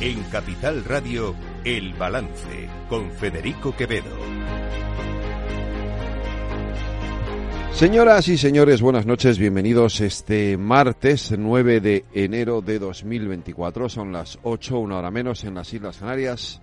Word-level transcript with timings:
En 0.00 0.22
Capital 0.30 0.84
Radio, 0.84 1.34
El 1.64 1.92
Balance, 1.94 2.68
con 2.88 3.10
Federico 3.10 3.74
Quevedo. 3.74 4.16
Señoras 7.72 8.28
y 8.28 8.38
señores, 8.38 8.80
buenas 8.80 9.06
noches, 9.06 9.40
bienvenidos 9.40 10.00
este 10.00 10.56
martes 10.56 11.34
9 11.36 11.80
de 11.80 12.04
enero 12.14 12.60
de 12.60 12.78
2024. 12.78 13.88
Son 13.88 14.12
las 14.12 14.38
8, 14.44 14.78
una 14.78 14.98
hora 14.98 15.10
menos 15.10 15.42
en 15.42 15.54
las 15.54 15.74
Islas 15.74 15.96
Canarias. 15.96 16.60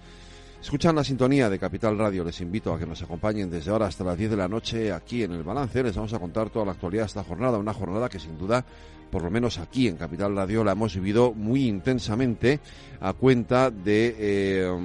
Escuchan 0.65 0.95
la 0.95 1.03
sintonía 1.03 1.47
de 1.47 1.59
Capital 1.59 1.95
Radio. 1.95 2.23
Les 2.23 2.41
invito 2.41 2.73
a 2.73 2.79
que 2.79 2.87
nos 2.87 2.99
acompañen 3.03 3.51
desde 3.51 3.69
ahora 3.69 3.85
hasta 3.85 4.03
las 4.03 4.17
10 4.17 4.31
de 4.31 4.35
la 4.35 4.47
noche 4.47 4.91
aquí 4.91 5.21
en 5.21 5.33
el 5.33 5.43
balance. 5.43 5.83
Les 5.83 5.95
vamos 5.95 6.11
a 6.13 6.17
contar 6.17 6.49
toda 6.49 6.65
la 6.65 6.71
actualidad 6.71 7.03
de 7.03 7.07
esta 7.09 7.23
jornada, 7.23 7.59
una 7.59 7.71
jornada 7.71 8.09
que 8.09 8.17
sin 8.17 8.35
duda, 8.35 8.65
por 9.11 9.21
lo 9.21 9.29
menos 9.29 9.59
aquí 9.59 9.87
en 9.87 9.95
Capital 9.95 10.35
Radio, 10.35 10.63
la 10.63 10.71
hemos 10.71 10.95
vivido 10.95 11.33
muy 11.33 11.67
intensamente 11.67 12.59
a 12.99 13.13
cuenta 13.13 13.69
de 13.69 14.15
eh, 14.17 14.75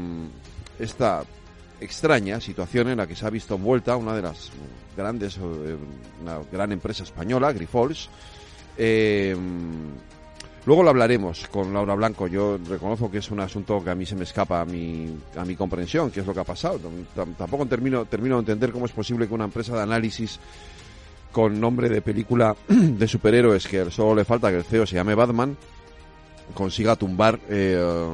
esta 0.78 1.24
extraña 1.80 2.42
situación 2.42 2.88
en 2.90 2.98
la 2.98 3.06
que 3.06 3.16
se 3.16 3.24
ha 3.24 3.30
visto 3.30 3.54
envuelta 3.54 3.96
una 3.96 4.14
de 4.14 4.20
las 4.20 4.50
grandes, 4.94 5.38
eh, 5.38 5.40
una 6.20 6.40
gran 6.52 6.72
empresa 6.72 7.04
española, 7.04 7.54
Grifols. 7.54 8.10
Eh, 8.76 9.34
Luego 10.70 10.84
lo 10.84 10.90
hablaremos 10.90 11.48
con 11.48 11.74
Laura 11.74 11.96
Blanco. 11.96 12.28
Yo 12.28 12.56
reconozco 12.56 13.10
que 13.10 13.18
es 13.18 13.28
un 13.32 13.40
asunto 13.40 13.82
que 13.82 13.90
a 13.90 13.96
mí 13.96 14.06
se 14.06 14.14
me 14.14 14.22
escapa 14.22 14.60
a 14.60 14.64
mi, 14.64 15.18
a 15.36 15.44
mi 15.44 15.56
comprensión, 15.56 16.12
qué 16.12 16.20
es 16.20 16.26
lo 16.28 16.32
que 16.32 16.38
ha 16.38 16.44
pasado. 16.44 16.78
Tampoco 17.36 17.66
termino, 17.66 18.04
termino 18.04 18.36
de 18.36 18.40
entender 18.42 18.70
cómo 18.70 18.86
es 18.86 18.92
posible 18.92 19.26
que 19.26 19.34
una 19.34 19.46
empresa 19.46 19.74
de 19.74 19.82
análisis 19.82 20.38
con 21.32 21.58
nombre 21.60 21.88
de 21.88 22.00
película 22.02 22.54
de 22.68 23.08
superhéroes, 23.08 23.66
que 23.66 23.90
solo 23.90 24.14
le 24.14 24.24
falta 24.24 24.48
que 24.50 24.58
el 24.58 24.62
CEO 24.62 24.86
se 24.86 24.94
llame 24.94 25.16
Batman, 25.16 25.56
consiga 26.54 26.94
tumbar 26.94 27.40
eh, 27.48 28.06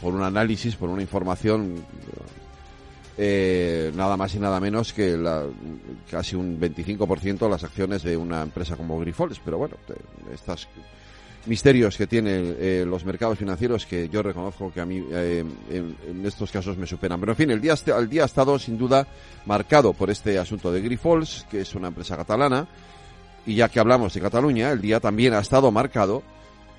por 0.00 0.12
un 0.12 0.24
análisis, 0.24 0.74
por 0.74 0.88
una 0.88 1.02
información, 1.02 1.84
eh, 3.16 3.92
nada 3.94 4.16
más 4.16 4.34
y 4.34 4.40
nada 4.40 4.58
menos 4.58 4.92
que 4.92 5.16
la, 5.16 5.44
casi 6.10 6.34
un 6.34 6.58
25% 6.58 7.48
las 7.48 7.62
acciones 7.62 8.02
de 8.02 8.16
una 8.16 8.42
empresa 8.42 8.76
como 8.76 8.98
Grifols. 8.98 9.38
Pero 9.44 9.58
bueno, 9.58 9.76
estas 10.34 10.66
misterios 11.46 11.96
que 11.96 12.06
tienen 12.06 12.56
eh, 12.58 12.84
los 12.86 13.04
mercados 13.04 13.38
financieros 13.38 13.86
que 13.86 14.08
yo 14.08 14.22
reconozco 14.22 14.72
que 14.72 14.80
a 14.80 14.86
mí 14.86 15.04
eh, 15.10 15.44
en, 15.70 16.26
estos 16.26 16.50
casos 16.50 16.76
me 16.76 16.86
superan. 16.86 17.20
Pero 17.20 17.32
en 17.32 17.36
fin, 17.36 17.50
el 17.50 17.60
día, 17.60 17.74
el 17.98 18.08
día 18.08 18.22
ha 18.22 18.26
estado 18.26 18.58
sin 18.58 18.78
duda 18.78 19.06
marcado 19.46 19.92
por 19.92 20.10
este 20.10 20.38
asunto 20.38 20.72
de 20.72 20.80
Grifols, 20.80 21.46
que 21.50 21.60
es 21.60 21.74
una 21.74 21.88
empresa 21.88 22.16
catalana, 22.16 22.66
y 23.44 23.56
ya 23.56 23.68
que 23.68 23.80
hablamos 23.80 24.14
de 24.14 24.20
Cataluña, 24.20 24.70
el 24.70 24.80
día 24.80 25.00
también 25.00 25.34
ha 25.34 25.40
estado 25.40 25.70
marcado 25.70 26.22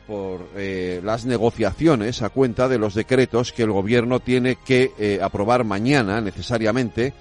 por 0.08 0.50
eh, 0.56 1.02
las 1.04 1.26
negociaciones 1.26 2.22
a 2.22 2.30
cuenta 2.30 2.68
de 2.68 2.78
los 2.78 2.94
decretos 2.94 3.52
que 3.54 3.64
el 3.64 3.72
gobierno 3.72 4.20
tiene 4.20 4.58
que 4.66 5.20
aprobar 5.22 5.64
mañana 5.64 6.20
necesariamente 6.22 7.14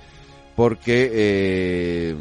porque 0.56 2.14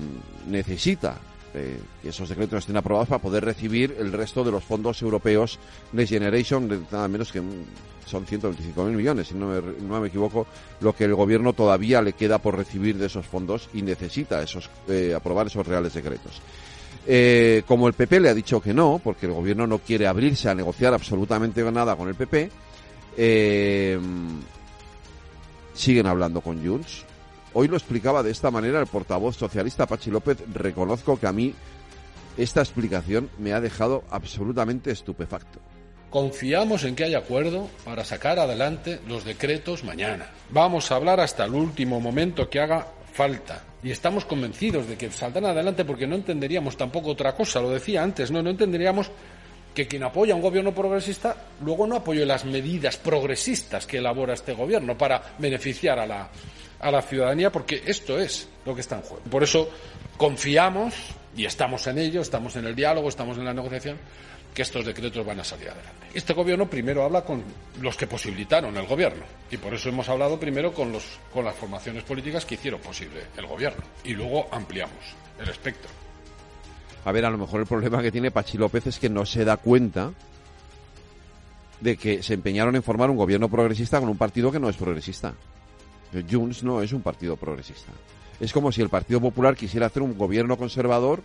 necesita 0.48 1.20
eh, 1.54 1.80
que 2.02 2.10
esos 2.10 2.30
decretos 2.30 2.60
estén 2.60 2.78
aprobados 2.78 3.10
para 3.10 3.22
poder 3.22 3.44
recibir 3.44 3.96
el 4.00 4.14
resto 4.14 4.44
de 4.44 4.52
los 4.52 4.64
fondos 4.64 5.02
europeos 5.02 5.60
Next 5.92 6.14
Generation, 6.14 6.88
nada 6.92 7.08
menos 7.08 7.32
que 7.32 7.42
son 8.06 8.26
125.000 8.26 8.84
millones, 8.92 9.28
si 9.28 9.36
no 9.36 10.00
me, 10.00 10.08
equivoco, 10.08 10.48
lo 10.80 10.96
que 10.96 11.06
el 11.06 11.16
gobierno 11.16 11.54
todavía 11.54 12.02
le 12.02 12.14
queda 12.14 12.38
por 12.38 12.58
recibir 12.58 12.98
de 12.98 13.08
esos 13.08 13.26
fondos 13.26 13.70
y 13.74 13.82
necesita 13.82 14.42
esos, 14.42 14.70
eh, 14.88 15.14
aprobar 15.16 15.48
esos 15.48 15.68
reales 15.68 15.94
decretos. 15.94 16.42
Eh, 17.06 17.64
como 17.68 17.88
el 17.88 17.94
PP 17.94 18.20
le 18.20 18.30
ha 18.30 18.34
dicho 18.34 18.62
que 18.62 18.74
no, 18.74 19.02
porque 19.04 19.26
el 19.26 19.34
gobierno 19.34 19.68
no 19.68 19.80
quiere 19.80 20.08
abrirse 20.08 20.50
a 20.50 20.56
negociar 20.56 20.94
absolutamente 20.94 21.70
nada 21.72 21.96
con 21.96 22.08
el 22.08 22.16
PP, 22.16 22.50
siguen 25.74 26.08
hablando 26.08 26.42
con 26.42 26.66
Junts, 26.66 27.06
Hoy 27.54 27.68
lo 27.68 27.76
explicaba 27.76 28.24
de 28.24 28.32
esta 28.32 28.50
manera 28.50 28.80
el 28.80 28.88
portavoz 28.88 29.36
socialista 29.36 29.86
Pachi 29.86 30.10
López. 30.10 30.38
Reconozco 30.54 31.20
que 31.20 31.28
a 31.28 31.34
mí 31.34 31.54
esta 32.38 32.62
explicación 32.62 33.30
me 33.40 33.52
ha 33.52 33.60
dejado 33.60 34.06
absolutamente 34.10 34.92
estupefacto. 34.92 35.60
Confiamos 36.10 36.84
en 36.86 36.96
que 36.96 37.04
haya 37.04 37.20
acuerdo 37.20 37.70
para 37.84 38.06
sacar 38.06 38.40
adelante 38.40 39.00
los 39.08 39.26
decretos 39.26 39.84
mañana. 39.84 40.30
Vamos 40.50 40.92
a 40.92 40.96
hablar 40.96 41.20
hasta 41.20 41.46
el 41.46 41.54
último 41.54 42.00
momento 42.00 42.50
que 42.50 42.60
haga 42.60 42.88
falta. 43.14 43.64
Y 43.84 43.92
estamos 43.92 44.24
convencidos 44.26 44.88
de 44.88 44.98
que 44.98 45.12
saldrán 45.12 45.46
adelante 45.46 45.84
porque 45.84 46.08
no 46.08 46.16
entenderíamos 46.16 46.78
tampoco 46.78 47.12
otra 47.12 47.36
cosa. 47.36 47.62
Lo 47.62 47.70
decía 47.70 48.04
antes, 48.04 48.32
no, 48.32 48.42
no 48.42 48.50
entenderíamos 48.50 49.12
que 49.74 49.88
quien 49.88 50.04
apoya 50.04 50.34
a 50.34 50.36
un 50.36 50.42
gobierno 50.42 50.74
progresista 50.74 51.36
luego 51.64 51.88
no 51.88 51.96
apoye 51.96 52.26
las 52.26 52.44
medidas 52.44 52.98
progresistas 52.98 53.88
que 53.88 54.00
elabora 54.00 54.34
este 54.34 54.54
gobierno 54.54 54.98
para 54.98 55.36
beneficiar 55.38 55.98
a 55.98 56.06
la, 56.06 56.30
a 56.82 56.92
la 56.92 57.02
ciudadanía, 57.02 57.52
porque 57.52 57.84
esto 57.86 58.20
es 58.20 58.48
lo 58.66 58.76
que 58.76 58.82
está 58.82 58.96
en 58.98 59.02
juego. 59.04 59.24
Por 59.30 59.44
eso 59.44 59.70
confiamos, 60.18 60.94
y 61.36 61.46
estamos 61.46 61.86
en 61.88 62.00
ello, 62.00 62.22
estamos 62.22 62.56
en 62.56 62.66
el 62.66 62.76
diálogo, 62.76 63.10
estamos 63.10 63.38
en 63.38 63.46
la 63.46 63.54
negociación, 63.54 63.98
que 64.54 64.64
estos 64.64 64.86
decretos 64.86 65.26
van 65.26 65.40
a 65.40 65.44
salir 65.44 65.70
adelante. 65.70 66.08
Este 66.14 66.34
gobierno 66.34 66.70
primero 66.70 67.04
habla 67.04 67.24
con 67.24 67.44
los 67.80 67.96
que 67.96 68.08
posibilitaron 68.08 68.76
el 68.76 68.86
gobierno 68.86 69.24
y 69.50 69.58
por 69.58 69.74
eso 69.74 69.90
hemos 69.90 70.10
hablado 70.10 70.40
primero 70.40 70.74
con, 70.74 70.92
los, 70.92 71.06
con 71.34 71.46
las 71.46 71.56
formaciones 71.56 72.04
políticas 72.04 72.46
que 72.46 72.56
hicieron 72.56 72.82
posible 72.82 73.22
el 73.38 73.46
gobierno 73.46 73.82
y 74.04 74.14
luego 74.14 74.48
ampliamos 74.52 75.16
el 75.40 75.48
espectro. 75.48 75.90
A 77.06 77.12
ver, 77.12 77.26
a 77.26 77.30
lo 77.30 77.38
mejor 77.38 77.62
el 77.62 77.68
problema 77.68 78.02
que 78.02 78.12
tiene 78.12 78.30
Pachi 78.30 78.58
López 78.58 78.88
es 78.88 79.00
que 79.00 79.10
no 79.10 79.26
se 79.26 79.46
da 79.46 79.58
cuenta 79.58 80.12
de 81.80 81.98
que 81.98 82.22
se 82.22 82.34
empeñaron 82.34 82.76
en 82.76 82.84
formar 82.84 83.10
un 83.10 83.18
gobierno 83.18 83.50
progresista 83.50 84.00
con 84.00 84.10
un 84.10 84.18
partido 84.18 84.52
que 84.52 84.60
no 84.60 84.70
es 84.70 84.76
progresista. 84.76 85.34
Junts 86.30 86.64
no 86.64 86.82
es 86.82 86.94
un 86.94 87.02
partido 87.02 87.38
progresista. 87.38 87.92
Es 88.40 88.52
como 88.52 88.72
si 88.72 88.82
el 88.82 88.90
Partido 88.90 89.22
Popular 89.22 89.56
quisiera 89.56 89.86
hacer 89.86 90.02
un 90.02 90.18
gobierno 90.18 90.58
conservador 90.58 91.22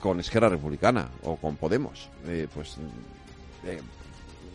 con 0.00 0.20
Esquerra 0.20 0.48
Republicana 0.48 1.08
o 1.22 1.36
con 1.36 1.56
Podemos. 1.56 2.10
Eh, 2.26 2.46
pues 2.52 2.76
eh, 3.64 3.80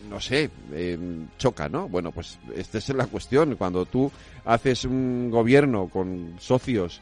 no 0.08 0.20
sé, 0.20 0.50
eh, 0.72 0.98
choca, 1.38 1.68
¿no? 1.68 1.88
Bueno, 1.88 2.12
pues 2.12 2.38
esta 2.54 2.78
es 2.78 2.88
la 2.90 3.06
cuestión. 3.06 3.56
Cuando 3.56 3.84
tú 3.86 4.10
haces 4.44 4.84
un 4.84 5.30
gobierno 5.30 5.88
con 5.88 6.36
socios 6.38 7.00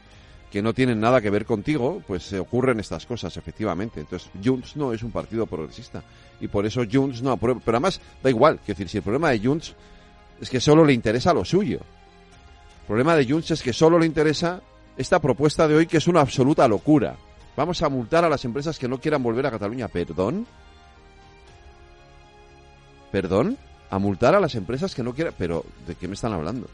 que 0.51 0.61
no 0.61 0.73
tienen 0.73 0.99
nada 0.99 1.21
que 1.21 1.29
ver 1.29 1.45
contigo, 1.45 2.01
pues 2.07 2.23
se 2.23 2.39
ocurren 2.39 2.79
estas 2.79 3.05
cosas, 3.05 3.35
efectivamente. 3.37 3.99
Entonces, 3.99 4.29
Junts 4.43 4.75
no 4.77 4.93
es 4.93 5.03
un 5.03 5.11
partido 5.11 5.45
progresista. 5.45 6.03
Y 6.39 6.47
por 6.47 6.65
eso 6.65 6.83
Junts 6.91 7.21
no 7.21 7.31
aprueba. 7.31 7.61
Pero 7.63 7.77
además, 7.77 8.01
da 8.23 8.29
igual. 8.29 8.59
que 8.65 8.71
decir, 8.71 8.89
si 8.89 8.97
el 8.97 9.03
problema 9.03 9.29
de 9.29 9.39
Junts 9.39 9.75
es 10.41 10.49
que 10.49 10.59
solo 10.59 10.85
le 10.85 10.93
interesa 10.93 11.33
lo 11.33 11.45
suyo. 11.45 11.79
El 12.81 12.87
problema 12.87 13.15
de 13.15 13.25
Junts 13.25 13.51
es 13.51 13.61
que 13.61 13.73
solo 13.73 13.99
le 13.99 14.05
interesa 14.05 14.61
esta 14.97 15.19
propuesta 15.19 15.67
de 15.67 15.75
hoy, 15.75 15.87
que 15.87 15.97
es 15.97 16.07
una 16.07 16.21
absoluta 16.21 16.67
locura. 16.67 17.15
Vamos 17.55 17.81
a 17.81 17.89
multar 17.89 18.23
a 18.23 18.29
las 18.29 18.45
empresas 18.45 18.77
que 18.77 18.87
no 18.87 18.99
quieran 18.99 19.23
volver 19.23 19.45
a 19.45 19.51
Cataluña. 19.51 19.87
¿Perdón? 19.87 20.45
¿Perdón? 23.11 23.57
¿A 23.89 23.99
multar 23.99 24.35
a 24.35 24.39
las 24.39 24.55
empresas 24.55 24.93
que 24.93 25.03
no 25.03 25.13
quieran? 25.13 25.33
Pero, 25.37 25.65
¿de 25.85 25.95
qué 25.95 26.07
me 26.07 26.13
están 26.13 26.33
hablando? 26.33 26.67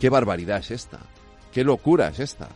¿Qué 0.00 0.10
barbaridad 0.10 0.58
es 0.58 0.70
esta? 0.70 1.00
¿Qué 1.52 1.64
locura 1.64 2.08
es 2.08 2.20
esta? 2.20 2.48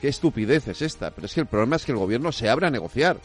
¿Qué 0.00 0.08
estupidez 0.08 0.68
es 0.68 0.80
esta? 0.82 1.10
Pero 1.10 1.26
es 1.26 1.34
que 1.34 1.40
el 1.40 1.46
problema 1.46 1.76
es 1.76 1.84
que 1.84 1.92
el 1.92 1.98
gobierno 1.98 2.32
se 2.32 2.48
abre 2.48 2.66
a 2.66 2.70
negociar. 2.70 3.18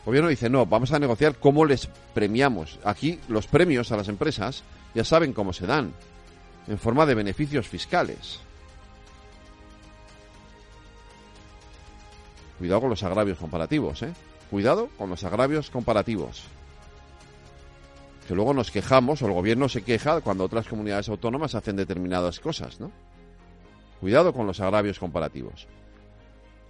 El 0.00 0.06
gobierno 0.06 0.30
dice, 0.30 0.48
no, 0.48 0.66
vamos 0.66 0.92
a 0.92 0.98
negociar 0.98 1.36
cómo 1.36 1.64
les 1.64 1.86
premiamos. 2.14 2.78
Aquí 2.84 3.20
los 3.28 3.46
premios 3.46 3.92
a 3.92 3.96
las 3.96 4.08
empresas 4.08 4.62
ya 4.94 5.04
saben 5.04 5.32
cómo 5.32 5.52
se 5.52 5.66
dan, 5.66 5.92
en 6.66 6.78
forma 6.78 7.06
de 7.06 7.14
beneficios 7.14 7.68
fiscales. 7.68 8.40
Cuidado 12.58 12.80
con 12.80 12.90
los 12.90 13.02
agravios 13.02 13.38
comparativos, 13.38 14.02
¿eh? 14.02 14.12
Cuidado 14.50 14.88
con 14.98 15.10
los 15.10 15.22
agravios 15.24 15.70
comparativos 15.70 16.44
que 18.30 18.36
luego 18.36 18.54
nos 18.54 18.70
quejamos 18.70 19.20
o 19.22 19.26
el 19.26 19.32
gobierno 19.32 19.68
se 19.68 19.82
queja 19.82 20.20
cuando 20.20 20.44
otras 20.44 20.68
comunidades 20.68 21.08
autónomas 21.08 21.56
hacen 21.56 21.74
determinadas 21.74 22.38
cosas, 22.38 22.78
¿no? 22.78 22.92
Cuidado 24.00 24.32
con 24.32 24.46
los 24.46 24.60
agravios 24.60 25.00
comparativos. 25.00 25.66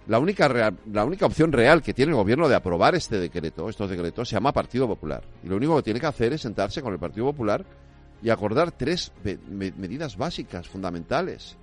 La 0.07 0.19
única, 0.19 0.73
la 0.91 1.05
única 1.05 1.25
opción 1.25 1.51
real 1.51 1.81
que 1.81 1.93
tiene 1.93 2.11
el 2.11 2.17
gobierno 2.17 2.49
de 2.49 2.55
aprobar 2.55 2.95
este 2.95 3.19
decreto, 3.19 3.69
estos 3.69 3.89
decretos, 3.89 4.27
se 4.27 4.35
llama 4.35 4.51
Partido 4.51 4.87
Popular. 4.87 5.23
Y 5.43 5.47
lo 5.47 5.57
único 5.57 5.75
que 5.77 5.83
tiene 5.83 5.99
que 5.99 6.07
hacer 6.07 6.33
es 6.33 6.41
sentarse 6.41 6.81
con 6.81 6.91
el 6.93 6.99
Partido 6.99 7.27
Popular 7.27 7.63
y 8.21 8.29
acordar 8.29 8.71
tres 8.71 9.11
medidas 9.47 10.17
básicas, 10.17 10.67
fundamentales. 10.67 11.55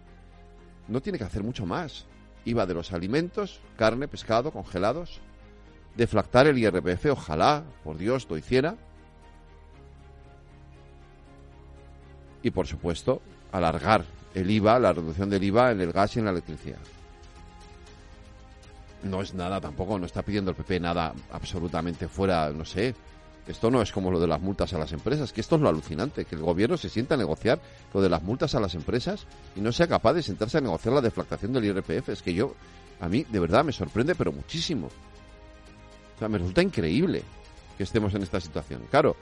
No 0.87 1.00
tiene 1.00 1.19
que 1.19 1.25
hacer 1.25 1.43
mucho 1.43 1.67
más. 1.67 2.06
IVA 2.44 2.64
de 2.64 2.75
los 2.75 2.93
alimentos, 2.93 3.61
carne, 3.76 4.08
pescado, 4.08 4.50
congelados. 4.50 5.20
Deflactar 5.96 6.46
el 6.46 6.58
IRPF, 6.58 7.06
ojalá, 7.11 7.64
por 7.82 7.99
Dios, 7.99 8.26
lo 8.31 8.38
hiciera 8.38 8.76
y, 12.43 12.50
por 12.50 12.67
supuesto, 12.67 13.20
alargar 13.52 14.05
el 14.35 14.50
IVA, 14.50 14.79
la 14.79 14.93
reducción 14.93 15.29
del 15.29 15.43
IVA 15.43 15.73
en 15.73 15.81
el 15.81 15.93
gas 15.93 16.17
y 16.17 16.20
en 16.20 16.26
la 16.26 16.31
electricidad. 16.31 16.79
No 19.02 19.22
es 19.22 19.34
nada 19.34 19.60
tampoco, 19.60 19.98
no 19.98 20.06
está 20.06 20.22
pidiendo 20.22 20.50
el 20.50 20.56
PP 20.56 20.80
nada 20.80 21.14
absolutamente 21.30 22.08
fuera, 22.08 22.50
no 22.50 22.64
sé, 22.64 22.94
Esto 23.48 23.70
no 23.70 23.80
es 23.80 23.92
como 23.92 24.10
lo 24.10 24.20
de 24.20 24.26
las 24.26 24.42
multas 24.42 24.74
a 24.74 24.78
las 24.78 24.92
empresas, 24.92 25.32
que 25.32 25.40
esto 25.40 25.56
es 25.56 25.62
lo 25.62 25.70
alucinante, 25.70 26.26
que 26.26 26.36
el 26.36 26.42
gobierno 26.42 26.76
se 26.76 26.90
sienta 26.90 27.14
a 27.14 27.18
negociar 27.18 27.58
lo 27.94 28.02
de 28.02 28.10
las 28.10 28.22
multas 28.22 28.54
a 28.54 28.60
las 28.60 28.74
empresas 28.74 29.26
y 29.56 29.62
no 29.62 29.72
sea 29.72 29.86
capaz 29.86 30.12
de 30.12 30.22
sentarse 30.22 30.58
a 30.58 30.60
negociar 30.60 30.94
la 30.94 31.00
deflactación 31.00 31.54
del 31.54 31.64
IRPF. 31.64 32.10
Es 32.10 32.22
que 32.22 32.34
yo, 32.34 32.54
a 33.00 33.08
mí, 33.08 33.24
de 33.26 33.40
verdad, 33.40 33.64
me 33.64 33.72
sorprende, 33.72 34.14
pero 34.14 34.32
muchísimo. 34.32 34.88
O 34.88 36.18
sea, 36.18 36.28
me 36.28 36.36
resulta 36.36 36.62
increíble 36.62 37.22
que 37.78 37.84
estemos 37.84 38.14
en 38.14 38.22
esta 38.22 38.38
situación. 38.38 38.82
Claro, 38.90 39.16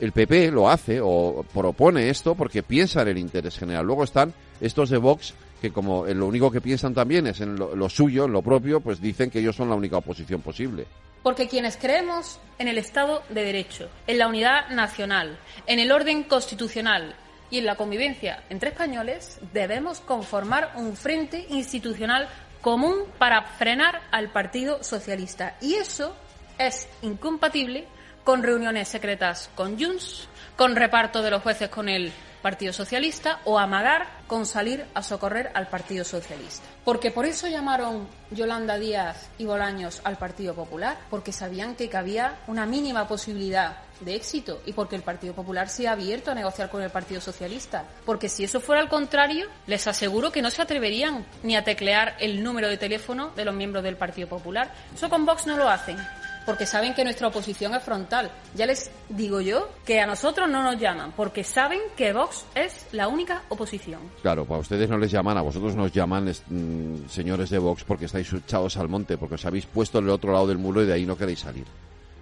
el 0.00 0.12
PP 0.12 0.50
lo 0.50 0.68
hace 0.68 1.00
o 1.02 1.42
propone 1.54 2.10
esto 2.10 2.34
porque 2.34 2.62
piensa 2.62 3.00
en 3.00 3.08
el 3.08 3.18
interés 3.18 3.58
general. 3.58 3.86
Luego 3.86 4.04
están 4.04 4.34
estos 4.60 4.90
de 4.90 4.98
Vox 4.98 5.32
que 5.62 5.72
como 5.72 6.04
lo 6.04 6.26
único 6.26 6.50
que 6.50 6.60
piensan 6.60 6.92
también 6.92 7.28
es 7.28 7.40
en 7.40 7.54
lo, 7.54 7.76
lo 7.76 7.88
suyo, 7.88 8.24
en 8.24 8.32
lo 8.32 8.42
propio, 8.42 8.80
pues 8.80 9.00
dicen 9.00 9.30
que 9.30 9.38
ellos 9.38 9.54
son 9.54 9.68
la 9.68 9.76
única 9.76 9.96
oposición 9.96 10.42
posible. 10.42 10.88
Porque 11.22 11.46
quienes 11.46 11.76
creemos 11.76 12.40
en 12.58 12.66
el 12.66 12.78
Estado 12.78 13.22
de 13.28 13.44
Derecho, 13.44 13.88
en 14.08 14.18
la 14.18 14.26
unidad 14.26 14.70
nacional, 14.70 15.38
en 15.68 15.78
el 15.78 15.92
orden 15.92 16.24
constitucional 16.24 17.14
y 17.48 17.58
en 17.58 17.66
la 17.66 17.76
convivencia 17.76 18.42
entre 18.50 18.70
españoles, 18.70 19.38
debemos 19.52 20.00
conformar 20.00 20.72
un 20.74 20.96
frente 20.96 21.46
institucional 21.50 22.28
común 22.60 23.04
para 23.18 23.42
frenar 23.42 24.02
al 24.10 24.32
Partido 24.32 24.82
Socialista. 24.82 25.56
Y 25.60 25.74
eso 25.74 26.16
es 26.58 26.88
incompatible 27.02 27.86
con 28.24 28.42
reuniones 28.42 28.88
secretas 28.88 29.48
con 29.54 29.78
Junts, 29.78 30.26
con 30.56 30.74
reparto 30.74 31.22
de 31.22 31.30
los 31.30 31.42
jueces 31.42 31.68
con 31.68 31.88
el 31.88 32.12
Partido 32.42 32.72
Socialista 32.72 33.40
o 33.44 33.58
amagar 33.58 34.08
con 34.26 34.46
salir 34.46 34.84
a 34.94 35.02
socorrer 35.02 35.50
al 35.54 35.68
Partido 35.68 36.04
Socialista. 36.04 36.66
Porque 36.84 37.10
por 37.10 37.24
eso 37.24 37.46
llamaron 37.46 38.08
Yolanda 38.30 38.78
Díaz 38.78 39.30
y 39.38 39.44
Bolaños 39.44 40.00
al 40.04 40.18
Partido 40.18 40.54
Popular, 40.54 40.98
porque 41.08 41.32
sabían 41.32 41.76
que 41.76 41.88
cabía 41.88 42.40
una 42.48 42.66
mínima 42.66 43.06
posibilidad 43.06 43.76
de 44.00 44.16
éxito 44.16 44.60
y 44.66 44.72
porque 44.72 44.96
el 44.96 45.02
Partido 45.02 45.34
Popular 45.34 45.68
se 45.68 45.86
ha 45.86 45.92
abierto 45.92 46.32
a 46.32 46.34
negociar 46.34 46.68
con 46.70 46.82
el 46.82 46.90
Partido 46.90 47.20
Socialista. 47.20 47.84
Porque 48.04 48.28
si 48.28 48.44
eso 48.44 48.60
fuera 48.60 48.82
al 48.82 48.88
contrario, 48.88 49.46
les 49.66 49.86
aseguro 49.86 50.32
que 50.32 50.42
no 50.42 50.50
se 50.50 50.62
atreverían 50.62 51.24
ni 51.42 51.56
a 51.56 51.64
teclear 51.64 52.16
el 52.18 52.42
número 52.42 52.68
de 52.68 52.76
teléfono 52.76 53.30
de 53.36 53.44
los 53.44 53.54
miembros 53.54 53.84
del 53.84 53.96
Partido 53.96 54.28
Popular. 54.28 54.72
Eso 54.94 55.08
con 55.08 55.24
Vox 55.24 55.46
no 55.46 55.56
lo 55.56 55.68
hacen 55.68 55.96
porque 56.44 56.66
saben 56.66 56.94
que 56.94 57.04
nuestra 57.04 57.28
oposición 57.28 57.74
es 57.74 57.82
frontal. 57.82 58.30
Ya 58.54 58.66
les 58.66 58.90
digo 59.08 59.40
yo 59.40 59.68
que 59.84 60.00
a 60.00 60.06
nosotros 60.06 60.48
no 60.48 60.62
nos 60.62 60.78
llaman, 60.78 61.12
porque 61.16 61.44
saben 61.44 61.80
que 61.96 62.12
Vox 62.12 62.44
es 62.54 62.86
la 62.92 63.08
única 63.08 63.42
oposición. 63.48 64.00
Claro, 64.22 64.44
para 64.44 64.60
ustedes 64.60 64.88
no 64.88 64.98
les 64.98 65.10
llaman, 65.10 65.36
a 65.38 65.42
vosotros 65.42 65.74
nos 65.74 65.92
llaman 65.92 66.24
mm, 66.24 67.08
señores 67.08 67.50
de 67.50 67.58
Vox 67.58 67.84
porque 67.84 68.06
estáis 68.06 68.32
echados 68.32 68.76
al 68.76 68.88
monte, 68.88 69.18
porque 69.18 69.36
os 69.36 69.44
habéis 69.44 69.66
puesto 69.66 69.98
en 69.98 70.04
el 70.04 70.10
otro 70.10 70.32
lado 70.32 70.46
del 70.46 70.58
muro 70.58 70.82
y 70.82 70.86
de 70.86 70.92
ahí 70.92 71.06
no 71.06 71.16
queréis 71.16 71.40
salir. 71.40 71.64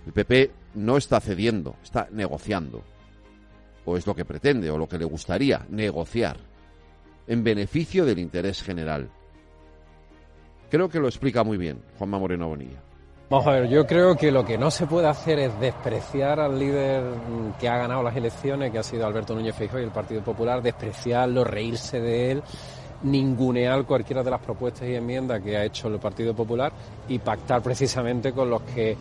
El 0.06 0.12
PP 0.12 0.50
no 0.75 0.96
está 0.96 1.20
cediendo, 1.20 1.76
está 1.82 2.08
negociando. 2.11 2.82
O 3.84 3.96
es 3.96 4.06
lo 4.06 4.14
que 4.14 4.25
pretende, 4.25 4.70
o 4.70 4.78
lo 4.78 4.88
que 4.88 4.99
le 4.99 5.05
gustaría, 5.05 5.67
negociar. 5.70 6.37
En 7.26 7.44
beneficio 7.44 8.05
del 8.05 8.19
interés 8.19 8.62
general. 8.62 9.11
Creo 10.70 10.88
que 10.88 11.00
lo 11.00 11.08
explica 11.08 11.43
muy 11.43 11.58
bien 11.58 11.82
Juanma 11.99 12.19
Moreno 12.19 12.49
Bonilla. 12.49 12.81
Vamos 13.31 13.47
a 13.47 13.53
ver, 13.53 13.69
yo 13.69 13.87
creo 13.87 14.17
que 14.17 14.32
lo 14.32 14.44
que 14.44 14.59
no 14.59 14.73
se 14.73 14.88
puede 14.88 15.06
hacer 15.06 15.38
es 15.38 15.61
despreciar 15.61 16.41
al 16.41 16.59
líder 16.59 17.05
que 17.61 17.69
ha 17.69 17.77
ganado 17.77 18.03
las 18.03 18.17
elecciones, 18.17 18.73
que 18.73 18.79
ha 18.79 18.82
sido 18.82 19.06
Alberto 19.06 19.37
Núñez 19.37 19.55
Feijóo 19.55 19.79
y 19.79 19.85
el 19.85 19.93
Partido 19.93 20.21
Popular, 20.21 20.61
despreciarlo, 20.61 21.44
reírse 21.44 22.00
de 22.00 22.32
él, 22.32 22.43
ningunear 23.05 23.85
cualquiera 23.85 24.25
de 24.25 24.32
las 24.32 24.41
propuestas 24.41 24.88
y 24.88 24.97
enmiendas 24.97 25.41
que 25.43 25.56
ha 25.56 25.65
hecho 25.65 25.87
el 25.87 26.00
Partido 26.00 26.35
Popular 26.35 26.73
y 27.09 27.21
pactar 27.21 27.62
precisamente 27.62 28.32
con 28.32 28.50
los 28.50 28.62
que 28.62 28.97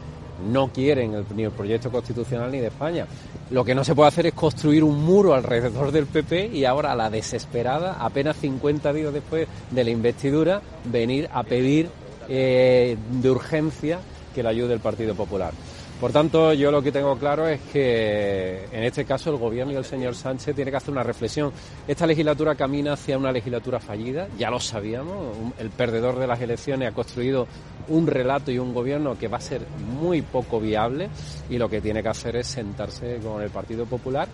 no 0.47 0.67
quieren 0.67 1.25
ni 1.35 1.45
el 1.45 1.51
proyecto 1.51 1.89
constitucional 1.89 2.51
ni 2.51 2.59
de 2.59 2.67
España. 2.67 3.07
Lo 3.49 3.65
que 3.65 3.73
no 3.73 3.83
se 3.83 3.95
puede 3.95 4.09
hacer 4.09 4.27
es 4.27 4.33
construir 4.33 4.83
un 4.83 5.03
muro 5.03 5.33
alrededor 5.33 5.91
del 5.91 6.05
PP 6.05 6.49
y 6.53 6.65
ahora 6.65 6.91
a 6.91 6.95
la 6.95 7.09
desesperada, 7.09 7.97
apenas 7.99 8.37
50 8.37 8.93
días 8.93 9.11
después 9.11 9.47
de 9.71 9.83
la 9.83 9.89
investidura, 9.89 10.61
venir 10.85 11.27
a 11.33 11.41
pedir 11.41 11.89
eh, 12.27 12.95
de 13.09 13.31
urgencia 13.31 13.97
que 14.39 14.43
le 14.43 14.49
ayude 14.49 14.73
el 14.73 14.79
Partido 14.79 15.15
Popular. 15.15 15.51
Por 15.99 16.13
tanto, 16.13 16.53
yo 16.53 16.71
lo 16.71 16.81
que 16.81 16.93
tengo 16.93 17.17
claro 17.17 17.45
es 17.45 17.59
que 17.73 18.63
en 18.71 18.83
este 18.85 19.03
caso 19.03 19.31
el 19.31 19.35
Gobierno 19.35 19.73
y 19.73 19.75
el 19.75 19.83
señor 19.83 20.15
Sánchez 20.15 20.55
tienen 20.55 20.71
que 20.71 20.77
hacer 20.77 20.91
una 20.91 21.03
reflexión. 21.03 21.51
Esta 21.85 22.07
legislatura 22.07 22.55
camina 22.55 22.93
hacia 22.93 23.17
una 23.17 23.33
legislatura 23.33 23.81
fallida, 23.81 24.29
ya 24.37 24.49
lo 24.49 24.61
sabíamos. 24.61 25.35
El 25.59 25.71
perdedor 25.71 26.17
de 26.17 26.25
las 26.25 26.39
elecciones 26.39 26.87
ha 26.87 26.93
construido 26.93 27.47
un 27.89 28.07
relato 28.07 28.49
y 28.49 28.59
un 28.59 28.73
Gobierno 28.73 29.17
que 29.17 29.27
va 29.27 29.39
a 29.39 29.41
ser 29.41 29.63
muy 29.99 30.21
poco 30.21 30.61
viable 30.61 31.09
y 31.49 31.57
lo 31.57 31.69
que 31.69 31.81
tiene 31.81 32.01
que 32.01 32.07
hacer 32.07 32.37
es 32.37 32.47
sentarse 32.47 33.17
con 33.17 33.41
el 33.41 33.49
Partido 33.49 33.85
Popular, 33.87 34.29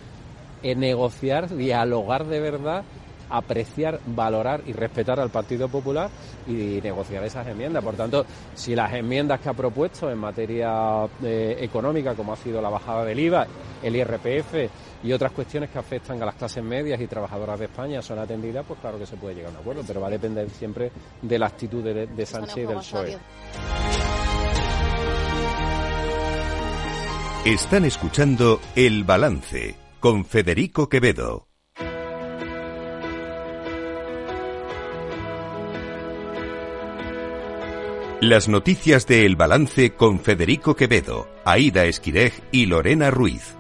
en 0.62 0.82
negociar, 0.82 1.50
dialogar 1.56 2.28
de 2.28 2.40
verdad 2.42 2.84
apreciar, 3.30 4.00
valorar 4.06 4.62
y 4.66 4.74
respetar 4.74 5.20
al 5.20 5.30
Partido 5.30 5.68
Popular 5.70 6.10
y 6.48 6.80
negociar 6.82 7.24
esas 7.24 7.48
enmiendas. 7.48 7.84
Por 7.84 7.96
tanto, 7.96 8.26
si 8.54 8.76
las 8.76 8.94
enmiendas 8.94 9.40
que 9.40 9.50
ha 9.50 9.54
propuesto 9.54 10.10
en 10.10 10.18
materia 10.18 11.08
eh, 11.24 11.58
económica, 11.60 12.14
como 12.16 12.34
ha 12.34 12.38
sido 12.38 12.62
la 12.62 12.70
bajada 12.70 13.04
del 13.06 13.20
IVA, 13.20 13.48
el 13.84 13.96
IRPF 13.96 14.70
y 15.04 15.14
otras 15.14 15.32
cuestiones 15.32 15.70
que 15.70 15.80
afectan 15.80 16.22
a 16.22 16.26
las 16.26 16.36
clases 16.36 16.64
medias 16.64 17.00
y 17.00 17.08
trabajadoras 17.08 17.60
de 17.60 17.66
España 17.66 18.02
son 18.02 18.20
atendidas, 18.20 18.66
pues 18.68 18.80
claro 18.80 18.98
que 18.98 19.06
se 19.06 19.18
puede 19.18 19.36
llegar 19.36 19.52
a 19.52 19.56
un 19.56 19.62
acuerdo, 19.62 19.84
pero 19.86 20.02
va 20.02 20.08
a 20.08 20.12
depender 20.12 20.50
siempre 20.50 20.92
de 21.22 21.40
la 21.40 21.48
actitud 21.48 21.84
de, 21.84 22.08
de 22.08 22.26
Sánchez 22.26 22.58
y 22.58 22.66
del 22.66 22.78
PSOE. 22.78 23.18
Están 27.46 27.86
escuchando 27.86 28.60
El 28.76 29.04
Balance 29.04 29.76
con 30.00 30.26
Federico 30.26 30.90
Quevedo. 30.90 31.55
Las 38.26 38.50
noticias 38.50 39.06
de 39.06 39.24
El 39.24 39.36
Balance 39.36 39.94
con 39.94 40.20
Federico 40.20 40.76
Quevedo, 40.76 41.30
Aida 41.46 41.86
Esquirej 41.86 42.34
y 42.52 42.66
Lorena 42.66 43.12
Ruiz. 43.12 43.56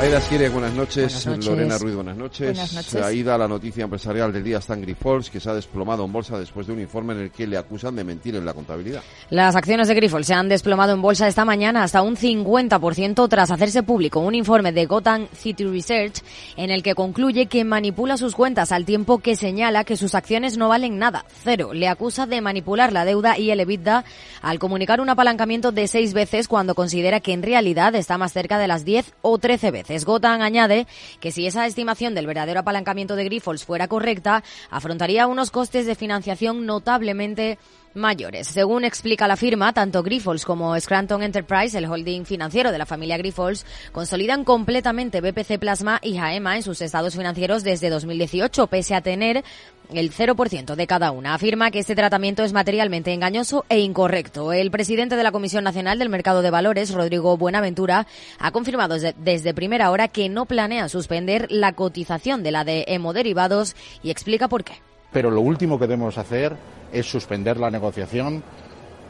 Aida 0.00 0.18
Esquirej, 0.18 0.52
buenas 0.52 0.74
noches. 0.74 1.26
Lorena 1.26 1.76
Ruiz, 1.76 1.96
buenas 1.96 2.16
noches. 2.16 2.52
buenas 2.52 2.72
noches. 2.72 3.02
Aida, 3.02 3.36
la 3.36 3.48
noticia 3.48 3.82
empresarial 3.82 4.32
del 4.32 4.44
día 4.44 4.58
está 4.58 4.74
en 4.74 4.82
Grifols, 4.82 5.28
que 5.28 5.40
se 5.40 5.50
ha 5.50 5.54
desplomado 5.54 6.04
en 6.04 6.12
bolsa 6.12 6.38
después 6.38 6.68
de 6.68 6.72
un 6.72 6.80
informe 6.80 7.14
en 7.14 7.20
el 7.22 7.30
que 7.32 7.48
le 7.48 7.56
acusan 7.56 7.96
de 7.96 8.04
mentir 8.04 8.36
en 8.36 8.44
la 8.44 8.54
contabilidad. 8.54 9.02
Las 9.30 9.56
acciones 9.56 9.88
de 9.88 9.96
Grifols 9.96 10.28
se 10.28 10.34
han 10.34 10.48
desplomado 10.48 10.92
en 10.92 11.02
bolsa 11.02 11.26
esta 11.26 11.44
mañana 11.44 11.82
hasta 11.82 12.02
un 12.02 12.14
50% 12.14 13.28
tras 13.28 13.50
hacerse 13.50 13.82
público 13.82 14.20
un 14.20 14.36
informe 14.36 14.70
de 14.70 14.86
Gotham 14.86 15.26
City 15.36 15.64
Research 15.64 16.22
en 16.56 16.70
el 16.70 16.84
que 16.84 16.94
concluye 16.94 17.46
que 17.46 17.64
manipula 17.64 18.16
sus 18.16 18.36
cuentas 18.36 18.70
al 18.70 18.84
tiempo 18.84 19.18
que 19.18 19.34
señala 19.34 19.82
que 19.82 19.96
sus 19.96 20.14
acciones 20.14 20.56
no 20.56 20.68
valen 20.68 20.98
nada, 20.98 21.24
cero. 21.42 21.70
Le 21.72 21.88
acusa 21.88 22.24
de 22.26 22.40
manipular 22.40 22.92
la 22.92 23.04
deuda 23.04 23.36
y 23.36 23.50
el 23.50 23.58
EBITDA 23.58 24.04
al 24.42 24.60
comunicar 24.60 25.00
un 25.00 25.08
apalancamiento 25.08 25.72
de 25.72 25.88
seis 25.88 26.14
veces 26.14 26.46
cuando 26.46 26.76
considera 26.76 27.18
que 27.18 27.32
en 27.32 27.42
realidad 27.42 27.96
está 27.96 28.16
más 28.16 28.32
cerca 28.32 28.58
de 28.58 28.68
las 28.68 28.84
10 28.84 29.14
o 29.22 29.38
13 29.38 29.72
veces. 29.72 29.87
Gotham 30.04 30.42
añade 30.42 30.86
que 31.20 31.32
si 31.32 31.46
esa 31.46 31.66
estimación 31.66 32.14
del 32.14 32.26
verdadero 32.26 32.60
apalancamiento 32.60 33.16
de 33.16 33.24
Grifols 33.24 33.64
fuera 33.64 33.88
correcta, 33.88 34.42
afrontaría 34.70 35.26
unos 35.26 35.50
costes 35.50 35.86
de 35.86 35.94
financiación 35.94 36.66
notablemente 36.66 37.58
mayores. 37.94 38.48
Según 38.48 38.84
explica 38.84 39.28
la 39.28 39.36
firma, 39.36 39.72
tanto 39.72 40.02
Grifols 40.02 40.44
como 40.44 40.78
Scranton 40.78 41.22
Enterprise, 41.22 41.76
el 41.76 41.86
holding 41.86 42.24
financiero 42.24 42.72
de 42.72 42.78
la 42.78 42.86
familia 42.86 43.18
Grifols, 43.18 43.66
consolidan 43.92 44.44
completamente 44.44 45.20
BPC 45.20 45.58
Plasma 45.58 45.98
y 46.02 46.16
Jaema 46.16 46.56
en 46.56 46.62
sus 46.62 46.80
estados 46.80 47.16
financieros 47.16 47.64
desde 47.64 47.90
2018, 47.90 48.66
pese 48.66 48.94
a 48.94 49.00
tener 49.00 49.44
el 49.92 50.12
0% 50.12 50.74
de 50.74 50.86
cada 50.86 51.10
una. 51.10 51.34
Afirma 51.34 51.70
que 51.70 51.78
este 51.78 51.94
tratamiento 51.94 52.44
es 52.44 52.52
materialmente 52.52 53.12
engañoso 53.12 53.64
e 53.68 53.80
incorrecto. 53.80 54.52
El 54.52 54.70
presidente 54.70 55.16
de 55.16 55.22
la 55.22 55.32
Comisión 55.32 55.64
Nacional 55.64 55.98
del 55.98 56.08
Mercado 56.08 56.42
de 56.42 56.50
Valores, 56.50 56.92
Rodrigo 56.92 57.36
Buenaventura, 57.36 58.06
ha 58.38 58.50
confirmado 58.50 58.96
desde 58.98 59.54
primera 59.54 59.90
hora 59.90 60.08
que 60.08 60.28
no 60.28 60.46
planea 60.46 60.88
suspender 60.88 61.46
la 61.50 61.72
cotización 61.72 62.42
de 62.42 62.50
la 62.50 62.64
de 62.64 62.84
hemoderivados 62.88 63.76
y 64.02 64.10
explica 64.10 64.48
por 64.48 64.64
qué. 64.64 64.74
Pero 65.12 65.30
lo 65.30 65.40
último 65.40 65.78
que 65.78 65.86
debemos 65.86 66.18
hacer 66.18 66.54
es 66.92 67.10
suspender 67.10 67.56
la 67.56 67.70
negociación 67.70 68.42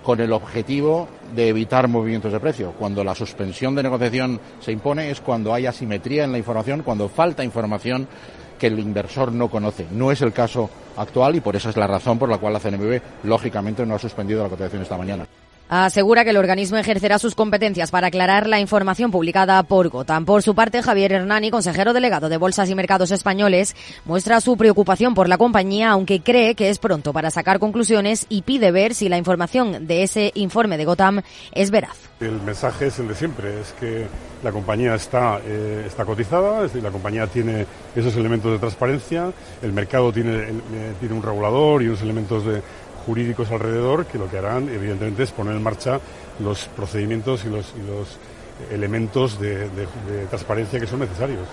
con 0.02 0.20
el 0.20 0.32
objetivo 0.32 1.08
de 1.34 1.48
evitar 1.48 1.88
movimientos 1.88 2.32
de 2.32 2.40
precio. 2.40 2.72
Cuando 2.78 3.04
la 3.04 3.14
suspensión 3.14 3.74
de 3.74 3.82
negociación 3.82 4.40
se 4.60 4.72
impone 4.72 5.10
es 5.10 5.20
cuando 5.20 5.52
hay 5.52 5.66
asimetría 5.66 6.24
en 6.24 6.32
la 6.32 6.38
información, 6.38 6.82
cuando 6.82 7.08
falta 7.08 7.44
información 7.44 8.08
que 8.58 8.68
el 8.68 8.78
inversor 8.78 9.32
no 9.32 9.48
conoce. 9.50 9.86
No 9.90 10.10
es 10.10 10.20
el 10.22 10.32
caso 10.32 10.68
actual 10.96 11.36
y 11.36 11.40
por 11.40 11.56
esa 11.56 11.70
es 11.70 11.76
la 11.76 11.86
razón 11.86 12.18
por 12.18 12.28
la 12.28 12.38
cual 12.38 12.52
la 12.52 12.60
CNMV 12.60 13.00
lógicamente 13.24 13.86
no 13.86 13.94
ha 13.94 13.98
suspendido 13.98 14.42
la 14.42 14.48
cotización 14.48 14.82
esta 14.82 14.98
mañana. 14.98 15.26
Asegura 15.68 16.24
que 16.24 16.30
el 16.30 16.36
organismo 16.36 16.78
ejercerá 16.78 17.18
sus 17.18 17.34
competencias 17.34 17.90
para 17.90 18.08
aclarar 18.08 18.46
la 18.46 18.60
información 18.60 19.10
publicada 19.10 19.62
por 19.62 19.88
Gotham. 19.88 20.24
Por 20.24 20.42
su 20.42 20.54
parte, 20.54 20.82
Javier 20.82 21.12
Hernani, 21.12 21.50
consejero 21.50 21.92
delegado 21.92 22.28
de 22.28 22.36
Bolsas 22.36 22.70
y 22.70 22.74
Mercados 22.74 23.10
Españoles, 23.10 23.76
muestra 24.04 24.40
su 24.40 24.56
preocupación 24.56 25.14
por 25.14 25.28
la 25.28 25.38
compañía, 25.38 25.90
aunque 25.90 26.20
cree 26.20 26.54
que 26.54 26.70
es 26.70 26.78
pronto 26.78 27.12
para 27.12 27.30
sacar 27.30 27.58
conclusiones 27.58 28.26
y 28.28 28.42
pide 28.42 28.70
ver 28.70 28.94
si 28.94 29.08
la 29.08 29.18
información 29.18 29.86
de 29.86 30.02
ese 30.02 30.32
informe 30.34 30.78
de 30.78 30.84
Gotham 30.84 31.22
es 31.52 31.70
veraz. 31.70 31.96
El 32.20 32.40
mensaje 32.42 32.86
es 32.86 32.98
el 32.98 33.08
de 33.08 33.14
siempre, 33.14 33.60
es 33.60 33.72
que 33.78 34.06
la 34.42 34.50
compañía 34.50 34.94
está, 34.94 35.40
eh, 35.44 35.84
está 35.86 36.04
cotizada, 36.04 36.56
es 36.56 36.72
decir, 36.72 36.82
la 36.82 36.90
compañía 36.90 37.26
tiene 37.26 37.66
esos 37.94 38.16
elementos 38.16 38.50
de 38.50 38.58
transparencia, 38.58 39.32
el 39.62 39.72
mercado 39.72 40.12
tiene, 40.12 40.42
eh, 40.42 40.52
tiene 40.98 41.14
un 41.14 41.22
regulador 41.22 41.82
y 41.82 41.86
unos 41.86 42.02
elementos 42.02 42.44
de, 42.44 42.60
jurídicos 43.08 43.50
alrededor 43.50 44.04
que 44.04 44.18
lo 44.18 44.30
que 44.30 44.36
harán, 44.36 44.68
evidentemente, 44.68 45.22
es 45.22 45.32
poner 45.32 45.56
en 45.56 45.62
marcha 45.62 45.98
los 46.40 46.66
procedimientos 46.76 47.42
y 47.46 47.48
los, 47.48 47.72
elementos 48.70 49.40
de, 49.40 49.66
transparencia 50.28 50.78
que 50.78 50.86
son 50.86 51.00
necesarios. 51.00 51.48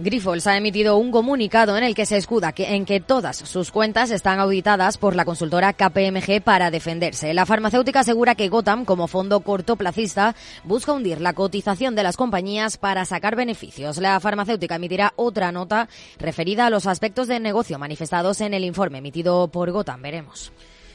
Grifols 0.00 0.46
ha 0.48 0.56
emitido 0.56 0.96
un 0.96 1.12
comunicado 1.12 1.76
en 1.76 1.84
el 1.84 1.94
que 1.94 2.06
se 2.06 2.16
escuda 2.16 2.52
que, 2.52 2.74
en 2.74 2.84
que 2.84 3.00
todas 3.00 3.36
sus 3.36 3.70
cuentas 3.70 4.10
están 4.10 4.40
auditadas 4.40 4.96
por 4.96 5.14
la 5.14 5.24
consultora 5.24 5.72
KPMG 5.72 6.40
para 6.42 6.70
defenderse. 6.70 7.34
La 7.34 7.46
farmacéutica 7.46 8.00
asegura 8.00 8.34
que 8.34 8.48
Gotham, 8.48 8.84
como 8.84 9.06
fondo 9.06 9.40
cortoplacista, 9.40 10.34
busca 10.64 10.92
hundir 10.92 11.20
la 11.20 11.32
cotización 11.32 11.94
de 11.94 12.04
las 12.04 12.16
compañías 12.16 12.76
para 12.76 13.04
sacar 13.04 13.36
beneficios. 13.36 13.98
La 13.98 14.18
farmacéutica 14.18 14.76
emitirá 14.76 15.12
otra 15.16 15.52
nota 15.52 15.88
referida 16.18 16.66
a 16.66 16.70
los 16.70 16.86
aspectos 16.86 17.28
de 17.28 17.38
negocio 17.38 17.78
manifestados 17.78 18.40
en 18.40 18.54
el 18.54 18.64
informe 18.64 18.98
emitido 18.98 19.48
por 19.48 19.70
Gotham. 19.70 20.02
Veremos. 20.02 20.52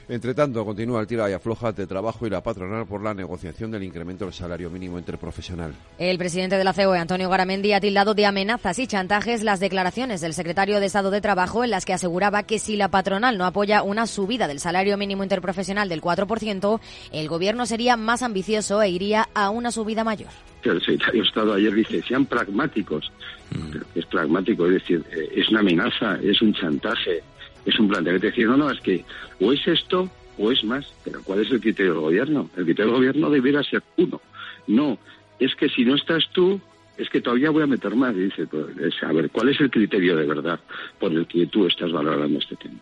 Entre 0.09 0.33
tanto, 0.33 0.65
continúa 0.65 0.99
el 0.99 1.07
tira 1.07 1.29
y 1.29 1.33
afloja 1.33 1.71
de 1.71 1.87
trabajo 1.87 2.27
y 2.27 2.29
la 2.29 2.43
patronal 2.43 2.85
por 2.85 3.01
la 3.01 3.13
negociación 3.13 3.71
del 3.71 3.83
incremento 3.83 4.25
del 4.25 4.33
salario 4.33 4.69
mínimo 4.69 4.99
interprofesional. 4.99 5.73
El 5.97 6.17
presidente 6.17 6.57
de 6.57 6.63
la 6.63 6.73
COE, 6.73 6.99
Antonio 6.99 7.29
Garamendi, 7.29 7.71
ha 7.73 7.79
tildado 7.79 8.13
de 8.13 8.25
amenazas 8.25 8.79
y 8.79 8.87
chantajes 8.87 9.43
las 9.43 9.59
declaraciones 9.59 10.19
del 10.19 10.33
secretario 10.33 10.79
de 10.79 10.87
Estado 10.87 11.09
de 11.09 11.21
Trabajo 11.21 11.63
en 11.63 11.69
las 11.69 11.85
que 11.85 11.93
aseguraba 11.93 12.43
que 12.43 12.59
si 12.59 12.75
la 12.75 12.89
patronal 12.89 13.37
no 13.37 13.45
apoya 13.45 13.83
una 13.83 14.05
subida 14.05 14.47
del 14.47 14.59
salario 14.59 14.97
mínimo 14.97 15.23
interprofesional 15.23 15.87
del 15.87 16.01
4%, 16.01 16.79
el 17.11 17.27
gobierno 17.29 17.65
sería 17.65 17.95
más 17.95 18.23
ambicioso 18.23 18.81
e 18.81 18.89
iría 18.89 19.29
a 19.33 19.49
una 19.49 19.71
subida 19.71 20.03
mayor. 20.03 20.29
El 20.63 20.79
secretario 20.81 21.21
de 21.21 21.27
Estado 21.27 21.53
ayer 21.53 21.73
dice, 21.73 22.01
sean 22.03 22.25
pragmáticos. 22.25 23.11
Mm. 23.51 23.77
Es 23.95 24.05
pragmático, 24.05 24.65
es 24.67 24.73
decir, 24.73 25.03
eh, 25.11 25.29
es 25.35 25.49
una 25.49 25.59
amenaza, 25.59 26.17
es 26.21 26.41
un 26.41 26.53
chantaje 26.53 27.21
es 27.65 27.79
un 27.79 27.87
planteamiento. 27.87 28.27
Decir, 28.27 28.47
no, 28.47 28.57
no, 28.57 28.69
es 28.69 28.79
que 28.81 29.03
o 29.39 29.51
es 29.51 29.67
esto 29.67 30.09
o 30.37 30.51
es 30.51 30.63
más. 30.63 30.85
Pero 31.03 31.21
¿cuál 31.23 31.41
es 31.41 31.51
el 31.51 31.61
criterio 31.61 31.93
del 31.93 32.01
gobierno? 32.01 32.49
El 32.57 32.65
criterio 32.65 32.91
del 32.91 32.99
gobierno 32.99 33.29
debería 33.29 33.63
ser 33.63 33.83
uno. 33.97 34.21
No, 34.67 34.97
es 35.39 35.55
que 35.55 35.69
si 35.69 35.85
no 35.85 35.95
estás 35.95 36.29
tú, 36.31 36.59
es 36.97 37.09
que 37.09 37.21
todavía 37.21 37.49
voy 37.49 37.63
a 37.63 37.67
meter 37.67 37.95
más. 37.95 38.15
Y 38.15 38.25
dice, 38.25 38.47
pues, 38.47 38.67
a 39.03 39.11
ver, 39.11 39.29
¿cuál 39.29 39.49
es 39.49 39.59
el 39.59 39.69
criterio 39.69 40.15
de 40.15 40.25
verdad 40.25 40.59
por 40.99 41.11
el 41.11 41.25
que 41.27 41.47
tú 41.47 41.67
estás 41.67 41.91
valorando 41.91 42.39
este 42.39 42.55
tema? 42.55 42.79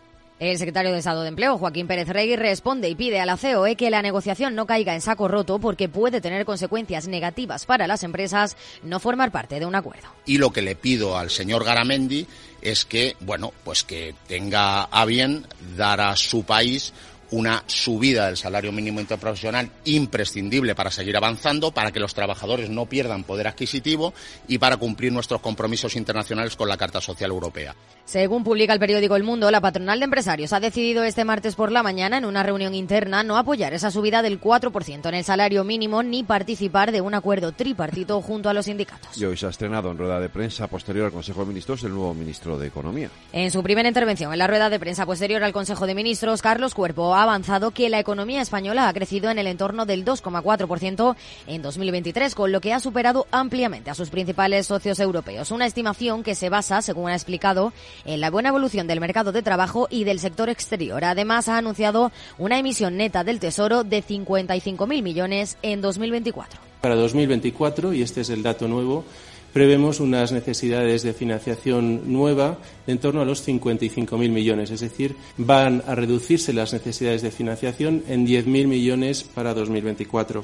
El 0.50 0.58
secretario 0.58 0.90
de 0.90 0.98
Estado 0.98 1.22
de 1.22 1.28
Empleo, 1.28 1.56
Joaquín 1.56 1.86
Pérez 1.86 2.08
Regui, 2.08 2.34
responde 2.34 2.88
y 2.88 2.96
pide 2.96 3.20
a 3.20 3.26
la 3.26 3.36
COE 3.36 3.76
que 3.76 3.90
la 3.90 4.02
negociación 4.02 4.56
no 4.56 4.66
caiga 4.66 4.92
en 4.92 5.00
saco 5.00 5.28
roto 5.28 5.60
porque 5.60 5.88
puede 5.88 6.20
tener 6.20 6.44
consecuencias 6.44 7.06
negativas 7.06 7.64
para 7.64 7.86
las 7.86 8.02
empresas 8.02 8.56
no 8.82 8.98
formar 8.98 9.30
parte 9.30 9.60
de 9.60 9.66
un 9.66 9.76
acuerdo. 9.76 10.08
Y 10.26 10.38
lo 10.38 10.50
que 10.50 10.62
le 10.62 10.74
pido 10.74 11.16
al 11.16 11.30
señor 11.30 11.62
Garamendi 11.62 12.26
es 12.60 12.84
que, 12.84 13.14
bueno, 13.20 13.52
pues 13.62 13.84
que 13.84 14.16
tenga 14.26 14.82
a 14.82 15.04
bien 15.04 15.46
dar 15.76 16.00
a 16.00 16.16
su 16.16 16.42
país 16.42 16.92
una 17.32 17.64
subida 17.66 18.26
del 18.26 18.36
salario 18.36 18.72
mínimo 18.72 19.00
interprofesional 19.00 19.70
imprescindible 19.84 20.74
para 20.74 20.90
seguir 20.90 21.16
avanzando, 21.16 21.72
para 21.72 21.90
que 21.90 22.00
los 22.00 22.14
trabajadores 22.14 22.70
no 22.70 22.86
pierdan 22.86 23.24
poder 23.24 23.48
adquisitivo 23.48 24.12
y 24.46 24.58
para 24.58 24.76
cumplir 24.76 25.12
nuestros 25.12 25.40
compromisos 25.40 25.96
internacionales 25.96 26.56
con 26.56 26.68
la 26.68 26.76
Carta 26.76 27.00
Social 27.00 27.30
Europea. 27.30 27.74
Según 28.04 28.44
publica 28.44 28.72
el 28.72 28.80
periódico 28.80 29.16
El 29.16 29.24
Mundo, 29.24 29.50
la 29.50 29.60
patronal 29.60 29.98
de 29.98 30.04
empresarios 30.04 30.52
ha 30.52 30.60
decidido 30.60 31.04
este 31.04 31.24
martes 31.24 31.54
por 31.54 31.72
la 31.72 31.82
mañana 31.82 32.18
en 32.18 32.24
una 32.24 32.42
reunión 32.42 32.74
interna 32.74 33.22
no 33.22 33.38
apoyar 33.38 33.72
esa 33.72 33.90
subida 33.90 34.22
del 34.22 34.40
4% 34.40 35.08
en 35.08 35.14
el 35.14 35.24
salario 35.24 35.64
mínimo 35.64 36.02
ni 36.02 36.22
participar 36.22 36.92
de 36.92 37.00
un 37.00 37.14
acuerdo 37.14 37.52
tripartito 37.52 38.20
junto 38.20 38.50
a 38.50 38.54
los 38.54 38.66
sindicatos. 38.66 39.16
Y 39.16 39.24
hoy 39.24 39.36
se 39.36 39.46
ha 39.46 39.50
estrenado 39.50 39.90
en 39.90 39.98
rueda 39.98 40.20
de 40.20 40.28
prensa 40.28 40.66
posterior 40.66 41.06
al 41.06 41.12
Consejo 41.12 41.40
de 41.40 41.46
Ministros 41.46 41.82
el 41.84 41.94
nuevo 41.94 42.12
ministro 42.12 42.58
de 42.58 42.66
Economía. 42.66 43.08
En 43.32 43.50
su 43.50 43.62
primera 43.62 43.88
intervención 43.88 44.32
en 44.32 44.38
la 44.38 44.46
rueda 44.46 44.68
de 44.68 44.78
prensa 44.78 45.06
posterior 45.06 45.42
al 45.42 45.52
Consejo 45.52 45.86
de 45.86 45.94
Ministros, 45.94 46.42
Carlos 46.42 46.74
Cuerpo 46.74 47.14
ha 47.14 47.21
avanzado 47.22 47.70
que 47.70 47.88
la 47.88 47.98
economía 47.98 48.40
española 48.40 48.88
ha 48.88 48.92
crecido 48.92 49.30
en 49.30 49.38
el 49.38 49.46
entorno 49.46 49.86
del 49.86 50.04
2,4% 50.04 51.16
en 51.46 51.62
2023, 51.62 52.34
con 52.34 52.52
lo 52.52 52.60
que 52.60 52.72
ha 52.72 52.80
superado 52.80 53.26
ampliamente 53.30 53.90
a 53.90 53.94
sus 53.94 54.10
principales 54.10 54.66
socios 54.66 55.00
europeos. 55.00 55.50
Una 55.50 55.66
estimación 55.66 56.22
que 56.22 56.34
se 56.34 56.48
basa, 56.48 56.82
según 56.82 57.10
ha 57.10 57.14
explicado, 57.14 57.72
en 58.04 58.20
la 58.20 58.30
buena 58.30 58.50
evolución 58.50 58.86
del 58.86 59.00
mercado 59.00 59.32
de 59.32 59.42
trabajo 59.42 59.88
y 59.90 60.04
del 60.04 60.18
sector 60.18 60.48
exterior. 60.48 61.04
Además, 61.04 61.48
ha 61.48 61.58
anunciado 61.58 62.12
una 62.38 62.58
emisión 62.58 62.96
neta 62.96 63.24
del 63.24 63.40
Tesoro 63.40 63.84
de 63.84 64.02
55.000 64.02 65.02
millones 65.02 65.58
en 65.62 65.80
2024. 65.80 66.60
Para 66.80 66.96
2024, 66.96 67.92
y 67.92 68.02
este 68.02 68.22
es 68.22 68.30
el 68.30 68.42
dato 68.42 68.66
nuevo, 68.66 69.04
prevemos 69.52 70.00
unas 70.00 70.32
necesidades 70.32 71.02
de 71.02 71.12
financiación 71.12 72.12
nueva 72.12 72.58
en 72.86 72.98
torno 72.98 73.20
a 73.20 73.24
los 73.24 73.46
55.000 73.46 74.16
millones, 74.30 74.70
es 74.70 74.80
decir, 74.80 75.16
van 75.36 75.82
a 75.86 75.94
reducirse 75.94 76.52
las 76.52 76.72
necesidades 76.72 77.22
de 77.22 77.30
financiación 77.30 78.02
en 78.08 78.26
10.000 78.26 78.66
millones 78.66 79.22
para 79.22 79.54
2024. 79.54 80.42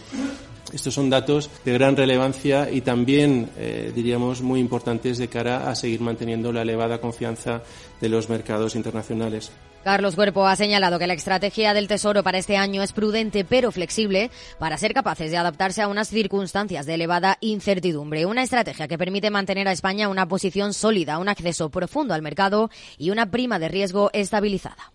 Estos 0.72 0.92
son 0.92 1.08
datos 1.08 1.50
de 1.64 1.72
gran 1.72 1.96
relevancia 1.96 2.70
y 2.70 2.82
también, 2.82 3.48
eh, 3.56 3.90
diríamos, 3.94 4.42
muy 4.42 4.60
importantes 4.60 5.16
de 5.16 5.28
cara 5.28 5.70
a 5.70 5.74
seguir 5.74 6.02
manteniendo 6.02 6.52
la 6.52 6.60
elevada 6.60 7.00
confianza 7.00 7.62
de 8.00 8.08
los 8.08 8.28
mercados 8.28 8.76
internacionales. 8.76 9.52
Carlos 9.84 10.16
Cuerpo 10.16 10.46
ha 10.46 10.56
señalado 10.56 10.98
que 10.98 11.06
la 11.06 11.14
estrategia 11.14 11.72
del 11.72 11.88
Tesoro 11.88 12.22
para 12.22 12.38
este 12.38 12.56
año 12.56 12.82
es 12.82 12.92
prudente 12.92 13.44
pero 13.44 13.70
flexible 13.70 14.30
para 14.58 14.76
ser 14.76 14.92
capaces 14.92 15.30
de 15.30 15.36
adaptarse 15.36 15.82
a 15.82 15.88
unas 15.88 16.08
circunstancias 16.08 16.84
de 16.84 16.94
elevada 16.94 17.38
incertidumbre. 17.40 18.26
Una 18.26 18.42
estrategia 18.42 18.88
que 18.88 18.98
permite 18.98 19.30
mantener 19.30 19.68
a 19.68 19.72
España 19.72 20.08
una 20.08 20.26
posición 20.26 20.74
sólida, 20.74 21.18
un 21.18 21.28
acceso 21.28 21.70
profundo 21.70 22.12
al 22.12 22.22
mercado 22.22 22.70
y 22.98 23.10
una 23.10 23.30
prima 23.30 23.58
de 23.58 23.68
riesgo 23.68 24.10
estabilizada. 24.12 24.92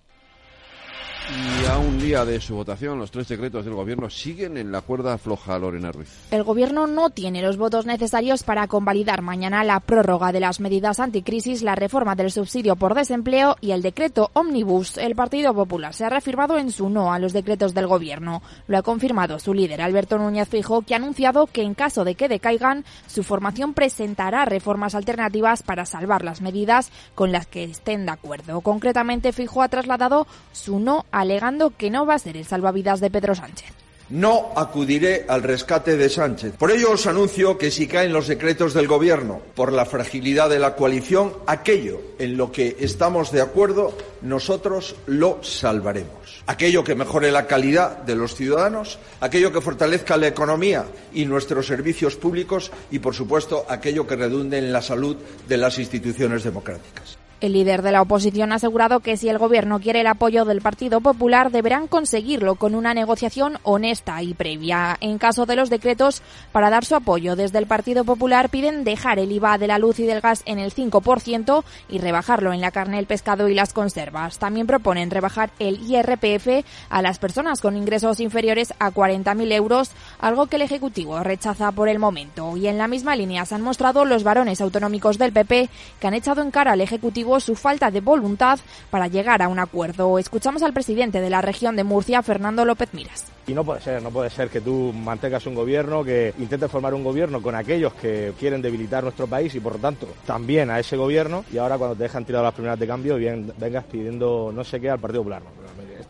Y 1.32 1.66
a 1.68 1.78
un 1.78 2.00
día 2.00 2.26
de 2.26 2.42
su 2.42 2.54
votación, 2.54 3.00
los 3.00 3.10
tres 3.10 3.30
decretos 3.30 3.64
del 3.64 3.74
Gobierno 3.74 4.10
siguen 4.10 4.58
en 4.58 4.74
la 4.74 4.82
cuerda 4.82 5.18
floja, 5.18 5.58
Lorena 5.58 5.90
Ruiz. 5.90 6.10
El 6.32 6.44
Gobierno 6.44 6.86
no 6.86 7.12
tiene 7.12 7.42
los 7.42 7.56
votos 7.56 7.86
necesarios 7.86 8.44
para 8.44 8.68
convalidar 8.68 9.22
mañana 9.22 9.64
la 9.64 9.80
prórroga 9.80 10.34
de 10.34 10.42
las 10.42 10.60
medidas 10.60 11.00
anticrisis, 11.00 11.64
la 11.64 11.76
reforma 11.76 12.16
del 12.16 12.30
subsidio 12.30 12.76
por 12.76 12.94
desempleo 12.94 13.56
y 13.62 13.72
el 13.72 13.82
decreto 13.82 14.32
Omnibus. 14.34 14.98
El 14.98 15.16
Partido 15.16 15.54
Popular 15.54 15.94
se 15.94 16.04
ha 16.04 16.10
reafirmado 16.10 16.58
en 16.58 16.72
su 16.72 16.90
no 16.90 17.14
a 17.14 17.20
los 17.20 17.32
decretos 17.32 17.74
del 17.74 17.88
Gobierno. 17.88 18.42
Lo 18.68 18.78
ha 18.78 18.84
confirmado 18.84 19.40
su 19.40 19.54
líder, 19.54 19.82
Alberto 19.82 20.18
Núñez 20.18 20.50
Fijo, 20.50 20.82
que 20.82 20.94
ha 20.94 20.98
anunciado 20.98 21.48
que 21.48 21.62
en 21.62 21.74
caso 21.74 22.04
de 22.04 22.16
que 22.16 22.28
decaigan, 22.28 22.84
su 23.08 23.24
formación 23.24 23.74
presentará 23.74 24.44
reformas 24.44 24.94
alternativas 24.94 25.64
para 25.64 25.86
salvar 25.86 26.26
las 26.26 26.42
medidas 26.42 26.92
con 27.16 27.32
las 27.32 27.48
que 27.48 27.64
estén 27.64 28.06
de 28.06 28.12
acuerdo. 28.12 28.60
Concretamente, 28.60 29.32
Fijo 29.32 29.62
ha 29.62 29.70
trasladado 29.70 30.28
su 30.52 30.80
no 30.80 31.06
alegando 31.14 31.72
que 31.78 31.90
no 31.90 32.06
va 32.06 32.16
a 32.16 32.20
ser 32.20 32.36
el 32.36 32.46
salvavidas 32.46 33.00
de 33.00 33.10
Pedro 33.10 33.36
Sánchez. 33.36 33.72
No 34.10 34.52
acudiré 34.56 35.26
al 35.30 35.42
rescate 35.42 35.96
de 35.96 36.10
Sánchez. 36.10 36.56
Por 36.58 36.72
ello 36.72 36.92
os 36.92 37.08
anuncio 37.08 37.58
que 37.58 37.72
si 37.72 37.88
caen 37.88 38.12
los 38.12 38.28
decretos 38.28 38.74
del 38.74 38.88
Gobierno 38.88 39.40
por 39.56 39.72
la 39.72 39.86
fragilidad 39.86 40.50
de 40.50 40.60
la 40.60 40.76
coalición, 40.76 41.34
aquello 41.48 42.02
en 42.20 42.36
lo 42.36 42.52
que 42.52 42.76
estamos 42.80 43.32
de 43.32 43.42
acuerdo, 43.42 43.98
nosotros 44.22 44.96
lo 45.08 45.42
salvaremos. 45.42 46.44
Aquello 46.46 46.84
que 46.84 46.96
mejore 46.96 47.32
la 47.32 47.48
calidad 47.48 47.98
de 48.00 48.16
los 48.16 48.36
ciudadanos, 48.36 49.00
aquello 49.22 49.54
que 49.54 49.62
fortalezca 49.62 50.18
la 50.18 50.28
economía 50.28 50.86
y 51.14 51.26
nuestros 51.26 51.66
servicios 51.66 52.18
públicos 52.18 52.72
y, 52.92 53.00
por 53.00 53.16
supuesto, 53.16 53.66
aquello 53.70 54.06
que 54.06 54.18
redunde 54.18 54.58
en 54.58 54.74
la 54.74 54.82
salud 54.82 55.16
de 55.48 55.58
las 55.58 55.80
instituciones 55.80 56.44
democráticas. 56.44 57.23
El 57.44 57.52
líder 57.52 57.82
de 57.82 57.92
la 57.92 58.02
oposición 58.02 58.54
ha 58.54 58.56
asegurado 58.56 59.02
que 59.02 59.18
si 59.18 59.28
el 59.28 59.38
Gobierno 59.38 59.82
quiere 59.82 60.00
el 60.00 60.08
apoyo 60.08 60.46
del 60.46 60.62
Partido 60.62 61.02
Popular 61.02 61.52
deberán 61.52 61.90
conseguirlo 61.90 62.56
con 62.56 62.74
una 62.74 62.94
negociación 62.94 63.58
honesta 63.64 64.24
y 64.24 64.34
previa. 64.34 64.96
En 65.02 65.18
caso 65.18 65.46
de 65.46 65.58
los 65.58 65.70
decretos, 65.70 66.22
para 66.54 66.70
dar 66.70 66.86
su 66.86 66.96
apoyo 66.96 67.36
desde 67.36 67.58
el 67.58 67.68
Partido 67.68 68.06
Popular 68.06 68.48
piden 68.48 68.86
dejar 68.86 69.20
el 69.20 69.30
IVA 69.30 69.58
de 69.58 69.68
la 69.68 69.78
luz 69.78 70.00
y 70.00 70.06
del 70.06 70.22
gas 70.22 70.42
en 70.46 70.58
el 70.58 70.74
5% 70.74 71.66
y 71.90 71.98
rebajarlo 71.98 72.54
en 72.54 72.62
la 72.62 72.72
carne, 72.72 72.98
el 72.98 73.08
pescado 73.08 73.50
y 73.50 73.54
las 73.54 73.74
conservas. 73.74 74.40
También 74.40 74.66
proponen 74.66 75.12
rebajar 75.12 75.52
el 75.60 75.82
IRPF 75.82 76.66
a 76.90 77.02
las 77.02 77.20
personas 77.20 77.60
con 77.60 77.76
ingresos 77.76 78.22
inferiores 78.22 78.74
a 78.80 78.90
40.000 78.92 79.52
euros, 79.52 79.92
algo 80.18 80.46
que 80.46 80.56
el 80.56 80.62
Ejecutivo 80.62 81.22
rechaza 81.22 81.74
por 81.74 81.90
el 81.90 82.00
momento. 82.00 82.56
Y 82.56 82.68
en 82.68 82.78
la 82.78 82.88
misma 82.88 83.18
línea 83.18 83.46
se 83.46 83.56
han 83.56 83.64
mostrado 83.64 84.06
los 84.06 84.24
varones 84.24 84.62
autonómicos 84.62 85.18
del 85.18 85.34
PP 85.34 85.70
que 86.00 86.08
han 86.08 86.14
echado 86.14 86.42
en 86.42 86.50
cara 86.50 86.72
al 86.72 86.80
Ejecutivo 86.80 87.33
Su 87.40 87.56
falta 87.56 87.92
de 87.92 88.02
voluntad 88.02 88.60
para 88.90 89.08
llegar 89.08 89.42
a 89.42 89.48
un 89.48 89.60
acuerdo. 89.60 90.20
Escuchamos 90.20 90.64
al 90.64 90.74
presidente 90.74 91.22
de 91.22 91.30
la 91.30 91.42
región 91.42 91.76
de 91.76 91.84
Murcia, 91.84 92.22
Fernando 92.22 92.66
López 92.66 92.94
Miras. 92.94 93.26
Y 93.46 93.54
no 93.54 93.66
puede 93.66 93.82
ser, 93.82 94.02
no 94.02 94.10
puede 94.10 94.30
ser 94.30 94.50
que 94.50 94.62
tú 94.62 94.94
mantengas 94.94 95.46
un 95.46 95.56
gobierno, 95.56 96.04
que 96.04 96.34
intentes 96.40 96.72
formar 96.72 96.94
un 96.94 97.04
gobierno 97.04 97.42
con 97.42 97.56
aquellos 97.56 97.94
que 97.94 98.34
quieren 98.40 98.62
debilitar 98.62 99.04
nuestro 99.04 99.28
país 99.28 99.54
y 99.56 99.60
por 99.60 99.74
lo 99.74 99.80
tanto 99.80 100.08
también 100.26 100.70
a 100.70 100.80
ese 100.80 100.96
gobierno 100.96 101.44
y 101.52 101.58
ahora 101.58 101.78
cuando 101.78 101.96
te 101.96 102.04
dejan 102.04 102.24
tirado 102.24 102.46
las 102.46 102.54
primeras 102.54 102.80
de 102.80 102.88
cambio 102.88 103.18
bien, 103.18 103.52
vengas 103.58 103.84
pidiendo 103.84 104.52
no 104.54 104.64
sé 104.64 104.80
qué 104.80 104.90
al 104.90 105.00
Partido 105.00 105.24
Popular. 105.24 105.42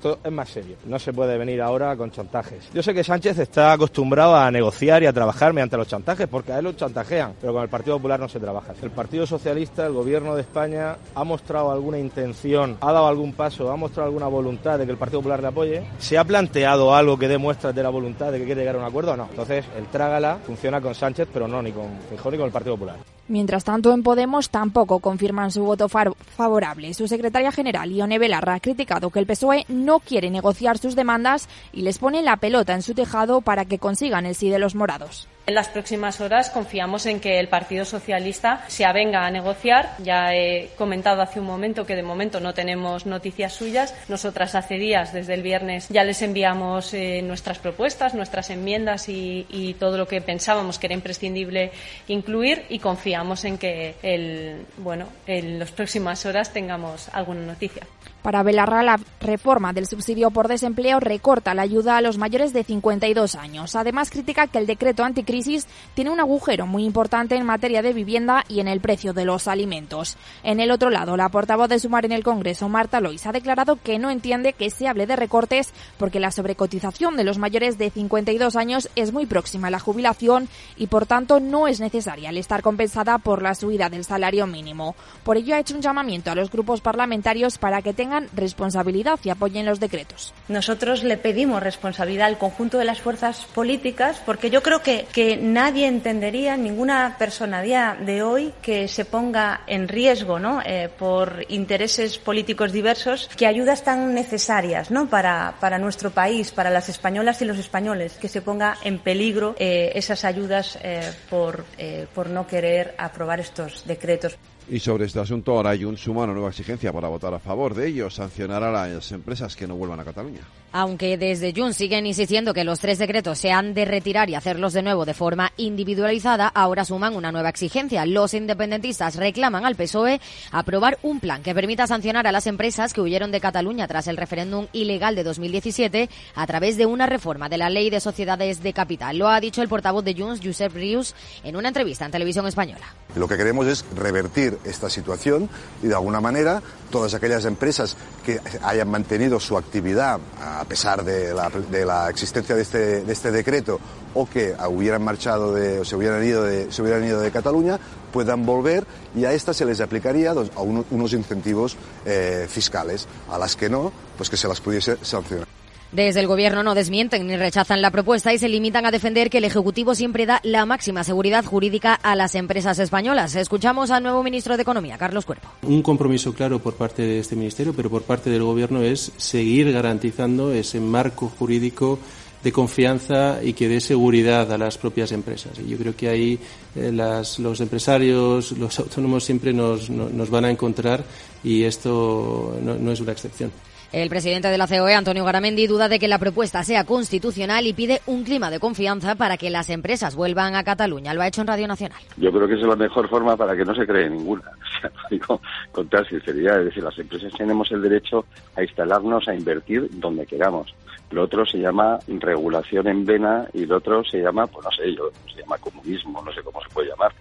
Esto 0.04 0.20
es 0.22 0.34
más 0.34 0.50
serio. 0.50 0.76
No 0.84 1.00
se 1.00 1.14
puede 1.14 1.38
venir 1.38 1.62
ahora 1.62 1.96
con 1.96 2.12
chantajes. 2.12 2.70
Yo 2.74 2.84
sé 2.84 2.94
que 2.94 3.06
Sánchez 3.06 3.40
está 3.40 3.72
acostumbrado 3.72 4.36
a 4.36 4.52
negociar 4.52 5.02
y 5.02 5.06
a 5.06 5.14
trabajar 5.14 5.54
mediante 5.54 5.78
los 5.78 5.88
chantajes, 5.88 6.28
porque 6.28 6.52
a 6.52 6.58
él 6.58 6.66
lo 6.66 6.74
chantajean, 6.74 7.36
pero 7.40 7.54
con 7.54 7.64
el 7.64 7.70
Partido 7.70 7.96
Popular 7.96 8.20
no 8.20 8.28
se 8.28 8.38
trabaja. 8.38 8.74
El 8.82 8.92
Partido 8.92 9.26
Socialista, 9.26 9.86
el 9.86 9.94
Gobierno 9.94 10.36
de 10.36 10.42
España, 10.42 10.98
ha 11.16 11.24
mostrado 11.24 11.72
alguna 11.72 12.00
intención, 12.00 12.76
ha 12.82 12.92
dado 12.92 13.08
algún 13.08 13.32
paso, 13.32 13.72
ha 13.72 13.78
mostrado 13.78 14.10
alguna 14.10 14.28
voluntad 14.28 14.78
de 14.78 14.84
que 14.84 14.92
el 14.92 14.98
Partido 14.98 15.22
Popular 15.22 15.40
le 15.40 15.48
apoye. 15.48 15.84
¿Se 16.00 16.18
ha 16.18 16.26
planteado 16.26 16.94
algo 16.94 17.18
que 17.18 17.30
demuestre 17.30 17.72
de 17.72 17.82
la 17.82 17.90
voluntad 17.90 18.30
de 18.30 18.40
que 18.40 18.46
quiere 18.46 18.60
llegar 18.60 18.76
a 18.76 18.80
un 18.80 18.86
acuerdo 18.86 19.14
o 19.14 19.16
no? 19.16 19.28
Entonces, 19.30 19.64
el 19.78 19.86
trágala 19.86 20.38
funciona 20.46 20.82
con 20.82 20.94
Sánchez, 20.94 21.30
pero 21.32 21.48
no 21.48 21.62
ni 21.62 21.72
con 21.72 21.88
Feijóo 22.10 22.30
ni 22.30 22.38
con 22.38 22.48
el 22.48 22.52
Partido 22.52 22.76
Popular. 22.76 22.98
Mientras 23.27 23.63
tanto, 23.63 23.94
en 23.94 24.03
Podemos 24.03 24.50
tampoco 24.50 25.00
confirman 25.00 25.51
su 25.51 25.63
voto 25.63 25.88
favorable. 25.88 26.94
Su 26.94 27.08
secretaria 27.08 27.51
general, 27.53 27.92
Ione 27.92 28.20
Belarra, 28.20 28.56
ha 28.56 28.60
criticado 28.60 29.12
que 29.12 29.20
el 29.20 29.25
PSOE 29.25 29.65
no 29.70 30.00
quiere 30.00 30.30
negociar 30.30 30.77
sus 30.77 30.96
demandas 30.96 31.48
y 31.72 31.84
les 31.84 32.00
pone 32.00 32.22
la 32.22 32.38
pelota 32.38 32.74
en 32.74 32.82
su 32.82 32.94
tejado 32.94 33.42
para 33.42 33.65
que 33.65 33.80
consigan 33.80 34.25
el 34.25 34.36
sí 34.36 34.50
de 34.50 34.60
los 34.60 34.75
morados. 34.75 35.30
En 35.46 35.56
las 35.56 35.68
próximas 35.68 36.22
horas 36.22 36.50
confiamos 36.50 37.06
en 37.06 37.20
que 37.20 37.38
el 37.38 37.50
Partido 37.50 37.84
Socialista 37.84 38.64
se 38.68 38.86
avenga 38.86 39.26
a 39.26 39.32
negociar. 39.32 39.94
Ya 40.00 40.34
he 40.34 40.70
comentado 40.78 41.22
hace 41.22 41.42
un 41.42 41.46
momento 41.46 41.86
que 41.86 41.98
de 41.98 42.04
momento 42.04 42.40
no 42.40 42.54
tenemos 42.54 43.06
noticias 43.06 43.52
suyas. 43.52 43.94
Nosotras 44.08 44.56
hace 44.56 44.76
días, 44.76 45.12
desde 45.12 45.34
el 45.34 45.42
viernes, 45.42 45.90
ya 45.90 46.06
les 46.06 46.22
enviamos 46.22 46.94
eh, 46.94 47.22
nuestras 47.22 47.60
propuestas, 47.60 48.14
nuestras 48.14 48.52
enmiendas 48.52 49.10
y, 49.10 49.46
y, 49.50 49.74
todo 49.74 49.98
lo 49.98 50.08
que 50.08 50.22
pensábamos 50.22 50.80
que 50.80 50.88
era 50.88 50.94
imprescindible 50.94 51.72
incluir 52.08 52.64
y 52.70 52.80
confiamos 52.80 53.44
en 53.44 53.58
que 53.58 53.96
el, 54.02 54.66
bueno, 54.78 55.10
en 55.28 55.60
las 55.60 55.72
próximas 55.72 56.26
horas 56.26 56.54
tengamos 56.54 57.10
alguna 57.10 57.42
noticia. 57.42 57.84
Para 58.24 58.42
Belarra, 58.42 58.84
la 58.84 59.01
reforma 59.20 59.74
del 59.74 59.86
subsidio 59.86 60.32
por 60.32 60.48
desempleo 60.48 61.01
recorta 61.01 61.53
la 61.53 61.63
ayuda 61.63 61.98
a 61.98 62.01
los 62.01 62.18
mayores 62.18 62.53
de 62.53 62.63
52 62.63 63.36
años. 63.36 63.75
Además, 63.75 64.10
critica 64.10 64.48
que 64.48 64.60
el 64.60 64.65
decreto 64.65 65.03
anticrisis 65.03 65.68
tiene 65.94 66.10
un 66.10 66.22
agujero 66.22 66.65
muy 66.65 66.86
importante 66.86 67.36
en 67.36 67.46
materia 67.46 67.82
de 67.82 67.92
vivienda 67.92 68.46
y 68.48 68.62
en 68.62 68.70
el 68.70 68.80
precio 68.80 69.12
de 69.12 69.25
los 69.25 69.50
alimentos. 69.50 70.15
En 70.42 70.62
el 70.62 70.72
otro 70.72 70.89
lado, 70.89 71.18
la 71.18 71.27
portavoz 71.27 71.68
de 71.68 71.80
Sumar 71.80 72.06
en 72.06 72.13
el 72.13 72.24
Congreso, 72.24 72.70
Marta 72.70 73.01
Lois, 73.01 73.27
ha 73.27 73.34
declarado 73.34 73.75
que 73.75 74.00
no 74.00 74.10
entiende 74.10 74.53
que 74.53 74.70
se 74.70 74.88
hable 74.88 75.06
de 75.06 75.18
recortes 75.18 75.74
porque 75.98 76.22
la 76.22 76.32
sobrecotización 76.32 77.18
de 77.18 77.25
los 77.25 77.39
mayores 77.39 77.77
de 77.77 77.89
52 77.89 78.56
años 78.56 78.89
es 78.96 79.12
muy 79.12 79.25
próxima 79.25 79.68
a 79.68 79.72
la 79.72 79.80
jubilación 79.80 80.48
y, 80.77 80.88
por 80.88 81.06
tanto, 81.08 81.42
no 81.42 81.68
es 81.68 81.82
necesaria 81.82 82.30
al 82.30 82.38
estar 82.38 82.62
compensada 82.62 83.18
por 83.18 83.42
la 83.42 83.53
subida 83.53 83.89
del 83.89 84.06
salario 84.06 84.48
mínimo. 84.48 84.96
Por 85.25 85.36
ello, 85.36 85.56
ha 85.56 85.60
hecho 85.60 85.75
un 85.75 85.82
llamamiento 85.82 86.32
a 86.32 86.36
los 86.36 86.50
grupos 86.50 86.80
parlamentarios 86.80 87.58
para 87.58 87.82
que 87.82 87.94
tengan 87.94 88.12
responsabilidad 88.34 89.20
y 89.24 89.29
apoyen 89.29 89.65
los 89.65 89.79
decretos. 89.79 90.34
Nosotros 90.48 91.03
le 91.03 91.17
pedimos 91.17 91.62
responsabilidad 91.62 92.27
al 92.27 92.38
conjunto 92.38 92.77
de 92.77 92.86
las 92.86 93.01
fuerzas 93.01 93.46
políticas 93.53 94.22
porque 94.25 94.50
yo 94.50 94.62
creo 94.63 94.82
que, 94.82 95.05
que 95.12 95.38
nadie 95.38 95.88
entendería, 95.88 96.58
ninguna 96.58 97.15
persona 97.17 97.62
día 97.62 97.98
de 98.00 98.24
hoy, 98.24 98.53
que 98.62 98.88
se 98.88 99.05
ponga 99.05 99.62
en 99.67 99.88
riesgo 99.88 100.39
¿no? 100.39 100.62
Eh, 100.65 100.89
por 100.98 101.46
intereses 101.50 102.17
políticos 102.17 102.72
diversos 102.72 103.29
que 103.36 103.48
ayudas 103.48 103.84
tan 103.84 104.13
necesarias 104.13 104.91
¿no? 104.91 105.08
para, 105.08 105.55
para 105.60 105.77
nuestro 105.77 106.12
país, 106.12 106.51
para 106.51 106.70
las 106.70 106.89
españolas 106.89 107.41
y 107.41 107.46
los 107.46 107.58
españoles, 107.58 108.13
que 108.13 108.27
se 108.27 108.41
ponga 108.41 108.77
en 108.84 109.00
peligro 109.00 109.55
eh, 109.58 109.91
esas 109.96 110.25
ayudas 110.25 110.77
eh, 110.84 111.12
por, 111.29 111.65
por 112.13 112.30
no 112.30 112.47
querer 112.47 112.95
aprobar 112.97 113.39
estos 113.39 113.86
decretos. 113.86 114.38
Y 114.69 114.80
sobre 114.80 115.06
este 115.06 115.19
asunto 115.19 115.52
ahora 115.52 115.71
hay 115.71 115.84
un 115.84 115.97
suma 115.97 116.23
una 116.23 116.34
nueva 116.34 116.49
exigencia 116.49 116.93
para 116.93 117.10
votar 117.10 117.34
a 117.34 117.39
favor 117.39 117.73
de 117.73 117.88
ello, 117.88 118.10
sancionar 118.10 118.63
a 118.63 118.71
las 118.71 119.12
empresas 119.12 119.56
que 119.56 119.67
no 119.67 119.76
vuelvan 119.76 119.99
a 119.99 120.06
Cataluña. 120.06 120.41
Aunque 120.76 121.20
desde 121.20 121.54
Junts 121.56 121.78
siguen 121.78 122.08
insistiendo 122.08 122.52
que 122.52 122.64
los 122.64 122.80
tres 122.80 122.98
decretos 122.98 123.38
se 123.38 123.52
han 123.52 123.76
de 123.76 123.86
retirar 123.86 124.28
y 124.32 124.34
hacerlos 124.34 124.74
de 124.74 124.82
nuevo 124.82 125.06
de 125.06 125.14
forma 125.14 125.52
individualizada, 125.56 126.48
ahora 126.48 126.84
suman 126.84 127.16
una 127.16 127.32
nueva 127.32 127.50
exigencia. 127.50 128.08
Los 128.08 128.34
independentistas 128.34 129.16
reclaman 129.16 129.66
al 129.66 129.76
PSOE 129.76 130.20
aprobar 130.52 130.98
un 131.04 131.20
plan 131.20 131.44
que 131.44 131.54
permita 131.54 131.86
sancionar 131.86 132.26
a 132.26 132.32
las 132.32 132.48
empresas 132.48 132.92
que 132.92 133.02
huyeron 133.02 133.32
de 133.32 133.40
Cataluña 133.40 133.88
tras 133.88 134.08
el 134.08 134.18
referéndum 134.18 134.66
ilegal 134.74 135.14
de 135.16 135.24
2017 135.24 136.10
a 136.34 136.48
través 136.48 136.76
de 136.76 136.88
una 136.88 137.06
reforma 137.06 137.50
de 137.50 137.60
la 137.60 137.70
ley 137.70 137.92
de 137.92 138.00
sociedades 138.00 138.64
de 138.64 138.74
capital. 138.74 139.20
Lo 139.20 139.28
ha 139.30 139.40
dicho 139.40 139.62
el 139.62 139.70
portavoz 139.70 140.04
de 140.04 140.16
Junts, 140.16 140.42
Josep 140.44 140.74
Rius, 140.74 141.14
en 141.44 141.56
una 141.56 141.68
entrevista 141.68 142.06
en 142.06 142.12
televisión 142.12 142.48
española. 142.48 142.96
Lo 143.16 143.28
que 143.28 143.38
queremos 143.38 143.68
es 143.68 143.86
revertir 143.96 144.58
esta 144.64 144.90
situación 144.90 145.48
y 145.84 145.88
de 145.88 145.94
alguna 145.94 146.20
manera 146.20 146.64
todas 146.90 147.14
aquellas 147.14 147.46
empresas 147.46 147.96
que 148.26 148.40
hayan 148.64 148.90
mantenido 148.90 149.40
su 149.40 149.56
actividad 149.58 150.20
pesar 150.65 151.04
de 151.04 151.34
la, 151.34 152.10
existencia 152.10 152.56
de 152.56 152.62
este, 152.62 153.02
de 153.04 153.13
este, 153.13 153.32
decreto 153.32 153.80
o 154.13 154.28
que 154.28 154.56
hubieran 154.69 155.04
marchado 155.04 155.54
de, 155.54 155.80
o 155.80 155.86
se 155.86 155.95
hubieran 155.95 156.23
ido 156.23 156.43
de, 156.43 156.71
se 156.71 156.82
hubieran 156.82 157.04
ido 157.04 157.19
de 157.19 157.32
Cataluña 157.32 157.80
puedan 158.12 158.45
volver 158.45 158.86
y 159.15 159.26
a 159.26 159.34
estas 159.34 159.58
se 159.58 159.65
les 159.65 159.82
aplicaría 159.82 160.32
a 160.32 160.62
uno, 160.62 160.86
unos 160.91 161.13
incentivos 161.13 161.76
eh, 162.06 162.45
fiscales. 162.49 163.08
A 163.30 163.38
las 163.38 163.56
que 163.56 163.69
no, 163.69 163.91
pues 164.17 164.30
que 164.30 164.38
se 164.38 164.47
las 164.47 164.62
pudiese 164.62 164.97
sancionar. 165.02 165.47
Desde 165.93 166.21
el 166.21 166.27
Gobierno 166.27 166.63
no 166.63 166.73
desmienten 166.73 167.27
ni 167.27 167.38
rechazan 167.38 167.84
la 167.84 167.91
propuesta 167.91 168.34
y 168.34 168.39
se 168.39 168.49
limitan 168.49 168.84
a 168.88 168.89
defender 168.89 169.29
que 169.29 169.38
el 169.38 169.43
Ejecutivo 169.43 169.93
siempre 169.93 170.25
da 170.25 170.39
la 170.41 170.65
máxima 170.65 171.03
seguridad 171.03 171.45
jurídica 171.45 171.93
a 171.93 172.15
las 172.15 172.34
empresas 172.34 172.79
españolas. 172.79 173.36
Escuchamos 173.36 173.91
al 173.91 174.01
nuevo 174.01 174.23
ministro 174.23 174.58
de 174.58 174.63
Economía, 174.63 174.97
Carlos 174.97 175.23
Cuerpo. 175.23 175.49
Un 175.62 175.84
compromiso 175.84 176.34
claro 176.34 176.58
por 176.58 176.73
parte 176.73 177.03
de 177.03 177.19
este 177.19 177.36
Ministerio, 177.36 177.73
pero 177.75 177.91
por 177.91 178.01
parte 178.01 178.32
del 178.32 178.41
Gobierno 178.41 178.82
es 178.82 179.12
seguir 179.17 179.71
garantizando 179.71 180.51
ese 180.51 180.79
marco 180.79 181.32
jurídico 181.38 181.99
de 182.43 182.51
confianza 182.51 183.43
y 183.43 183.53
que 183.53 183.69
dé 183.69 183.79
seguridad 183.79 184.51
a 184.51 184.58
las 184.58 184.79
propias 184.79 185.12
empresas. 185.12 185.60
Y 185.60 185.69
yo 185.69 185.77
creo 185.77 185.95
que 185.95 186.10
ahí 186.10 186.39
eh, 186.75 186.91
las, 186.91 187.38
los 187.38 187.62
empresarios, 187.62 188.53
los 188.53 188.79
autónomos 188.79 189.25
siempre 189.25 189.53
nos, 189.53 189.91
no, 189.91 190.10
nos 190.10 190.32
van 190.32 190.45
a 190.45 190.49
encontrar 190.49 191.03
y 191.43 191.65
esto 191.65 192.58
no 192.63 192.91
es 192.91 192.99
una 192.99 193.12
excepción. 193.12 193.51
El 193.93 194.10
presidente 194.10 194.47
de 194.47 194.58
la 194.58 194.65
COE, 194.65 194.95
Antonio 194.95 195.23
Garamendi, 195.23 195.67
duda 195.67 195.88
de 195.88 195.99
que 195.99 196.08
la 196.08 196.17
propuesta 196.17 196.63
sea 196.63 196.84
constitucional 196.84 197.67
y 197.67 197.73
pide 197.73 198.01
un 198.08 198.23
clima 198.23 198.49
de 198.49 198.60
confianza 198.60 199.13
para 199.13 199.38
que 199.38 199.51
las 199.51 199.69
empresas 199.69 200.15
vuelvan 200.15 200.56
a 200.56 200.63
Cataluña. 200.63 201.13
Lo 201.13 201.21
ha 201.21 201.27
hecho 201.27 201.41
en 201.41 201.47
Radio 201.47 201.67
Nacional. 201.67 202.01
Yo 202.17 202.32
creo 202.32 202.47
que 202.47 202.56
es 202.56 202.62
la 202.62 202.75
mejor 202.75 203.08
forma 203.08 203.38
para 203.38 203.56
que 203.56 203.63
no 203.63 203.75
se 203.75 203.86
cree 203.86 204.10
ninguna. 204.10 204.43
O 204.84 205.38
sea, 205.38 205.39
con 205.71 205.88
toda 205.88 206.03
sinceridad. 206.06 206.60
Es 206.60 206.65
decir, 206.65 206.84
las 206.84 206.97
empresas 206.97 207.32
tenemos 207.38 207.71
el 207.71 207.84
derecho 207.84 208.25
a 208.56 208.63
instalarnos, 208.63 209.27
a 209.27 209.36
invertir 209.36 209.88
donde 209.91 210.25
queramos. 210.25 210.73
Lo 211.12 211.23
otro 211.23 211.45
se 211.45 211.60
llama 211.60 211.99
regulación 212.08 212.88
en 212.88 213.06
vena 213.06 213.45
y 213.53 213.67
lo 213.67 213.77
otro 213.77 214.03
se 214.03 214.19
llama, 214.19 214.47
pues 214.47 214.65
no 214.65 214.71
sé, 214.71 214.93
yo, 214.95 215.12
se 215.32 215.41
llama 215.41 215.60
comunismo, 215.60 216.21
no 216.23 216.34
sé 216.34 216.41
cómo 216.41 216.60
se 216.62 216.69
puede 216.73 216.89
llamar. 216.89 217.13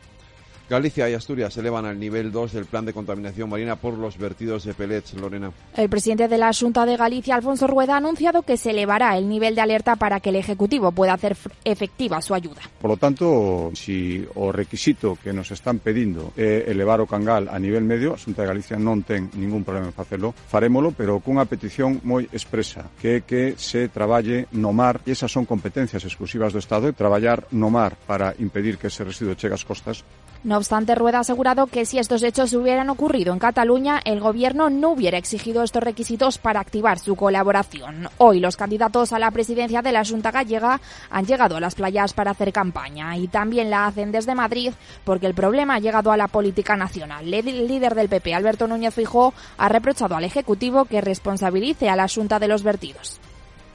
Galicia 0.69 1.09
y 1.09 1.15
Asturias 1.15 1.55
se 1.55 1.61
elevan 1.61 1.85
al 1.85 1.99
nivel 1.99 2.33
2 2.33 2.53
del 2.53 2.67
plan 2.67 2.85
de 2.85 2.93
contaminación 2.93 3.49
marina 3.51 3.77
por 3.77 3.99
los 3.99 4.17
vertidos 4.17 4.65
de 4.65 4.75
pellets, 4.75 5.15
Lorena. 5.15 5.53
El 5.77 5.89
presidente 5.89 6.29
de 6.29 6.39
la 6.39 6.51
Junta 6.53 6.87
de 6.87 6.97
Galicia, 6.97 7.35
Alfonso 7.35 7.67
Rueda, 7.67 7.95
ha 7.95 7.99
anunciado 7.99 8.43
que 8.43 8.57
se 8.57 8.71
elevará 8.71 9.17
el 9.19 9.29
nivel 9.29 9.55
de 9.55 9.61
alerta 9.61 9.97
para 9.97 10.21
que 10.21 10.31
el 10.31 10.37
Ejecutivo 10.37 10.93
pueda 10.93 11.15
hacer 11.15 11.37
efectiva 11.65 12.23
su 12.23 12.35
ayuda. 12.35 12.63
Por 12.81 12.91
lo 12.91 12.97
tanto, 12.97 13.71
si 13.75 14.27
o 14.35 14.53
requisito 14.53 15.19
que 15.23 15.33
nos 15.33 15.51
están 15.51 15.79
pedindo 15.79 16.33
é 16.37 16.65
elevar 16.71 17.01
o 17.01 17.07
cangal 17.07 17.49
a 17.53 17.59
nivel 17.59 17.85
medio, 17.85 18.15
a 18.15 18.19
Xunta 18.19 18.43
de 18.43 18.49
Galicia 18.49 18.77
non 18.79 19.05
ten 19.05 19.29
ningún 19.37 19.67
problema 19.67 19.93
en 19.93 19.97
facelo, 19.97 20.33
farémolo, 20.33 20.93
pero 20.97 21.21
cunha 21.21 21.45
petición 21.45 22.01
moi 22.07 22.25
expresa, 22.33 22.89
que 22.97 23.21
é 23.21 23.25
que 23.27 23.55
se 23.61 23.93
traballe 23.93 24.49
no 24.57 24.73
mar, 24.73 25.05
e 25.05 25.13
esas 25.13 25.31
son 25.31 25.45
competencias 25.45 26.03
exclusivas 26.07 26.55
do 26.55 26.63
Estado, 26.63 26.89
e 26.89 26.97
traballar 26.97 27.45
no 27.53 27.69
mar 27.69 27.95
para 28.07 28.33
impedir 28.41 28.81
que 28.81 28.89
ese 28.89 29.05
residuo 29.05 29.37
chegue 29.37 29.55
ás 29.55 29.67
costas 29.67 30.05
No 30.45 30.57
obstante, 30.57 30.97
Rueda 30.97 31.19
ha 31.19 31.21
asegurado 31.21 31.69
que 31.69 31.87
si 31.87 32.01
estos 32.01 32.25
hechos 32.25 32.53
hubieran 32.53 32.91
ocurrido 32.91 33.33
en 33.33 33.39
Cataluña, 33.39 34.01
el 34.05 34.19
Gobierno 34.19 34.71
no 34.71 34.91
hubiera 34.91 35.17
exigido 35.17 35.63
estos 35.63 35.85
requisitos 35.85 36.39
para 36.39 36.59
activar 36.59 36.99
su 36.99 37.15
colaboración. 37.15 38.09
Hoy 38.19 38.41
los 38.41 38.57
candidatos 38.57 39.13
a 39.13 39.21
la 39.21 39.31
presidencia 39.31 39.83
de 39.83 39.93
la 39.93 40.05
Junta 40.05 40.33
Gallega 40.33 40.81
han 41.11 41.27
llegado 41.27 41.57
a 41.57 41.61
las 41.61 41.77
playas 41.77 42.13
para 42.13 42.33
hacer 42.33 42.53
campaña 42.53 43.17
y 43.17 43.29
también 43.29 43.71
la 43.71 43.87
hacen 43.87 44.11
desde 44.11 44.35
Madrid 44.35 44.73
porque 45.05 45.27
el 45.27 45.35
problema 45.35 45.77
ha 45.77 45.81
llegado 45.81 46.11
a 46.11 46.17
la 46.17 46.27
política 46.27 46.77
nacional. 46.77 47.33
El 47.33 47.69
líder 47.69 47.95
del 47.95 48.09
PP, 48.09 48.35
Alberto 48.35 48.67
Núñez 48.67 48.95
Fijó, 48.95 49.35
ha 49.59 49.69
reprochado 49.69 50.17
al 50.17 50.25
Ejecutivo 50.25 50.87
que 50.87 51.01
responsabilice 51.01 51.89
a 51.89 51.95
la 51.95 52.09
Junta 52.09 52.41
de 52.41 52.49
los 52.49 52.65
vertidos. 52.65 53.21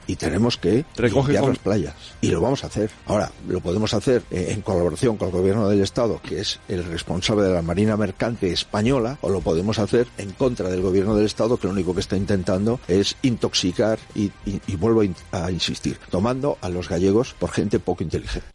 Y 0.08 0.16
tenemos 0.16 0.56
que 0.56 0.84
Recoge 0.96 1.28
limpiar 1.28 1.42
con- 1.42 1.50
las 1.50 1.58
playas. 1.60 1.94
Y 2.20 2.28
lo 2.28 2.40
vamos 2.40 2.64
a 2.64 2.66
hacer. 2.66 2.90
Ahora, 3.06 3.30
lo 3.46 3.60
podemos 3.60 3.94
hacer 3.94 4.22
eh, 4.32 4.48
en 4.50 4.62
colaboración 4.62 5.16
con 5.16 5.28
el 5.28 5.32
gobierno 5.34 5.68
del 5.68 5.80
Estado, 5.82 6.20
que 6.20 6.40
es 6.40 6.58
el 6.68 6.82
responsable 6.84 7.44
de 7.44 7.54
la 7.54 7.62
Marina 7.62 7.96
Mercante 7.96 8.50
española, 8.50 9.18
o 9.20 9.28
lo 9.30 9.40
podemos 9.40 9.78
hacer 9.78 10.08
en 10.18 10.32
contra 10.32 10.68
del 10.68 10.80
gobierno 10.82 11.14
del 11.14 11.26
Estado, 11.26 11.56
que 11.58 11.68
lo 11.68 11.72
único 11.74 11.94
que 11.94 12.00
está 12.00 12.16
intentando 12.16 12.80
es 12.88 13.14
intoxicar 13.22 14.00
y, 14.16 14.32
y- 14.44 14.60
y 14.66 14.74
vuelvo 14.76 15.02
a 15.32 15.50
insistir, 15.52 15.98
tomando 16.10 16.58
a 16.62 16.68
los 16.68 16.88
gallegos 16.88 17.34
por 17.38 17.50
gente 17.52 17.78
poco 17.78 18.02
inteligente. 18.02 18.48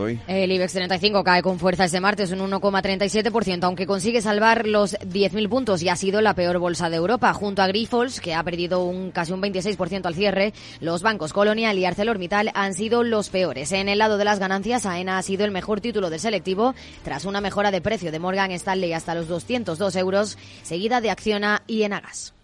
Hoy. 0.00 0.18
El 0.26 0.50
IBEX 0.50 0.72
35 0.72 1.22
cae 1.22 1.40
con 1.40 1.60
fuerza 1.60 1.84
este 1.84 2.00
martes 2.00 2.32
un 2.32 2.40
1,37%, 2.40 3.62
aunque 3.62 3.86
consigue 3.86 4.20
salvar 4.20 4.66
los 4.66 4.94
10.000 4.94 5.48
puntos 5.48 5.82
y 5.84 5.88
ha 5.88 5.94
sido 5.94 6.20
la 6.20 6.34
peor 6.34 6.58
bolsa 6.58 6.90
de 6.90 6.96
Europa. 6.96 7.32
Junto 7.32 7.62
a 7.62 7.68
Grifols, 7.68 8.20
que 8.20 8.34
ha 8.34 8.42
perdido 8.42 8.82
un 8.82 9.12
casi 9.12 9.30
un 9.32 9.40
26% 9.40 10.06
al 10.06 10.16
cierre, 10.16 10.52
los 10.80 11.02
bancos 11.02 11.32
Colonial 11.32 11.78
y 11.78 11.84
ArcelorMittal 11.84 12.50
han 12.54 12.74
sido 12.74 13.04
los 13.04 13.28
peores. 13.28 13.70
En 13.70 13.88
el 13.88 14.00
lado 14.00 14.18
de 14.18 14.24
las 14.24 14.40
ganancias, 14.40 14.84
AENA 14.84 15.16
ha 15.16 15.22
sido 15.22 15.44
el 15.44 15.52
mejor 15.52 15.80
título 15.80 16.10
del 16.10 16.18
selectivo 16.18 16.74
tras 17.04 17.24
una 17.24 17.40
mejora 17.40 17.70
de 17.70 17.82
precio 17.82 18.10
de 18.10 18.18
Morgan 18.18 18.50
Stanley 18.50 18.94
hasta 18.94 19.14
los 19.14 19.28
202 19.28 19.94
euros, 19.94 20.38
seguida 20.64 21.00
de 21.00 21.10
Acciona 21.10 21.62
y 21.68 21.84
Enagas. 21.84 22.34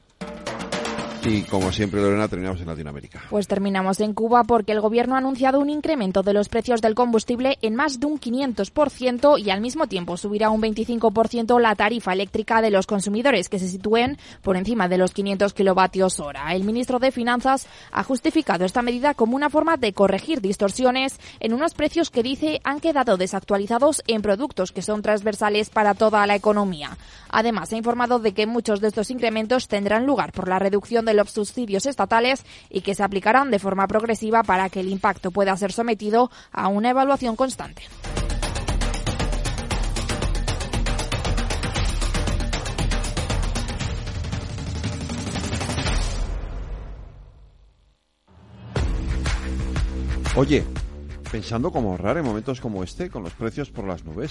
Y 1.28 1.42
como 1.42 1.70
siempre, 1.72 2.00
Lorena, 2.00 2.26
terminamos 2.26 2.58
en 2.62 2.68
Latinoamérica. 2.68 3.22
Pues 3.28 3.46
terminamos 3.46 4.00
en 4.00 4.14
Cuba 4.14 4.44
porque 4.44 4.72
el 4.72 4.80
gobierno 4.80 5.14
ha 5.14 5.18
anunciado 5.18 5.60
un 5.60 5.68
incremento 5.68 6.22
de 6.22 6.32
los 6.32 6.48
precios 6.48 6.80
del 6.80 6.94
combustible 6.94 7.58
en 7.60 7.74
más 7.74 8.00
de 8.00 8.06
un 8.06 8.18
500% 8.18 9.38
y 9.38 9.50
al 9.50 9.60
mismo 9.60 9.86
tiempo 9.88 10.16
subirá 10.16 10.48
un 10.48 10.62
25% 10.62 11.60
la 11.60 11.74
tarifa 11.74 12.14
eléctrica 12.14 12.62
de 12.62 12.70
los 12.70 12.86
consumidores 12.86 13.50
que 13.50 13.58
se 13.58 13.68
sitúen 13.68 14.16
por 14.40 14.56
encima 14.56 14.88
de 14.88 14.96
los 14.96 15.12
500 15.12 15.52
kilovatios 15.52 16.18
hora. 16.18 16.54
El 16.54 16.64
ministro 16.64 16.98
de 16.98 17.12
Finanzas 17.12 17.66
ha 17.92 18.04
justificado 18.04 18.64
esta 18.64 18.80
medida 18.80 19.12
como 19.12 19.36
una 19.36 19.50
forma 19.50 19.76
de 19.76 19.92
corregir 19.92 20.40
distorsiones 20.40 21.20
en 21.40 21.52
unos 21.52 21.74
precios 21.74 22.08
que 22.08 22.22
dice 22.22 22.62
han 22.64 22.80
quedado 22.80 23.18
desactualizados 23.18 24.02
en 24.06 24.22
productos 24.22 24.72
que 24.72 24.80
son 24.80 25.02
transversales 25.02 25.68
para 25.68 25.92
toda 25.92 26.26
la 26.26 26.36
economía. 26.36 26.96
Además, 27.28 27.70
ha 27.74 27.76
informado 27.76 28.18
de 28.18 28.32
que 28.32 28.46
muchos 28.46 28.80
de 28.80 28.88
estos 28.88 29.10
incrementos 29.10 29.68
tendrán 29.68 30.06
lugar 30.06 30.32
por 30.32 30.48
la 30.48 30.58
reducción 30.58 31.04
de 31.04 31.17
los 31.18 31.30
subsidios 31.30 31.84
estatales 31.84 32.44
y 32.70 32.80
que 32.80 32.94
se 32.94 33.02
aplicarán 33.02 33.50
de 33.50 33.58
forma 33.58 33.88
progresiva 33.88 34.42
para 34.44 34.70
que 34.70 34.80
el 34.80 34.88
impacto 34.88 35.30
pueda 35.30 35.56
ser 35.56 35.72
sometido 35.72 36.30
a 36.52 36.68
una 36.68 36.90
evaluación 36.90 37.36
constante. 37.36 37.82
Oye, 50.36 50.64
pensando 51.32 51.72
cómo 51.72 51.90
ahorrar 51.90 52.16
en 52.16 52.24
momentos 52.24 52.60
como 52.60 52.84
este, 52.84 53.10
con 53.10 53.24
los 53.24 53.32
precios 53.32 53.70
por 53.70 53.84
las 53.84 54.04
nubes. 54.04 54.30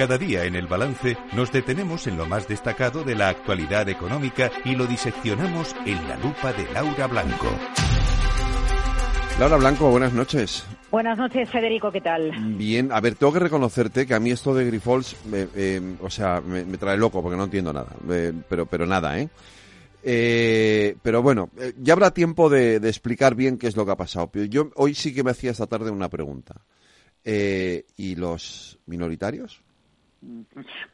Cada 0.00 0.16
día 0.16 0.46
en 0.46 0.54
el 0.56 0.66
balance 0.66 1.18
nos 1.34 1.52
detenemos 1.52 2.06
en 2.06 2.16
lo 2.16 2.24
más 2.24 2.48
destacado 2.48 3.04
de 3.04 3.14
la 3.14 3.28
actualidad 3.28 3.86
económica 3.90 4.50
y 4.64 4.74
lo 4.74 4.86
diseccionamos 4.86 5.76
en 5.84 6.08
la 6.08 6.16
lupa 6.16 6.54
de 6.54 6.64
Laura 6.72 7.06
Blanco. 7.06 7.48
Laura 9.38 9.58
Blanco, 9.58 9.90
buenas 9.90 10.14
noches. 10.14 10.64
Buenas 10.90 11.18
noches, 11.18 11.50
Federico, 11.50 11.92
¿qué 11.92 12.00
tal? 12.00 12.30
Bien, 12.56 12.90
a 12.92 13.00
ver, 13.02 13.14
tengo 13.16 13.30
que 13.34 13.40
reconocerte 13.40 14.06
que 14.06 14.14
a 14.14 14.20
mí 14.20 14.30
esto 14.30 14.54
de 14.54 14.64
Grifols, 14.64 15.16
me- 15.26 15.48
eh, 15.54 15.82
o 16.00 16.08
sea, 16.08 16.40
me, 16.40 16.64
me 16.64 16.78
trae 16.78 16.96
loco 16.96 17.20
porque 17.22 17.36
no 17.36 17.44
entiendo 17.44 17.70
nada, 17.70 17.94
eh, 18.08 18.32
pero, 18.48 18.64
pero 18.64 18.86
nada, 18.86 19.18
¿eh? 19.20 19.28
Eh, 20.02 20.96
pero 21.02 21.20
bueno, 21.22 21.50
eh, 21.58 21.74
ya 21.78 21.92
habrá 21.92 22.10
tiempo 22.12 22.48
de, 22.48 22.80
de 22.80 22.88
explicar 22.88 23.34
bien 23.34 23.58
qué 23.58 23.66
es 23.66 23.76
lo 23.76 23.84
que 23.84 23.92
ha 23.92 23.96
pasado. 23.96 24.30
Pero 24.32 24.46
yo 24.46 24.70
hoy 24.76 24.94
sí 24.94 25.12
que 25.12 25.22
me 25.22 25.32
hacía 25.32 25.50
esta 25.50 25.66
tarde 25.66 25.90
una 25.90 26.08
pregunta. 26.08 26.54
Eh, 27.22 27.84
¿Y 27.98 28.14
los 28.14 28.78
minoritarios? 28.86 29.60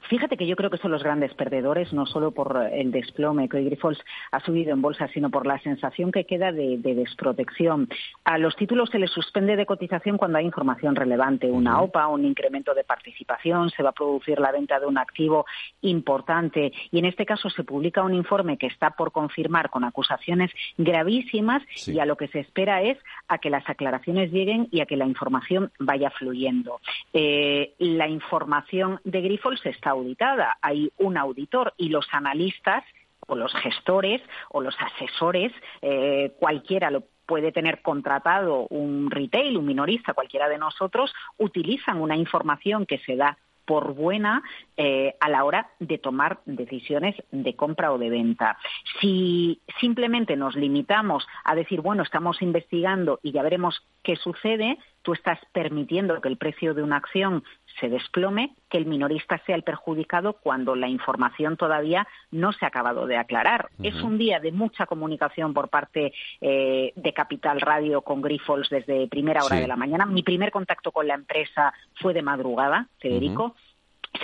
Fíjate 0.08 0.36
que 0.36 0.46
yo 0.46 0.54
creo 0.54 0.70
que 0.70 0.78
son 0.78 0.92
los 0.92 1.02
grandes 1.02 1.34
perdedores, 1.34 1.92
no 1.92 2.06
solo 2.06 2.30
por 2.30 2.68
el 2.72 2.92
desplome 2.92 3.48
que 3.48 3.56
hoy 3.56 3.64
Grifols 3.64 3.98
ha 4.30 4.40
subido 4.40 4.72
en 4.72 4.80
bolsa, 4.82 5.08
sino 5.08 5.30
por 5.30 5.46
la 5.46 5.58
sensación 5.60 6.12
que 6.12 6.24
queda 6.24 6.52
de, 6.52 6.78
de 6.78 6.94
desprotección. 6.94 7.88
A 8.24 8.38
los 8.38 8.54
títulos 8.56 8.90
se 8.90 8.98
les 8.98 9.10
suspende 9.10 9.56
de 9.56 9.66
cotización 9.66 10.16
cuando 10.16 10.38
hay 10.38 10.44
información 10.44 10.94
relevante, 10.94 11.50
una 11.50 11.80
OPA, 11.80 12.06
un 12.08 12.24
incremento 12.24 12.72
de 12.74 12.84
participación, 12.84 13.70
se 13.70 13.82
va 13.82 13.90
a 13.90 13.92
producir 13.92 14.38
la 14.38 14.52
venta 14.52 14.78
de 14.78 14.86
un 14.86 14.98
activo 14.98 15.46
importante 15.82 16.72
y 16.90 16.98
en 16.98 17.04
este 17.06 17.26
caso 17.26 17.50
se 17.50 17.64
publica 17.64 18.02
un 18.02 18.14
informe 18.14 18.58
que 18.58 18.66
está 18.66 18.90
por 18.90 19.12
confirmar 19.12 19.70
con 19.70 19.84
acusaciones 19.84 20.50
gravísimas 20.78 21.62
Sí. 21.74 21.92
y 21.94 22.00
a 22.00 22.06
lo 22.06 22.16
que 22.16 22.28
se 22.28 22.40
espera 22.40 22.82
es 22.82 22.98
a 23.28 23.38
que 23.38 23.50
las 23.50 23.68
aclaraciones 23.68 24.30
lleguen 24.32 24.68
y 24.70 24.80
a 24.80 24.86
que 24.86 24.96
la 24.96 25.06
información 25.06 25.70
vaya 25.78 26.10
fluyendo. 26.10 26.80
Eh, 27.12 27.74
la 27.78 28.08
información 28.08 29.00
de 29.04 29.15
Grifols 29.20 29.64
está 29.66 29.90
auditada. 29.90 30.58
Hay 30.62 30.92
un 30.98 31.16
auditor 31.16 31.74
y 31.76 31.88
los 31.88 32.06
analistas 32.12 32.84
o 33.26 33.34
los 33.34 33.52
gestores 33.54 34.22
o 34.50 34.60
los 34.60 34.76
asesores, 34.80 35.52
eh, 35.82 36.32
cualquiera 36.38 36.90
lo 36.90 37.04
puede 37.26 37.50
tener 37.50 37.82
contratado 37.82 38.66
un 38.70 39.10
retail, 39.10 39.56
un 39.56 39.66
minorista, 39.66 40.14
cualquiera 40.14 40.48
de 40.48 40.58
nosotros, 40.58 41.12
utilizan 41.38 42.00
una 42.00 42.16
información 42.16 42.86
que 42.86 42.98
se 42.98 43.16
da 43.16 43.36
por 43.66 43.94
buena 43.94 44.42
eh, 44.76 45.16
a 45.20 45.28
la 45.28 45.44
hora 45.44 45.70
de 45.80 45.98
tomar 45.98 46.38
decisiones 46.46 47.16
de 47.32 47.56
compra 47.56 47.92
o 47.92 47.98
de 47.98 48.10
venta. 48.10 48.56
Si 49.00 49.60
simplemente 49.80 50.36
nos 50.36 50.54
limitamos 50.54 51.26
a 51.44 51.54
decir, 51.54 51.80
bueno, 51.80 52.04
estamos 52.04 52.40
investigando 52.42 53.18
y 53.22 53.32
ya 53.32 53.42
veremos 53.42 53.84
qué 54.04 54.14
sucede, 54.14 54.78
tú 55.06 55.12
estás 55.12 55.38
permitiendo 55.52 56.20
que 56.20 56.26
el 56.26 56.36
precio 56.36 56.74
de 56.74 56.82
una 56.82 56.96
acción 56.96 57.44
se 57.78 57.88
desplome, 57.88 58.56
que 58.68 58.76
el 58.76 58.86
minorista 58.86 59.40
sea 59.46 59.54
el 59.54 59.62
perjudicado 59.62 60.32
cuando 60.32 60.74
la 60.74 60.88
información 60.88 61.56
todavía 61.56 62.08
no 62.32 62.52
se 62.52 62.64
ha 62.64 62.68
acabado 62.68 63.06
de 63.06 63.16
aclarar. 63.16 63.68
Es 63.80 64.02
un 64.02 64.18
día 64.18 64.40
de 64.40 64.50
mucha 64.50 64.86
comunicación 64.86 65.54
por 65.54 65.68
parte 65.68 66.12
eh, 66.40 66.92
de 66.96 67.12
Capital 67.12 67.60
Radio 67.60 68.02
con 68.02 68.20
Grifols 68.20 68.68
desde 68.68 69.06
primera 69.06 69.44
hora 69.44 69.54
Sí. 69.54 69.62
de 69.62 69.68
la 69.68 69.76
mañana. 69.76 70.06
Mi 70.06 70.24
primer 70.24 70.50
contacto 70.50 70.90
con 70.90 71.06
la 71.06 71.14
empresa 71.14 71.72
fue 72.00 72.12
de 72.12 72.22
madrugada, 72.22 72.88
Federico. 72.98 73.54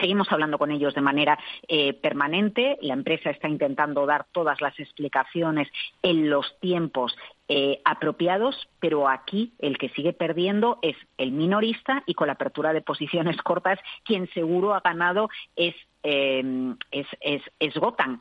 Seguimos 0.00 0.32
hablando 0.32 0.58
con 0.58 0.70
ellos 0.70 0.94
de 0.94 1.00
manera 1.00 1.38
eh, 1.68 1.92
permanente. 1.92 2.78
La 2.80 2.94
empresa 2.94 3.30
está 3.30 3.48
intentando 3.48 4.06
dar 4.06 4.26
todas 4.32 4.60
las 4.60 4.78
explicaciones 4.80 5.68
en 6.02 6.28
los 6.30 6.58
tiempos 6.60 7.14
eh, 7.54 7.82
apropiados, 7.84 8.56
pero 8.80 9.10
aquí 9.10 9.52
el 9.58 9.76
que 9.76 9.90
sigue 9.90 10.14
perdiendo 10.14 10.78
es 10.80 10.96
el 11.18 11.32
minorista 11.32 12.02
y 12.06 12.14
con 12.14 12.28
la 12.28 12.32
apertura 12.32 12.72
de 12.72 12.80
posiciones 12.80 13.36
cortas, 13.42 13.78
quien 14.06 14.26
seguro 14.32 14.72
ha 14.74 14.80
ganado 14.80 15.28
es 15.54 15.74
eh, 16.02 16.74
es, 16.90 17.06
es, 17.20 17.42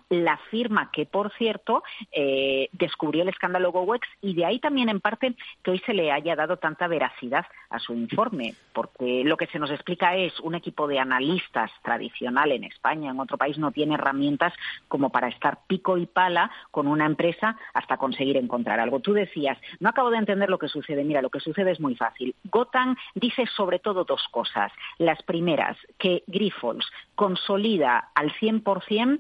la 0.10 0.38
firma 0.50 0.90
que, 0.92 1.06
por 1.06 1.32
cierto, 1.34 1.84
eh, 2.12 2.70
descubrió 2.74 3.24
el 3.24 3.30
escándalo 3.30 3.72
GoWex 3.72 4.08
y 4.22 4.34
de 4.36 4.46
ahí 4.46 4.60
también, 4.60 4.90
en 4.90 5.00
parte, 5.00 5.36
que 5.64 5.72
hoy 5.72 5.80
se 5.86 5.94
le 5.94 6.12
haya 6.12 6.36
dado 6.36 6.58
tanta 6.58 6.88
veracidad 6.88 7.46
a 7.70 7.80
su 7.80 7.94
informe, 7.94 8.56
porque 8.74 9.24
lo 9.24 9.38
que 9.38 9.48
se 9.48 9.60
nos 9.60 9.72
explica 9.72 10.16
es 10.16 10.40
un 10.40 10.56
equipo 10.56 10.88
de 10.88 11.00
analistas 11.00 11.72
tradicional 11.84 12.52
en 12.52 12.64
España, 12.64 13.12
en 13.12 13.20
otro 13.20 13.38
país, 13.38 13.58
no 13.58 13.72
tiene 13.72 13.96
herramientas 13.96 14.54
como 14.88 15.10
para 15.10 15.28
estar 15.28 15.60
pico 15.68 15.98
y 15.98 16.06
pala 16.06 16.52
con 16.72 16.88
una 16.88 17.06
empresa 17.06 17.58
hasta 17.74 17.98
conseguir 17.98 18.38
encontrar 18.38 18.80
algo. 18.80 19.00
Tú 19.00 19.14
decías, 19.14 19.58
no 19.80 19.90
acabo 19.90 20.10
de 20.10 20.18
entender 20.18 20.50
lo 20.50 20.60
que 20.60 20.68
sucede. 20.68 21.04
Mira, 21.04 21.22
lo 21.22 21.30
que 21.30 21.40
sucede 21.40 21.72
es 21.72 21.80
muy 21.80 21.96
fácil. 21.96 22.36
Gotham 22.46 22.96
dice 23.16 23.46
sobre 23.56 23.80
todo 23.80 24.04
dos 24.04 24.28
cosas. 24.32 24.72
Las 24.98 25.22
primeras, 25.24 25.78
que 25.98 26.24
Grifols 26.28 26.86
consolida 27.16 27.71
al 27.80 28.32
100% 28.34 29.20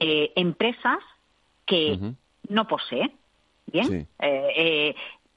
eh, 0.00 0.32
empresas 0.34 0.98
que 1.66 2.14
no 2.48 2.66
posee. 2.66 3.12
Bien. 3.66 3.86
Sí. 3.86 4.06
Eh, 4.18 4.52
eh, 4.56 4.94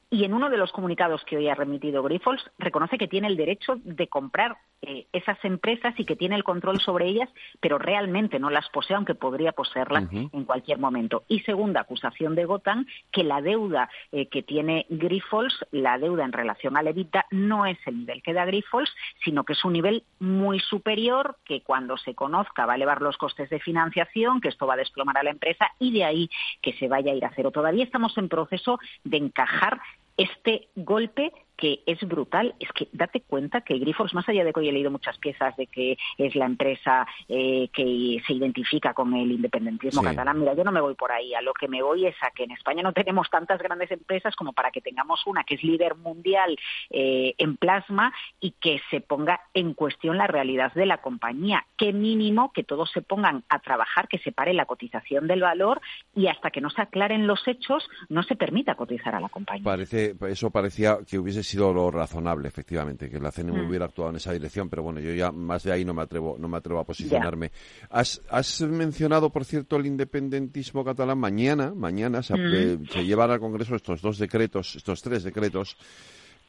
Y 0.10 0.24
en 0.24 0.34
uno 0.34 0.50
de 0.50 0.58
los 0.58 0.72
comunicados 0.72 1.24
que 1.26 1.38
hoy 1.38 1.50
ha 1.50 1.56
remitido 1.56 2.04
Grifols, 2.04 2.44
reconoce 2.58 2.98
que 2.98 3.08
tiene 3.08 3.28
el 3.28 3.38
derecho 3.38 3.76
de 3.84 4.08
comprar 4.08 4.58
eh, 4.86 5.08
esas 5.14 5.38
empresas 5.46 5.98
y 5.98 6.04
que 6.04 6.18
tiene 6.18 6.36
el 6.36 6.44
control 6.44 6.82
sobre 6.82 7.08
ellas, 7.08 7.30
pero 7.62 7.78
realmente 7.78 8.38
no 8.38 8.50
las 8.50 8.68
posee, 8.70 8.98
aunque 8.98 9.16
podría 9.16 9.54
poseerlas 9.54 10.12
en 10.12 10.44
cualquier 10.44 10.78
momento. 10.78 11.24
Y 11.30 11.40
segunda 11.40 11.80
acusación 11.80 12.36
de 12.36 12.44
Gotan, 12.44 12.86
que 13.10 13.24
la 13.24 13.42
deuda 13.42 13.90
eh, 14.12 14.28
que 14.28 14.44
tiene 14.44 14.86
Grifols, 14.90 15.66
la 15.72 15.98
deuda 15.98 16.26
en 16.26 16.34
relación 16.34 16.76
a 16.76 16.84
Levita, 16.84 17.26
no 17.32 17.66
es 17.66 17.78
el 17.86 18.00
nivel 18.00 18.22
que 18.22 18.34
da 18.34 18.44
Grifols, 18.44 18.94
sino 19.24 19.46
que 19.46 19.54
es 19.54 19.64
un 19.64 19.72
nivel 19.72 20.04
muy 20.20 20.60
superior, 20.60 21.38
que 21.46 21.62
cuando 21.62 21.96
se 21.96 22.14
conozca 22.14 22.66
va 22.66 22.74
a 22.74 22.76
elevar 22.76 23.02
los 23.02 23.16
costes 23.16 23.50
de 23.50 23.62
financiación, 23.62 24.42
que 24.42 24.50
esto 24.50 24.68
va 24.68 24.74
a 24.74 24.78
desplomar 24.78 25.18
a 25.18 25.24
la 25.24 25.30
empresa 25.32 25.68
y 25.80 25.94
de 25.94 26.04
ahí 26.04 26.30
que 26.62 26.74
se 26.74 26.90
vaya 26.90 27.14
a 27.14 27.16
ir 27.16 27.24
a 27.24 27.32
cero. 27.34 27.52
Todavía 27.52 27.86
estamos 27.86 28.18
en 28.18 28.28
proceso 28.28 28.80
de 29.06 29.16
encajar 29.16 29.80
este 30.18 30.68
golpe 30.76 31.32
que 31.64 31.82
es 31.86 31.98
brutal. 32.02 32.54
Es 32.60 32.70
que 32.74 32.90
date 32.92 33.22
cuenta 33.22 33.62
que 33.62 33.78
Grifols, 33.78 34.14
más 34.14 34.28
allá 34.28 34.44
de 34.44 34.52
que 34.52 34.60
hoy 34.60 34.68
he 34.68 34.74
leído 34.74 34.92
muchas 34.92 35.18
piezas 35.18 35.56
de 35.56 35.68
que 35.68 35.98
es 36.18 36.36
la 36.36 36.46
empresa 36.46 37.08
eh, 37.30 37.70
que 37.72 38.22
se 38.28 38.34
identifica 38.34 38.94
con 38.94 39.14
el 39.14 39.32
independentismo 39.32 40.02
catalán, 40.02 40.42
mira, 40.42 40.56
yo 40.56 40.66
no 40.66 40.74
me 40.74 40.82
voy 40.82 40.94
por 40.96 41.14
ahí. 41.14 41.34
A 41.34 41.42
lo 41.42 41.54
que 41.54 41.70
me 41.70 41.82
voy 41.82 42.06
es 42.06 42.16
a 42.22 42.32
que 42.32 42.44
en 42.44 42.52
España 42.52 42.84
no 42.84 42.92
tenemos 42.92 43.30
tantas 43.30 43.62
grandes 43.62 43.90
empresas 43.92 44.36
como 44.36 44.52
para 44.52 44.72
que 44.72 44.82
tengamos 44.82 45.26
una 45.26 45.46
que 45.46 45.56
es 45.56 45.64
líder 45.64 45.96
mundial 45.96 46.58
eh, 46.90 47.34
en 47.38 47.56
plasma 47.56 48.14
y 48.42 48.52
que 48.60 48.82
se 48.92 49.00
ponga 49.00 49.40
en 49.54 49.74
cuestión 49.74 50.18
la 50.18 50.28
realidad 50.28 50.74
de 50.74 50.86
la 50.86 50.98
compañía. 50.98 51.66
Qué 51.78 51.94
mínimo 51.94 52.52
que 52.52 52.66
todos 52.66 52.92
se 52.92 53.02
pongan 53.02 53.46
a 53.48 53.60
trabajar, 53.60 54.10
que 54.10 54.18
se 54.18 54.34
pare 54.34 54.54
la 54.54 54.66
cotización 54.66 55.28
del 55.28 55.40
valor 55.40 55.80
y 56.14 56.28
hasta 56.28 56.52
que 56.52 56.60
no 56.60 56.70
se 56.70 56.82
aclaren 56.82 57.26
los 57.26 57.48
hechos 57.48 57.88
no 58.10 58.22
se 58.24 58.36
permita 58.36 58.76
cotizar 58.76 59.16
a 59.16 59.22
la 59.22 59.30
compañía. 59.30 59.64
Parece, 59.64 60.14
eso 60.28 60.52
parecía 60.52 60.98
que 61.10 61.18
hubiese 61.18 61.42
sido 61.42 61.53
lo 61.54 61.92
razonable, 61.92 62.48
efectivamente, 62.48 63.10
que 63.10 63.20
la 63.20 63.32
CNMV 63.32 63.64
mm. 63.64 63.68
hubiera 63.68 63.86
actuado 63.86 64.10
en 64.12 64.16
esa 64.16 64.32
dirección, 64.32 64.70
pero 64.70 64.84
bueno, 64.84 65.00
yo 65.00 65.14
ya 65.14 65.32
más 65.32 65.64
de 65.64 65.72
ahí 65.72 65.86
no 65.86 65.94
me 65.94 66.02
atrevo, 66.02 66.38
no 66.40 66.48
me 66.48 66.58
atrevo 66.58 66.80
a 66.80 66.84
posicionarme. 66.84 67.52
Has, 67.90 68.22
has, 68.30 68.62
mencionado, 68.62 69.30
por 69.30 69.46
cierto, 69.46 69.76
el 69.76 69.86
independentismo 69.86 70.84
catalán. 70.84 71.20
Mañana, 71.20 71.74
mañana 71.76 72.24
se, 72.24 72.34
mm. 72.34 72.54
eh, 72.54 72.80
se 72.92 73.06
llevan 73.06 73.32
al 73.32 73.40
Congreso 73.40 73.76
estos 73.76 74.02
dos 74.02 74.18
decretos, 74.18 74.76
estos 74.76 75.02
tres 75.02 75.24
decretos 75.24 75.78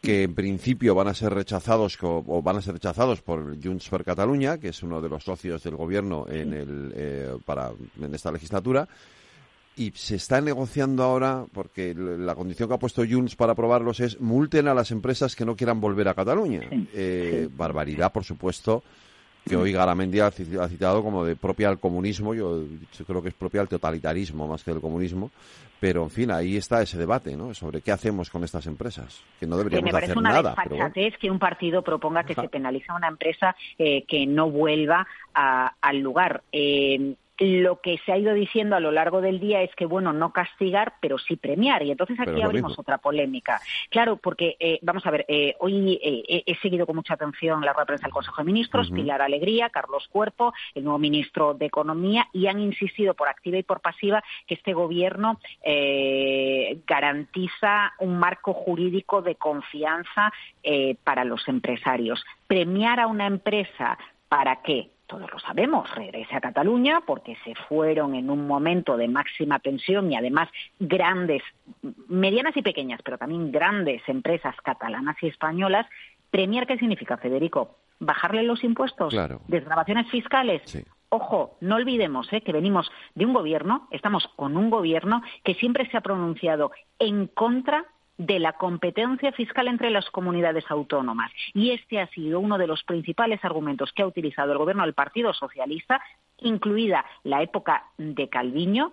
que 0.01 0.23
en 0.25 0.35
principio 0.35 0.95
van 0.95 1.09
a 1.09 1.15
ser 1.15 1.33
rechazados 1.33 1.97
o, 2.03 2.43
van 2.43 2.57
a 2.57 2.63
ser 2.63 2.75
rechazados 2.75 3.23
por 3.23 3.57
Junts 3.63 3.89
per 3.89 4.05
Catalunya, 4.05 4.59
que 4.59 4.69
es 4.69 4.83
uno 4.83 5.01
de 5.01 5.09
los 5.09 5.25
socios 5.25 5.63
del 5.63 5.77
gobierno 5.77 6.27
en 6.29 6.53
el 6.53 6.93
eh, 6.95 7.37
para 7.47 7.73
en 8.01 8.15
esta 8.15 8.31
legislatura 8.31 8.87
y 9.77 9.91
se 9.93 10.17
está 10.17 10.41
negociando 10.41 11.03
ahora, 11.03 11.45
porque 11.53 11.95
la 11.95 12.35
condición 12.35 12.69
que 12.69 12.75
ha 12.75 12.79
puesto 12.79 13.03
Junts 13.09 13.37
para 13.37 13.53
aprobarlos 13.53 14.01
es 14.01 14.21
multen 14.21 14.69
a 14.69 14.75
las 14.75 14.91
empresas 14.91 15.35
que 15.35 15.45
no 15.45 15.57
quieran 15.57 15.81
volver 15.81 16.09
a 16.09 16.15
Cataluña. 16.15 16.63
Eh, 16.93 17.49
barbaridad, 17.51 18.13
por 18.13 18.25
supuesto, 18.25 18.83
que 19.47 19.57
hoy 19.57 19.73
Garamendi 19.73 20.21
ha 20.21 20.31
citado 20.31 21.03
como 21.03 21.25
de 21.25 21.37
propia 21.37 21.69
al 21.69 21.79
comunismo, 21.79 22.35
yo, 22.35 22.65
creo 23.07 23.23
que 23.23 23.29
es 23.29 23.35
propia 23.35 23.61
al 23.61 23.69
totalitarismo 23.69 24.47
más 24.47 24.65
que 24.65 24.71
del 24.71 24.81
comunismo, 24.81 25.31
pero 25.81 26.03
en 26.05 26.11
fin, 26.11 26.31
ahí 26.31 26.57
está 26.57 26.81
ese 26.81 26.97
debate, 26.97 27.37
¿no? 27.37 27.53
Sobre 27.53 27.83
qué 27.83 27.93
hacemos 27.93 28.31
con 28.31 28.43
estas 28.45 28.67
empresas, 28.67 29.23
que 29.39 29.47
no 29.47 29.59
deberíamos 29.59 29.85
que 29.85 29.93
me 29.93 29.93
parece 29.93 30.19
una 30.19 30.93
que 31.21 31.31
un 31.31 31.39
partido 31.39 31.83
proponga 31.83 32.25
que 32.25 32.35
se 32.35 32.49
penalice 32.49 32.87
a 32.91 32.97
una 32.97 33.09
empresa 33.09 33.55
eh, 33.77 34.05
que 34.07 34.27
no 34.27 34.51
vuelva 34.51 35.07
al 35.35 35.99
lugar. 35.99 36.43
Eh, 36.53 37.17
lo 37.39 37.81
que 37.81 37.99
se 38.05 38.13
ha 38.13 38.19
ido 38.19 38.33
diciendo 38.33 38.77
a 38.77 38.81
lo 38.81 38.93
largo 38.93 39.21
del 39.21 39.41
día 39.41 39.63
es 39.63 39.75
que, 39.75 39.87
bueno, 39.87 40.13
no 40.13 40.33
castigar, 40.33 40.95
pero 41.01 41.19
sí 41.19 41.37
premiar. 41.37 41.83
Y 41.83 41.91
entonces 41.91 42.19
aquí 42.21 42.41
abrimos 42.43 42.79
otra 42.79 42.99
polémica. 42.99 43.61
Claro, 43.91 44.17
porque, 44.17 44.57
eh, 44.61 44.79
vamos 44.83 45.05
a 45.07 45.11
ver, 45.11 45.25
eh, 45.29 45.57
hoy 45.59 45.99
eh, 46.03 46.43
he 46.47 46.55
seguido 46.57 46.87
con 46.87 46.97
mucha 46.97 47.15
atención 47.15 47.61
la 47.63 47.73
rueda 47.73 47.83
de 47.83 47.87
prensa 47.87 48.07
del 48.07 48.13
Consejo 48.13 48.37
de 48.39 48.45
Ministros, 48.45 48.91
Pilar 48.91 49.21
Alegría, 49.21 49.71
Carlos 49.71 50.07
Cuerpo, 50.09 50.53
el 50.75 50.85
nuevo 50.85 50.99
ministro 50.99 51.55
de 51.55 51.67
Economía, 51.67 52.29
y 52.33 52.47
han 52.47 52.61
insistido 52.61 53.15
por 53.15 53.29
activa 53.29 53.59
y 53.59 53.63
por 53.63 53.81
pasiva 53.81 54.23
que 54.47 54.55
este 54.55 54.73
gobierno 54.73 55.41
garantiza 56.87 57.95
un 57.99 58.19
marco 58.19 58.53
jurídico 58.53 59.23
de 59.23 59.35
confianza 59.35 60.33
para 61.03 61.25
los 61.25 61.47
empresarios. 61.49 62.25
Premiar 62.47 63.01
a 63.01 63.07
una 63.07 63.27
empresa 63.27 63.99
¿para 64.29 64.63
qué? 64.63 64.91
Todos 65.07 65.31
lo 65.31 65.39
sabemos, 65.39 65.93
regrese 65.95 66.35
a 66.35 66.41
Cataluña 66.41 67.03
porque 67.07 67.37
se 67.45 67.55
fueron 67.55 68.15
en 68.15 68.31
un 68.31 68.47
momento 68.47 68.97
de 68.97 69.09
máxima 69.09 69.59
tensión 69.59 70.11
y 70.11 70.17
además 70.17 70.49
grandes, 70.79 71.43
medianas 72.09 72.57
y 72.57 72.63
pequeñas, 72.63 73.01
pero 73.03 73.19
también 73.19 73.53
grandes 73.53 74.03
empresas 74.09 74.57
catalanas 74.63 75.17
y 75.23 75.29
españolas. 75.29 75.87
¿Premiar 76.31 76.67
qué 76.67 76.79
significa, 76.79 77.17
Federico? 77.17 77.77
¿Bajarle 78.01 78.43
los 78.43 78.65
impuestos? 78.65 79.13
Claro. 79.13 79.41
¿Desgrabaciones 79.47 80.11
fiscales? 80.11 80.63
Ojo, 81.11 81.57
no 81.61 81.77
olvidemos 81.77 82.33
¿eh? 82.33 82.41
que 82.41 82.53
venimos 82.53 82.91
de 83.15 83.25
un 83.25 83.33
gobierno, 83.33 83.87
estamos 83.93 84.27
con 84.35 84.57
un 84.57 84.69
gobierno 84.69 85.23
que 85.45 85.55
siempre 85.55 85.89
se 85.89 85.97
ha 85.97 86.01
pronunciado 86.01 86.73
en 86.99 87.29
contra 87.29 87.85
de 88.17 88.39
la 88.39 88.53
competencia 88.53 89.33
fiscal 89.33 89.69
entre 89.69 89.91
las 89.91 90.09
comunidades 90.11 90.65
autónomas. 90.69 91.33
Y 91.53 91.71
este 91.71 92.01
ha 92.01 92.07
sido 92.09 92.41
uno 92.41 92.59
de 92.59 92.67
los 92.67 92.85
principales 92.85 93.45
argumentos 93.45 93.93
que 93.93 94.03
ha 94.03 94.07
utilizado 94.07 94.53
el 94.53 94.59
gobierno 94.59 94.85
del 94.85 94.95
Partido 94.95 95.33
Socialista, 95.33 96.01
incluida 96.39 97.05
la 97.25 97.43
época 97.43 97.87
de 97.99 98.29
Calviño, 98.29 98.93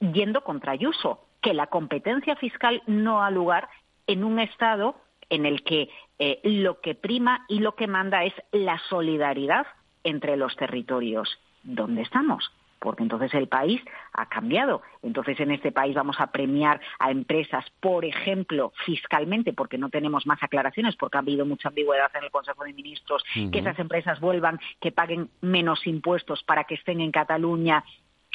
yendo 0.00 0.42
contra 0.42 0.72
Ayuso, 0.72 1.24
que 1.40 1.54
la 1.54 1.68
competencia 1.68 2.36
fiscal 2.36 2.82
no 2.86 3.22
ha 3.22 3.30
lugar 3.30 3.68
en 4.06 4.24
un 4.24 4.38
Estado 4.38 4.96
en 5.30 5.46
el 5.46 5.62
que 5.62 5.88
eh, 6.18 6.40
lo 6.42 6.80
que 6.80 6.94
prima 6.94 7.44
y 7.48 7.60
lo 7.60 7.76
que 7.76 7.86
manda 7.86 8.24
es 8.24 8.34
la 8.52 8.78
solidaridad 8.88 9.66
entre 10.04 10.36
los 10.36 10.56
territorios. 10.56 11.38
¿Dónde 11.62 12.02
estamos? 12.02 12.52
Porque 12.80 13.02
entonces 13.02 13.32
el 13.34 13.46
país 13.46 13.80
ha 14.12 14.28
cambiado. 14.28 14.82
Entonces 15.02 15.38
en 15.38 15.52
este 15.52 15.70
país 15.70 15.94
vamos 15.94 16.16
a 16.18 16.32
premiar 16.32 16.80
a 16.98 17.10
empresas, 17.10 17.64
por 17.80 18.04
ejemplo, 18.04 18.72
fiscalmente, 18.84 19.52
porque 19.52 19.78
no 19.78 19.90
tenemos 19.90 20.26
más 20.26 20.42
aclaraciones, 20.42 20.96
porque 20.96 21.18
ha 21.18 21.20
habido 21.20 21.46
mucha 21.46 21.68
ambigüedad 21.68 22.10
en 22.14 22.24
el 22.24 22.30
Consejo 22.30 22.64
de 22.64 22.72
Ministros, 22.72 23.22
que 23.52 23.58
esas 23.58 23.78
empresas 23.78 24.18
vuelvan, 24.18 24.58
que 24.80 24.90
paguen 24.90 25.30
menos 25.40 25.86
impuestos 25.86 26.42
para 26.42 26.64
que 26.64 26.74
estén 26.74 27.00
en 27.00 27.12
Cataluña 27.12 27.84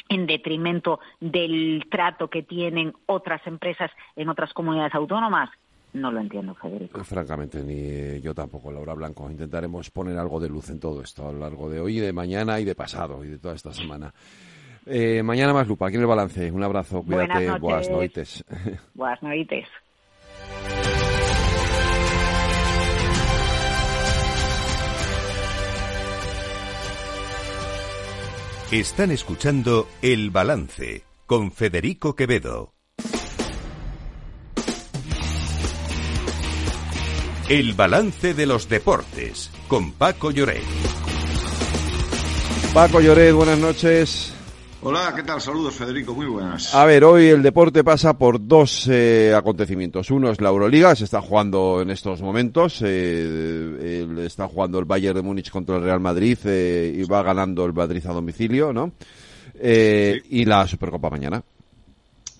en 0.08 0.26
detrimento 0.26 1.00
del 1.20 1.86
trato 1.90 2.30
que 2.30 2.42
tienen 2.42 2.94
otras 3.06 3.44
empresas 3.46 3.90
en 4.14 4.28
otras 4.28 4.52
comunidades 4.52 4.94
autónomas. 4.94 5.50
No 5.92 6.10
lo 6.12 6.20
entiendo, 6.20 6.54
Federico. 6.54 7.02
Francamente, 7.04 7.62
ni 7.62 8.20
yo 8.20 8.34
tampoco, 8.34 8.70
Laura 8.70 8.94
Blanco. 8.94 9.30
Intentaremos 9.30 9.90
poner 9.90 10.18
algo 10.18 10.38
de 10.38 10.48
luz 10.48 10.70
en 10.70 10.78
todo 10.78 11.02
esto 11.02 11.28
a 11.28 11.32
lo 11.32 11.38
largo 11.38 11.70
de 11.70 11.80
hoy, 11.80 11.98
de 11.98 12.12
mañana 12.12 12.60
y 12.60 12.64
de 12.64 12.74
pasado 12.74 13.24
y 13.24 13.28
de 13.28 13.38
toda 13.38 13.54
esta 13.54 13.72
semana. 13.72 14.12
Eh, 14.84 15.22
mañana 15.22 15.52
más 15.52 15.66
lupa, 15.66 15.88
aquí 15.88 15.96
en 15.96 16.02
el 16.02 16.06
balance. 16.06 16.50
Un 16.50 16.62
abrazo, 16.62 17.02
cuídate, 17.02 17.50
buenas 17.58 17.90
noites. 17.90 18.44
Buenas 18.94 19.22
noites. 19.22 19.66
Están 28.72 29.12
escuchando 29.12 29.86
El 30.02 30.30
Balance 30.30 31.04
con 31.26 31.52
Federico 31.52 32.16
Quevedo. 32.16 32.75
El 37.48 37.74
balance 37.74 38.34
de 38.34 38.44
los 38.44 38.68
deportes 38.68 39.52
con 39.68 39.92
Paco 39.92 40.32
Lloret. 40.32 40.64
Paco 42.74 43.00
Lloret, 43.00 43.32
buenas 43.32 43.58
noches. 43.60 44.34
Hola, 44.82 45.12
¿qué 45.14 45.22
tal? 45.22 45.40
Saludos, 45.40 45.76
Federico, 45.76 46.12
muy 46.12 46.26
buenas. 46.26 46.74
A 46.74 46.84
ver, 46.84 47.04
hoy 47.04 47.28
el 47.28 47.44
deporte 47.44 47.84
pasa 47.84 48.18
por 48.18 48.44
dos 48.44 48.88
eh, 48.90 49.32
acontecimientos. 49.32 50.10
Uno 50.10 50.32
es 50.32 50.40
la 50.40 50.48
Euroliga, 50.48 50.96
se 50.96 51.04
está 51.04 51.22
jugando 51.22 51.80
en 51.82 51.90
estos 51.90 52.20
momentos. 52.20 52.82
Eh, 52.84 54.08
está 54.26 54.48
jugando 54.48 54.80
el 54.80 54.84
Bayern 54.84 55.14
de 55.14 55.22
Múnich 55.22 55.48
contra 55.48 55.76
el 55.76 55.84
Real 55.84 56.00
Madrid 56.00 56.38
eh, 56.46 56.96
y 56.96 57.04
va 57.04 57.22
ganando 57.22 57.64
el 57.64 57.72
Madrid 57.72 58.04
a 58.08 58.12
domicilio, 58.12 58.72
¿no? 58.72 58.90
Y 59.62 60.44
la 60.44 60.66
Supercopa 60.66 61.10
mañana. 61.10 61.44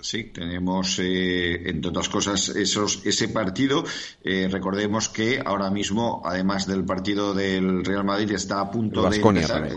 Sí, 0.07 0.23
tenemos, 0.33 1.01
eh, 1.01 1.69
entre 1.69 1.91
otras 1.91 2.09
cosas, 2.09 2.51
esos, 2.51 3.05
ese 3.05 3.27
partido. 3.27 3.83
Eh, 4.23 4.47
recordemos 4.49 5.09
que 5.09 5.43
ahora 5.45 5.69
mismo, 5.69 6.23
además 6.25 6.65
del 6.69 6.85
partido 6.85 7.35
del 7.35 7.85
Real 7.85 8.05
Madrid, 8.05 8.31
está 8.31 8.61
a 8.61 8.71
punto 8.71 9.11
de 9.11 9.17
empezar. 9.17 9.69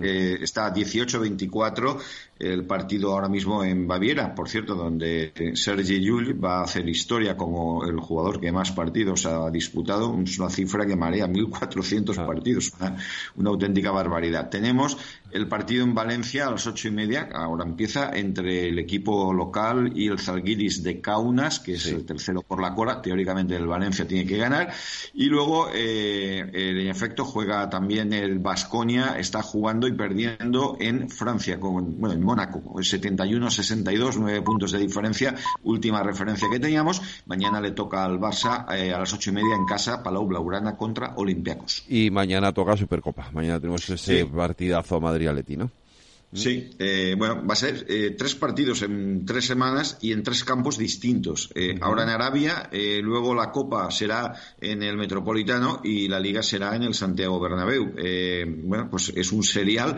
Eh, 0.00 0.38
está 0.40 0.72
18-24 0.72 1.98
el 2.38 2.66
partido 2.66 3.12
ahora 3.12 3.28
mismo 3.28 3.64
en 3.64 3.88
Baviera, 3.88 4.34
por 4.34 4.48
cierto, 4.48 4.74
donde 4.74 5.32
Sergi 5.54 6.00
Llull 6.00 6.42
va 6.42 6.60
a 6.60 6.64
hacer 6.64 6.88
historia 6.88 7.36
como 7.36 7.84
el 7.84 7.98
jugador 7.98 8.40
que 8.40 8.52
más 8.52 8.70
partidos 8.72 9.26
ha 9.26 9.50
disputado. 9.50 10.16
Es 10.22 10.38
una 10.38 10.50
cifra 10.50 10.86
que 10.86 10.94
marea 10.94 11.26
1.400 11.26 12.26
partidos, 12.26 12.72
una, 13.36 13.50
auténtica 13.50 13.90
barbaridad. 13.90 14.50
Tenemos 14.50 14.96
el 15.30 15.48
partido 15.48 15.84
en 15.84 15.94
Valencia 15.94 16.46
a 16.46 16.50
las 16.50 16.66
ocho 16.66 16.88
y 16.88 16.90
media, 16.90 17.28
ahora 17.32 17.64
empieza, 17.64 18.10
entre 18.14 18.68
el 18.68 18.78
equipo 18.78 19.32
local 19.32 19.63
y 19.94 20.08
el 20.08 20.18
Zalgiris 20.18 20.82
de 20.82 21.00
Kaunas, 21.00 21.60
que 21.60 21.74
es 21.74 21.86
el 21.86 22.04
tercero 22.04 22.42
por 22.42 22.60
la 22.60 22.74
cola. 22.74 23.00
Teóricamente 23.00 23.56
el 23.56 23.66
Valencia 23.66 24.06
tiene 24.06 24.26
que 24.26 24.36
ganar. 24.36 24.72
Y 25.14 25.26
luego, 25.26 25.68
eh, 25.72 26.50
en 26.52 26.88
efecto, 26.88 27.24
juega 27.24 27.68
también 27.70 28.12
el 28.12 28.38
Basconia, 28.38 29.18
está 29.18 29.42
jugando 29.42 29.86
y 29.86 29.92
perdiendo 29.92 30.76
en 30.80 31.08
Francia, 31.08 31.58
con, 31.58 31.98
bueno, 31.98 32.14
en 32.14 32.22
Mónaco, 32.22 32.60
71-62, 32.74 34.16
nueve 34.18 34.42
puntos 34.42 34.72
de 34.72 34.78
diferencia, 34.78 35.34
última 35.62 36.02
referencia 36.02 36.48
que 36.50 36.60
teníamos. 36.60 37.00
Mañana 37.26 37.60
le 37.60 37.72
toca 37.72 38.04
al 38.04 38.18
Barça 38.18 38.66
eh, 38.74 38.92
a 38.92 38.98
las 38.98 39.12
ocho 39.12 39.30
y 39.30 39.34
media 39.34 39.54
en 39.56 39.66
casa, 39.66 40.02
Palau 40.02 40.26
Blaugrana 40.26 40.76
contra 40.76 41.14
Olympiacos. 41.16 41.84
Y 41.88 42.10
mañana 42.10 42.52
toca 42.52 42.76
Supercopa. 42.76 43.30
Mañana 43.32 43.60
tenemos 43.60 43.88
ese 43.88 44.26
partidazo 44.26 45.00
Madrid-Aleti, 45.00 45.56
¿no? 45.56 45.70
Sí, 46.34 46.70
eh, 46.80 47.14
bueno, 47.16 47.46
va 47.46 47.52
a 47.52 47.56
ser 47.56 47.86
eh, 47.88 48.16
tres 48.18 48.34
partidos 48.34 48.82
en 48.82 49.24
tres 49.24 49.46
semanas 49.46 49.98
y 50.00 50.12
en 50.12 50.24
tres 50.24 50.42
campos 50.42 50.76
distintos. 50.76 51.50
Eh, 51.54 51.78
ahora 51.80 52.02
en 52.02 52.08
Arabia, 52.08 52.68
luego 53.02 53.34
la 53.34 53.52
Copa 53.52 53.88
será 53.90 54.34
en 54.60 54.82
el 54.82 54.96
Metropolitano 54.96 55.80
y 55.84 56.08
la 56.08 56.18
Liga 56.18 56.42
será 56.42 56.74
en 56.74 56.82
el 56.82 56.94
Santiago 56.94 57.38
Bernabéu. 57.38 57.94
bueno, 58.64 58.90
pues 58.90 59.12
es 59.14 59.30
un 59.30 59.44
serial 59.44 59.96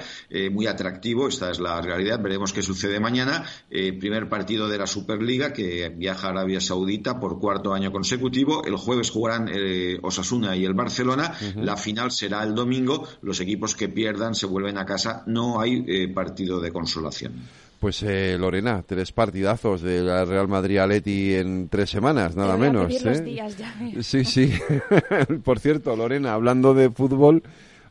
muy 0.51 0.67
atractivo, 0.67 1.29
esta 1.29 1.51
es 1.51 1.59
la 1.59 1.81
realidad. 1.81 2.21
Veremos 2.21 2.53
qué 2.53 2.63
sucede 2.63 3.01
mañana. 3.01 3.45
primer 3.69 4.29
partido 4.29 4.69
de 4.69 4.79
la 4.79 4.87
Superliga 4.87 5.53
que 5.53 5.89
viaja 5.89 6.29
a 6.29 6.31
Arabia 6.31 6.61
Saudita 6.61 7.19
por 7.19 7.39
cuarto 7.39 7.73
año 7.73 7.91
consecutivo. 7.91 8.65
El 8.65 8.77
jueves 8.77 9.11
jugarán 9.11 9.51
Osasuna 10.03 10.55
y 10.57 10.65
el 10.65 10.75
Barcelona. 10.75 11.33
La 11.57 11.77
final 11.77 12.11
será 12.11 12.43
el 12.43 12.55
domingo. 12.55 13.09
Los 13.23 13.41
equipos 13.41 13.75
que 13.75 13.89
pierdan 13.89 14.35
se 14.35 14.47
vuelven 14.47 14.77
a 14.77 14.85
casa. 14.85 15.23
No 15.27 15.61
hay 15.61 16.13
partido 16.27 16.61
de 16.61 16.73
consolación. 16.73 17.33
Pues 17.79 18.03
eh, 18.03 18.37
Lorena, 18.39 18.83
tres 18.87 19.13
partidazos 19.13 19.83
de 19.83 20.03
la 20.03 20.25
Real 20.25 20.49
Madrid 20.49 20.79
Aleti 20.79 21.35
en 21.35 21.69
tres 21.69 21.91
semanas, 21.91 22.35
nada 22.35 22.57
menos. 22.57 22.93
¿eh? 23.05 24.03
Sí, 24.03 24.25
sí. 24.25 24.53
Por 25.45 25.61
cierto, 25.61 25.95
Lorena, 25.95 26.33
hablando 26.33 26.75
de 26.75 26.91
fútbol 26.91 27.43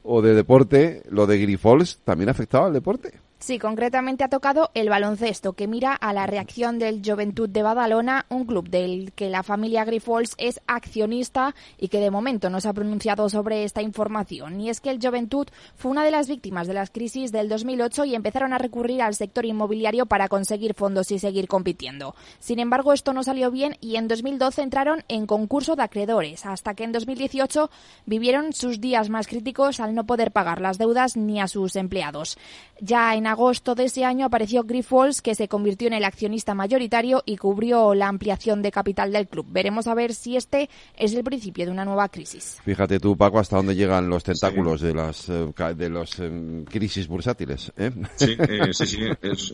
o 0.04 0.21
de 0.21 0.34
deporte, 0.34 1.04
lo 1.10 1.28
de 1.28 1.38
Grifols 1.39 2.00
también 2.04 2.30
afectaba 2.30 2.67
al 2.67 2.74
deporte. 2.74 3.13
Sí, 3.45 3.60
concretamente 3.60 4.23
ha 4.23 4.27
tocado 4.27 4.71
el 4.73 4.89
baloncesto, 4.89 5.53
que 5.53 5.67
mira 5.67 5.93
a 5.93 6.13
la 6.13 6.25
reacción 6.25 6.79
del 6.79 7.03
Juventud 7.05 7.47
de 7.47 7.62
Badalona, 7.62 8.25
un 8.29 8.45
club 8.45 8.67
del 8.67 9.13
que 9.13 9.29
la 9.29 9.43
familia 9.43 9.86
Grifols 9.86 10.34
es 10.39 10.60
accionista 10.65 11.53
y 11.77 11.89
que 11.89 11.99
de 11.99 12.10
momento 12.10 12.49
no 12.49 12.60
se 12.60 12.69
ha 12.69 12.73
pronunciado 12.73 13.29
sobre 13.29 13.63
esta 13.63 13.84
información. 13.84 14.60
Y 14.62 14.71
es 14.71 14.81
que 14.81 14.89
el 14.89 14.99
Juventud 14.99 15.47
fue 15.75 15.91
una 15.91 16.03
de 16.03 16.10
las 16.10 16.27
víctimas 16.27 16.65
de 16.65 16.73
las 16.73 16.89
crisis 16.89 17.31
del 17.31 17.47
2008 17.47 18.05
y 18.05 18.15
empezaron 18.15 18.51
a 18.51 18.58
recurrir 18.58 19.03
al 19.03 19.13
sector 19.13 19.45
inmobiliario 19.45 20.08
para 20.08 20.27
conseguir 20.27 20.73
fondos 20.73 21.12
y 21.12 21.19
seguir 21.19 21.47
compitiendo. 21.47 22.15
Sin 22.39 22.58
embargo, 22.58 22.93
esto 22.93 23.13
no 23.13 23.21
salió 23.21 23.51
bien 23.51 23.77
y 23.79 23.97
en 23.97 24.08
2012 24.08 24.63
entraron 24.63 25.03
en 25.08 25.27
concurso 25.27 25.75
de 25.75 25.84
acreedores, 25.84 26.47
hasta 26.47 26.73
que 26.73 26.84
en 26.84 26.93
2018 26.93 27.69
vivieron 28.08 28.53
sus 28.53 28.81
días 28.81 29.12
más 29.12 29.27
críticos 29.27 29.79
al 29.79 29.93
no 29.93 30.08
poder 30.08 30.31
pagar 30.31 30.62
las 30.62 30.79
deudas 30.79 31.15
ni 31.15 31.39
a 31.39 31.47
sus 31.47 31.75
empleados. 31.75 32.39
Ya 32.81 33.13
en 33.13 33.35
agosto 33.36 33.76
de 33.76 33.84
ese 33.84 34.06
año 34.06 34.26
apareció 34.26 34.63
Grifols, 34.63 35.21
que 35.21 35.36
se 35.36 35.50
convirtió 35.50 35.88
en 35.88 35.93
el 35.93 36.06
accionista 36.06 36.56
mayoritario 36.56 37.21
y 37.26 37.36
cubrió 37.36 37.93
la 37.93 38.08
ampliación 38.08 38.62
de 38.62 38.71
capital 38.71 39.12
del 39.12 39.28
club. 39.28 39.45
Veremos 39.50 39.88
a 39.88 39.93
ver 39.93 40.13
si 40.13 40.38
este 40.38 40.69
es 40.98 41.13
el 41.13 41.21
principio 41.21 41.65
de 41.65 41.71
una 41.71 41.84
nueva 41.84 42.08
crisis. 42.08 42.60
Fíjate 42.63 42.98
tú, 42.98 43.17
Paco, 43.17 43.39
hasta 43.39 43.58
dónde 43.58 43.76
llegan 43.76 44.08
los 44.08 44.24
tentáculos 44.24 44.80
de 44.80 44.93
las 44.93 45.28
eh, 45.28 45.52
de 45.76 45.89
los 45.89 46.17
em, 46.19 46.63
crisis 46.63 47.10
bursátiles. 47.10 47.74
¿eh? 47.76 47.91
Sí, 48.15 48.38
eh, 48.39 48.69
sí, 48.71 48.86
sí. 48.86 49.00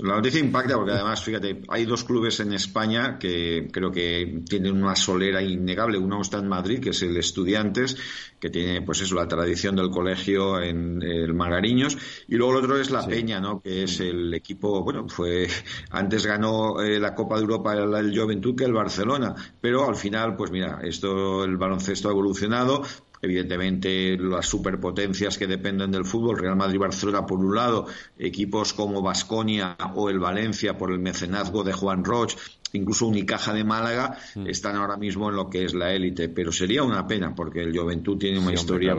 la 0.03 0.15
noticia 0.15 0.39
impacta 0.39 0.75
porque 0.75 0.91
además, 0.91 1.23
fíjate, 1.23 1.63
hay 1.67 1.85
dos 1.85 2.03
clubes 2.03 2.39
en 2.39 2.53
España 2.53 3.17
que 3.17 3.67
creo 3.71 3.91
que 3.91 4.43
tienen 4.47 4.79
una 4.79 4.95
solera 4.95 5.41
innegable. 5.41 5.97
Uno 5.97 6.21
está 6.21 6.37
en 6.37 6.47
Madrid, 6.47 6.79
que 6.79 6.91
es 6.91 7.01
el 7.01 7.17
Estudiantes, 7.17 7.97
que 8.39 8.51
tiene, 8.51 8.83
pues 8.83 9.01
eso, 9.01 9.15
la 9.15 9.27
tradición 9.27 9.75
del 9.75 9.89
colegio 9.89 10.61
en 10.61 11.01
el 11.01 11.33
Magariños, 11.33 11.97
y 12.27 12.35
luego 12.35 12.53
el 12.53 12.63
otro 12.63 12.79
es 12.79 12.91
la 12.91 13.07
Peña, 13.07 13.39
¿no? 13.39 13.60
Que 13.63 13.83
es 13.83 13.99
el 13.99 14.33
equipo, 14.33 14.83
bueno, 14.83 15.07
fue 15.07 15.47
antes 15.91 16.25
ganó 16.25 16.81
eh, 16.81 16.99
la 16.99 17.13
Copa 17.13 17.35
de 17.35 17.41
Europa 17.41 17.73
el, 17.73 17.93
el 17.93 18.55
que 18.55 18.63
el 18.63 18.73
Barcelona, 18.73 19.35
pero 19.59 19.87
al 19.87 19.95
final, 19.95 20.35
pues 20.35 20.51
mira, 20.51 20.79
esto 20.83 21.43
el 21.43 21.57
baloncesto 21.57 22.09
ha 22.09 22.11
evolucionado, 22.11 22.81
evidentemente 23.21 24.17
las 24.17 24.47
superpotencias 24.47 25.37
que 25.37 25.47
dependen 25.47 25.91
del 25.91 26.05
fútbol, 26.05 26.39
Real 26.39 26.55
Madrid 26.55 26.79
Barcelona 26.79 27.25
por 27.25 27.39
un 27.39 27.55
lado, 27.55 27.85
equipos 28.17 28.73
como 28.73 29.01
Basconia 29.01 29.77
o 29.95 30.09
el 30.09 30.19
Valencia 30.19 30.77
por 30.77 30.91
el 30.91 30.99
mecenazgo 30.99 31.63
de 31.63 31.73
Juan 31.73 32.03
Roch, 32.03 32.35
incluso 32.73 33.07
Unicaja 33.07 33.53
de 33.53 33.63
Málaga, 33.63 34.17
mm. 34.35 34.47
están 34.47 34.75
ahora 34.75 34.97
mismo 34.97 35.29
en 35.29 35.35
lo 35.35 35.49
que 35.49 35.65
es 35.65 35.73
la 35.73 35.91
élite, 35.93 36.29
pero 36.29 36.51
sería 36.51 36.83
una 36.83 37.05
pena 37.07 37.33
porque 37.35 37.61
el 37.61 37.77
Juventud 37.77 38.17
tiene 38.17 38.39
una 38.39 38.53
historia 38.53 38.95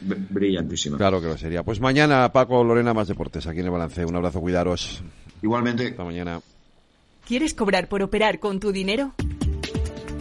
brillantísima. 0.00 0.96
Claro 0.96 1.20
que 1.20 1.28
lo 1.28 1.38
sería. 1.38 1.62
Pues 1.62 1.80
mañana, 1.80 2.30
Paco, 2.32 2.62
Lorena, 2.64 2.94
más 2.94 3.08
deportes 3.08 3.46
aquí 3.46 3.60
en 3.60 3.66
el 3.66 3.72
balance. 3.72 4.04
Un 4.04 4.16
abrazo, 4.16 4.40
cuidaros. 4.40 5.02
Igualmente. 5.42 5.88
Hasta 5.88 6.04
mañana. 6.04 6.40
¿Quieres 7.26 7.54
cobrar 7.54 7.88
por 7.88 8.02
operar 8.02 8.40
con 8.40 8.60
tu 8.60 8.72
dinero? 8.72 9.14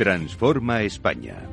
Transforma 0.00 0.82
España. 0.82 1.49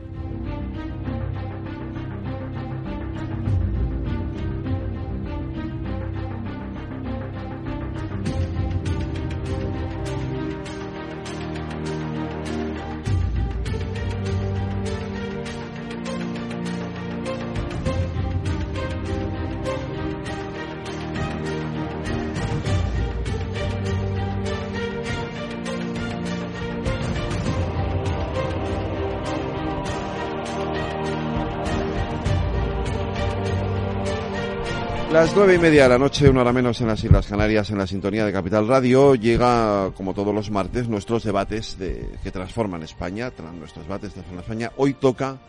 Las 35.17 35.35
nueve 35.35 35.55
y 35.55 35.57
media 35.57 35.81
de 35.81 35.89
la 35.89 35.97
noche, 35.97 36.29
una 36.29 36.41
hora 36.41 36.53
menos 36.53 36.79
en 36.79 36.85
las 36.85 37.03
Islas 37.03 37.25
Canarias, 37.25 37.71
en 37.71 37.79
la 37.79 37.87
sintonía 37.87 38.23
de 38.23 38.31
Capital 38.31 38.67
Radio, 38.67 39.15
llega, 39.15 39.89
como 39.95 40.13
todos 40.13 40.33
los 40.33 40.51
martes, 40.51 40.87
nuestros 40.87 41.23
debates 41.23 41.79
de, 41.79 42.07
que 42.23 42.29
transforman 42.29 42.83
España, 42.83 43.31
nuestros 43.57 43.85
debates 43.85 44.09
de 44.09 44.13
transforman 44.21 44.43
España. 44.43 44.71
Hoy 44.77 44.93
toca, 44.93 45.39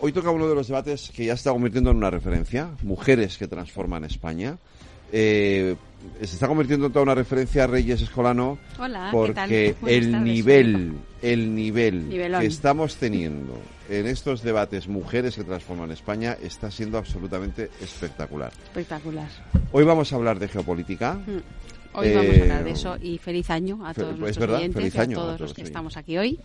hoy 0.00 0.12
toca 0.12 0.30
uno 0.30 0.46
de 0.50 0.54
los 0.54 0.68
debates 0.68 1.10
que 1.16 1.24
ya 1.24 1.32
se 1.32 1.40
está 1.40 1.52
convirtiendo 1.52 1.92
en 1.92 1.96
una 1.96 2.10
referencia, 2.10 2.68
mujeres 2.82 3.38
que 3.38 3.48
transforman 3.48 4.04
España. 4.04 4.58
Eh, 5.10 5.74
se 6.18 6.34
está 6.34 6.46
convirtiendo 6.46 6.88
en 6.88 6.92
toda 6.92 7.04
una 7.04 7.14
referencia 7.14 7.64
a 7.64 7.68
Reyes 7.68 8.02
Escolano 8.02 8.58
Hola, 8.78 9.08
porque 9.12 9.76
el 9.86 10.22
nivel, 10.22 10.92
el 11.22 11.54
nivel 11.54 12.10
que 12.10 12.46
estamos 12.46 12.96
teniendo 12.96 13.58
en 13.88 14.06
estos 14.06 14.42
debates 14.42 14.88
Mujeres 14.88 15.36
que 15.36 15.44
transforman 15.44 15.90
España 15.90 16.36
está 16.42 16.70
siendo 16.70 16.98
absolutamente 16.98 17.70
espectacular. 17.80 18.52
Espectacular. 18.64 19.28
Hoy 19.72 19.84
vamos 19.84 20.12
a 20.12 20.16
hablar 20.16 20.38
de 20.38 20.48
geopolítica. 20.48 21.14
Mm. 21.14 21.42
Hoy 21.94 22.14
vamos 22.14 22.38
a 22.38 22.42
hablar 22.42 22.64
de 22.64 22.70
eso 22.70 22.96
y 23.00 23.18
feliz 23.18 23.50
año 23.50 23.86
a 23.86 23.92
todos 23.92 24.18
los 24.18 24.38
oyentes 24.38 24.94
y 24.94 24.98
a 24.98 25.06
todos, 25.08 25.40
los 25.40 25.54
que 25.54 25.62
estamos 25.62 25.96
aquí 25.96 26.16
hoy. 26.16 26.38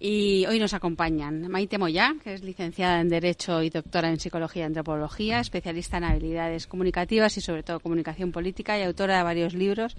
Y 0.00 0.44
hoy 0.46 0.58
nos 0.58 0.74
acompañan 0.74 1.48
Maite 1.48 1.78
Moya, 1.78 2.16
que 2.22 2.34
es 2.34 2.42
licenciada 2.42 3.00
en 3.00 3.08
Derecho 3.08 3.62
y 3.62 3.70
doctora 3.70 4.10
en 4.10 4.18
Psicología 4.18 4.64
y 4.64 4.66
Antropología, 4.66 5.40
especialista 5.40 5.98
en 5.98 6.04
habilidades 6.04 6.66
comunicativas 6.66 7.36
y 7.36 7.40
sobre 7.40 7.62
todo 7.62 7.78
comunicación 7.78 8.32
política 8.32 8.78
y 8.78 8.82
autora 8.82 9.18
de 9.18 9.22
varios 9.22 9.54
libros 9.54 9.96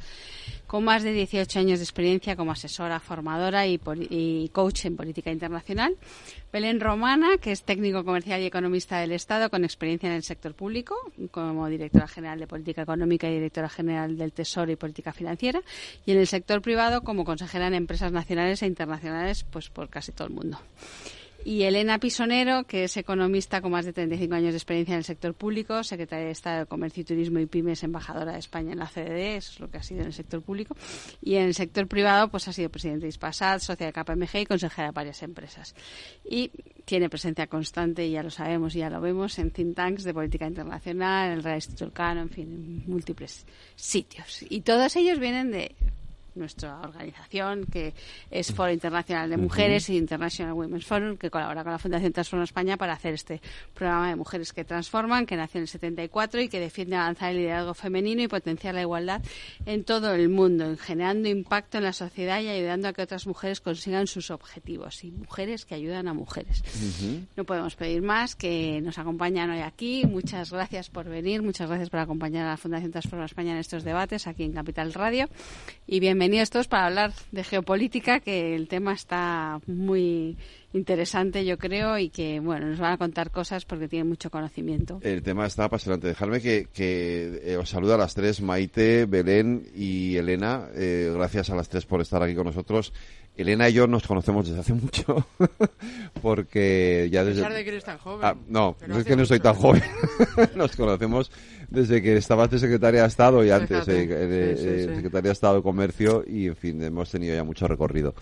con 0.67 0.83
más 0.83 1.03
de 1.03 1.11
18 1.11 1.59
años 1.59 1.79
de 1.79 1.83
experiencia 1.85 2.35
como 2.35 2.51
asesora, 2.51 2.99
formadora 2.99 3.65
y, 3.67 4.49
coach 4.51 4.85
en 4.85 4.95
política 4.95 5.31
internacional. 5.31 5.95
Belén 6.51 6.79
Romana, 6.79 7.37
que 7.37 7.51
es 7.51 7.63
técnico 7.63 8.03
comercial 8.03 8.41
y 8.41 8.45
economista 8.45 8.99
del 8.99 9.11
Estado 9.11 9.49
con 9.49 9.63
experiencia 9.63 10.07
en 10.07 10.15
el 10.15 10.23
sector 10.23 10.53
público, 10.53 10.95
como 11.31 11.67
directora 11.67 12.07
general 12.07 12.39
de 12.39 12.47
Política 12.47 12.83
Económica 12.83 13.27
y 13.29 13.33
directora 13.33 13.69
general 13.69 14.17
del 14.17 14.31
Tesoro 14.31 14.71
y 14.71 14.75
Política 14.75 15.11
Financiera, 15.11 15.61
y 16.05 16.11
en 16.11 16.19
el 16.19 16.27
sector 16.27 16.61
privado 16.61 17.03
como 17.03 17.25
consejera 17.25 17.67
en 17.67 17.73
empresas 17.73 18.11
nacionales 18.11 18.61
e 18.61 18.67
internacionales 18.67 19.45
pues 19.49 19.69
por 19.69 19.89
casi 19.89 20.11
todo 20.11 20.27
el 20.27 20.33
mundo. 20.33 20.59
Y 21.45 21.61
Elena 21.61 21.99
Pisonero, 21.99 22.63
que 22.63 22.85
es 22.85 22.97
economista 22.97 23.61
con 23.61 23.71
más 23.71 23.85
de 23.85 23.93
35 23.93 24.33
años 24.33 24.51
de 24.51 24.57
experiencia 24.57 24.93
en 24.93 24.97
el 24.97 25.03
sector 25.03 25.35
público, 25.35 25.83
secretaria 25.83 26.25
de 26.25 26.31
Estado 26.31 26.61
de 26.61 26.65
Comercio 26.65 27.01
y 27.01 27.03
Turismo 27.03 27.37
y 27.37 27.45
Pymes, 27.45 27.83
embajadora 27.83 28.31
de 28.31 28.39
España 28.39 28.71
en 28.71 28.79
la 28.79 28.87
CDD, 28.87 29.37
eso 29.37 29.51
es 29.53 29.59
lo 29.59 29.69
que 29.69 29.77
ha 29.77 29.83
sido 29.83 30.01
en 30.01 30.07
el 30.07 30.13
sector 30.13 30.41
público. 30.41 30.75
Y 31.21 31.35
en 31.35 31.43
el 31.43 31.53
sector 31.53 31.85
privado, 31.85 32.29
pues 32.29 32.47
ha 32.47 32.51
sido 32.51 32.69
presidente 32.69 33.03
de 33.03 33.09
Ispasat, 33.09 33.59
socia 33.59 33.85
de 33.85 33.93
KPMG 33.93 34.37
y 34.37 34.45
consejera 34.47 34.87
de 34.87 34.93
varias 34.93 35.21
empresas. 35.21 35.75
Y 36.27 36.49
tiene 36.83 37.09
presencia 37.09 37.45
constante, 37.45 38.09
ya 38.09 38.23
lo 38.23 38.31
sabemos 38.31 38.75
y 38.75 38.79
ya 38.79 38.89
lo 38.89 38.99
vemos, 38.99 39.37
en 39.37 39.51
think 39.51 39.75
tanks 39.75 40.03
de 40.03 40.15
política 40.15 40.47
internacional, 40.47 41.27
en 41.27 41.33
el 41.33 41.43
Real 41.43 41.57
Instituto 41.57 41.91
en 41.95 42.29
fin, 42.31 42.51
en 42.51 42.91
múltiples 42.91 43.45
sitios. 43.75 44.43
Y 44.49 44.61
todos 44.61 44.95
ellos 44.95 45.19
vienen 45.19 45.51
de 45.51 45.75
nuestra 46.35 46.79
organización, 46.81 47.65
que 47.65 47.93
es 48.29 48.51
Foro 48.53 48.71
Internacional 48.71 49.29
de 49.29 49.37
Mujeres 49.37 49.89
y 49.89 49.97
International 49.97 50.53
Women's 50.53 50.85
Forum, 50.85 51.17
que 51.17 51.29
colabora 51.29 51.63
con 51.63 51.71
la 51.71 51.79
Fundación 51.79 52.13
Transforma 52.13 52.43
España 52.43 52.77
para 52.77 52.93
hacer 52.93 53.13
este 53.13 53.41
programa 53.73 54.09
de 54.09 54.15
mujeres 54.15 54.53
que 54.53 54.65
transforman, 54.65 55.25
que 55.25 55.35
nació 55.35 55.59
en 55.59 55.63
el 55.63 55.67
74 55.67 56.41
y 56.41 56.49
que 56.49 56.59
defiende 56.59 56.95
avanzar 56.95 57.31
el 57.31 57.37
liderazgo 57.37 57.73
femenino 57.73 58.21
y 58.21 58.27
potenciar 58.27 58.75
la 58.75 58.81
igualdad 58.81 59.21
en 59.65 59.83
todo 59.83 60.13
el 60.13 60.29
mundo, 60.29 60.75
generando 60.77 61.29
impacto 61.29 61.77
en 61.77 61.85
la 61.85 61.93
sociedad 61.93 62.41
y 62.41 62.49
ayudando 62.49 62.89
a 62.89 62.93
que 62.93 63.01
otras 63.01 63.27
mujeres 63.27 63.61
consigan 63.61 64.07
sus 64.07 64.31
objetivos. 64.31 65.03
Y 65.03 65.11
mujeres 65.11 65.65
que 65.65 65.75
ayudan 65.75 66.07
a 66.07 66.13
mujeres. 66.13 66.63
No 67.35 67.45
podemos 67.45 67.75
pedir 67.75 68.01
más, 68.01 68.35
que 68.35 68.81
nos 68.81 68.97
acompañan 68.97 69.49
hoy 69.49 69.61
aquí. 69.61 70.05
Muchas 70.05 70.51
gracias 70.51 70.89
por 70.89 71.07
venir, 71.07 71.41
muchas 71.41 71.69
gracias 71.69 71.89
por 71.89 71.99
acompañar 71.99 72.47
a 72.47 72.51
la 72.51 72.57
Fundación 72.57 72.91
Transforma 72.91 73.25
España 73.25 73.53
en 73.53 73.59
estos 73.59 73.83
debates 73.83 74.27
aquí 74.27 74.43
en 74.43 74.53
Capital 74.53 74.93
Radio. 74.93 75.29
Y 75.87 75.99
bienvenidos 75.99 76.24
bienvenidos 76.25 76.49
todos 76.49 76.67
para 76.67 76.87
hablar 76.87 77.13
de 77.31 77.43
geopolítica, 77.43 78.19
que 78.19 78.55
el 78.55 78.67
tema 78.67 78.93
está 78.93 79.61
muy 79.67 80.35
interesante, 80.73 81.45
yo 81.45 81.59
creo, 81.59 81.99
y 81.99 82.09
que, 82.09 82.39
bueno, 82.39 82.65
nos 82.65 82.79
van 82.79 82.93
a 82.93 82.97
contar 82.97 83.29
cosas 83.29 83.63
porque 83.63 83.87
tienen 83.87 84.09
mucho 84.09 84.31
conocimiento. 84.31 84.99
El 85.03 85.21
tema 85.21 85.45
está 85.45 85.65
apasionante. 85.65 86.07
Dejarme 86.07 86.41
que, 86.41 86.67
eh, 86.75 87.57
os 87.57 87.69
salude 87.69 87.93
a 87.93 87.97
las 87.97 88.15
tres, 88.15 88.41
Maite, 88.41 89.05
Belén 89.05 89.67
y 89.75 90.17
Elena. 90.17 90.67
Eh, 90.73 91.11
gracias 91.13 91.51
a 91.51 91.55
las 91.55 91.69
tres 91.69 91.85
por 91.85 92.01
estar 92.01 92.23
aquí 92.23 92.33
con 92.33 92.47
nosotros. 92.47 92.91
Elena 93.37 93.69
y 93.69 93.73
yo 93.73 93.87
nos 93.87 94.07
conocemos 94.07 94.47
desde 94.47 94.61
hace 94.61 94.73
mucho, 94.75 95.27
porque 96.21 97.09
ya 97.11 97.23
desde... 97.23 97.41
A 97.41 97.43
pesar 97.43 97.57
de 97.57 97.63
que 97.63 97.69
eres 97.69 97.83
tan 97.83 97.97
joven. 97.97 98.21
Ah, 98.23 98.35
no, 98.47 98.75
no 98.87 98.97
es 98.97 99.05
que 99.05 99.15
no 99.15 99.25
soy 99.25 99.39
tan 99.39 99.55
joven. 99.55 99.83
nos 100.55 100.75
conocemos 100.75 101.31
desde 101.69 102.01
que 102.01 102.15
estabas 102.15 102.49
de 102.49 102.59
secretaria 102.59 103.01
de 103.01 103.07
Estado 103.07 103.43
y 103.43 103.49
antes 103.49 103.85
de, 103.85 104.87
secretaria 104.95 105.29
de 105.29 105.33
Estado 105.33 105.57
de 105.57 105.63
Comercio 105.63 106.23
y, 106.25 106.47
en 106.47 106.55
fin, 106.55 106.81
hemos 106.81 107.09
tenido 107.09 107.35
ya 107.35 107.43
mucho 107.43 107.67
recorrido 107.67 108.13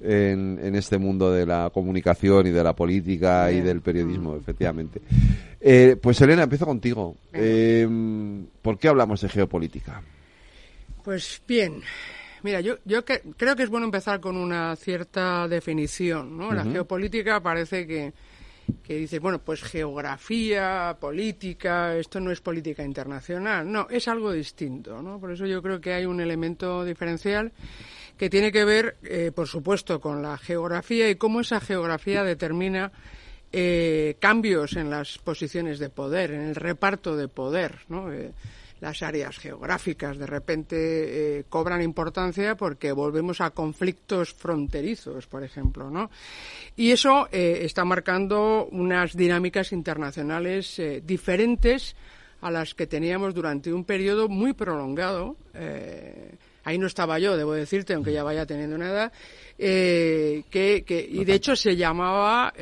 en, 0.00 0.74
este 0.74 0.98
mundo 0.98 1.30
de 1.30 1.44
la 1.44 1.70
comunicación 1.72 2.46
y 2.46 2.50
de 2.50 2.64
la 2.64 2.74
política 2.74 3.50
y 3.52 3.60
del 3.60 3.80
periodismo, 3.80 4.34
mm. 4.34 4.40
efectivamente. 4.40 5.00
Eh, 5.60 5.96
pues 6.00 6.20
Elena, 6.20 6.44
empiezo 6.44 6.66
contigo. 6.66 7.16
Eh, 7.32 7.86
¿Por 8.62 8.78
qué 8.78 8.88
hablamos 8.88 9.20
de 9.20 9.28
geopolítica? 9.28 10.02
Pues 11.04 11.42
bien, 11.46 11.82
Mira, 12.42 12.60
yo, 12.60 12.76
yo 12.84 13.04
creo 13.04 13.56
que 13.56 13.62
es 13.62 13.68
bueno 13.68 13.86
empezar 13.86 14.20
con 14.20 14.36
una 14.36 14.74
cierta 14.76 15.46
definición, 15.46 16.36
¿no? 16.36 16.52
La 16.52 16.64
geopolítica 16.64 17.40
parece 17.40 17.86
que, 17.86 18.12
que 18.82 18.96
dices, 18.96 19.20
bueno, 19.20 19.38
pues 19.38 19.62
geografía, 19.62 20.96
política, 20.98 21.96
esto 21.96 22.20
no 22.20 22.32
es 22.32 22.40
política 22.40 22.82
internacional. 22.82 23.70
No, 23.70 23.86
es 23.88 24.08
algo 24.08 24.32
distinto, 24.32 25.00
¿no? 25.02 25.20
Por 25.20 25.32
eso 25.32 25.46
yo 25.46 25.62
creo 25.62 25.80
que 25.80 25.92
hay 25.92 26.04
un 26.04 26.20
elemento 26.20 26.84
diferencial 26.84 27.52
que 28.18 28.28
tiene 28.28 28.52
que 28.52 28.64
ver, 28.64 28.96
eh, 29.04 29.32
por 29.34 29.46
supuesto, 29.46 30.00
con 30.00 30.22
la 30.22 30.36
geografía 30.36 31.08
y 31.10 31.16
cómo 31.16 31.40
esa 31.40 31.60
geografía 31.60 32.24
determina 32.24 32.92
eh, 33.52 34.16
cambios 34.18 34.76
en 34.76 34.90
las 34.90 35.18
posiciones 35.18 35.78
de 35.78 35.90
poder, 35.90 36.32
en 36.32 36.42
el 36.42 36.54
reparto 36.54 37.16
de 37.16 37.28
poder, 37.28 37.80
¿no? 37.88 38.12
Eh, 38.12 38.32
las 38.82 39.00
áreas 39.04 39.38
geográficas 39.38 40.18
de 40.18 40.26
repente 40.26 40.76
eh, 41.38 41.44
cobran 41.48 41.82
importancia 41.82 42.56
porque 42.56 42.90
volvemos 42.90 43.40
a 43.40 43.50
conflictos 43.50 44.34
fronterizos, 44.34 45.28
por 45.28 45.44
ejemplo, 45.44 45.88
¿no? 45.88 46.10
Y 46.74 46.90
eso 46.90 47.28
eh, 47.30 47.60
está 47.62 47.84
marcando 47.84 48.66
unas 48.72 49.16
dinámicas 49.16 49.70
internacionales 49.70 50.80
eh, 50.80 51.00
diferentes 51.00 51.94
a 52.40 52.50
las 52.50 52.74
que 52.74 52.88
teníamos 52.88 53.34
durante 53.34 53.72
un 53.72 53.84
periodo 53.84 54.28
muy 54.28 54.52
prolongado. 54.52 55.36
Ahí 56.64 56.78
no 56.78 56.86
estaba 56.86 57.18
yo, 57.18 57.36
debo 57.36 57.52
decirte, 57.52 57.94
aunque 57.94 58.12
ya 58.12 58.22
vaya 58.22 58.46
teniendo 58.46 58.76
una 58.76 58.90
edad, 58.90 59.12
que, 59.56 60.44
que, 60.86 61.08
y 61.08 61.24
de 61.24 61.34
hecho 61.34 61.54
se 61.56 61.76
llamaba, 61.76 62.52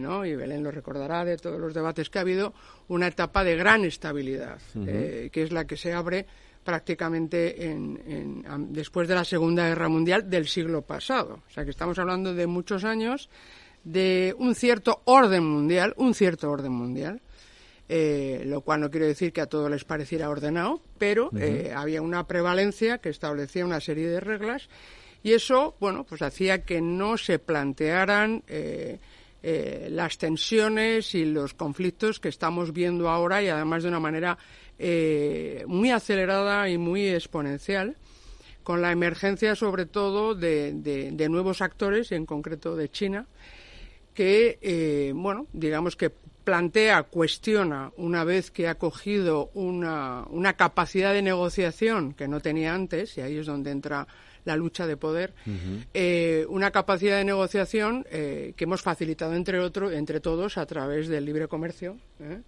¿no? 0.00 0.24
y 0.24 0.34
Belén 0.34 0.62
lo 0.62 0.70
recordará 0.70 1.24
de 1.24 1.36
todos 1.36 1.60
los 1.60 1.74
debates 1.74 2.08
que 2.08 2.18
ha 2.18 2.22
habido, 2.22 2.54
una 2.88 3.08
etapa 3.08 3.44
de 3.44 3.56
gran 3.56 3.84
estabilidad, 3.84 4.58
eh, 4.86 5.30
que 5.32 5.42
es 5.42 5.52
la 5.52 5.66
que 5.66 5.76
se 5.76 5.92
abre 5.92 6.26
prácticamente 6.64 7.70
en, 7.70 8.42
después 8.72 9.08
de 9.08 9.14
la 9.14 9.24
Segunda 9.24 9.68
Guerra 9.68 9.88
Mundial 9.88 10.28
del 10.28 10.46
siglo 10.48 10.82
pasado. 10.82 11.40
O 11.48 11.52
sea 11.52 11.64
que 11.64 11.70
estamos 11.70 11.98
hablando 11.98 12.34
de 12.34 12.46
muchos 12.46 12.84
años 12.84 13.28
de 13.84 14.34
un 14.38 14.54
cierto 14.54 15.02
orden 15.04 15.44
mundial, 15.44 15.94
un 15.96 16.14
cierto 16.14 16.50
orden 16.50 16.72
mundial, 16.72 17.20
eh, 17.88 18.42
lo 18.46 18.60
cual 18.62 18.80
no 18.80 18.90
quiere 18.90 19.06
decir 19.06 19.32
que 19.32 19.40
a 19.40 19.46
todos 19.46 19.70
les 19.70 19.84
pareciera 19.84 20.28
ordenado, 20.28 20.80
pero 20.98 21.30
eh, 21.38 21.72
había 21.74 22.02
una 22.02 22.26
prevalencia 22.26 22.98
que 22.98 23.08
establecía 23.08 23.64
una 23.64 23.80
serie 23.80 24.08
de 24.08 24.20
reglas 24.20 24.68
y 25.22 25.32
eso, 25.32 25.74
bueno, 25.80 26.04
pues 26.04 26.22
hacía 26.22 26.64
que 26.64 26.80
no 26.80 27.16
se 27.16 27.38
plantearan 27.38 28.42
eh, 28.48 28.98
las 29.90 30.18
tensiones 30.18 31.14
y 31.14 31.24
los 31.24 31.54
conflictos 31.54 32.20
que 32.20 32.28
estamos 32.28 32.72
viendo 32.72 33.08
ahora 33.08 33.42
y 33.42 33.48
además 33.48 33.82
de 33.82 33.88
una 33.88 34.00
manera 34.00 34.38
muy 35.66 35.90
acelerada 35.90 36.68
y 36.68 36.76
muy 36.76 37.08
exponencial 37.08 37.96
con 38.66 38.82
la 38.82 38.90
emergencia 38.90 39.54
sobre 39.54 39.86
todo 39.86 40.34
de, 40.34 41.14
nuevos 41.30 41.62
actores, 41.62 42.10
en 42.10 42.26
concreto 42.26 42.74
de 42.74 42.88
China, 42.88 43.28
que, 44.12 44.58
eh, 44.60 45.12
bueno, 45.14 45.46
digamos 45.52 45.94
que 45.94 46.10
plantea, 46.46 47.02
cuestiona, 47.02 47.90
una 47.96 48.22
vez 48.22 48.52
que 48.52 48.68
ha 48.68 48.76
cogido 48.76 49.50
una, 49.54 50.24
una 50.30 50.52
capacidad 50.52 51.12
de 51.12 51.20
negociación 51.20 52.14
que 52.14 52.28
no 52.28 52.40
tenía 52.40 52.72
antes, 52.72 53.18
y 53.18 53.20
ahí 53.20 53.36
es 53.36 53.46
donde 53.46 53.72
entra 53.72 54.06
la 54.44 54.54
lucha 54.54 54.86
de 54.86 54.96
poder, 54.96 55.34
eh, 55.92 56.46
una 56.48 56.70
capacidad 56.70 57.18
de 57.18 57.24
negociación 57.24 58.06
eh, 58.12 58.52
que 58.56 58.62
hemos 58.62 58.80
facilitado 58.80 59.34
entre 59.34 59.58
otros, 59.58 59.92
entre 59.92 60.20
todos 60.20 60.56
a 60.56 60.66
través 60.66 61.08
del 61.08 61.24
libre 61.24 61.48
comercio. 61.48 61.98
¿eh? 62.20 62.42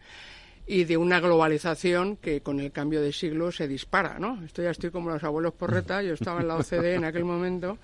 y 0.71 0.85
de 0.85 0.99
una 0.99 1.19
globalización 1.19 2.19
que 2.19 2.43
con 2.43 2.61
el 2.61 2.71
cambio 2.71 3.01
de 3.01 3.11
siglo 3.11 3.51
se 3.51 3.67
dispara, 3.67 4.19
¿no? 4.19 4.45
Esto 4.45 4.63
ya 4.63 4.69
estoy 4.69 4.91
como 4.91 5.09
los 5.09 5.25
abuelos 5.25 5.55
porreta, 5.55 6.03
yo 6.03 6.13
estaba 6.13 6.43
en 6.43 6.49
la 6.49 6.57
OCDE 6.57 6.97
en 6.97 7.07
aquel 7.07 7.25
momento, 7.25 7.79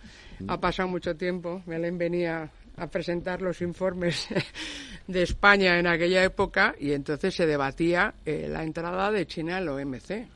ha 0.46 0.60
pasado 0.60 0.86
mucho 0.90 1.16
tiempo, 1.16 1.62
Belén 1.64 1.96
venía 1.96 2.52
a 2.77 2.87
presentar 2.87 3.43
los 3.43 3.61
informes 3.62 4.29
de 5.07 5.22
España 5.22 5.79
en 5.79 5.87
aquella 5.87 6.25
época 6.25 6.75
y 6.79 6.93
entonces 6.93 7.35
se 7.35 7.47
debatía 7.47 8.14
la 8.25 8.62
entrada 8.62 9.11
de 9.11 9.27
China 9.27 9.59
en 9.59 9.66
la 9.66 9.75
OMC. 9.75 10.29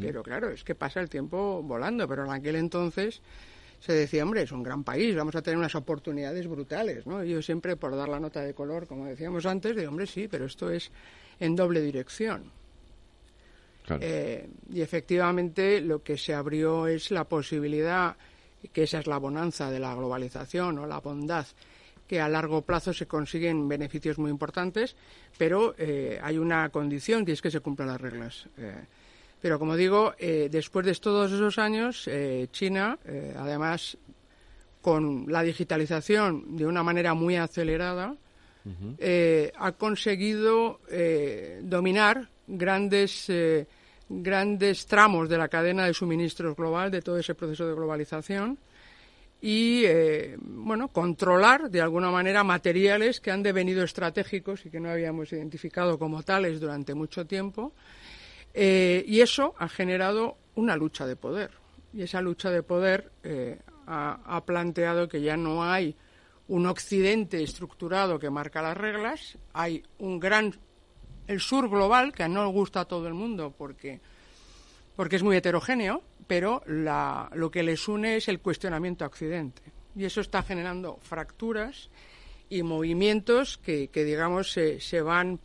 Pero 0.00 0.22
claro, 0.22 0.50
es 0.50 0.64
que 0.64 0.74
pasa 0.74 1.00
el 1.00 1.10
tiempo 1.10 1.62
volando, 1.62 2.08
pero 2.08 2.24
en 2.24 2.32
aquel 2.32 2.56
entonces 2.56 3.20
se 3.80 3.92
decía, 3.92 4.22
hombre, 4.22 4.42
es 4.42 4.52
un 4.52 4.62
gran 4.62 4.82
país, 4.82 5.14
vamos 5.14 5.36
a 5.36 5.42
tener 5.42 5.58
unas 5.58 5.74
oportunidades 5.74 6.46
brutales, 6.48 7.06
¿no? 7.06 7.22
yo 7.22 7.42
siempre, 7.42 7.76
por 7.76 7.94
dar 7.94 8.08
la 8.08 8.18
nota 8.18 8.40
de 8.40 8.54
color, 8.54 8.86
como 8.86 9.04
decíamos 9.04 9.44
antes, 9.44 9.76
digo, 9.76 9.90
hombre, 9.90 10.06
sí, 10.06 10.26
pero 10.26 10.46
esto 10.46 10.70
es 10.70 10.90
en 11.38 11.54
doble 11.54 11.82
dirección. 11.82 12.50
Eh, 14.00 14.48
y 14.72 14.80
efectivamente 14.80 15.82
lo 15.82 16.02
que 16.02 16.16
se 16.16 16.32
abrió 16.32 16.86
es 16.86 17.10
la 17.10 17.24
posibilidad, 17.24 18.16
que 18.72 18.84
esa 18.84 18.98
es 18.98 19.06
la 19.06 19.18
bonanza 19.18 19.70
de 19.70 19.80
la 19.80 19.94
globalización 19.94 20.78
o 20.78 20.86
la 20.86 21.00
bondad, 21.00 21.46
que 22.06 22.20
a 22.20 22.28
largo 22.28 22.62
plazo 22.62 22.92
se 22.92 23.06
consiguen 23.06 23.68
beneficios 23.68 24.18
muy 24.18 24.30
importantes, 24.30 24.96
pero 25.38 25.74
eh, 25.78 26.18
hay 26.22 26.38
una 26.38 26.68
condición 26.68 27.24
que 27.24 27.32
es 27.32 27.42
que 27.42 27.50
se 27.50 27.60
cumplan 27.60 27.88
las 27.88 28.00
reglas. 28.00 28.46
Eh, 28.58 28.84
pero 29.40 29.58
como 29.58 29.76
digo, 29.76 30.14
eh, 30.18 30.48
después 30.50 30.86
de 30.86 30.94
todos 30.94 31.32
esos 31.32 31.58
años, 31.58 32.08
China, 32.50 32.98
además, 33.36 33.98
con 34.80 35.26
la 35.28 35.42
digitalización 35.42 36.56
de 36.56 36.66
una 36.66 36.82
manera 36.82 37.12
muy 37.12 37.36
acelerada, 37.36 38.16
ha 39.58 39.72
conseguido 39.72 40.80
dominar 41.60 42.30
grandes 42.46 43.30
grandes 44.08 44.86
tramos 44.86 45.28
de 45.28 45.38
la 45.38 45.48
cadena 45.48 45.86
de 45.86 45.94
suministros 45.94 46.56
global 46.56 46.90
de 46.90 47.02
todo 47.02 47.18
ese 47.18 47.34
proceso 47.34 47.66
de 47.66 47.74
globalización 47.74 48.58
y 49.40 49.84
eh, 49.84 50.36
bueno 50.40 50.88
controlar 50.88 51.70
de 51.70 51.80
alguna 51.80 52.10
manera 52.10 52.44
materiales 52.44 53.20
que 53.20 53.30
han 53.30 53.42
devenido 53.42 53.82
estratégicos 53.84 54.64
y 54.66 54.70
que 54.70 54.80
no 54.80 54.90
habíamos 54.90 55.32
identificado 55.32 55.98
como 55.98 56.22
tales 56.22 56.60
durante 56.60 56.94
mucho 56.94 57.26
tiempo 57.26 57.72
eh, 58.54 59.04
y 59.06 59.20
eso 59.20 59.54
ha 59.58 59.68
generado 59.68 60.36
una 60.54 60.76
lucha 60.76 61.06
de 61.06 61.16
poder. 61.16 61.50
Y 61.92 62.02
esa 62.02 62.20
lucha 62.20 62.50
de 62.50 62.62
poder 62.62 63.10
eh, 63.24 63.58
ha, 63.86 64.42
planteado 64.46 65.08
que 65.08 65.20
ya 65.20 65.36
no 65.36 65.64
hay 65.64 65.96
un 66.48 66.66
occidente 66.66 67.42
estructurado 67.42 68.18
que 68.18 68.30
marca 68.30 68.62
las 68.62 68.76
reglas 68.76 69.38
hay 69.52 69.82
un 69.98 70.20
gran 70.20 70.54
el 71.26 71.40
sur 71.40 71.68
global 71.68 72.12
que 72.12 72.28
no 72.28 72.48
gusta 72.50 72.80
a 72.80 72.84
todo 72.84 73.08
el 73.08 73.14
mundo 73.14 73.54
porque 73.56 74.00
porque 74.96 75.16
es 75.16 75.22
muy 75.22 75.36
heterogéneo 75.36 76.02
pero 76.26 76.62
lo 76.66 77.50
que 77.50 77.62
les 77.62 77.86
une 77.88 78.16
es 78.16 78.28
el 78.28 78.40
cuestionamiento 78.40 79.04
a 79.04 79.08
Occidente. 79.08 79.62
Y 79.96 80.04
eso 80.04 80.20
está 80.20 80.42
generando 80.42 80.98
fracturas 81.02 81.90
y 82.48 82.62
movimientos 82.62 83.58
que, 83.58 83.88
digamos, 83.92 84.52
se, 84.52 85.00
van 85.02 85.38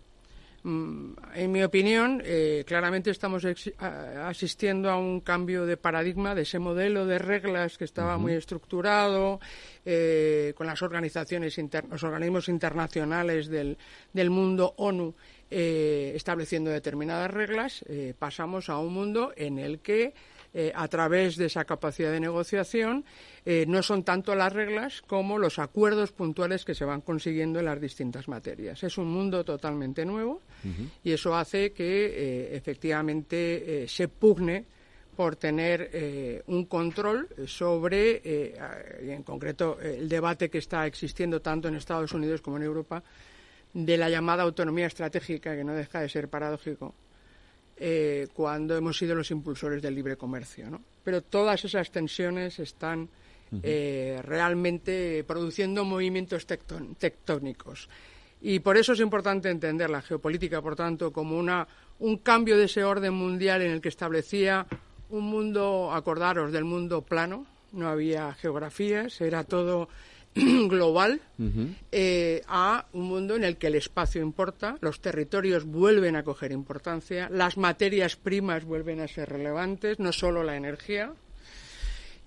mm, 0.63 1.13
en 1.35 1.51
mi 1.51 1.63
opinión, 1.63 2.21
eh, 2.25 2.63
claramente 2.65 3.11
estamos 3.11 3.45
asistiendo 3.45 4.89
a 4.89 4.97
un 4.97 5.21
cambio 5.21 5.65
de 5.65 5.77
paradigma 5.77 6.33
de 6.35 6.43
ese 6.43 6.59
modelo 6.59 7.05
de 7.05 7.19
reglas 7.19 7.77
que 7.77 7.85
estaba 7.85 8.17
muy 8.17 8.33
estructurado 8.33 9.39
eh, 9.85 10.53
con 10.55 10.67
las 10.67 10.81
organizaciones, 10.81 11.59
los 11.89 12.03
organismos 12.03 12.49
internacionales 12.49 13.47
del, 13.47 13.77
del 14.13 14.29
mundo 14.29 14.73
ONU 14.77 15.13
eh, 15.51 16.13
estableciendo 16.15 16.69
determinadas 16.69 17.31
reglas. 17.31 17.83
pasamos 18.17 18.69
a 18.69 18.77
un 18.77 18.93
mundo 18.93 19.33
en 19.35 19.59
el 19.59 19.79
que 19.79 20.13
eh, 20.51 20.71
a 20.73 20.87
través 20.87 21.35
de 21.37 21.45
esa 21.45 21.63
capacidad 21.63 22.11
de 22.11 22.19
negociación, 22.19 23.05
eh, 23.45 23.65
no 23.67 23.83
son 23.83 24.03
tanto 24.03 24.33
las 24.33 24.51
reglas 24.51 25.03
como 25.03 25.37
los 25.37 25.59
acuerdos 25.59 26.11
puntuales 26.11 26.65
que 26.65 26.73
se 26.73 26.85
van 26.85 27.01
consiguiendo 27.01 27.59
en 27.59 27.65
las 27.65 27.79
distintas 27.79 28.27
materias. 28.27 28.83
Es 28.83 28.97
un 28.97 29.11
mundo 29.11 29.43
totalmente 29.43 30.05
nuevo 30.05 30.41
y 31.03 31.11
eso 31.11 31.35
hace 31.35 31.71
que 31.71 32.05
eh, 32.07 32.55
efectivamente 32.55 33.87
se 33.87 34.07
pugne 34.07 34.65
por 35.15 35.35
tener 35.35 36.43
un 36.47 36.65
control 36.65 37.27
sobre, 37.45 38.53
en 39.01 39.21
concreto, 39.23 39.77
el 39.81 40.07
debate 40.07 40.49
que 40.49 40.59
está 40.59 40.87
existiendo 40.87 41.41
tanto 41.41 41.67
en 41.67 41.75
Estados 41.75 42.13
Unidos 42.13 42.41
como 42.41 42.55
en 42.55 42.63
Europa 42.63 43.03
de 43.73 43.97
la 43.97 44.09
llamada 44.09 44.43
autonomía 44.43 44.87
estratégica, 44.87 45.55
que 45.55 45.63
no 45.63 45.73
deja 45.73 46.01
de 46.01 46.09
ser 46.09 46.27
paradójico, 46.27 46.93
eh, 47.77 48.27
cuando 48.33 48.75
hemos 48.75 48.97
sido 48.97 49.15
los 49.15 49.31
impulsores 49.31 49.81
del 49.81 49.95
libre 49.95 50.17
comercio. 50.17 50.69
¿no? 50.69 50.81
Pero 51.03 51.21
todas 51.21 51.63
esas 51.63 51.91
tensiones 51.91 52.59
están 52.59 53.09
eh, 53.63 54.19
realmente 54.23 55.23
produciendo 55.25 55.85
movimientos 55.85 56.45
tectónicos. 56.45 57.89
Y 58.41 58.59
por 58.59 58.77
eso 58.77 58.93
es 58.93 58.99
importante 58.99 59.49
entender 59.49 59.89
la 59.89 60.01
geopolítica, 60.01 60.61
por 60.61 60.75
tanto, 60.75 61.11
como 61.11 61.37
una, 61.37 61.67
un 61.99 62.17
cambio 62.17 62.57
de 62.57 62.65
ese 62.65 62.83
orden 62.83 63.13
mundial 63.13 63.61
en 63.61 63.71
el 63.71 63.81
que 63.81 63.89
establecía 63.89 64.65
un 65.09 65.25
mundo, 65.25 65.91
acordaros, 65.93 66.51
del 66.51 66.63
mundo 66.63 67.01
plano, 67.01 67.45
no 67.71 67.89
había 67.89 68.33
geografías, 68.33 69.19
era 69.21 69.43
todo 69.43 69.89
global 70.35 71.21
eh, 71.91 72.41
a 72.47 72.85
un 72.93 73.05
mundo 73.05 73.35
en 73.35 73.43
el 73.43 73.57
que 73.57 73.67
el 73.67 73.75
espacio 73.75 74.21
importa, 74.21 74.77
los 74.81 75.01
territorios 75.01 75.65
vuelven 75.65 76.15
a 76.15 76.23
coger 76.23 76.51
importancia, 76.51 77.29
las 77.29 77.57
materias 77.57 78.15
primas 78.15 78.65
vuelven 78.65 79.01
a 79.01 79.07
ser 79.07 79.29
relevantes, 79.29 79.99
no 79.99 80.11
solo 80.11 80.43
la 80.43 80.55
energía. 80.55 81.13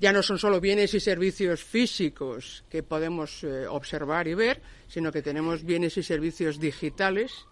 Ya 0.01 0.13
no 0.13 0.23
son 0.23 0.39
solo 0.39 0.61
bienes 0.61 0.95
y 0.95 1.01
servicios 1.01 1.63
físicos 1.63 2.65
que 2.69 2.83
podemos 2.83 3.45
eh, 3.45 3.69
observar 3.69 4.27
y 4.27 4.35
ver, 4.35 4.61
sino 4.89 5.13
que 5.13 5.23
tenemos 5.23 5.63
bienes 5.63 5.97
y 5.97 6.03
servicios 6.03 6.59
digitales 6.59 7.47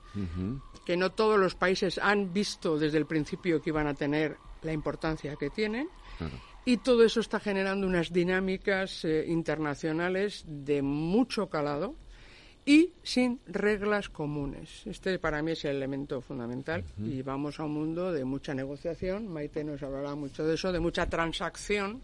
que 0.84 0.96
no 0.96 1.12
todos 1.12 1.38
los 1.38 1.54
países 1.54 1.98
han 1.98 2.32
visto 2.32 2.76
desde 2.76 2.98
el 2.98 3.06
principio 3.06 3.62
que 3.62 3.70
iban 3.70 3.86
a 3.86 3.94
tener 3.94 4.36
la 4.62 4.72
importancia 4.72 5.36
que 5.36 5.50
tienen. 5.50 5.88
Y 6.64 6.76
todo 6.76 7.04
eso 7.04 7.20
está 7.20 7.40
generando 7.40 7.86
unas 7.86 8.12
dinámicas 8.12 9.04
eh, 9.04 9.24
internacionales 9.26 10.44
de 10.46 10.82
mucho 10.82 11.48
calado 11.48 11.94
y 12.66 12.92
sin 13.02 13.40
reglas 13.46 14.10
comunes. 14.10 14.82
Este 14.86 15.18
para 15.18 15.42
mí 15.42 15.52
es 15.52 15.64
el 15.64 15.76
elemento 15.76 16.20
fundamental 16.20 16.84
y 17.02 17.22
vamos 17.22 17.58
a 17.58 17.64
un 17.64 17.72
mundo 17.72 18.12
de 18.12 18.24
mucha 18.24 18.54
negociación. 18.54 19.26
Maite 19.28 19.64
nos 19.64 19.82
hablará 19.82 20.14
mucho 20.14 20.46
de 20.46 20.54
eso, 20.54 20.70
de 20.70 20.80
mucha 20.80 21.08
transacción 21.08 22.02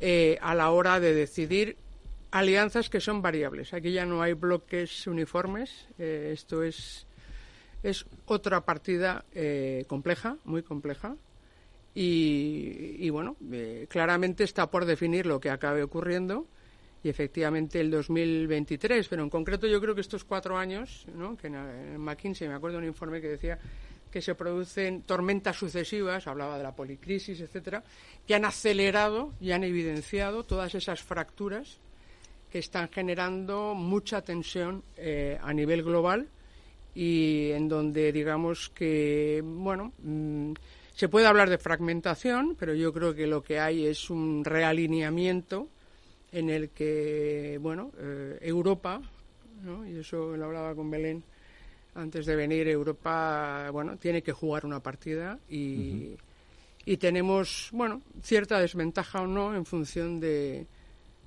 eh, 0.00 0.38
a 0.40 0.54
la 0.54 0.70
hora 0.70 0.98
de 0.98 1.14
decidir 1.14 1.76
alianzas 2.30 2.88
que 2.88 3.00
son 3.00 3.20
variables. 3.20 3.74
Aquí 3.74 3.92
ya 3.92 4.06
no 4.06 4.22
hay 4.22 4.32
bloques 4.32 5.06
uniformes. 5.06 5.86
Eh, 5.98 6.30
esto 6.32 6.62
es, 6.62 7.06
es 7.82 8.06
otra 8.24 8.64
partida 8.64 9.26
compleja, 9.86 10.38
muy 10.44 10.62
compleja, 10.62 11.16
y, 11.98 13.08
bueno, 13.08 13.36
eh, 13.50 13.86
claramente 13.88 14.44
está 14.44 14.70
por 14.70 14.84
definir 14.84 15.24
lo 15.24 15.40
que 15.40 15.48
acabe 15.48 15.82
ocurriendo. 15.82 16.46
Y 17.02 17.08
efectivamente 17.08 17.80
el 17.80 17.90
2023, 17.90 19.08
pero 19.08 19.22
en 19.22 19.30
concreto 19.30 19.66
yo 19.66 19.80
creo 19.80 19.94
que 19.94 20.02
estos 20.02 20.24
cuatro 20.24 20.58
años, 20.58 21.06
que 21.40 21.46
en, 21.46 21.98
McKinsey 21.98 22.48
me 22.48 22.54
acuerdo 22.54 22.76
de 22.76 22.82
un 22.82 22.88
informe 22.88 23.20
que 23.22 23.28
decía 23.28 23.58
que 24.10 24.20
se 24.20 24.34
producen 24.34 25.02
tormentas 25.02 25.56
sucesivas, 25.56 26.26
hablaba 26.26 26.58
de 26.58 26.64
la 26.64 26.76
policrisis, 26.76 27.40
etcétera, 27.40 27.82
que 28.26 28.34
han 28.34 28.44
acelerado 28.44 29.32
y 29.40 29.52
han 29.52 29.64
evidenciado 29.64 30.44
todas 30.44 30.74
esas 30.74 31.00
fracturas 31.02 31.78
que 32.50 32.58
están 32.58 32.90
generando 32.90 33.74
mucha 33.74 34.20
tensión 34.20 34.82
eh, 34.98 35.38
a 35.40 35.52
nivel 35.54 35.82
global 35.82 36.28
y 36.94 37.52
en 37.52 37.68
donde 37.68 38.12
digamos 38.12 38.68
que, 38.70 39.42
bueno, 39.44 39.92
mm, 40.02 40.52
se 40.96 41.10
puede 41.10 41.26
hablar 41.26 41.50
de 41.50 41.58
fragmentación, 41.58 42.56
pero 42.58 42.74
yo 42.74 42.90
creo 42.90 43.14
que 43.14 43.26
lo 43.26 43.42
que 43.42 43.60
hay 43.60 43.86
es 43.86 44.08
un 44.08 44.42
realineamiento 44.44 45.68
en 46.32 46.48
el 46.48 46.70
que, 46.70 47.58
bueno, 47.60 47.92
eh, 47.98 48.38
Europa, 48.40 49.02
¿no? 49.62 49.86
y 49.86 49.98
eso 49.98 50.34
lo 50.36 50.46
hablaba 50.46 50.74
con 50.74 50.90
Belén 50.90 51.22
antes 51.94 52.24
de 52.24 52.34
venir, 52.34 52.66
Europa, 52.68 53.68
bueno, 53.72 53.98
tiene 53.98 54.22
que 54.22 54.32
jugar 54.32 54.64
una 54.64 54.80
partida 54.80 55.38
y, 55.50 56.16
y 56.86 56.96
tenemos, 56.96 57.68
bueno, 57.72 58.00
cierta 58.22 58.58
desventaja 58.58 59.20
o 59.20 59.26
no 59.26 59.54
en 59.54 59.66
función 59.66 60.18
de, 60.18 60.66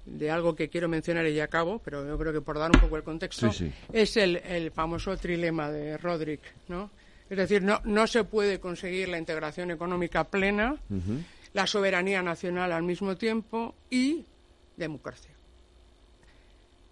de 0.04 0.32
algo 0.32 0.56
que 0.56 0.70
quiero 0.70 0.90
mencionar 0.90 1.28
y 1.28 1.36
ya 1.36 1.44
acabo, 1.44 1.80
pero 1.80 2.08
yo 2.08 2.18
creo 2.18 2.34
que 2.34 2.42
por 2.42 2.58
dar 2.58 2.72
un 2.74 2.82
poco 2.82 2.98
el 2.98 3.04
contexto, 3.04 3.52
es 3.94 4.18
el, 4.18 4.38
el 4.38 4.72
famoso 4.72 5.16
trilema 5.18 5.70
de 5.70 5.96
Roderick, 5.98 6.42
¿no? 6.70 6.90
Es 7.30 7.38
decir, 7.38 7.62
no, 7.62 7.82
no 7.84 8.08
se 8.08 8.24
puede 8.24 8.60
conseguir 8.60 9.10
la 9.10 9.18
integración 9.18 9.72
económica 9.72 10.24
plena, 10.26 10.76
la 11.54 11.68
soberanía 11.68 12.22
nacional 12.22 12.72
al 12.72 12.84
mismo 12.84 13.18
tiempo 13.18 13.76
y 13.90 14.26
democracia. 14.78 15.32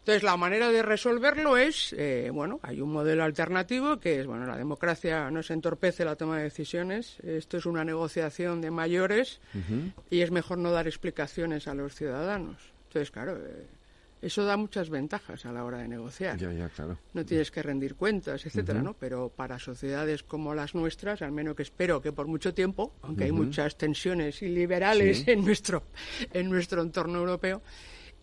Entonces, 0.07 0.23
la 0.23 0.37
manera 0.37 0.71
de 0.71 0.83
resolverlo 0.83 1.57
es, 1.57 1.93
eh, 1.97 2.29
bueno, 2.31 2.61
hay 2.63 2.79
un 2.79 2.93
modelo 2.93 3.25
alternativo 3.25 3.99
que 3.99 4.21
es, 4.21 4.25
bueno, 4.25 4.45
la 4.45 4.55
democracia 4.55 5.29
no 5.31 5.43
se 5.43 5.51
entorpece 5.51 6.05
la 6.05 6.15
toma 6.15 6.37
de 6.37 6.43
decisiones, 6.43 7.19
esto 7.23 7.57
es 7.57 7.65
una 7.65 7.83
negociación 7.83 8.61
de 8.61 8.71
mayores 8.71 9.41
y 10.09 10.21
es 10.21 10.31
mejor 10.31 10.59
no 10.59 10.71
dar 10.71 10.87
explicaciones 10.87 11.67
a 11.67 11.73
los 11.73 11.93
ciudadanos. 11.93 12.71
Entonces, 12.87 13.11
claro, 13.11 13.35
eh, 13.35 13.65
eso 14.21 14.45
da 14.45 14.57
muchas 14.57 14.89
ventajas 14.89 15.45
a 15.45 15.51
la 15.51 15.63
hora 15.63 15.77
de 15.79 15.87
negociar. 15.87 16.37
No 17.13 17.25
tienes 17.25 17.51
que 17.51 17.61
rendir 17.61 17.95
cuentas, 17.95 18.45
etcétera, 18.45 18.81
¿no? 18.81 18.93
Pero 18.93 19.29
para 19.29 19.59
sociedades 19.59 20.23
como 20.23 20.55
las 20.55 20.73
nuestras, 20.73 21.21
al 21.21 21.31
menos 21.31 21.55
que 21.55 21.63
espero 21.63 22.01
que 22.01 22.11
por 22.11 22.27
mucho 22.27 22.53
tiempo, 22.53 22.93
aunque 23.01 23.25
hay 23.25 23.31
muchas 23.31 23.77
tensiones 23.77 24.41
iliberales 24.41 25.27
en 25.27 25.45
nuestro 25.45 25.83
en 26.33 26.49
nuestro 26.49 26.81
entorno 26.81 27.19
europeo, 27.19 27.61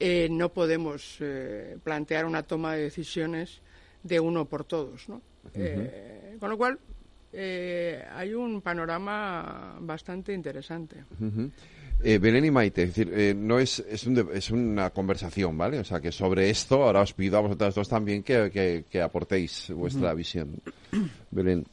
eh, 0.01 0.29
no 0.31 0.53
podemos 0.53 1.17
eh, 1.21 1.79
plantear 1.83 2.25
una 2.25 2.43
toma 2.43 2.75
de 2.75 2.83
decisiones 2.83 3.63
de 4.03 4.21
uno 4.21 4.45
por 4.47 4.65
todos, 4.65 5.09
¿no? 5.09 5.23
Eh, 5.55 6.37
con 6.41 6.51
lo 6.51 6.57
cual 6.57 6.79
hay 7.33 8.33
un 8.33 8.61
panorama 8.61 9.77
bastante 9.81 10.33
interesante. 10.33 11.05
Eh, 12.07 12.19
Belén 12.19 12.45
y 12.45 12.51
Maite, 12.51 12.83
es 12.83 12.89
decir, 12.91 13.11
eh, 13.15 13.33
no 13.35 13.59
es, 13.59 13.79
es, 13.79 14.05
un, 14.05 14.29
es, 14.35 14.51
una 14.51 14.91
conversación, 14.91 15.57
¿vale? 15.57 15.79
O 15.79 15.85
sea, 15.85 16.03
que 16.03 16.13
sobre 16.13 16.51
esto 16.51 16.83
ahora 16.85 17.01
os 17.01 17.15
pido 17.15 17.39
a 17.39 17.41
vosotras 17.41 17.75
dos 17.75 17.89
también 17.89 18.23
que, 18.23 18.85
que, 18.91 19.01
aportéis 19.01 19.71
vuestra 19.71 20.13
visión. 20.13 20.61
Belén. 21.31 21.65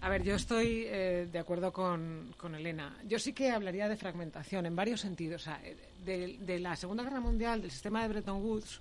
A 0.00 0.08
ver, 0.08 0.24
yo 0.24 0.34
estoy 0.34 0.86
eh, 0.86 1.28
de 1.30 1.38
acuerdo 1.38 1.72
con, 1.72 2.34
con, 2.36 2.56
Elena. 2.56 2.96
Yo 3.06 3.20
sí 3.20 3.32
que 3.32 3.50
hablaría 3.50 3.88
de 3.88 3.96
fragmentación 3.96 4.66
en 4.66 4.74
varios 4.74 5.02
sentidos. 5.02 5.42
O 5.42 5.44
sea, 5.44 5.60
de, 6.04 6.36
de, 6.40 6.58
la 6.58 6.74
Segunda 6.74 7.04
Guerra 7.04 7.20
Mundial, 7.20 7.62
del 7.62 7.70
sistema 7.70 8.02
de 8.02 8.08
Bretton 8.08 8.42
Woods, 8.42 8.80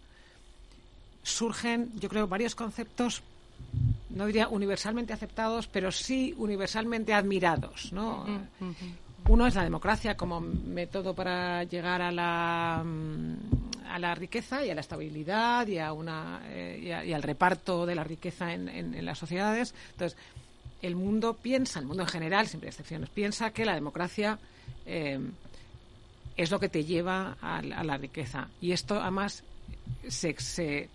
surgen, 1.22 1.92
yo 2.00 2.10
creo, 2.10 2.28
varios 2.28 2.56
conceptos, 2.56 3.22
no 4.10 4.26
diría 4.26 4.48
universalmente 4.48 5.14
aceptados, 5.14 5.68
pero 5.68 5.92
sí 5.92 6.34
universalmente 6.36 7.14
admirados, 7.14 7.94
¿no? 7.94 8.26
Uno 9.30 9.46
es 9.46 9.56
la 9.56 9.64
democracia 9.64 10.16
como 10.16 10.40
método 10.40 11.14
para 11.14 11.64
llegar 11.66 12.02
a 12.02 12.12
la, 12.12 12.82
mm, 12.86 13.36
a 13.90 14.00
la 14.00 14.16
riqueza 14.16 14.66
y 14.66 14.70
a 14.70 14.76
la 14.76 14.82
estabilidad 14.82 15.68
y, 15.68 15.80
a 15.80 15.92
una, 15.92 16.42
eh, 16.46 17.04
y, 17.06 17.12
al 17.12 17.24
reparto 17.24 17.86
de 17.86 17.96
la 17.96 18.06
riqueza 18.06 18.54
en, 18.54 18.70
en, 18.70 19.06
las 19.06 19.18
sociedades. 19.18 19.76
Entonces, 19.92 20.18
el 20.82 20.96
mundo 20.96 21.34
piensa, 21.34 21.80
el 21.80 21.86
mundo 21.86 22.04
en 22.04 22.10
general, 22.10 22.48
siempre 22.48 22.70
excepciones, 22.70 23.10
piensa 23.10 23.52
que 23.52 23.66
la 23.66 23.76
democracia 23.76 24.40
eh, 24.86 25.20
es 26.38 26.50
lo 26.50 26.60
que 26.60 26.70
te 26.70 26.86
lleva 26.86 27.36
a, 27.42 27.58
a, 27.58 27.84
la 27.84 27.98
riqueza. 27.98 28.48
Y 28.62 28.72
esto, 28.72 29.02
además, 29.02 29.44
se, 30.08 30.36
se 30.40 30.90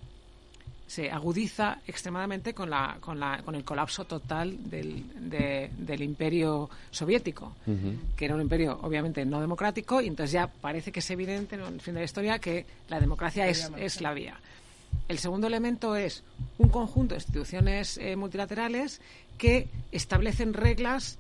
se 0.87 1.11
agudiza 1.11 1.79
extremadamente 1.87 2.53
con, 2.53 2.69
la, 2.69 2.99
con, 3.01 3.19
la, 3.19 3.43
con 3.43 3.55
el 3.55 3.65
colapso 3.65 4.05
total 4.05 4.59
del, 4.69 5.05
del 5.79 6.03
imperio 6.03 6.69
soviético, 6.91 7.55
que 8.17 8.25
era 8.25 8.35
un 8.35 8.43
imperio 8.43 8.79
obviamente 8.83 9.25
no 9.25 9.41
democrático, 9.41 10.01
y 10.01 10.09
entonces 10.09 10.33
ya 10.33 10.47
parece 10.47 10.93
que 10.93 11.01
es 11.01 11.11
evidente 11.11 11.55
en 11.55 11.63
el 11.63 11.81
fin 11.81 11.95
de 11.95 12.01
la 12.01 12.05
historia 12.05 12.39
que 12.39 12.67
la 12.89 13.01
democracia 13.01 13.49
es, 13.49 13.71
es 13.79 14.01
la 14.01 14.13
vía. 14.13 14.39
El 15.09 15.19
segundo 15.19 15.47
elemento 15.47 15.97
es 15.97 16.23
un 16.59 16.69
conjunto 16.69 17.15
de 17.15 17.21
instituciones 17.21 17.97
eh, 17.99 18.15
multilaterales 18.15 19.01
que 19.39 19.69
establecen 19.91 20.53
reglas 20.53 21.19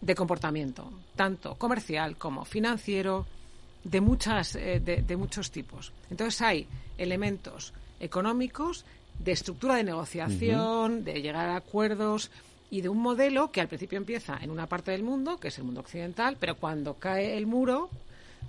de 0.00 0.14
comportamiento, 0.14 0.90
tanto 1.14 1.54
comercial 1.56 2.16
como 2.16 2.44
financiero, 2.44 3.26
de, 3.84 4.00
muchas, 4.00 4.56
eh, 4.56 4.80
de, 4.80 5.02
de 5.02 5.16
muchos 5.16 5.50
tipos. 5.50 5.92
Entonces 6.10 6.40
hay 6.40 6.66
elementos 6.98 7.72
económicos, 8.02 8.84
de 9.18 9.32
estructura 9.32 9.76
de 9.76 9.84
negociación, 9.84 11.04
de 11.04 11.22
llegar 11.22 11.48
a 11.48 11.56
acuerdos 11.56 12.30
y 12.70 12.80
de 12.80 12.88
un 12.88 12.98
modelo 12.98 13.50
que 13.50 13.60
al 13.60 13.68
principio 13.68 13.96
empieza 13.96 14.38
en 14.42 14.50
una 14.50 14.66
parte 14.66 14.90
del 14.90 15.02
mundo, 15.02 15.38
que 15.38 15.48
es 15.48 15.58
el 15.58 15.64
mundo 15.64 15.80
occidental, 15.80 16.36
pero 16.38 16.56
cuando 16.56 16.94
cae 16.94 17.36
el 17.36 17.46
muro 17.46 17.88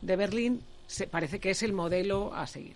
de 0.02 0.16
Berlín 0.16 0.62
se, 0.88 1.08
parece 1.08 1.40
que 1.40 1.52
es 1.52 1.64
el 1.64 1.74
modelo 1.74 2.34
a 2.34 2.48
seguir. 2.48 2.76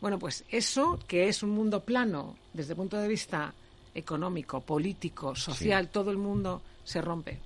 Bueno, 0.00 0.18
pues 0.18 0.44
eso, 0.50 0.98
que 1.06 1.28
es 1.28 1.42
un 1.42 1.50
mundo 1.50 1.80
plano 1.80 2.36
desde 2.52 2.72
el 2.72 2.76
punto 2.76 2.98
de 2.98 3.08
vista 3.08 3.54
económico, 3.94 4.60
político, 4.60 5.34
social, 5.34 5.88
todo 5.88 6.10
el 6.10 6.18
mundo 6.18 6.62
se 6.84 7.00
rompe. 7.00 7.38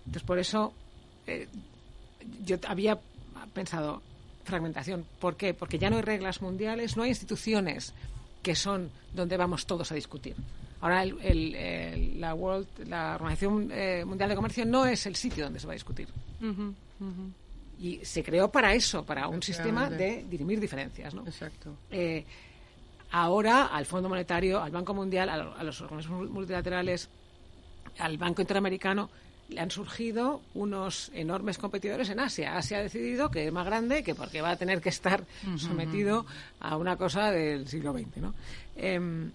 Entonces, 0.00 0.22
por 0.22 0.38
eso 0.38 0.72
eh, 1.26 1.48
yo 2.44 2.58
había 2.66 2.98
pensado, 3.54 4.02
fragmentación. 4.50 5.06
¿Por 5.18 5.36
qué? 5.36 5.54
Porque 5.54 5.78
ya 5.78 5.90
no 5.90 5.96
hay 5.96 6.02
reglas 6.02 6.42
mundiales, 6.42 6.96
no 6.96 7.04
hay 7.04 7.10
instituciones 7.10 7.94
que 8.42 8.54
son 8.54 8.90
donde 9.14 9.36
vamos 9.36 9.66
todos 9.66 9.90
a 9.92 9.94
discutir. 9.94 10.36
Ahora 10.80 11.04
la, 11.04 12.34
World, 12.34 12.66
la 12.86 13.14
Organización 13.14 13.70
eh, 13.72 14.04
Mundial 14.06 14.30
de 14.30 14.36
Comercio 14.36 14.64
no 14.64 14.86
es 14.86 15.04
el 15.06 15.14
sitio 15.14 15.44
donde 15.44 15.60
se 15.60 15.66
va 15.66 15.72
a 15.72 15.74
discutir. 15.74 16.08
Y 17.78 18.00
se 18.04 18.22
creó 18.22 18.50
para 18.50 18.74
eso, 18.74 19.04
para 19.04 19.28
un 19.28 19.42
sistema 19.42 19.88
de 19.90 20.24
dirimir 20.28 20.58
diferencias. 20.58 21.14
¿no? 21.14 21.26
Exacto. 21.26 21.76
Eh, 21.90 22.24
ahora 23.10 23.66
al 23.66 23.84
Fondo 23.84 24.08
Monetario, 24.08 24.62
al 24.62 24.70
Banco 24.70 24.94
Mundial, 24.94 25.28
a, 25.28 25.34
a 25.34 25.64
los 25.64 25.80
organismos 25.82 26.30
multilaterales, 26.30 27.08
al 27.98 28.16
Banco 28.16 28.40
Interamericano, 28.40 29.10
han 29.58 29.70
surgido 29.70 30.42
unos 30.54 31.10
enormes 31.14 31.58
competidores 31.58 32.08
en 32.10 32.20
Asia. 32.20 32.56
Asia 32.56 32.78
ha 32.78 32.82
decidido 32.82 33.30
que 33.30 33.46
es 33.46 33.52
más 33.52 33.66
grande 33.66 34.02
que 34.02 34.14
porque 34.14 34.40
va 34.40 34.50
a 34.50 34.56
tener 34.56 34.80
que 34.80 34.88
estar 34.88 35.24
sometido 35.56 36.26
a 36.60 36.76
una 36.76 36.96
cosa 36.96 37.30
del 37.30 37.68
siglo 37.68 37.92
XX. 37.92 38.16
¿no? 38.18 38.34
Em, 38.76 39.30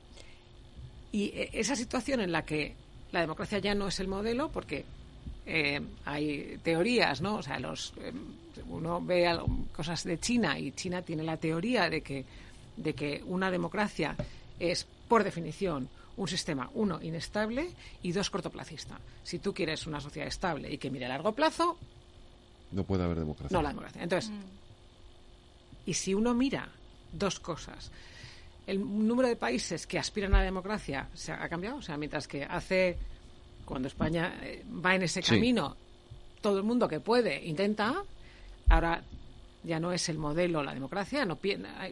y 1.12 1.32
e, 1.34 1.50
esa 1.54 1.76
situación 1.76 2.22
en 2.22 2.32
la 2.32 2.44
que 2.44 2.76
la 3.12 3.22
democracia 3.22 3.60
ya 3.60 3.76
no 3.76 3.88
es 3.88 4.00
el 4.00 4.08
modelo, 4.08 4.50
porque 4.50 4.86
eh, 5.46 5.82
hay 6.06 6.60
teorías, 6.64 7.22
¿no? 7.22 7.36
O 7.36 7.44
sea, 7.44 7.60
los, 7.60 7.94
em, 8.04 8.16
uno 8.70 9.02
ve 9.02 9.38
cosas 9.76 10.04
de 10.04 10.20
China 10.20 10.58
y 10.60 10.72
China 10.72 11.02
tiene 11.02 11.24
la 11.24 11.38
teoría 11.38 11.90
de 11.90 12.02
que, 12.02 12.26
de 12.78 12.94
que 12.94 13.24
una 13.26 13.52
democracia 13.52 14.16
es, 14.60 14.88
por 15.08 15.24
definición, 15.24 15.88
un 16.18 16.28
sistema, 16.28 16.70
uno, 16.74 17.02
inestable 17.02 17.72
y 18.02 18.12
dos, 18.12 18.30
cortoplacista. 18.30 19.00
Si 19.24 19.40
tú 19.40 19.54
quieres 19.54 19.86
una 19.88 20.00
sociedad 20.00 20.28
estable 20.28 20.72
y 20.72 20.78
que 20.78 20.90
mire 20.90 21.06
a 21.06 21.10
largo 21.10 21.34
plazo... 21.34 21.78
No 22.72 22.84
puede 22.84 23.04
haber 23.04 23.20
democracia. 23.20 23.56
No 23.56 23.62
la 23.62 23.70
democracia. 23.70 24.04
Entonces, 24.04 24.32
mm. 24.32 24.44
y 25.86 25.94
si 25.94 26.14
uno 26.14 26.34
mira 26.34 26.70
dos 27.12 27.40
cosas, 27.40 27.92
el 28.68 28.80
número 28.80 29.28
de 29.28 29.36
países 29.36 29.86
que 29.86 30.00
aspiran 30.00 30.34
a 30.34 30.40
la 30.40 30.44
democracia 30.44 31.10
se 31.14 31.32
ha 31.32 31.48
cambiado. 31.50 31.78
O 31.78 31.82
sea, 31.82 31.98
mientras 31.98 32.28
que 32.28 32.44
hace, 32.44 32.98
cuando 33.66 33.88
España 33.88 34.40
eh, 34.42 34.64
va 34.84 34.96
en 34.96 35.04
ese 35.04 35.22
camino, 35.22 35.76
todo 36.42 36.58
el 36.58 36.64
mundo 36.64 36.88
que 36.88 37.00
puede 37.00 37.46
intenta, 37.46 38.04
ahora 38.70 39.04
ya 39.64 39.80
no 39.80 39.92
es 39.92 40.10
el 40.10 40.18
modelo 40.18 40.64
la 40.64 40.74
democracia, 40.74 41.26
no, 41.26 41.40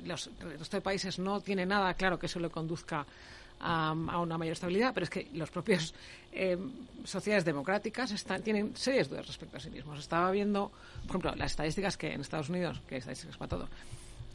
los, 0.06 0.30
el 0.40 0.60
resto 0.60 0.78
de 0.78 0.82
países 0.82 1.20
no 1.20 1.42
tiene 1.42 1.66
nada 1.66 1.94
claro 1.96 2.20
que 2.20 2.28
eso 2.28 2.40
le 2.40 2.50
conduzca 2.50 3.06
a, 3.64 3.92
una 3.94 4.38
mayor 4.38 4.54
estabilidad, 4.54 4.94
pero 4.94 5.06
es 5.06 5.10
que 5.10 5.30
los 5.34 5.50
propios 5.50 5.94
eh, 6.32 6.58
sociedades 7.04 7.46
democráticas 7.46 8.12
están, 8.12 8.42
tienen 8.42 8.76
serias 8.76 9.10
dudas 9.10 9.28
respecto 9.28 9.58
a 9.58 9.60
sí 9.60 9.70
mismos. 9.70 10.00
Estaba 10.00 10.30
viendo, 10.32 10.72
por 11.02 11.10
ejemplo, 11.12 11.36
las 11.36 11.52
estadísticas 11.52 11.98
que 11.98 12.14
en 12.14 12.22
Estados 12.22 12.50
Unidos, 12.50 12.82
que 12.88 12.98
estadísticas 12.98 13.38
para 13.38 13.50
todo, 13.50 13.68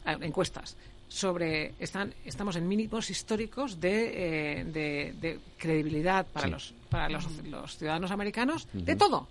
eh, 0.05 0.17
encuestas 0.21 0.75
sobre 1.07 1.73
están 1.79 2.13
estamos 2.23 2.55
en 2.55 2.67
mínimos 2.67 3.09
históricos 3.09 3.79
de, 3.79 4.59
eh, 4.61 4.63
de, 4.63 5.39
credibilidad 5.57 6.25
para 6.27 6.47
los 6.47 6.75
para 6.87 7.09
los, 7.09 7.25
ciudadanos 7.77 8.11
americanos 8.11 8.67
de 8.73 8.95
todo 8.95 9.27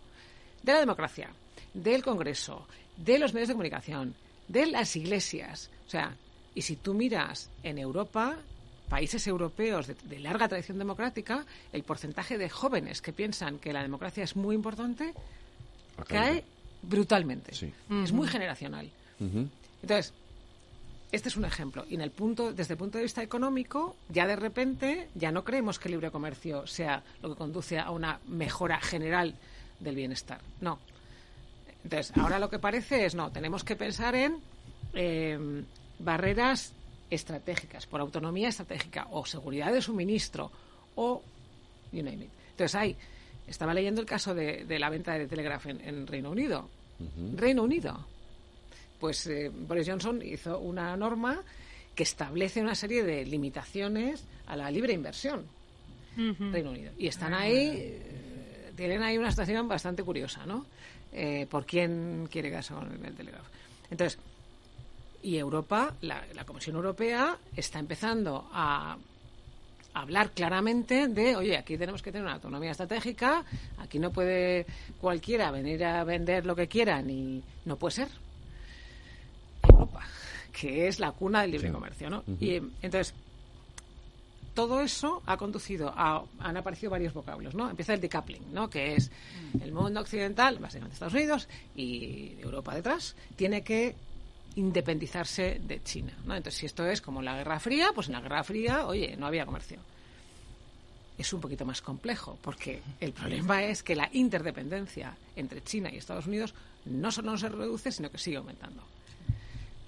de 0.60 0.72
la 0.72 0.80
democracia 0.80 1.30
del 1.72 2.02
Congreso 2.02 2.66
de 2.96 3.20
los 3.20 3.32
medios 3.32 3.46
de 3.48 3.54
comunicación 3.54 4.14
de 4.48 4.66
las 4.66 4.96
iglesias. 4.96 5.70
O 5.86 5.90
sea 5.90 6.16
y 6.52 6.62
si 6.62 6.74
tú 6.74 6.94
miras 6.94 7.48
en 7.62 7.78
Europa 7.78 8.36
países 8.88 9.26
europeos 9.26 9.86
de, 9.86 10.18
larga 10.18 10.48
tradición 10.48 10.78
democrática, 10.78 11.44
el 11.72 11.82
porcentaje 11.82 12.38
de 12.38 12.48
jóvenes 12.48 13.02
que 13.02 13.12
piensan 13.12 13.58
que 13.58 13.72
la 13.72 13.82
democracia 13.82 14.24
es 14.24 14.36
muy 14.36 14.54
importante 14.54 15.14
cae 16.06 16.44
brutalmente. 16.82 17.52
Es 17.52 18.12
muy 18.12 18.28
generacional. 18.28 18.90
Entonces, 19.20 20.12
este 21.10 21.28
es 21.28 21.36
un 21.36 21.44
ejemplo. 21.44 21.84
Y 21.88 21.94
en 21.94 22.02
el 22.02 22.10
punto, 22.10 22.52
desde 22.52 22.74
el 22.74 22.78
punto 22.78 22.98
de 22.98 23.04
vista 23.04 23.22
económico, 23.22 23.96
ya 24.08 24.26
de 24.26 24.36
repente 24.36 25.08
ya 25.14 25.32
no 25.32 25.44
creemos 25.44 25.78
que 25.78 25.88
el 25.88 25.92
libre 25.92 26.10
comercio 26.10 26.66
sea 26.66 27.02
lo 27.22 27.30
que 27.30 27.36
conduce 27.36 27.78
a 27.78 27.90
una 27.90 28.20
mejora 28.26 28.80
general 28.80 29.34
del 29.80 29.94
bienestar. 29.94 30.40
No. 30.60 30.78
Entonces, 31.82 32.16
ahora 32.16 32.38
lo 32.38 32.50
que 32.50 32.58
parece 32.58 33.06
es, 33.06 33.14
no, 33.14 33.30
tenemos 33.30 33.64
que 33.64 33.76
pensar 33.76 34.14
en 34.14 34.40
eh, 34.94 35.64
barreras 35.98 36.74
estratégicas, 37.10 37.86
por 37.86 38.00
autonomía 38.00 38.48
estratégica 38.48 39.08
o 39.10 39.24
seguridad 39.24 39.72
de 39.72 39.80
suministro 39.80 40.50
o 40.96 41.22
you 41.92 42.02
name 42.02 42.24
it. 42.24 42.30
Entonces 42.50 42.74
hay, 42.74 42.96
estaba 43.46 43.72
leyendo 43.72 44.00
el 44.00 44.06
caso 44.06 44.34
de, 44.34 44.66
la 44.78 44.90
venta 44.90 45.14
de 45.14 45.26
Telegraph 45.26 45.66
en, 45.66 46.06
Reino 46.06 46.30
Unido. 46.30 46.68
Reino 47.36 47.62
Unido. 47.62 48.04
Pues 48.98 49.26
eh, 49.28 49.50
Boris 49.54 49.88
Johnson 49.88 50.20
hizo 50.22 50.58
una 50.58 50.96
norma 50.96 51.40
que 51.94 52.02
establece 52.02 52.60
una 52.60 52.74
serie 52.74 53.04
de 53.04 53.24
limitaciones 53.24 54.24
a 54.46 54.56
la 54.56 54.70
libre 54.70 54.92
inversión. 54.92 55.46
Reino 56.16 56.70
Unido. 56.70 56.92
Y 56.98 57.06
están 57.06 57.32
ahí, 57.32 57.76
eh, 57.76 58.72
tienen 58.76 59.02
ahí 59.02 59.16
una 59.18 59.30
situación 59.30 59.68
bastante 59.68 60.02
curiosa, 60.02 60.44
¿no? 60.46 60.66
Eh, 61.12 61.46
por 61.48 61.64
quién 61.64 62.28
quiere 62.30 62.50
gas 62.50 62.70
con 62.70 63.04
el 63.04 63.14
Telegraph. 63.14 63.46
Entonces, 63.90 64.18
y 65.22 65.36
Europa, 65.36 65.94
la, 66.02 66.24
Comisión 66.46 66.76
Europea, 66.76 67.38
está 67.56 67.78
empezando 67.78 68.48
a 68.52 68.96
hablar 69.94 70.30
claramente 70.30 71.08
de, 71.08 71.36
oye, 71.36 71.56
aquí 71.56 71.76
tenemos 71.76 72.02
que 72.02 72.12
tener 72.12 72.24
una 72.24 72.34
autonomía 72.34 72.70
estratégica, 72.70 73.44
aquí 73.78 73.98
no 73.98 74.12
puede 74.12 74.66
cualquiera 75.00 75.50
venir 75.50 75.84
a 75.84 76.04
vender 76.04 76.46
lo 76.46 76.54
que 76.54 76.68
quiera, 76.68 77.02
ni 77.02 77.42
no 77.64 77.76
puede 77.76 77.96
ser. 77.96 78.08
Europa, 79.62 80.02
que 80.52 80.86
es 80.88 81.00
la 81.00 81.12
cuna 81.12 81.42
del 81.42 81.50
libre 81.52 81.72
comercio, 81.72 82.10
¿no? 82.10 82.22
Y 82.40 82.54
entonces, 82.80 83.12
todo 84.54 84.80
eso 84.80 85.22
ha 85.26 85.36
conducido 85.36 85.92
a. 85.96 86.24
han 86.40 86.56
aparecido 86.56 86.90
varios 86.90 87.14
vocablos, 87.14 87.54
¿no? 87.54 87.70
Empieza 87.70 87.94
el 87.94 88.00
decoupling, 88.00 88.52
¿no? 88.52 88.68
Que 88.68 88.94
es 88.94 89.10
el 89.60 89.72
mundo 89.72 90.00
occidental, 90.00 90.58
básicamente 90.58 90.94
Estados 90.94 91.14
Unidos 91.14 91.48
y 91.76 92.36
Europa 92.40 92.74
detrás, 92.74 93.14
tiene 93.36 93.62
que 93.62 93.94
independizarse 94.58 95.60
de 95.62 95.82
China, 95.82 96.12
¿no? 96.24 96.34
Entonces, 96.34 96.58
si 96.58 96.66
esto 96.66 96.84
es 96.84 97.00
como 97.00 97.22
la 97.22 97.36
Guerra 97.36 97.60
Fría, 97.60 97.92
pues 97.94 98.08
en 98.08 98.14
la 98.14 98.20
Guerra 98.20 98.42
Fría, 98.42 98.86
oye, 98.86 99.16
no 99.16 99.26
había 99.26 99.46
comercio. 99.46 99.78
Es 101.16 101.32
un 101.32 101.40
poquito 101.40 101.64
más 101.64 101.80
complejo, 101.80 102.38
porque 102.42 102.82
el 103.00 103.12
problema 103.12 103.62
es 103.64 103.82
que 103.82 103.94
la 103.94 104.08
interdependencia 104.12 105.16
entre 105.36 105.62
China 105.62 105.90
y 105.92 105.96
Estados 105.96 106.26
Unidos 106.26 106.54
no 106.86 107.10
solo 107.10 107.30
no 107.30 107.38
se 107.38 107.48
reduce, 107.48 107.92
sino 107.92 108.10
que 108.10 108.18
sigue 108.18 108.36
aumentando. 108.36 108.82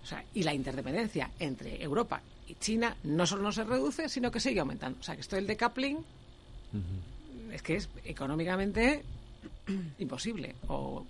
O 0.02 0.06
sea, 0.06 0.24
y 0.34 0.42
la 0.42 0.54
interdependencia 0.54 1.30
entre 1.38 1.82
Europa 1.82 2.22
y 2.48 2.54
China 2.54 2.96
no 3.04 3.26
solo 3.26 3.42
no 3.42 3.52
se 3.52 3.64
reduce, 3.64 4.08
sino 4.08 4.30
que 4.30 4.40
sigue 4.40 4.60
aumentando. 4.60 4.98
O 5.00 5.02
sea, 5.02 5.14
que 5.14 5.20
esto 5.20 5.36
del 5.36 5.46
decoupling 5.46 5.98
es 7.52 7.62
que 7.62 7.76
es 7.76 7.88
económicamente 8.04 9.02
imposible 9.98 10.54
o, 10.68 11.04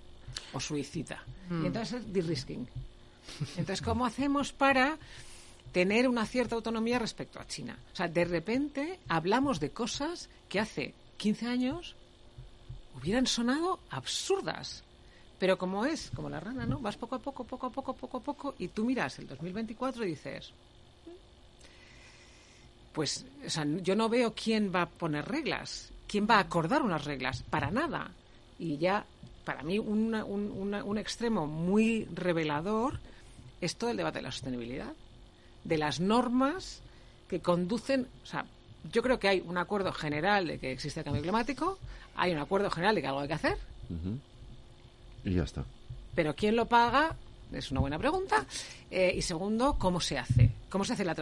suicida. 0.59 1.23
Y 1.49 1.53
mm. 1.53 1.65
entonces 1.67 2.01
es 2.01 2.13
de-risking. 2.13 2.67
Entonces, 3.57 3.81
¿cómo 3.81 4.05
hacemos 4.05 4.51
para 4.51 4.97
tener 5.71 6.07
una 6.07 6.25
cierta 6.25 6.55
autonomía 6.55 6.99
respecto 6.99 7.39
a 7.39 7.47
China? 7.47 7.77
O 7.93 7.95
sea, 7.95 8.07
de 8.07 8.25
repente 8.25 8.99
hablamos 9.07 9.59
de 9.59 9.71
cosas 9.71 10.29
que 10.49 10.59
hace 10.59 10.93
15 11.17 11.47
años 11.47 11.95
hubieran 12.95 13.27
sonado 13.27 13.79
absurdas. 13.89 14.83
Pero 15.39 15.57
como 15.57 15.85
es, 15.85 16.11
como 16.15 16.29
la 16.29 16.39
rana, 16.39 16.65
¿no? 16.65 16.79
Vas 16.79 16.97
poco 16.97 17.15
a 17.15 17.19
poco, 17.19 17.43
poco 17.43 17.67
a 17.67 17.71
poco, 17.71 17.93
poco 17.93 18.17
a 18.17 18.21
poco, 18.21 18.55
y 18.59 18.67
tú 18.67 18.85
miras 18.85 19.17
el 19.17 19.27
2024 19.27 20.05
y 20.05 20.09
dices, 20.09 20.51
pues, 22.93 23.25
o 23.45 23.49
sea, 23.49 23.65
yo 23.65 23.95
no 23.95 24.07
veo 24.07 24.33
quién 24.35 24.71
va 24.73 24.83
a 24.83 24.89
poner 24.89 25.27
reglas, 25.27 25.91
quién 26.07 26.27
va 26.29 26.35
a 26.35 26.41
acordar 26.41 26.83
unas 26.83 27.05
reglas, 27.05 27.43
para 27.49 27.71
nada. 27.71 28.11
Y 28.59 28.77
ya, 28.77 29.03
para 29.43 29.63
mí, 29.63 29.79
un, 29.79 30.13
un 30.13 30.97
extremo 30.99 31.47
muy 31.47 32.05
revelador 32.13 32.99
es 33.61 33.75
todo 33.77 33.91
el 33.91 33.97
debate 33.97 34.19
de 34.19 34.23
la 34.23 34.31
sostenibilidad, 34.31 34.93
de 35.63 35.77
las 35.77 35.99
normas 35.99 36.81
que 37.29 37.39
conducen, 37.39 38.07
o 38.23 38.25
sea, 38.25 38.45
yo 38.91 39.01
creo 39.01 39.19
que 39.19 39.29
hay 39.29 39.43
un 39.45 39.57
acuerdo 39.57 39.93
general 39.93 40.47
de 40.47 40.59
que 40.59 40.71
existe 40.71 40.99
el 40.99 41.03
cambio 41.05 41.21
climático, 41.21 41.77
hay 42.15 42.31
un 42.31 42.39
acuerdo 42.39 42.69
general 42.69 42.95
de 42.95 43.01
que 43.01 43.07
algo 43.07 43.19
hay 43.21 43.27
que 43.27 43.33
hacer, 43.35 43.57
y 45.23 45.35
ya 45.35 45.43
está. 45.43 45.63
Pero 46.15 46.35
¿quién 46.35 46.55
lo 46.55 46.65
paga? 46.65 47.15
Es 47.51 47.71
una 47.71 47.81
buena 47.81 47.99
pregunta. 47.99 48.45
Eh, 48.89 49.13
y 49.15 49.21
segundo, 49.21 49.77
¿cómo 49.77 49.99
se 49.99 50.17
hace? 50.17 50.51
¿Cómo 50.69 50.85
se 50.85 50.93
hace 50.93 51.05
la, 51.05 51.15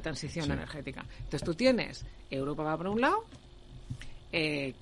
transición 0.00 0.50
energética? 0.50 1.04
Entonces 1.18 1.42
tú 1.42 1.54
tienes, 1.54 2.04
Europa 2.30 2.62
va 2.62 2.76
por 2.76 2.88
un 2.88 3.00
lado, 3.00 3.24
eh, 4.32 4.74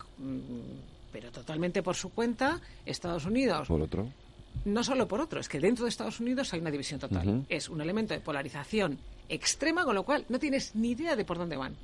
pero 1.13 1.31
totalmente 1.31 1.83
por 1.83 1.95
su 1.95 2.11
cuenta, 2.11 2.61
Estados 2.85 3.27
Unidos. 3.27 3.69
Por 3.69 3.81
otro. 3.81 4.09
No 4.65 4.85
solo 4.85 5.09
por 5.09 5.21
otro, 5.21 5.41
es 5.41 5.49
que 5.49 5.59
dentro 5.59 5.85
de 5.85 5.89
Estados 5.89 6.21
Unidos 6.21 6.53
hay 6.53 6.61
una 6.61 6.71
división 6.71 7.01
total. 7.01 7.45
Es 7.49 7.69
un 7.69 7.81
elemento 7.81 8.15
de 8.15 8.21
polarización 8.21 8.99
extrema, 9.29 9.85
con 9.85 9.95
lo 9.95 10.05
cual 10.05 10.25
no 10.29 10.39
tienes 10.39 10.75
ni 10.75 10.91
idea 10.91 11.17
de 11.17 11.25
por 11.25 11.39
dónde 11.39 11.57
van. 11.57 11.75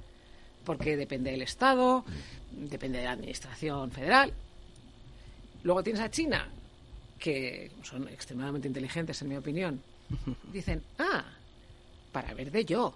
Porque 0.65 0.97
depende 0.97 1.31
del 1.31 1.43
Estado, 1.43 2.05
depende 2.53 2.99
de 2.99 3.05
la 3.05 3.13
Administración 3.13 3.91
federal. 3.91 4.33
Luego 5.65 5.83
tienes 5.83 6.03
a 6.03 6.11
China, 6.11 6.49
que 7.19 7.71
son 7.83 8.09
extremadamente 8.09 8.69
inteligentes, 8.69 9.21
en 9.23 9.29
mi 9.29 9.37
opinión, 9.37 9.83
dicen, 10.53 10.83
ah, 10.99 11.25
para 12.13 12.33
ver 12.35 12.51
de 12.51 12.65
yo. 12.65 12.95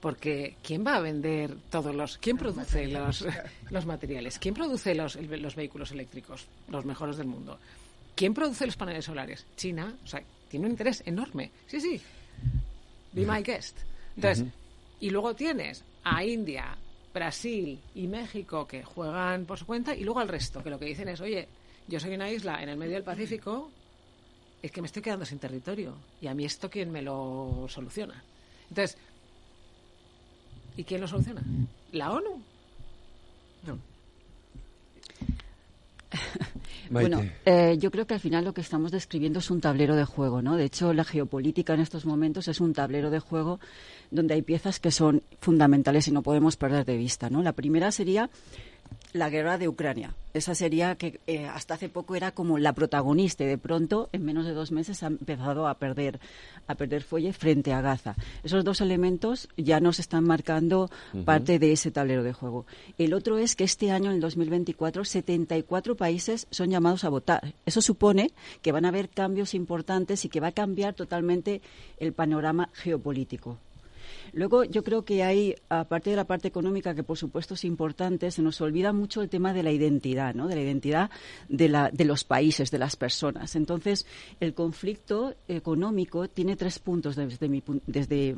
Porque 0.00 0.56
¿quién 0.64 0.84
va 0.84 0.96
a 0.96 1.00
vender 1.00 1.54
todos 1.70 1.94
los... 1.94 2.18
¿Quién 2.18 2.36
produce 2.36 2.88
los, 2.88 3.24
los 3.70 3.86
materiales? 3.86 4.40
¿Quién 4.40 4.52
produce 4.52 4.96
los, 4.96 5.14
los 5.14 5.54
vehículos 5.54 5.92
eléctricos, 5.92 6.46
los 6.68 6.84
mejores 6.84 7.18
del 7.18 7.28
mundo? 7.28 7.56
¿Quién 8.14 8.34
produce 8.34 8.66
los 8.66 8.76
paneles 8.76 9.04
solares? 9.04 9.46
China. 9.56 9.96
O 10.04 10.06
sea, 10.06 10.22
tiene 10.48 10.66
un 10.66 10.72
interés 10.72 11.02
enorme. 11.06 11.50
Sí, 11.66 11.80
sí. 11.80 12.00
Be 13.12 13.26
my 13.26 13.42
guest. 13.42 13.78
Entonces, 14.16 14.46
y 15.00 15.10
luego 15.10 15.34
tienes 15.34 15.84
a 16.04 16.24
India, 16.24 16.76
Brasil 17.12 17.80
y 17.94 18.06
México 18.06 18.66
que 18.66 18.82
juegan 18.82 19.46
por 19.46 19.58
su 19.58 19.66
cuenta 19.66 19.94
y 19.94 20.04
luego 20.04 20.20
al 20.20 20.28
resto, 20.28 20.62
que 20.62 20.70
lo 20.70 20.78
que 20.78 20.86
dicen 20.86 21.08
es, 21.08 21.20
oye, 21.20 21.48
yo 21.88 21.98
soy 22.00 22.14
una 22.14 22.30
isla 22.30 22.62
en 22.62 22.68
el 22.68 22.76
medio 22.76 22.94
del 22.94 23.02
Pacífico, 23.02 23.70
es 24.62 24.70
que 24.70 24.80
me 24.80 24.86
estoy 24.86 25.02
quedando 25.02 25.24
sin 25.24 25.38
territorio. 25.38 25.96
Y 26.20 26.26
a 26.26 26.34
mí 26.34 26.44
esto, 26.44 26.70
¿quién 26.70 26.90
me 26.90 27.02
lo 27.02 27.66
soluciona? 27.68 28.22
Entonces, 28.68 28.96
¿y 30.76 30.84
quién 30.84 31.00
lo 31.00 31.08
soluciona? 31.08 31.42
¿La 31.92 32.12
ONU? 32.12 32.42
No. 33.66 33.78
Bueno, 36.90 37.22
eh, 37.46 37.76
yo 37.78 37.90
creo 37.90 38.06
que 38.06 38.14
al 38.14 38.20
final 38.20 38.44
lo 38.44 38.52
que 38.52 38.60
estamos 38.60 38.92
describiendo 38.92 39.38
es 39.38 39.50
un 39.50 39.62
tablero 39.62 39.96
de 39.96 40.04
juego, 40.04 40.42
¿no? 40.42 40.56
De 40.56 40.64
hecho, 40.64 40.92
la 40.92 41.04
geopolítica 41.04 41.72
en 41.72 41.80
estos 41.80 42.04
momentos 42.04 42.48
es 42.48 42.60
un 42.60 42.74
tablero 42.74 43.10
de 43.10 43.18
juego 43.18 43.60
donde 44.10 44.34
hay 44.34 44.42
piezas 44.42 44.78
que 44.78 44.90
son 44.90 45.22
fundamentales 45.40 46.08
y 46.08 46.12
no 46.12 46.22
podemos 46.22 46.56
perder 46.56 46.84
de 46.84 46.98
vista, 46.98 47.30
¿no? 47.30 47.42
La 47.42 47.52
primera 47.52 47.90
sería 47.92 48.28
la 49.12 49.30
guerra 49.30 49.58
de 49.58 49.68
Ucrania. 49.68 50.14
Esa 50.34 50.54
sería 50.54 50.94
que 50.94 51.20
eh, 51.26 51.46
hasta 51.46 51.74
hace 51.74 51.90
poco 51.90 52.14
era 52.14 52.32
como 52.32 52.58
la 52.58 52.72
protagonista 52.72 53.44
y 53.44 53.48
de 53.48 53.58
pronto 53.58 54.08
en 54.12 54.24
menos 54.24 54.46
de 54.46 54.52
dos 54.52 54.72
meses 54.72 55.02
ha 55.02 55.08
empezado 55.08 55.68
a 55.68 55.74
perder 55.74 56.20
a 56.66 56.74
perder 56.74 57.02
fuelle 57.02 57.32
frente 57.32 57.72
a 57.72 57.82
Gaza. 57.82 58.14
Esos 58.42 58.64
dos 58.64 58.80
elementos 58.80 59.48
ya 59.56 59.80
nos 59.80 59.98
están 59.98 60.24
marcando 60.24 60.90
parte 61.24 61.58
de 61.58 61.72
ese 61.72 61.90
tablero 61.90 62.22
de 62.22 62.32
juego. 62.32 62.66
El 62.98 63.12
otro 63.14 63.36
es 63.36 63.56
que 63.56 63.64
este 63.64 63.90
año, 63.90 64.10
en 64.10 64.16
el 64.16 64.20
2024, 64.20 65.04
74 65.04 65.96
países 65.96 66.46
son 66.50 66.70
llamados 66.70 67.04
a 67.04 67.10
votar. 67.10 67.54
Eso 67.66 67.82
supone 67.82 68.30
que 68.62 68.72
van 68.72 68.84
a 68.84 68.88
haber 68.88 69.10
cambios 69.10 69.54
importantes 69.54 70.24
y 70.24 70.28
que 70.28 70.40
va 70.40 70.48
a 70.48 70.52
cambiar 70.52 70.94
totalmente 70.94 71.60
el 71.98 72.12
panorama 72.12 72.70
geopolítico. 72.72 73.58
Luego, 74.32 74.64
yo 74.64 74.82
creo 74.82 75.04
que 75.04 75.22
hay, 75.22 75.54
aparte 75.68 76.10
de 76.10 76.16
la 76.16 76.26
parte 76.26 76.48
económica, 76.48 76.94
que 76.94 77.02
por 77.02 77.18
supuesto 77.18 77.54
es 77.54 77.64
importante, 77.64 78.30
se 78.30 78.42
nos 78.42 78.60
olvida 78.60 78.92
mucho 78.92 79.22
el 79.22 79.28
tema 79.28 79.52
de 79.52 79.62
la 79.62 79.72
identidad, 79.72 80.34
¿no? 80.34 80.48
De 80.48 80.54
la 80.54 80.62
identidad 80.62 81.10
de, 81.48 81.68
la, 81.68 81.90
de 81.90 82.04
los 82.04 82.24
países, 82.24 82.70
de 82.70 82.78
las 82.78 82.96
personas. 82.96 83.56
Entonces, 83.56 84.06
el 84.40 84.54
conflicto 84.54 85.34
económico 85.48 86.28
tiene 86.28 86.56
tres 86.56 86.78
puntos 86.78 87.16
desde 87.16 87.48
mi, 87.48 87.62
desde 87.86 88.36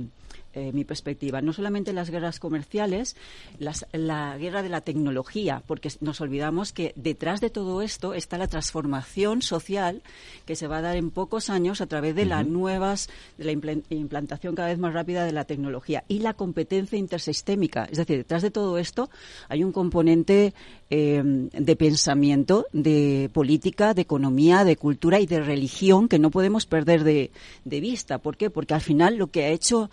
eh, 0.54 0.72
mi 0.72 0.84
perspectiva. 0.84 1.40
No 1.40 1.52
solamente 1.52 1.92
las 1.92 2.10
guerras 2.10 2.38
comerciales, 2.38 3.16
la 3.58 4.38
guerra 4.38 4.62
de 4.62 4.68
la 4.68 4.80
tecnología, 4.80 5.62
porque 5.66 5.90
nos 6.00 6.20
olvidamos 6.20 6.72
que 6.72 6.92
detrás 6.96 7.40
de 7.40 7.50
todo 7.50 7.82
esto 7.82 8.14
está 8.14 8.38
la 8.38 8.48
transformación 8.48 9.42
social 9.42 10.02
que 10.46 10.56
se 10.56 10.66
va 10.66 10.78
a 10.78 10.82
dar 10.82 10.96
en 10.96 11.10
pocos 11.10 11.50
años 11.50 11.80
a 11.80 11.86
través 11.86 12.14
de 12.14 12.24
las 12.24 12.46
nuevas, 12.46 13.08
de 13.38 13.44
la 13.44 13.52
implantación 13.52 14.54
cada 14.54 14.68
vez 14.68 14.78
más 14.78 14.94
rápida 14.94 15.24
de 15.24 15.32
la 15.32 15.44
tecnología 15.44 16.04
y 16.08 16.20
la 16.20 16.34
competencia 16.34 16.98
intersistémica. 16.98 17.84
Es 17.90 17.98
decir, 17.98 18.18
detrás 18.18 18.42
de 18.42 18.50
todo 18.50 18.78
esto 18.78 19.10
hay 19.48 19.64
un 19.64 19.72
componente 19.72 20.54
eh, 20.90 21.22
de 21.24 21.76
pensamiento, 21.76 22.66
de 22.72 23.30
política, 23.32 23.94
de 23.94 24.02
economía, 24.02 24.64
de 24.64 24.76
cultura 24.76 25.20
y 25.20 25.26
de 25.26 25.40
religión 25.40 26.08
que 26.08 26.18
no 26.18 26.30
podemos 26.30 26.66
perder 26.66 27.04
de, 27.04 27.30
de 27.64 27.80
vista. 27.80 28.18
¿Por 28.18 28.36
qué? 28.36 28.50
Porque 28.50 28.74
al 28.74 28.80
final 28.80 29.16
lo 29.16 29.28
que 29.28 29.44
ha 29.44 29.48
hecho 29.48 29.90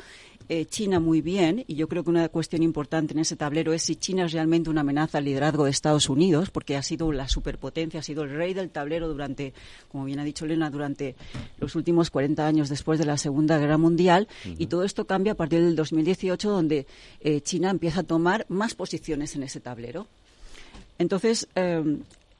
eh, 0.54 0.66
China 0.66 1.00
muy 1.00 1.22
bien, 1.22 1.64
y 1.66 1.76
yo 1.76 1.88
creo 1.88 2.04
que 2.04 2.10
una 2.10 2.28
cuestión 2.28 2.62
importante 2.62 3.14
en 3.14 3.20
ese 3.20 3.38
tablero 3.38 3.72
es 3.72 3.84
si 3.84 3.96
China 3.96 4.26
es 4.26 4.34
realmente 4.34 4.70
una 4.70 4.82
amenaza 4.82 5.20
al 5.20 5.24
liderazgo 5.24 5.64
de 5.64 5.72
Estados 5.72 6.10
Unidos, 6.10 6.50
porque 6.50 6.76
ha 6.76 6.84
sido 6.84 7.14
la 7.14 7.30
superpotencia, 7.30 8.02
ha 8.02 8.04
sido 8.04 8.24
el 8.24 8.32
rey 8.32 8.54
del 8.54 8.70
tablero 8.70 9.08
durante, 9.08 9.54
como 9.88 10.04
bien 10.04 10.20
ha 10.20 10.26
dicho 10.26 10.44
Elena, 10.44 10.70
durante 10.70 11.16
los 11.58 11.74
últimos 11.78 12.10
40 12.10 12.46
años 12.46 12.68
después 12.68 13.00
de 13.00 13.06
la 13.06 13.16
Segunda 13.16 13.58
Guerra 13.60 13.78
Mundial, 13.78 14.28
y 14.44 14.68
todo 14.68 14.84
esto 14.84 15.06
cambia 15.06 15.32
a 15.32 15.36
partir 15.36 15.62
del 15.62 15.78
2018, 15.78 16.50
donde 16.50 16.86
eh, 17.22 17.40
China 17.40 17.70
empieza 17.70 18.02
a 18.02 18.04
tomar 18.04 18.46
más 18.50 18.76
posiciones 18.76 19.38
en 19.38 19.44
ese 19.44 19.62
tablero. 19.62 20.08
Entonces, 20.98 21.48
eh, 21.56 21.98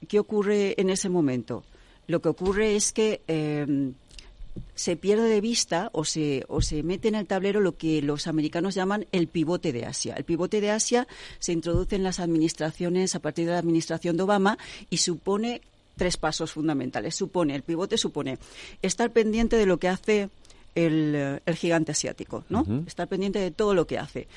¿qué 0.10 0.20
ocurre 0.20 0.76
en 0.82 0.90
ese 0.90 1.08
momento? 1.08 1.64
Lo 2.08 2.22
que 2.22 2.28
ocurre 2.28 2.76
es 2.76 2.92
que 2.92 3.22
se 4.76 4.96
pierde 4.96 5.30
de 5.30 5.42
vista 5.42 5.90
o 5.94 6.06
se, 6.06 6.44
o 6.48 6.62
se 6.62 6.84
mete 6.84 7.08
en 7.08 7.16
el 7.16 7.28
tablero 7.28 7.60
lo 7.60 7.78
que 7.78 8.02
los 8.02 8.28
americanos 8.28 8.76
llaman 8.76 9.06
el 9.12 9.28
pivote 9.28 9.72
de 9.72 9.86
Asia. 9.86 10.16
El 10.16 10.24
pivote 10.24 10.62
de 10.62 10.72
Asia 10.72 11.08
se 11.40 11.54
introduce 11.54 11.96
en 11.96 12.04
las 12.04 12.20
administraciones 12.20 13.16
a 13.16 13.20
partir 13.20 13.46
de 13.46 13.52
la 13.52 13.60
administración 13.60 14.18
de 14.18 14.24
Obama 14.24 14.58
y 14.90 14.98
supone 14.98 15.62
tres 15.98 16.18
pasos 16.18 16.52
fundamentales. 16.52 17.16
Supone, 17.16 17.56
el 17.56 17.64
pivote 17.64 17.98
supone 17.98 18.40
estar 18.82 19.12
pendiente 19.12 19.56
de 19.56 19.66
lo 19.66 19.78
que 19.78 19.88
hace 19.88 20.30
el, 20.76 21.42
gigante 21.56 21.92
asiático, 21.92 22.44
¿no? 22.50 22.66
Estar 22.88 23.08
pendiente 23.08 23.40
de 23.40 23.52
todo 23.52 23.74
lo 23.74 23.86
que 23.86 24.00
hace. 24.00 24.28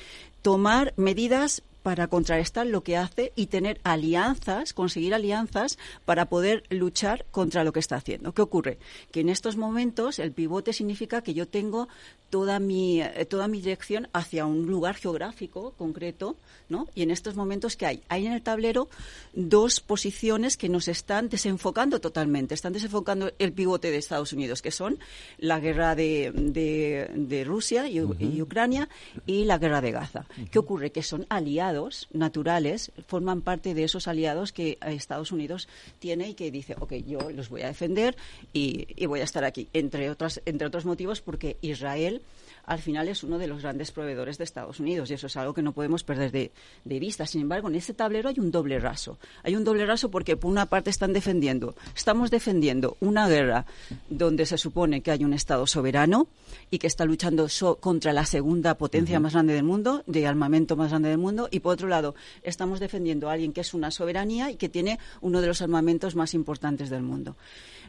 Tomar 0.41 0.93
medidas 0.97 1.63
para 1.85 2.07
contrarrestar 2.07 2.65
lo 2.65 2.81
que 2.81 2.97
hace 2.97 3.31
y 3.35 3.45
tener 3.45 3.79
alianzas, 3.83 4.73
conseguir 4.73 5.13
alianzas 5.13 5.77
para 6.03 6.25
poder 6.25 6.63
luchar 6.71 7.27
contra 7.29 7.63
lo 7.63 7.73
que 7.73 7.79
está 7.79 7.95
haciendo. 7.95 8.33
¿Qué 8.33 8.41
ocurre? 8.41 8.79
Que 9.11 9.19
en 9.19 9.29
estos 9.29 9.55
momentos 9.55 10.17
el 10.17 10.31
pivote 10.31 10.73
significa 10.73 11.21
que 11.21 11.35
yo 11.35 11.47
tengo 11.47 11.87
toda 12.35 12.59
mi, 12.59 13.01
eh, 13.01 13.23
toda 13.23 13.47
mi 13.47 13.61
dirección 13.61 14.09
hacia 14.11 14.45
un 14.45 14.65
lugar 14.67 14.95
geográfico 14.95 15.71
concreto, 15.77 16.35
¿no? 16.67 16.89
Y 16.93 17.01
en 17.01 17.09
estos 17.09 17.37
momentos, 17.37 17.77
¿qué 17.77 17.85
hay? 17.85 18.03
Hay 18.09 18.25
en 18.25 18.33
el 18.33 18.41
tablero 18.41 18.89
dos 19.31 19.79
posiciones 19.79 20.57
que 20.57 20.67
nos 20.67 20.89
están 20.89 21.29
desenfocando 21.29 22.01
totalmente. 22.01 22.53
Están 22.53 22.73
desenfocando 22.73 23.31
el 23.39 23.53
pivote 23.53 23.89
de 23.89 23.95
Estados 23.95 24.33
Unidos, 24.33 24.61
que 24.61 24.71
son 24.71 24.99
la 25.37 25.61
guerra 25.61 25.95
de, 25.95 26.33
de, 26.35 27.43
Rusia 27.45 27.87
y, 27.87 28.01
Ucrania 28.01 28.89
y 29.25 29.45
la 29.45 29.57
guerra 29.57 29.79
de 29.79 29.91
Gaza. 29.91 30.25
¿Qué 30.51 30.59
ocurre? 30.59 30.91
Que 30.91 31.03
son 31.03 31.25
aliados 31.29 32.09
naturales, 32.11 32.91
forman 33.07 33.43
parte 33.43 33.73
de 33.73 33.85
esos 33.85 34.09
aliados 34.09 34.51
que 34.51 34.77
Estados 34.81 35.31
Unidos 35.31 35.69
tiene 35.99 36.31
y 36.31 36.33
que 36.33 36.51
dice, 36.51 36.75
ok, 36.77 36.95
yo 37.07 37.31
los 37.31 37.47
voy 37.47 37.61
a 37.61 37.67
defender 37.67 38.17
y, 38.51 38.87
y 38.97 39.05
voy 39.05 39.21
a 39.21 39.23
estar 39.23 39.45
aquí, 39.45 39.69
entre, 39.71 40.09
otras, 40.09 40.41
entre 40.45 40.67
otros 40.67 40.83
motivos 40.83 41.21
porque 41.21 41.55
Israel 41.61 42.21
al 42.65 42.79
final 42.79 43.07
es 43.07 43.23
uno 43.23 43.37
de 43.37 43.47
los 43.47 43.61
grandes 43.61 43.91
proveedores 43.91 44.37
de 44.37 44.43
Estados 44.43 44.79
Unidos 44.79 45.09
y 45.09 45.13
eso 45.13 45.27
es 45.27 45.37
algo 45.37 45.53
que 45.53 45.61
no 45.61 45.73
podemos 45.73 46.03
perder 46.03 46.31
de, 46.31 46.51
vista. 46.83 47.25
Sin 47.25 47.41
embargo, 47.41 47.67
en 47.67 47.75
este 47.75 47.93
tablero 47.93 48.29
hay 48.29 48.39
un 48.39 48.51
doble 48.51 48.79
raso. 48.79 49.17
Hay 49.43 49.55
un 49.55 49.63
doble 49.63 49.85
raso 49.85 50.09
porque, 50.09 50.37
por 50.37 50.49
una 50.49 50.65
parte, 50.65 50.89
están 50.89 51.13
defendiendo, 51.13 51.75
estamos 51.95 52.31
defendiendo 52.31 52.97
una 52.99 53.27
guerra 53.27 53.65
donde 54.09 54.45
se 54.45 54.57
supone 54.57 55.01
que 55.01 55.11
hay 55.11 55.23
un 55.23 55.33
Estado 55.33 55.67
soberano 55.67 56.27
y 56.71 56.79
que 56.79 56.87
está 56.87 57.05
luchando 57.05 57.47
contra 57.79 58.13
la 58.13 58.25
segunda 58.25 58.75
potencia 58.75 59.19
más 59.19 59.33
grande 59.33 59.53
del 59.53 59.63
mundo, 59.63 60.03
de 60.07 60.25
armamento 60.25 60.75
más 60.75 60.89
grande 60.89 61.09
del 61.09 61.17
mundo, 61.17 61.47
y 61.51 61.59
por 61.59 61.73
otro 61.73 61.87
lado, 61.87 62.15
estamos 62.43 62.79
defendiendo 62.79 63.29
a 63.29 63.33
alguien 63.33 63.53
que 63.53 63.61
es 63.61 63.73
una 63.73 63.91
soberanía 63.91 64.49
y 64.51 64.55
que 64.55 64.69
tiene 64.69 64.99
uno 65.21 65.41
de 65.41 65.47
los 65.47 65.61
armamentos 65.61 66.15
más 66.15 66.33
importantes 66.33 66.89
del 66.89 67.03
mundo. 67.03 67.35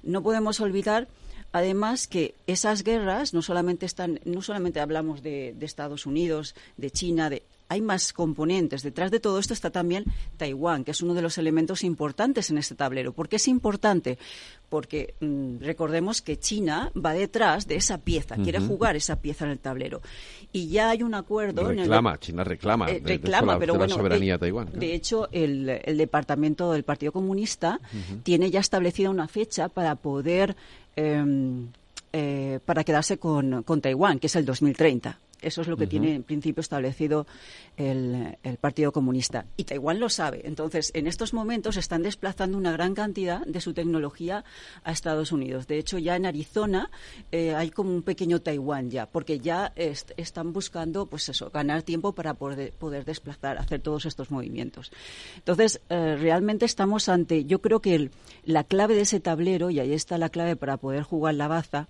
No 0.02 0.22
podemos 0.22 0.60
olvidar 0.60 1.08
Además 1.56 2.06
que 2.06 2.34
esas 2.46 2.84
guerras 2.84 3.32
no 3.32 3.40
solamente 3.40 3.86
están, 3.86 4.20
no 4.26 4.42
solamente 4.42 4.78
hablamos 4.78 5.22
de, 5.22 5.56
Estados 5.62 6.04
Unidos, 6.04 6.54
de 6.76 6.90
China, 6.90 7.30
de 7.30 7.44
hay 7.68 7.80
más 7.80 8.12
componentes. 8.12 8.82
Detrás 8.82 9.10
de 9.10 9.20
todo 9.20 9.38
esto 9.38 9.54
está 9.54 9.70
también 9.70 10.04
Taiwán, 10.36 10.84
que 10.84 10.90
es 10.92 11.02
uno 11.02 11.14
de 11.14 11.22
los 11.22 11.38
elementos 11.38 11.84
importantes 11.84 12.50
en 12.50 12.58
este 12.58 12.74
tablero. 12.74 13.12
¿Por 13.12 13.28
qué 13.28 13.36
es 13.36 13.48
importante? 13.48 14.18
Porque 14.68 15.14
mm, 15.20 15.58
recordemos 15.60 16.22
que 16.22 16.38
China 16.38 16.90
va 16.94 17.12
detrás 17.12 17.66
de 17.66 17.76
esa 17.76 17.98
pieza, 17.98 18.36
quiere 18.36 18.60
jugar 18.60 18.96
esa 18.96 19.20
pieza 19.20 19.44
en 19.44 19.52
el 19.52 19.58
tablero. 19.58 20.02
Y 20.52 20.68
ya 20.68 20.90
hay 20.90 21.02
un 21.02 21.14
acuerdo. 21.14 21.68
Reclama, 21.68 22.18
China 22.18 22.44
reclama. 22.44 22.90
Eh, 22.90 23.00
reclama, 23.04 23.58
pero 23.58 23.74
bueno. 23.74 23.94
soberanía 23.94 24.34
de, 24.34 24.38
Taiwán. 24.38 24.70
De 24.72 24.94
hecho, 24.94 25.28
el, 25.32 25.66
departamento 25.96 26.72
del 26.72 26.84
Partido 26.84 27.12
Comunista 27.12 27.80
tiene 28.22 28.50
ya 28.50 28.60
establecida 28.60 29.10
una 29.10 29.28
fecha 29.28 29.68
para 29.68 29.94
poder 29.96 30.56
Em, 30.96 31.68
eh, 32.10 32.58
para 32.64 32.82
quedarse 32.82 33.18
con, 33.18 33.62
con, 33.62 33.82
Taiwán, 33.82 34.18
que 34.18 34.28
es 34.28 34.36
el 34.36 34.46
2030. 34.46 35.18
Eso 35.46 35.60
es 35.60 35.68
lo 35.68 35.76
que 35.76 35.86
tiene 35.86 36.12
en 36.12 36.24
principio 36.24 36.60
establecido 36.60 37.24
el, 37.76 38.36
Partido 38.60 38.90
Comunista. 38.90 39.46
Y 39.56 39.62
Taiwán 39.62 40.00
lo 40.00 40.08
sabe. 40.08 40.40
Entonces, 40.44 40.90
en 40.94 41.06
estos 41.06 41.32
momentos 41.32 41.76
están 41.76 42.02
desplazando 42.02 42.58
una 42.58 42.72
gran 42.72 42.94
cantidad 42.94 43.46
de 43.46 43.60
su 43.60 43.72
tecnología 43.72 44.44
a 44.82 44.90
Estados 44.90 45.30
Unidos. 45.30 45.68
De 45.68 45.78
hecho, 45.78 45.98
ya 45.98 46.16
en 46.16 46.26
Arizona 46.26 46.90
eh, 47.30 47.54
hay 47.54 47.70
como 47.70 47.94
un 47.94 48.02
pequeño 48.02 48.40
Taiwán 48.40 48.90
ya, 48.90 49.06
porque 49.06 49.38
ya 49.38 49.72
están 49.76 50.52
buscando, 50.52 51.06
pues 51.06 51.28
eso, 51.28 51.48
ganar 51.50 51.84
tiempo 51.84 52.12
para 52.12 52.34
poder, 52.34 52.72
poder 52.72 53.04
desplazar, 53.04 53.58
hacer 53.58 53.80
todos 53.80 54.04
estos 54.04 54.32
movimientos. 54.32 54.90
Entonces, 55.36 55.80
eh, 55.90 56.16
realmente 56.16 56.64
estamos 56.64 57.08
ante, 57.08 57.44
yo 57.44 57.60
creo 57.60 57.80
que 57.80 58.10
la 58.44 58.64
clave 58.64 58.96
de 58.96 59.02
ese 59.02 59.20
tablero, 59.20 59.70
y 59.70 59.78
ahí 59.78 59.92
está 59.92 60.18
la 60.18 60.28
clave 60.28 60.56
para 60.56 60.76
poder 60.76 61.04
jugar 61.04 61.36
la 61.36 61.46
baza, 61.46 61.86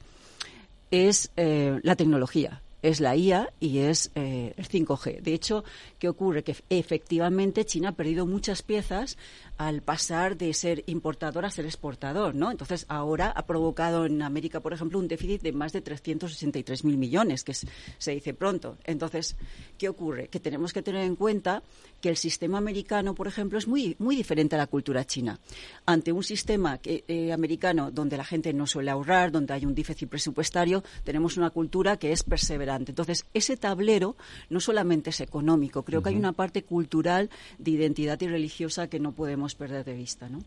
es 0.91 1.31
eh, 1.37 1.81
la 1.83 1.97
tecnología 1.97 2.61
es 2.87 3.01
la 3.01 3.17
IA 3.17 3.53
y 3.59 3.79
es 3.79 4.13
eh, 4.15 4.55
el 4.57 4.69
5G. 4.69 5.21
De 5.21 5.35
hecho, 5.35 5.65
¿qué 5.99 6.09
ocurre? 6.09 6.45
Que 6.45 6.55
efectivamente 6.71 7.65
China 7.65 7.89
ha 7.89 7.93
perdido 7.93 8.27
muchas 8.27 8.63
piezas 8.63 9.19
al 9.57 9.83
pasar 9.83 10.37
de 10.37 10.53
ser 10.55 10.85
importador 10.87 11.45
a 11.45 11.51
ser 11.51 11.65
exportador, 11.65 12.37
¿no? 12.37 12.51
Entonces, 12.51 12.87
ahora 12.89 13.33
ha 13.35 13.45
provocado 13.47 14.07
en 14.07 14.23
América, 14.23 14.61
por 14.61 14.73
ejemplo, 14.73 15.01
un 15.01 15.09
déficit 15.09 15.43
de 15.43 15.53
más 15.53 15.73
de 15.73 15.83
363.000 15.83 16.97
millones, 16.97 17.43
que 17.43 17.55
se 17.55 18.11
dice 18.13 18.35
pronto. 18.35 18.77
Entonces, 18.85 19.35
¿qué 19.79 19.89
ocurre? 19.89 20.29
Que 20.29 20.39
tenemos 20.39 20.73
que 20.73 20.83
tener 20.83 21.03
en 21.03 21.17
cuenta 21.17 21.65
que 22.01 22.11
el 22.11 22.17
sistema 22.17 22.59
americano, 22.59 23.15
por 23.15 23.27
ejemplo, 23.27 23.59
es 23.59 23.67
muy, 23.67 23.97
muy 23.99 24.15
diferente 24.15 24.55
a 24.55 24.59
la 24.59 24.69
cultura 24.69 25.05
china. 25.05 25.41
Ante 25.87 26.13
un 26.13 26.23
sistema 26.23 26.79
eh, 26.85 27.33
americano 27.33 27.91
donde 27.91 28.17
la 28.17 28.25
gente 28.25 28.53
no 28.53 28.67
suele 28.67 28.93
ahorrar, 28.93 29.33
donde 29.33 29.55
hay 29.55 29.65
un 29.65 29.75
déficit 29.75 30.09
presupuestario, 30.09 30.85
tenemos 31.03 31.37
una 31.37 31.51
cultura 31.51 31.97
que 31.97 32.13
es 32.13 32.23
perseverante. 32.23 32.76
Entonces, 32.77 33.25
ese 33.35 33.57
tablero 33.57 34.17
no 34.51 34.61
solamente 34.61 35.11
es 35.11 35.21
económico, 35.21 35.83
creo 35.83 36.03
que 36.03 36.11
hay 36.11 36.17
una 36.17 36.33
parte 36.33 36.63
cultural 36.63 37.31
de 37.59 37.71
identidad 37.71 38.21
y 38.21 38.29
religiosa 38.29 38.89
que 38.89 39.01
no 39.01 39.13
podemos 39.13 39.55
perder 39.55 39.85
de 39.85 39.95
vista, 39.95 40.29
¿no? 40.29 40.43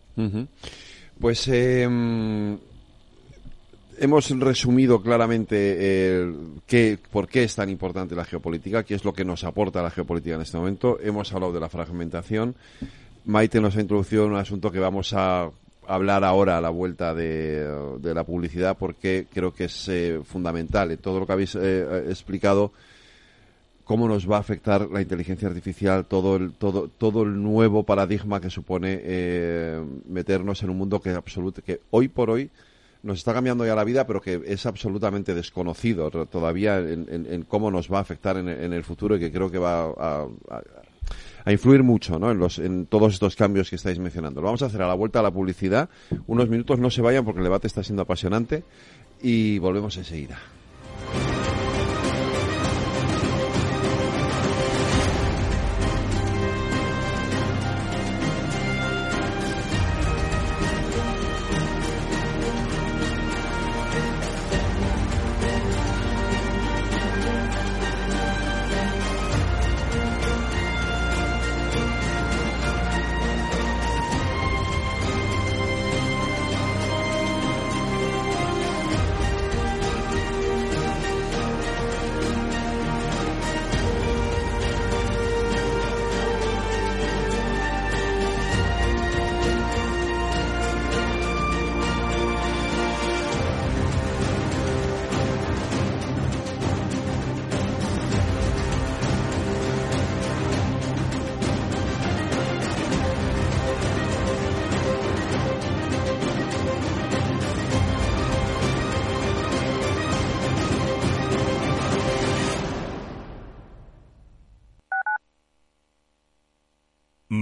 Pues 1.19 1.47
em, 1.47 2.57
hemos 3.99 4.29
resumido 4.29 5.01
claramente 5.01 6.25
qué, 6.65 6.97
por 7.11 7.27
qué 7.27 7.43
es 7.43 7.55
tan 7.55 7.69
importante 7.69 8.15
la 8.15 8.25
geopolítica, 8.25 8.83
qué 8.83 8.95
es 8.95 9.03
lo 9.03 9.13
que 9.13 9.25
nos 9.25 9.43
aporta 9.43 9.81
la 9.81 9.91
geopolítica 9.91 10.35
en 10.35 10.41
este 10.41 10.57
momento. 10.57 10.99
Hemos 11.01 11.31
hablado 11.33 11.53
de 11.53 11.59
la 11.59 11.69
fragmentación. 11.69 12.55
Maite 13.25 13.59
nos 13.61 13.75
ha 13.75 13.81
introducido 13.81 14.25
un 14.25 14.35
asunto 14.35 14.71
que 14.71 14.79
vamos 14.79 15.13
a 15.13 15.51
hablar 15.89 16.23
ahora 16.23 16.57
a 16.57 16.61
la 16.61 16.69
vuelta 16.69 17.13
de, 17.13 17.67
la 18.01 18.23
publicidad 18.23 18.77
porque 18.77 19.27
creo 19.31 19.53
que 19.53 19.65
es 19.65 19.87
eh, 19.89 20.21
fundamental. 20.23 20.97
todo 20.99 21.19
lo 21.19 21.25
que 21.25 21.33
habéis 21.33 21.55
eh, 21.55 22.05
explicado 22.07 22.71
cómo 23.89 24.07
nos 24.07 24.29
va 24.29 24.37
a 24.37 24.39
afectar 24.39 24.87
la 24.91 25.01
inteligencia 25.01 25.47
artificial, 25.47 26.05
todo 26.05 26.35
el, 26.35 26.51
todo, 26.53 26.89
todo 26.95 27.23
el 27.23 27.41
nuevo 27.41 27.83
paradigma 27.83 28.39
que 28.39 28.51
supone 28.51 28.99
eh, 29.01 29.83
meternos 30.07 30.61
en 30.61 30.69
un 30.69 30.77
mundo 30.77 31.01
que, 31.01 31.09
absoluto, 31.09 31.63
que 31.63 31.81
hoy 31.89 32.07
por 32.07 32.29
hoy 32.29 32.51
nos 33.01 33.17
está 33.17 33.33
cambiando 33.33 33.65
ya 33.65 33.73
la 33.73 33.83
vida, 33.83 34.05
pero 34.05 34.21
que 34.21 34.43
es 34.45 34.67
absolutamente 34.67 35.33
desconocido 35.33 36.11
todavía 36.27 36.77
en, 36.77 37.45
cómo 37.47 37.71
nos 37.71 37.91
va 37.91 37.97
a 37.97 38.01
afectar 38.01 38.37
en, 38.37 38.47
el 38.47 38.83
futuro 38.83 39.15
y 39.15 39.19
que 39.19 39.31
creo 39.31 39.49
que 39.49 39.57
va 39.57 39.85
a, 39.85 40.27
influir 41.47 41.83
mucho 41.83 42.19
¿no? 42.19 42.31
en, 42.31 42.39
los, 42.39 42.59
en 42.59 42.85
todos 42.85 43.13
estos 43.13 43.35
cambios 43.35 43.69
que 43.69 43.75
estáis 43.75 43.99
mencionando. 43.99 44.41
Lo 44.41 44.45
vamos 44.45 44.61
a 44.61 44.67
hacer 44.67 44.81
a 44.81 44.87
la 44.87 44.93
vuelta 44.93 45.19
a 45.19 45.23
la 45.23 45.31
publicidad. 45.31 45.89
Unos 46.27 46.49
minutos, 46.49 46.79
no 46.79 46.89
se 46.89 47.01
vayan 47.01 47.25
porque 47.25 47.39
el 47.39 47.45
debate 47.45 47.67
está 47.67 47.83
siendo 47.83 48.03
apasionante 48.03 48.63
y 49.21 49.59
volvemos 49.59 49.97
enseguida. 49.97 50.39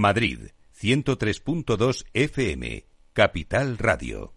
Madrid, 0.08 0.38
103.2 0.80 2.06
FM, 2.14 2.86
Capital 3.12 3.76
Radio. 3.76 4.32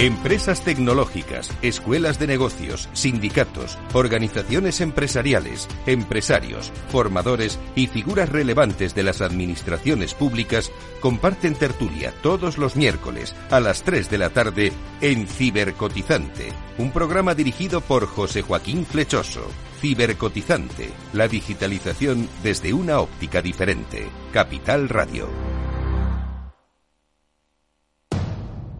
Empresas 0.00 0.64
tecnológicas, 0.64 1.48
escuelas 1.62 2.18
de 2.18 2.26
negocios, 2.26 2.88
sindicatos, 2.92 3.78
organizaciones 3.92 4.80
empresariales, 4.80 5.68
empresarios, 5.86 6.72
formadores 6.88 7.60
y 7.76 7.86
figuras 7.86 8.30
relevantes 8.30 8.96
de 8.96 9.04
las 9.04 9.20
administraciones 9.20 10.12
públicas 10.14 10.72
comparten 11.00 11.54
tertulia 11.54 12.12
todos 12.20 12.58
los 12.58 12.74
miércoles 12.74 13.32
a 13.48 13.60
las 13.60 13.84
3 13.84 14.10
de 14.10 14.18
la 14.18 14.30
tarde 14.30 14.72
en 15.00 15.28
Cibercotizante, 15.28 16.48
un 16.78 16.90
programa 16.90 17.36
dirigido 17.36 17.80
por 17.80 18.06
José 18.06 18.42
Joaquín 18.42 18.84
Flechoso. 18.84 19.46
Cibercotizante, 19.82 20.92
la 21.12 21.26
digitalización 21.26 22.28
desde 22.44 22.72
una 22.72 23.00
óptica 23.00 23.42
diferente. 23.42 24.06
Capital 24.32 24.88
Radio. 24.88 25.28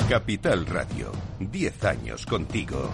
Capital 0.09 0.64
Radio, 0.64 1.11
10 1.40 1.84
años 1.86 2.24
contigo. 2.24 2.88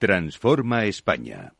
Transforma 0.00 0.86
España. 0.86 1.52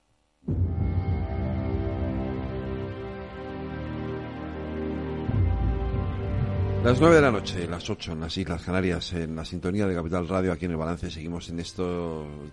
Las 6.83 6.99
nueve 6.99 7.17
de 7.17 7.21
la 7.21 7.31
noche, 7.31 7.69
las 7.69 7.91
ocho 7.91 8.13
en 8.13 8.21
las 8.21 8.35
Islas 8.39 8.63
Canarias, 8.63 9.13
en 9.13 9.37
la 9.37 9.45
sintonía 9.45 9.87
de 9.87 9.95
Capital 9.95 10.27
Radio, 10.27 10.53
aquí 10.53 10.65
en 10.65 10.71
el 10.71 10.79
Balance, 10.79 11.11
seguimos 11.11 11.51
en 11.51 11.61
este 11.61 11.83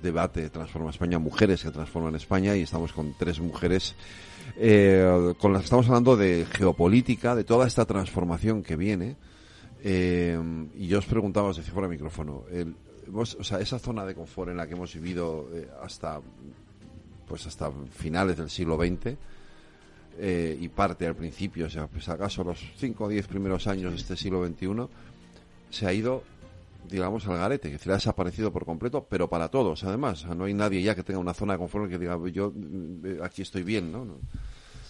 debate 0.04 0.50
Transforma 0.50 0.90
España, 0.90 1.20
mujeres 1.20 1.64
que 1.64 1.72
transforman 1.72 2.16
España, 2.16 2.54
y 2.58 2.64
estamos 2.64 2.92
con 2.92 3.16
tres 3.18 3.40
mujeres 3.40 3.96
eh, 4.58 5.36
con 5.40 5.54
las 5.54 5.62
que 5.62 5.68
estamos 5.68 5.88
hablando 5.88 6.18
de 6.18 6.46
geopolítica, 6.52 7.34
de 7.34 7.46
toda 7.46 7.66
esta 7.66 7.86
transformación 7.86 8.62
que 8.62 8.76
viene. 8.76 9.16
Eh, 9.86 10.38
y 10.76 10.88
yo 10.88 11.00
os 11.00 11.06
preguntaba, 11.06 11.48
os 11.48 11.56
decía 11.56 11.74
por 11.74 11.86
el 11.86 11.90
micrófono, 11.92 12.44
el, 12.52 12.76
o 13.14 13.26
sea, 13.26 13.60
esa 13.60 13.80
zona 13.80 14.06
de 14.06 14.16
confort 14.16 14.52
en 14.52 14.58
la 14.58 14.68
que 14.68 14.74
hemos 14.74 14.94
vivido 14.94 15.50
eh, 15.54 15.68
hasta 15.82 16.22
pues 17.28 17.46
hasta 17.46 17.72
finales 17.92 18.38
del 18.38 18.50
siglo 18.50 18.78
XX 18.78 19.18
eh, 20.20 20.58
y 20.60 20.68
parte 20.70 21.06
al 21.06 21.16
principio, 21.16 21.68
o 21.68 21.70
sea, 21.70 21.88
pues 21.88 22.10
acaso 22.10 22.44
los 22.44 22.60
5 22.78 23.04
o 23.04 23.08
10 23.08 23.28
primeros 23.28 23.68
años 23.68 23.92
de 23.92 23.98
este 23.98 24.16
siglo 24.16 24.46
XXI, 24.48 24.88
se 25.70 25.86
ha 25.86 25.94
ido, 25.94 26.24
digamos, 26.90 27.28
al 27.28 27.38
garete, 27.38 27.70
que 27.70 27.78
se 27.78 27.92
ha 27.92 27.96
desaparecido 27.96 28.52
por 28.52 28.66
completo, 28.66 29.06
pero 29.08 29.30
para 29.30 29.50
todos, 29.50 29.84
además. 29.84 30.26
no 30.26 30.46
hay 30.46 30.56
nadie 30.56 30.82
ya 30.82 30.96
que 30.96 31.04
tenga 31.04 31.20
una 31.20 31.36
zona 31.36 31.54
de 31.54 31.60
confort 31.60 31.90
que 31.90 32.00
diga, 32.00 32.18
yo 32.32 32.52
eh, 33.04 33.20
aquí 33.22 33.44
estoy 33.44 33.62
bien, 33.62 33.92
¿no? 33.92 34.08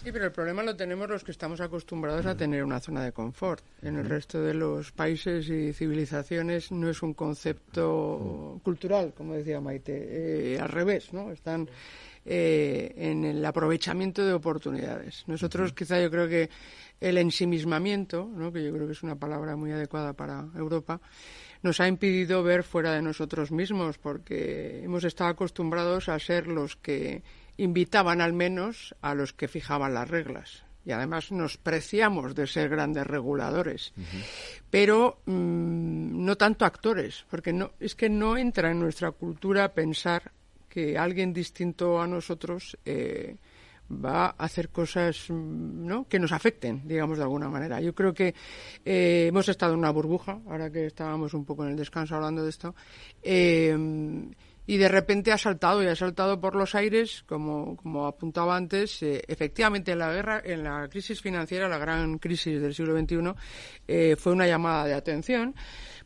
Sí, 0.08 0.12
pero 0.12 0.24
el 0.24 0.32
problema 0.32 0.62
lo 0.62 0.74
tenemos 0.74 1.06
los 1.06 1.22
que 1.22 1.32
estamos 1.32 1.60
acostumbrados 1.60 2.24
a 2.24 2.34
tener 2.34 2.64
una 2.64 2.80
zona 2.80 3.04
de 3.04 3.12
confort. 3.12 3.62
En 3.82 3.96
el 3.96 4.08
resto 4.08 4.40
de 4.40 4.54
los 4.54 4.90
países 4.90 5.46
y 5.50 5.74
civilizaciones 5.74 6.72
no 6.72 6.88
es 6.88 7.02
un 7.02 7.12
concepto 7.12 8.58
cultural, 8.64 9.12
como 9.14 9.34
decía 9.34 9.60
Maite, 9.60 10.54
eh, 10.54 10.58
al 10.58 10.70
revés, 10.70 11.12
¿no? 11.12 11.30
Están 11.30 11.68
eh, 12.24 12.90
en 12.96 13.22
el 13.26 13.44
aprovechamiento 13.44 14.24
de 14.24 14.32
oportunidades. 14.32 15.24
Nosotros 15.26 15.74
quizá 15.74 16.00
yo 16.00 16.10
creo 16.10 16.26
que 16.26 16.48
el 17.00 17.18
ensimismamiento, 17.18 18.30
¿no? 18.34 18.50
que 18.50 18.64
yo 18.64 18.72
creo 18.72 18.86
que 18.86 18.92
es 18.92 19.02
una 19.02 19.16
palabra 19.16 19.56
muy 19.56 19.72
adecuada 19.72 20.14
para 20.14 20.46
Europa, 20.56 21.02
nos 21.62 21.80
ha 21.80 21.88
impedido 21.88 22.42
ver 22.42 22.62
fuera 22.62 22.92
de 22.92 23.02
nosotros 23.02 23.50
mismos, 23.50 23.98
porque 23.98 24.82
hemos 24.82 25.04
estado 25.04 25.28
acostumbrados 25.30 26.08
a 26.08 26.18
ser 26.18 26.46
los 26.46 26.76
que 26.76 27.22
invitaban 27.58 28.20
al 28.20 28.32
menos 28.32 28.94
a 29.02 29.14
los 29.14 29.34
que 29.34 29.48
fijaban 29.48 29.92
las 29.92 30.08
reglas. 30.08 30.64
Y 30.84 30.92
además 30.92 31.30
nos 31.32 31.58
preciamos 31.58 32.34
de 32.34 32.46
ser 32.46 32.70
grandes 32.70 33.06
reguladores. 33.06 33.92
Pero 34.70 35.20
mm, 35.26 36.24
no 36.24 36.36
tanto 36.36 36.64
actores, 36.64 37.26
porque 37.28 37.52
no, 37.52 37.72
es 37.78 37.94
que 37.94 38.08
no 38.08 38.38
entra 38.38 38.70
en 38.70 38.80
nuestra 38.80 39.10
cultura 39.10 39.74
pensar 39.74 40.32
que 40.68 40.96
alguien 40.96 41.34
distinto 41.34 42.00
a 42.00 42.06
nosotros 42.06 42.78
eh, 42.86 43.36
va 43.90 44.26
a 44.26 44.44
hacer 44.44 44.70
cosas 44.70 45.26
mm, 45.28 45.86
¿no? 45.86 46.08
que 46.08 46.18
nos 46.18 46.32
afecten, 46.32 46.86
digamos, 46.86 47.18
de 47.18 47.24
alguna 47.24 47.50
manera. 47.50 47.80
Yo 47.82 47.94
creo 47.94 48.14
que 48.14 48.34
eh, 48.84 49.26
hemos 49.28 49.48
estado 49.48 49.74
en 49.74 49.80
una 49.80 49.90
burbuja, 49.90 50.40
ahora 50.48 50.70
que 50.70 50.86
estábamos 50.86 51.34
un 51.34 51.44
poco 51.44 51.64
en 51.64 51.72
el 51.72 51.76
descanso 51.76 52.14
hablando 52.14 52.44
de 52.44 52.50
esto, 52.50 52.74
eh, 53.22 53.76
y 54.68 54.76
de 54.76 54.88
repente 54.88 55.32
ha 55.32 55.38
saltado 55.38 55.82
y 55.82 55.86
ha 55.86 55.96
saltado 55.96 56.38
por 56.38 56.54
los 56.54 56.74
aires, 56.74 57.24
como, 57.26 57.74
como 57.74 58.06
apuntaba 58.06 58.54
antes, 58.54 59.02
eh, 59.02 59.24
efectivamente 59.26 59.92
en 59.92 59.98
la 59.98 60.12
guerra, 60.12 60.42
en 60.44 60.62
la 60.62 60.86
crisis 60.90 61.22
financiera, 61.22 61.70
la 61.70 61.78
gran 61.78 62.18
crisis 62.18 62.60
del 62.60 62.74
siglo 62.74 62.94
XXI, 62.94 63.32
eh, 63.88 64.16
fue 64.18 64.34
una 64.34 64.46
llamada 64.46 64.84
de 64.84 64.92
atención 64.92 65.54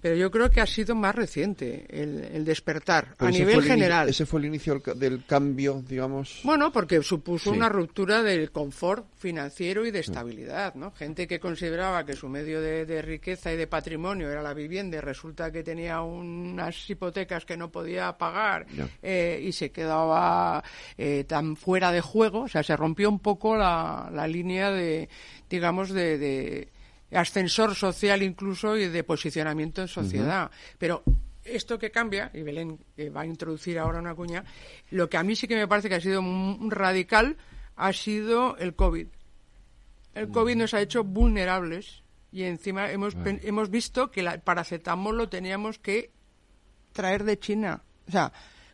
pero 0.03 0.17
yo 0.17 0.33
creo 0.33 0.51
que 0.51 0.61
ha 0.61 0.67
sido 0.67 0.97
más 0.97 1.15
reciente 1.15 1.87
el, 1.89 2.45
despertar 2.45 3.15
a 3.19 3.31
nivel 3.31 3.63
general. 3.63 4.09
ese 4.09 4.27
fue 4.27 4.41
el 4.41 4.47
inicio 4.47 4.83
del 4.97 5.25
cambio, 5.25 5.81
digamos. 5.89 6.41
Bueno, 6.43 6.73
porque 6.73 7.01
supuso 7.03 7.53
una 7.53 7.69
ruptura 7.69 8.21
del 8.21 8.51
confort 8.51 9.07
financiero 9.15 9.87
y 9.87 9.93
de 9.93 10.01
estabilidad, 10.01 10.75
¿no? 10.75 10.91
Gente 10.91 11.29
que 11.29 11.39
consideraba 11.39 12.05
que 12.05 12.15
su 12.15 12.29
medio 12.29 12.61
de, 12.61 13.01
riqueza 13.01 13.53
y 13.53 13.57
de 13.57 13.69
patrimonio 13.69 14.29
era 14.29 14.43
la 14.43 14.55
vivienda 14.55 14.97
y 14.97 15.01
resulta 15.01 15.53
que 15.53 15.63
tenía 15.63 16.03
unas 16.03 16.91
hipotecas 16.91 17.45
que 17.45 17.57
no 17.57 17.71
podía 17.71 18.19
pagar 18.19 18.67
eh, 19.03 19.41
y 19.41 19.53
se 19.53 19.71
quedaba 19.71 20.65
eh, 20.99 21.25
tan 21.29 21.55
fuera 21.55 21.93
de 21.93 22.01
juego, 22.01 22.41
o 22.43 22.49
sea, 22.49 22.65
se 22.65 22.77
rompió 22.77 23.09
un 23.09 23.21
poco 23.21 23.57
la, 23.57 24.11
la 24.13 24.27
línea 24.27 24.73
de, 24.73 25.09
digamos, 25.49 25.91
de 25.91 26.69
ascensor 27.15 27.75
social 27.75 28.23
incluso 28.23 28.77
y 28.77 28.89
de 28.89 29.05
posicionamiento 29.05 29.83
en 29.83 29.89
sociedad. 29.89 30.51
Pero 30.79 31.03
esto 31.45 31.79
que 31.79 31.91
cambia, 31.91 32.31
y 32.33 32.43
Belén 32.43 32.79
eh, 32.97 33.11
va 33.11 33.23
a 33.23 33.27
introducir 33.27 33.79
ahora 33.79 33.99
una 33.99 34.15
cuña, 34.15 34.45
lo 34.91 35.09
que 35.09 35.17
a 35.17 35.23
mí 35.23 35.37
sí 35.37 35.49
que 35.49 35.57
me 35.57 35.69
parece 35.69 35.89
que 35.89 35.97
ha 35.97 36.01
sido 36.01 36.23
radical 36.69 37.37
ha 37.77 37.93
sido 37.93 38.57
el 38.59 38.75
COVID. 38.75 39.09
El 40.15 40.29
COVID 40.29 40.57
nos 40.57 40.75
ha 40.75 40.81
hecho 40.81 41.05
vulnerables 41.05 42.03
y 42.31 42.45
encima 42.45 42.91
hemos, 42.91 43.17
hemos 43.25 43.71
visto 43.71 44.11
que 44.11 44.21
el 44.21 44.41
paracetamol 44.41 45.17
lo 45.17 45.29
teníamos 45.29 45.79
que 45.79 46.11
traer 46.93 47.25
de 47.25 47.39
China. 47.39 47.83
O 48.09 48.11
sea, 48.11 48.33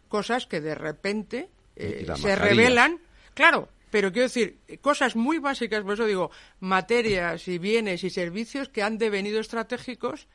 cosas 0.09 0.47
que 0.47 0.61
de 0.61 0.75
repente 0.75 1.49
eh, 1.77 2.07
se 2.17 2.37
revelan. 2.37 3.01
Claro, 3.35 3.69
pero 3.91 4.13
quiero 4.13 4.29
decir, 4.29 4.59
cosas 4.81 5.17
muy 5.17 5.39
básicas, 5.39 5.83
por 5.83 5.95
eso 5.95 6.07
digo, 6.07 6.31
materias 6.61 7.49
y 7.49 7.59
bienes 7.59 8.05
y 8.05 8.11
servicios 8.11 8.69
que 8.69 8.83
han 8.83 8.99
devenido 8.99 9.41
estratégicos 9.41 10.29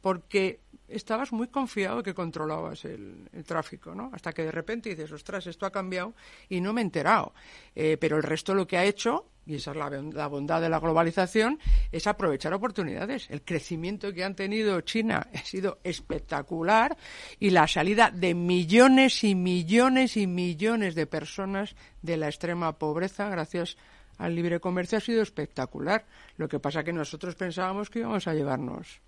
porque 0.00 0.60
estabas 0.88 1.32
muy 1.32 1.48
confiado 1.48 2.02
que 2.02 2.14
controlabas 2.14 2.84
el, 2.84 3.28
tráfico, 3.46 3.94
¿no? 3.94 4.10
Hasta 4.12 4.32
que 4.32 4.42
de 4.42 4.50
repente 4.50 4.90
dices, 4.90 5.12
ostras, 5.12 5.46
esto 5.46 5.66
ha 5.66 5.70
cambiado 5.70 6.14
y 6.48 6.60
no 6.60 6.72
me 6.72 6.80
he 6.80 6.84
enterado. 6.84 7.32
Eh, 7.74 7.96
pero 8.00 8.16
el 8.16 8.22
resto 8.22 8.54
lo 8.54 8.66
que 8.66 8.76
ha 8.76 8.84
hecho, 8.84 9.29
y 9.46 9.56
esa 9.56 9.72
es 9.72 9.76
la, 9.76 10.26
bondad 10.26 10.60
de 10.60 10.68
la 10.68 10.78
globalización, 10.78 11.58
es 11.90 12.06
aprovechar 12.06 12.54
oportunidades. 12.54 13.28
El 13.30 13.42
crecimiento 13.42 14.12
que 14.12 14.24
han 14.24 14.34
tenido 14.34 14.80
China 14.82 15.28
ha 15.34 15.44
sido 15.44 15.78
espectacular 15.82 16.96
y 17.38 17.50
la 17.50 17.66
salida 17.66 18.10
de 18.10 18.34
millones 18.34 19.24
y 19.24 19.34
millones 19.34 20.16
y 20.16 20.26
millones 20.26 20.94
de 20.94 21.06
personas 21.06 21.74
de 22.02 22.16
la 22.16 22.28
extrema 22.28 22.78
pobreza 22.78 23.28
gracias 23.28 23.76
al 24.18 24.34
libre 24.34 24.60
comercio 24.60 24.98
ha 24.98 25.00
sido 25.00 25.22
espectacular. 25.22 26.04
Lo 26.36 26.48
que 26.48 26.60
pasa 26.60 26.84
que 26.84 26.92
nosotros 26.92 27.34
pensábamos 27.34 27.88
que 27.88 28.00
íbamos 28.00 28.26
a 28.28 28.34
llevarnos 28.34 29.00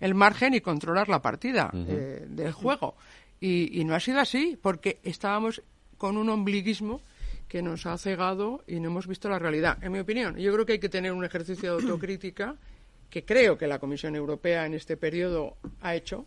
el 0.00 0.14
margen 0.14 0.52
y 0.52 0.60
controlar 0.60 1.08
la 1.08 1.22
partida 1.22 1.70
eh, 1.72 2.26
del 2.28 2.52
juego. 2.52 2.94
Y, 3.40 3.84
no 3.84 3.94
ha 3.94 4.00
sido 4.00 4.20
así, 4.20 4.58
porque 4.60 5.00
estábamos 5.02 5.62
con 5.98 6.16
un 6.16 6.28
ombliguismo 6.30 7.00
que 7.48 7.62
nos 7.62 7.86
ha 7.86 7.96
cegado 7.98 8.64
y 8.66 8.80
no 8.80 8.88
hemos 8.88 9.06
visto 9.06 9.28
la 9.28 9.38
realidad. 9.38 9.78
En 9.82 9.92
mi 9.92 9.98
opinión, 9.98 10.36
yo 10.36 10.52
creo 10.52 10.66
que 10.66 10.72
hay 10.72 10.78
que 10.78 10.88
tener 10.88 11.12
un 11.12 11.24
ejercicio 11.24 11.76
de 11.76 11.82
autocrítica 11.82 12.56
que 13.10 13.24
creo 13.24 13.56
que 13.56 13.66
la 13.66 13.78
Comisión 13.78 14.16
Europea 14.16 14.66
en 14.66 14.74
este 14.74 14.96
periodo 14.96 15.56
ha 15.80 15.94
hecho, 15.94 16.26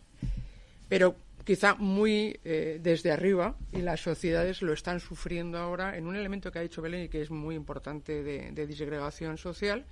pero 0.88 1.16
quizá 1.44 1.74
muy 1.74 2.38
eh, 2.44 2.78
desde 2.82 3.10
arriba 3.10 3.56
y 3.72 3.82
las 3.82 4.00
sociedades 4.00 4.62
lo 4.62 4.72
están 4.72 5.00
sufriendo 5.00 5.58
ahora 5.58 5.96
en 5.96 6.06
un 6.06 6.16
elemento 6.16 6.50
que 6.50 6.58
ha 6.58 6.62
dicho 6.62 6.82
Belén 6.82 7.04
y 7.04 7.08
que 7.08 7.22
es 7.22 7.30
muy 7.30 7.54
importante 7.54 8.22
de, 8.22 8.52
de 8.52 8.66
disgregación 8.66 9.38
social, 9.38 9.84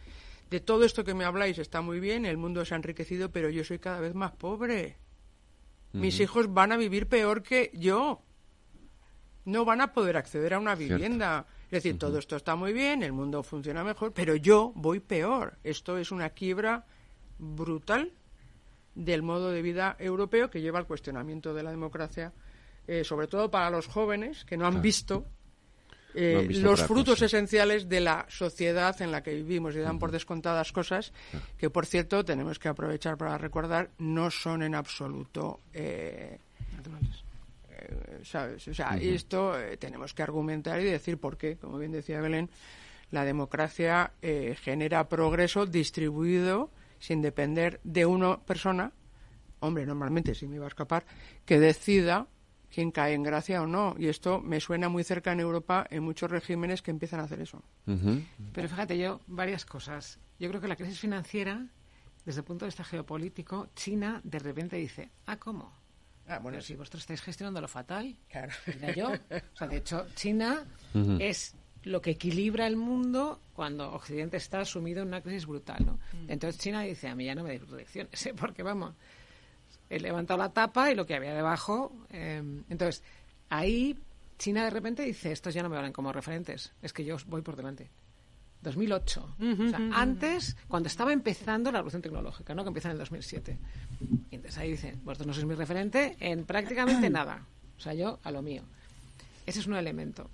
de 0.50 0.60
todo 0.60 0.84
esto 0.84 1.04
que 1.04 1.14
me 1.14 1.24
habláis 1.24 1.58
está 1.58 1.80
muy 1.80 1.98
bien, 1.98 2.24
el 2.24 2.36
mundo 2.36 2.64
se 2.64 2.74
ha 2.74 2.76
enriquecido, 2.76 3.30
pero 3.30 3.50
yo 3.50 3.64
soy 3.64 3.78
cada 3.78 4.00
vez 4.00 4.14
más 4.14 4.32
pobre. 4.32 4.96
mis 5.92 6.20
hijos 6.20 6.52
van 6.52 6.72
a 6.72 6.76
vivir 6.76 7.08
peor 7.08 7.42
que 7.42 7.70
yo. 7.74 8.22
No 9.46 9.64
van 9.64 9.80
a 9.80 9.92
poder 9.92 10.16
acceder 10.16 10.54
a 10.54 10.58
una 10.58 10.74
vivienda. 10.74 11.46
Es 11.66 11.82
decir, 11.82 11.98
todo 11.98 12.18
esto 12.18 12.36
está 12.36 12.54
muy 12.54 12.72
bien, 12.72 13.02
el 13.02 13.12
mundo 13.12 13.42
funciona 13.42 13.82
mejor, 13.82 14.12
pero 14.12 14.36
yo 14.36 14.72
voy 14.76 15.00
peor. 15.00 15.56
Esto 15.64 15.98
es 15.98 16.12
una 16.12 16.30
quiebra 16.30 16.84
brutal 17.38 18.12
del 18.94 19.22
modo 19.22 19.50
de 19.50 19.62
vida 19.62 19.96
europeo 19.98 20.50
que 20.50 20.60
lleva 20.60 20.78
al 20.78 20.86
cuestionamiento 20.86 21.54
de 21.54 21.62
la 21.62 21.70
democracia, 21.70 22.32
eh, 22.86 23.02
sobre 23.04 23.26
todo 23.26 23.50
para 23.50 23.70
los 23.70 23.86
jóvenes 23.86 24.44
que 24.44 24.56
no 24.56 24.66
han 24.66 24.80
visto 24.80 25.26
eh, 26.18 26.48
los 26.50 26.82
frutos 26.82 27.20
esenciales 27.20 27.90
de 27.90 28.00
la 28.00 28.24
sociedad 28.30 29.00
en 29.02 29.12
la 29.12 29.22
que 29.22 29.34
vivimos 29.34 29.76
y 29.76 29.80
dan 29.80 29.98
por 29.98 30.10
descontadas 30.10 30.72
cosas 30.72 31.12
que, 31.58 31.68
por 31.68 31.84
cierto, 31.84 32.24
tenemos 32.24 32.58
que 32.58 32.68
aprovechar 32.68 33.18
para 33.18 33.36
recordar, 33.36 33.90
no 33.98 34.30
son 34.30 34.62
en 34.62 34.74
absoluto 34.74 35.60
eh, 35.74 36.38
eh 36.38 36.82
¿sabes? 38.22 38.66
O 38.68 38.74
sea, 38.74 38.96
esto 38.96 39.54
tenemos 39.78 40.14
que 40.14 40.22
argumentar 40.22 40.80
y 40.80 40.84
decir 40.84 41.18
por 41.18 41.36
qué, 41.36 41.56
como 41.56 41.78
bien 41.78 41.92
decía 41.92 42.20
Belén, 42.20 42.50
la 43.10 43.24
democracia 43.24 44.12
genera 44.62 45.08
progreso 45.08 45.66
distribuido 45.66 46.70
sin 46.98 47.22
depender 47.22 47.80
de 47.84 48.06
una 48.06 48.38
persona, 48.38 48.92
hombre, 49.60 49.86
normalmente 49.86 50.34
si 50.34 50.46
me 50.46 50.56
iba 50.56 50.64
a 50.64 50.68
escapar, 50.68 51.04
que 51.44 51.60
decida 51.60 52.26
quién 52.68 52.90
cae 52.90 53.14
en 53.14 53.22
gracia 53.22 53.62
o 53.62 53.66
no. 53.66 53.94
Y 53.98 54.08
esto 54.08 54.40
me 54.40 54.60
suena 54.60 54.88
muy 54.88 55.04
cerca 55.04 55.32
en 55.32 55.40
Europa 55.40 55.86
en 55.88 56.02
muchos 56.02 56.30
regímenes 56.30 56.82
que 56.82 56.90
empiezan 56.90 57.20
a 57.20 57.24
hacer 57.24 57.40
eso. 57.40 57.62
Pero 58.52 58.68
fíjate 58.68 58.98
yo, 58.98 59.20
varias 59.26 59.64
cosas. 59.64 60.18
Yo 60.38 60.48
creo 60.48 60.60
que 60.60 60.68
la 60.68 60.76
crisis 60.76 60.98
financiera, 60.98 61.66
desde 62.24 62.40
el 62.40 62.44
punto 62.44 62.64
de 62.64 62.68
vista 62.68 62.84
geopolítico, 62.84 63.68
China 63.74 64.20
de 64.24 64.38
repente 64.38 64.76
dice, 64.76 65.10
ah, 65.26 65.38
¿cómo? 65.38 65.72
Ah, 66.28 66.38
bueno, 66.40 66.60
si 66.60 66.74
vosotros 66.74 67.02
estáis 67.02 67.22
gestionando 67.22 67.60
lo 67.60 67.68
fatal, 67.68 68.16
claro. 68.28 68.52
yo. 68.94 69.12
O 69.54 69.56
sea, 69.56 69.68
de 69.68 69.76
hecho, 69.76 70.06
China 70.14 70.64
es 71.20 71.54
lo 71.84 72.00
que 72.00 72.10
equilibra 72.10 72.66
el 72.66 72.76
mundo 72.76 73.40
cuando 73.52 73.92
Occidente 73.92 74.36
está 74.38 74.64
sumido 74.64 75.02
en 75.02 75.08
una 75.08 75.20
crisis 75.22 75.46
brutal, 75.46 75.86
¿no? 75.86 75.92
Mm. 75.92 76.30
Entonces 76.30 76.60
China 76.60 76.82
dice, 76.82 77.08
a 77.08 77.14
mí 77.14 77.24
ya 77.24 77.34
no 77.34 77.44
me 77.44 77.50
deis 77.50 77.70
lecciones, 77.70 78.26
¿eh? 78.26 78.34
porque 78.34 78.64
vamos, 78.64 78.94
he 79.88 80.00
levantado 80.00 80.38
la 80.38 80.52
tapa 80.52 80.90
y 80.90 80.96
lo 80.96 81.06
que 81.06 81.14
había 81.14 81.32
debajo. 81.32 81.92
Em, 82.10 82.64
entonces, 82.68 83.04
ahí 83.48 83.96
China 84.36 84.64
de 84.64 84.70
repente 84.70 85.04
dice, 85.04 85.30
estos 85.30 85.54
ya 85.54 85.62
no 85.62 85.68
me 85.68 85.76
valen 85.76 85.92
como 85.92 86.12
referentes, 86.12 86.72
es 86.82 86.92
que 86.92 87.04
yo 87.04 87.16
voy 87.26 87.42
por 87.42 87.54
delante. 87.54 87.88
2008. 88.62 89.36
o 89.38 89.68
sea, 89.68 89.78
antes, 89.92 90.56
cuando 90.68 90.88
estaba 90.88 91.12
empezando 91.12 91.70
la 91.70 91.78
revolución 91.78 92.02
tecnológica, 92.02 92.54
¿no? 92.54 92.64
que 92.64 92.68
empieza 92.68 92.88
en 92.88 92.92
el 92.92 92.98
2007. 92.98 93.58
Y 94.30 94.34
entonces 94.34 94.58
ahí 94.58 94.70
dice, 94.72 94.96
vosotros 95.04 95.26
no 95.26 95.34
sois 95.34 95.46
mi 95.46 95.54
referente 95.54 96.16
en 96.20 96.44
prácticamente 96.44 97.10
nada. 97.10 97.46
O 97.76 97.80
sea, 97.80 97.94
yo 97.94 98.18
a 98.22 98.30
lo 98.30 98.42
mío. 98.42 98.62
Ese 99.44 99.60
es 99.60 99.66
un 99.66 99.74
elemento. 99.74 100.30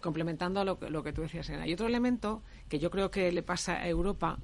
Complementando 0.00 0.60
a 0.60 0.64
lo 0.64 0.78
que, 0.78 0.90
lo 0.90 1.02
que 1.02 1.12
tú 1.12 1.22
decías, 1.22 1.48
Elena. 1.48 1.66
Y 1.66 1.74
otro 1.74 1.86
elemento 1.86 2.42
que 2.68 2.78
yo 2.78 2.90
creo 2.90 3.10
que 3.10 3.30
le 3.30 3.42
pasa 3.42 3.74
a 3.74 3.88
Europa, 3.88 4.38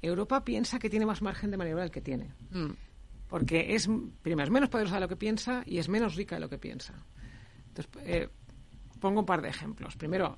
Europa 0.00 0.44
piensa 0.44 0.78
que 0.78 0.88
tiene 0.88 1.04
más 1.04 1.20
margen 1.20 1.50
de 1.50 1.58
maniobra 1.58 1.82
del 1.82 1.90
que 1.90 2.00
tiene. 2.00 2.30
Mm 2.50 2.70
porque 3.32 3.74
es, 3.74 3.88
primero, 4.20 4.44
es 4.44 4.50
menos 4.50 4.68
poderosa 4.68 4.96
de 4.96 5.00
lo 5.00 5.08
que 5.08 5.16
piensa 5.16 5.62
y 5.64 5.78
es 5.78 5.88
menos 5.88 6.16
rica 6.16 6.36
de 6.36 6.40
lo 6.42 6.50
que 6.50 6.58
piensa. 6.58 6.92
Entonces, 7.68 7.90
eh, 8.04 8.28
pongo 9.00 9.20
un 9.20 9.24
par 9.24 9.40
de 9.40 9.48
ejemplos. 9.48 9.96
Primero, 9.96 10.36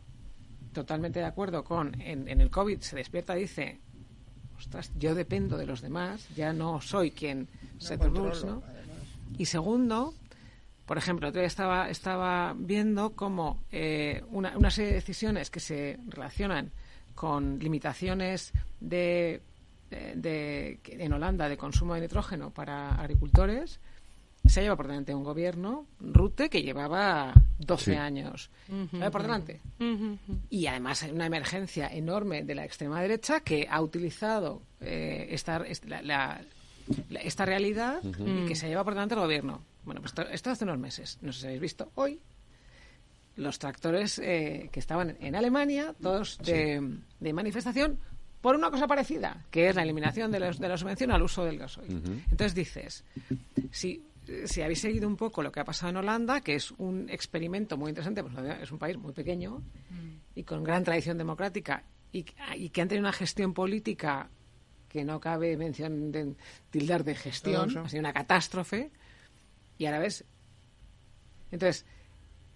totalmente 0.75 1.21
de 1.21 1.25
acuerdo 1.25 1.65
con, 1.65 1.99
en, 2.01 2.29
el 2.29 2.51
COVID 2.51 2.81
se 2.81 2.97
despierta 2.97 3.37
y 3.39 3.43
dice, 3.43 3.81
ostras, 4.59 4.93
yo 4.99 5.15
dependo 5.15 5.57
de 5.57 5.65
los 5.65 5.81
demás, 5.81 6.29
ya 6.37 6.53
no 6.53 6.83
soy 6.83 7.13
quien 7.13 7.49
se 7.79 7.97
the 7.97 8.11
¿no? 8.11 8.63
Y 9.39 9.47
segundo, 9.47 10.13
por 10.85 10.99
ejemplo, 10.99 11.29
otro 11.29 11.41
estaba, 11.41 11.89
estaba 11.89 12.55
viendo 12.55 13.15
cómo 13.15 13.65
eh, 13.73 14.23
una, 14.31 14.57
una 14.59 14.71
serie 14.71 14.91
de 14.91 14.97
decisiones 14.97 15.51
que 15.51 15.61
se 15.61 15.99
relacionan 16.09 16.71
con 17.15 17.59
limitaciones 17.59 18.53
de 18.81 19.41
de, 19.91 20.81
en 20.85 21.13
Holanda 21.13 21.49
de 21.49 21.57
consumo 21.57 21.95
de 21.95 22.03
nitrógeno 22.03 22.51
para 22.51 22.95
agricultores 22.97 23.81
se 24.47 24.63
lleva 24.63 24.77
por 24.77 24.87
delante 24.87 25.15
un 25.15 25.25
gobierno, 25.25 25.87
Rute, 26.01 26.49
que 26.51 26.63
llevaba 26.63 27.33
12 27.59 27.97
años. 27.97 28.51
por 29.11 29.23
delante. 29.23 29.61
Y 30.51 30.67
además 30.67 31.03
hay 31.03 31.11
una 31.13 31.27
emergencia 31.27 31.89
enorme 31.89 32.45
de 32.45 32.55
la 32.55 32.65
extrema 32.65 33.01
derecha 33.01 33.41
que 33.41 33.67
ha 33.71 33.81
utilizado 33.81 34.63
eh, 34.81 35.29
esta, 35.31 35.65
esta 35.67 37.45
realidad 37.45 38.03
y 38.05 38.47
que 38.47 38.55
se 38.55 38.69
lleva 38.69 38.85
por 38.85 38.95
delante 38.95 39.15
el 39.15 39.21
gobierno. 39.21 39.63
Bueno, 39.85 40.01
pues 40.01 40.15
esto, 40.33 40.51
hace 40.51 40.65
unos 40.65 40.79
meses. 40.79 41.19
No 41.23 41.33
sé 41.33 41.41
si 41.41 41.47
habéis 41.47 41.61
visto 41.63 41.91
hoy 41.95 42.21
los 43.37 43.59
tractores 43.59 44.21
eh, 44.21 44.69
que 44.71 44.79
estaban 44.79 45.17
en 45.21 45.35
Alemania, 45.35 45.95
todos 46.01 46.39
de, 46.39 46.99
de 47.19 47.33
manifestación 47.33 47.99
por 48.41 48.55
una 48.57 48.71
cosa 48.71 48.87
parecida, 48.87 49.45
que 49.51 49.71
es 49.71 49.75
la 49.75 49.83
eliminación 49.83 50.31
de, 50.31 50.39
de 50.39 50.69
la 50.69 50.77
subvención 50.77 51.11
al 51.11 51.23
uso 51.23 51.45
del 51.47 51.59
gasoil. 51.59 51.91
Entonces 52.31 52.55
dices, 52.55 53.05
si, 53.71 54.05
si 54.47 54.63
habéis 54.63 54.81
seguido 54.81 55.07
un 55.07 55.17
poco 55.17 55.43
lo 55.43 55.53
que 55.53 55.61
ha 55.61 55.65
pasado 55.65 55.91
en 55.91 55.97
Holanda, 55.97 56.41
que 56.41 56.55
es 56.55 56.71
un 56.73 57.09
experimento 57.11 57.77
muy 57.77 57.91
interesante, 57.91 58.23
pues 58.23 58.35
es 58.63 58.73
un 58.73 58.79
país 58.79 58.97
muy 58.97 59.13
pequeño 59.13 59.63
y 60.35 60.43
con 60.45 60.65
gran 60.65 60.85
tradición 60.85 61.19
democrática 61.19 61.85
y, 62.13 62.23
que 62.23 62.81
han 62.81 62.89
tenido 62.89 63.03
una 63.03 63.13
gestión 63.13 63.55
política 63.55 64.31
que 64.89 65.05
no 65.05 65.19
cabe 65.21 65.57
mención 65.57 66.13
de 66.13 66.35
tildar 66.71 67.05
de 67.05 67.15
gestión, 67.15 67.77
ha 67.77 67.89
sido 67.89 68.01
una 68.01 68.13
catástrofe, 68.13 68.93
y 69.77 69.87
ahora 69.87 69.99
ves. 69.99 70.25
Entonces, 71.51 71.85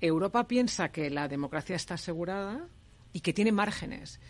Europa 0.01 0.47
piensa 0.47 0.91
que 0.91 1.11
la 1.11 1.27
democracia 1.27 1.75
está 1.75 1.95
asegurada 1.95 2.69
y 3.13 3.21
que 3.21 3.33
tiene 3.33 3.51
márgenes. 3.51 4.21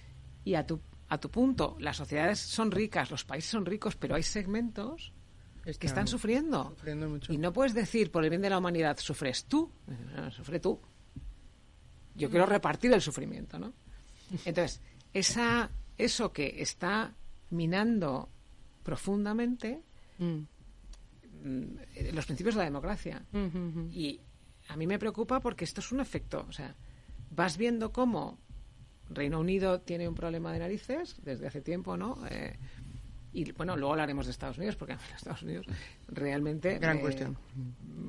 Y 0.45 0.55
a 0.55 0.64
tu 0.66 0.80
a 1.11 1.18
tu 1.18 1.30
punto, 1.30 1.76
las 1.80 1.97
sociedades 1.97 2.39
son 2.39 2.70
ricas, 2.70 3.11
los 3.11 3.24
países 3.24 3.51
son 3.51 3.64
ricos, 3.64 3.97
pero 3.97 4.14
hay 4.14 4.22
segmentos 4.22 5.14
que 5.76 5.86
están 5.86 6.06
sufriendo. 6.06 6.74
Y 7.28 7.38
no 7.38 7.52
puedes 7.52 7.74
decir, 7.74 8.10
por 8.10 8.24
el 8.24 8.30
bien 8.30 8.42
de 8.42 8.50
la 8.50 8.58
humanidad, 8.58 8.96
sufres 8.98 9.44
tú, 9.44 9.70
sufre 10.30 10.60
tú. 10.60 10.80
Yo 12.14 12.30
quiero 12.30 12.46
repartir 12.46 12.92
el 12.92 13.00
sufrimiento, 13.00 13.58
¿no? 13.58 13.72
Entonces, 14.44 14.80
esa, 15.12 15.70
eso 15.96 16.32
que 16.32 16.60
está 16.62 17.14
minando 17.50 18.28
profundamente 18.82 19.82
mm. 20.18 20.40
Mm, 21.44 21.78
los 22.12 22.26
principios 22.26 22.54
de 22.54 22.60
la 22.60 22.64
democracia. 22.64 23.24
Y 23.92 24.20
a 24.68 24.76
mí 24.76 24.86
me 24.86 24.98
preocupa 24.98 25.40
porque 25.40 25.64
esto 25.64 25.80
es 25.80 25.92
un 25.92 26.00
efecto. 26.00 26.44
O 26.48 26.52
sea, 26.52 26.74
vas 27.30 27.56
viendo 27.56 27.92
cómo 27.92 28.38
Reino 29.10 29.40
Unido 29.40 29.80
tiene 29.80 30.08
un 30.08 30.14
problema 30.14 30.52
de 30.52 30.58
narices 30.58 31.16
desde 31.22 31.46
hace 31.46 31.60
tiempo, 31.60 31.96
¿no? 31.96 32.26
Eh, 32.30 32.58
y 33.33 33.53
bueno, 33.53 33.76
luego 33.76 33.93
hablaremos 33.93 34.26
de 34.26 34.33
Estados 34.33 34.59
Unidos, 34.59 34.76
porque 34.76 34.93
en 34.95 34.99
Estados 35.14 35.43
Unidos 35.43 35.66
realmente. 36.09 36.79
Gran 36.79 36.99
cuestión. 36.99 37.37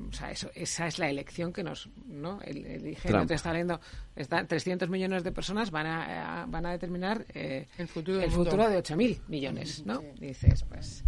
O 0.08 0.12
sea, 0.12 0.30
eso, 0.30 0.50
esa 0.54 0.86
es 0.86 0.98
la 0.98 1.08
elección 1.08 1.52
que 1.52 1.62
nos. 1.62 1.88
¿no? 2.06 2.40
El, 2.42 2.66
el 2.66 2.86
está 2.86 3.52
leyendo. 3.52 3.80
Está, 4.16 4.46
300 4.46 4.88
millones 4.88 5.24
de 5.24 5.32
personas 5.32 5.70
van 5.70 5.86
a, 5.86 6.46
van 6.48 6.66
a 6.66 6.72
determinar 6.72 7.24
eh, 7.34 7.66
el 7.78 7.88
futuro, 7.88 8.20
el 8.20 8.30
futuro 8.30 8.68
de 8.68 8.78
8.000 8.78 9.20
millones, 9.28 9.84
¿no? 9.86 10.02
dices, 10.18 10.64
pues. 10.64 11.04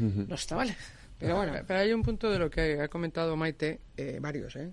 No 0.00 0.34
está 0.34 0.56
mal. 0.56 0.74
Pero 1.18 1.34
bueno, 1.36 1.52
pero 1.66 1.80
hay 1.80 1.92
un 1.92 2.02
punto 2.02 2.30
de 2.30 2.38
lo 2.38 2.48
que 2.48 2.80
ha 2.80 2.86
comentado 2.86 3.36
Maite, 3.36 3.80
eh, 3.96 4.18
varios, 4.20 4.54
¿eh? 4.54 4.70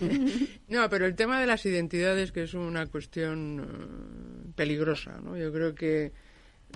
no, 0.68 0.90
pero 0.90 1.06
el 1.06 1.14
tema 1.14 1.40
de 1.40 1.46
las 1.46 1.64
identidades, 1.66 2.32
que 2.32 2.42
es 2.42 2.54
una 2.54 2.86
cuestión 2.86 3.60
eh, 3.60 4.52
peligrosa, 4.56 5.20
¿no? 5.22 5.36
Yo 5.36 5.52
creo 5.52 5.76
que 5.76 6.12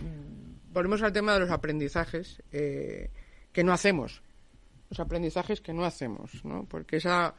mm, 0.00 0.51
volvemos 0.72 1.02
al 1.02 1.12
tema 1.12 1.34
de 1.34 1.40
los 1.40 1.50
aprendizajes 1.50 2.42
eh, 2.52 3.10
que 3.52 3.64
no 3.64 3.72
hacemos, 3.72 4.22
los 4.90 5.00
aprendizajes 5.00 5.60
que 5.60 5.72
no 5.72 5.84
hacemos, 5.84 6.44
¿no? 6.44 6.66
Porque 6.68 6.96
esa 6.96 7.34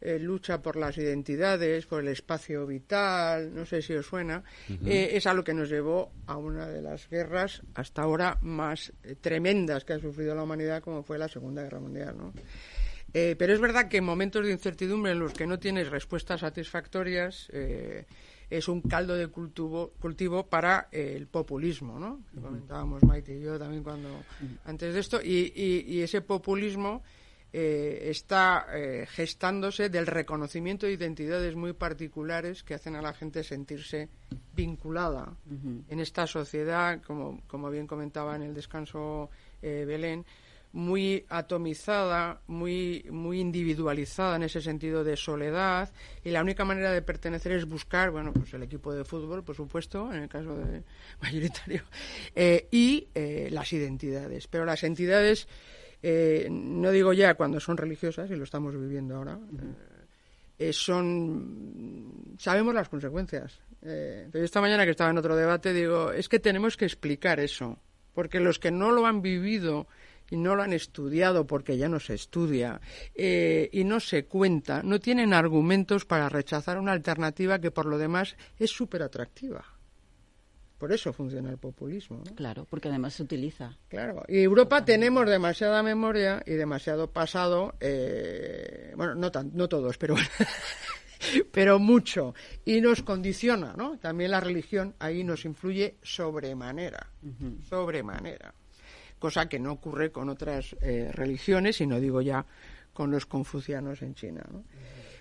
eh, 0.00 0.18
lucha 0.18 0.62
por 0.62 0.76
las 0.76 0.96
identidades, 0.98 1.86
por 1.86 2.00
el 2.00 2.08
espacio 2.08 2.66
vital, 2.66 3.54
no 3.54 3.66
sé 3.66 3.82
si 3.82 3.94
os 3.94 4.06
suena, 4.06 4.42
eh, 4.86 5.10
es 5.12 5.26
algo 5.26 5.44
que 5.44 5.54
nos 5.54 5.68
llevó 5.68 6.12
a 6.26 6.36
una 6.36 6.66
de 6.66 6.82
las 6.82 7.08
guerras 7.08 7.62
hasta 7.74 8.02
ahora 8.02 8.38
más 8.40 8.92
tremendas 9.20 9.84
que 9.84 9.94
ha 9.94 9.98
sufrido 9.98 10.34
la 10.34 10.42
humanidad, 10.42 10.82
como 10.82 11.02
fue 11.02 11.18
la 11.18 11.28
Segunda 11.28 11.62
Guerra 11.62 11.80
Mundial. 11.80 12.16
¿no? 12.16 12.32
pero 13.10 13.54
es 13.54 13.60
verdad 13.60 13.88
que 13.88 13.96
en 13.96 14.04
momentos 14.04 14.44
de 14.44 14.52
incertidumbre 14.52 15.12
en 15.12 15.18
los 15.18 15.32
que 15.32 15.46
no 15.46 15.58
tienes 15.58 15.88
respuestas 15.88 16.40
satisfactorias, 16.40 17.50
es 18.50 18.68
un 18.68 18.80
caldo 18.80 19.14
de 19.14 19.28
cultivo, 19.28 19.92
cultivo 20.00 20.46
para 20.46 20.88
el 20.90 21.26
populismo, 21.26 21.98
¿no? 21.98 22.20
Que 22.32 22.40
comentábamos 22.40 23.02
Maite 23.02 23.36
y 23.36 23.42
yo 23.42 23.58
también 23.58 23.82
cuando 23.82 24.08
antes 24.64 24.94
de 24.94 25.00
esto, 25.00 25.20
y, 25.22 25.52
y 25.54 26.00
ese 26.00 26.20
populismo 26.22 27.02
eh, 27.50 28.10
está 28.10 28.66
eh, 28.74 29.06
gestándose 29.08 29.88
del 29.88 30.06
reconocimiento 30.06 30.84
de 30.84 30.92
identidades 30.92 31.56
muy 31.56 31.72
particulares 31.72 32.62
que 32.62 32.74
hacen 32.74 32.94
a 32.94 33.00
la 33.00 33.14
gente 33.14 33.42
sentirse 33.42 34.10
vinculada 34.54 35.32
en 35.88 36.00
esta 36.00 36.26
sociedad, 36.26 37.00
como, 37.02 37.40
como 37.46 37.70
bien 37.70 37.86
comentaba 37.86 38.36
en 38.36 38.42
el 38.42 38.52
descanso 38.52 39.30
eh, 39.62 39.84
Belén, 39.86 40.26
muy 40.78 41.26
atomizada, 41.28 42.40
muy, 42.46 43.04
muy 43.10 43.40
individualizada 43.40 44.36
en 44.36 44.44
ese 44.44 44.60
sentido 44.60 45.02
de 45.02 45.16
soledad, 45.16 45.90
y 46.22 46.30
la 46.30 46.40
única 46.40 46.64
manera 46.64 46.92
de 46.92 47.02
pertenecer 47.02 47.50
es 47.50 47.66
buscar, 47.66 48.12
bueno, 48.12 48.32
pues 48.32 48.54
el 48.54 48.62
equipo 48.62 48.94
de 48.94 49.04
fútbol, 49.04 49.42
por 49.42 49.56
supuesto, 49.56 50.08
en 50.12 50.22
el 50.22 50.28
caso 50.28 50.56
de 50.56 50.84
mayoritario, 51.20 51.82
eh, 52.32 52.68
y 52.70 53.08
eh, 53.12 53.48
las 53.50 53.72
identidades. 53.72 54.46
Pero 54.46 54.64
las 54.64 54.84
entidades, 54.84 55.48
eh, 56.00 56.46
no 56.48 56.92
digo 56.92 57.12
ya 57.12 57.34
cuando 57.34 57.58
son 57.58 57.76
religiosas, 57.76 58.30
y 58.30 58.36
lo 58.36 58.44
estamos 58.44 58.72
viviendo 58.78 59.16
ahora, 59.16 59.36
son, 60.70 62.36
sabemos 62.38 62.72
las 62.72 62.88
consecuencias. 62.88 63.58
pero 63.80 64.44
esta 64.44 64.60
mañana 64.60 64.84
que 64.84 64.92
estaba 64.92 65.10
en 65.10 65.18
otro 65.18 65.34
debate 65.34 65.72
digo, 65.72 66.12
es 66.12 66.28
que 66.28 66.38
tenemos 66.38 66.76
que 66.76 66.84
explicar 66.84 67.40
eso, 67.40 67.80
porque 68.14 68.38
los 68.38 68.60
que 68.60 68.70
no 68.70 68.92
lo 68.92 69.06
han 69.06 69.22
vivido 69.22 69.88
y 70.30 70.36
no 70.36 70.54
lo 70.54 70.62
han 70.62 70.72
estudiado 70.72 71.46
porque 71.46 71.76
ya 71.76 71.88
no 71.88 72.00
se 72.00 72.14
estudia 72.14 72.80
eh, 73.14 73.68
y 73.72 73.84
no 73.84 74.00
se 74.00 74.26
cuenta, 74.26 74.82
no 74.82 75.00
tienen 75.00 75.32
argumentos 75.32 76.04
para 76.04 76.28
rechazar 76.28 76.78
una 76.78 76.92
alternativa 76.92 77.58
que 77.60 77.70
por 77.70 77.86
lo 77.86 77.98
demás 77.98 78.36
es 78.58 78.70
súper 78.70 79.02
atractiva. 79.02 79.64
Por 80.78 80.92
eso 80.92 81.12
funciona 81.12 81.50
el 81.50 81.58
populismo. 81.58 82.22
Claro, 82.36 82.64
porque 82.70 82.88
además 82.88 83.14
se 83.14 83.24
utiliza. 83.24 83.76
Claro, 83.88 84.22
y 84.28 84.38
Europa 84.38 84.84
tenemos 84.84 85.28
demasiada 85.28 85.82
memoria 85.82 86.40
y 86.46 86.52
demasiado 86.52 87.10
pasado, 87.10 87.74
eh, 87.80 88.92
bueno, 88.96 89.16
no, 89.16 89.32
tan, 89.32 89.50
no 89.54 89.68
todos, 89.68 89.98
pero, 89.98 90.14
pero 91.52 91.80
mucho, 91.80 92.32
y 92.64 92.80
nos 92.80 93.02
condiciona, 93.02 93.74
¿no? 93.76 93.98
También 93.98 94.30
la 94.30 94.40
religión 94.40 94.94
ahí 95.00 95.24
nos 95.24 95.44
influye 95.44 95.96
sobremanera, 96.00 97.10
sobremanera 97.68 98.54
cosa 99.18 99.48
que 99.48 99.58
no 99.58 99.72
ocurre 99.72 100.10
con 100.10 100.28
otras 100.28 100.76
eh, 100.80 101.10
religiones, 101.12 101.80
y 101.80 101.86
no 101.86 102.00
digo 102.00 102.20
ya 102.22 102.44
con 102.92 103.10
los 103.10 103.26
confucianos 103.26 104.02
en 104.02 104.14
China. 104.14 104.44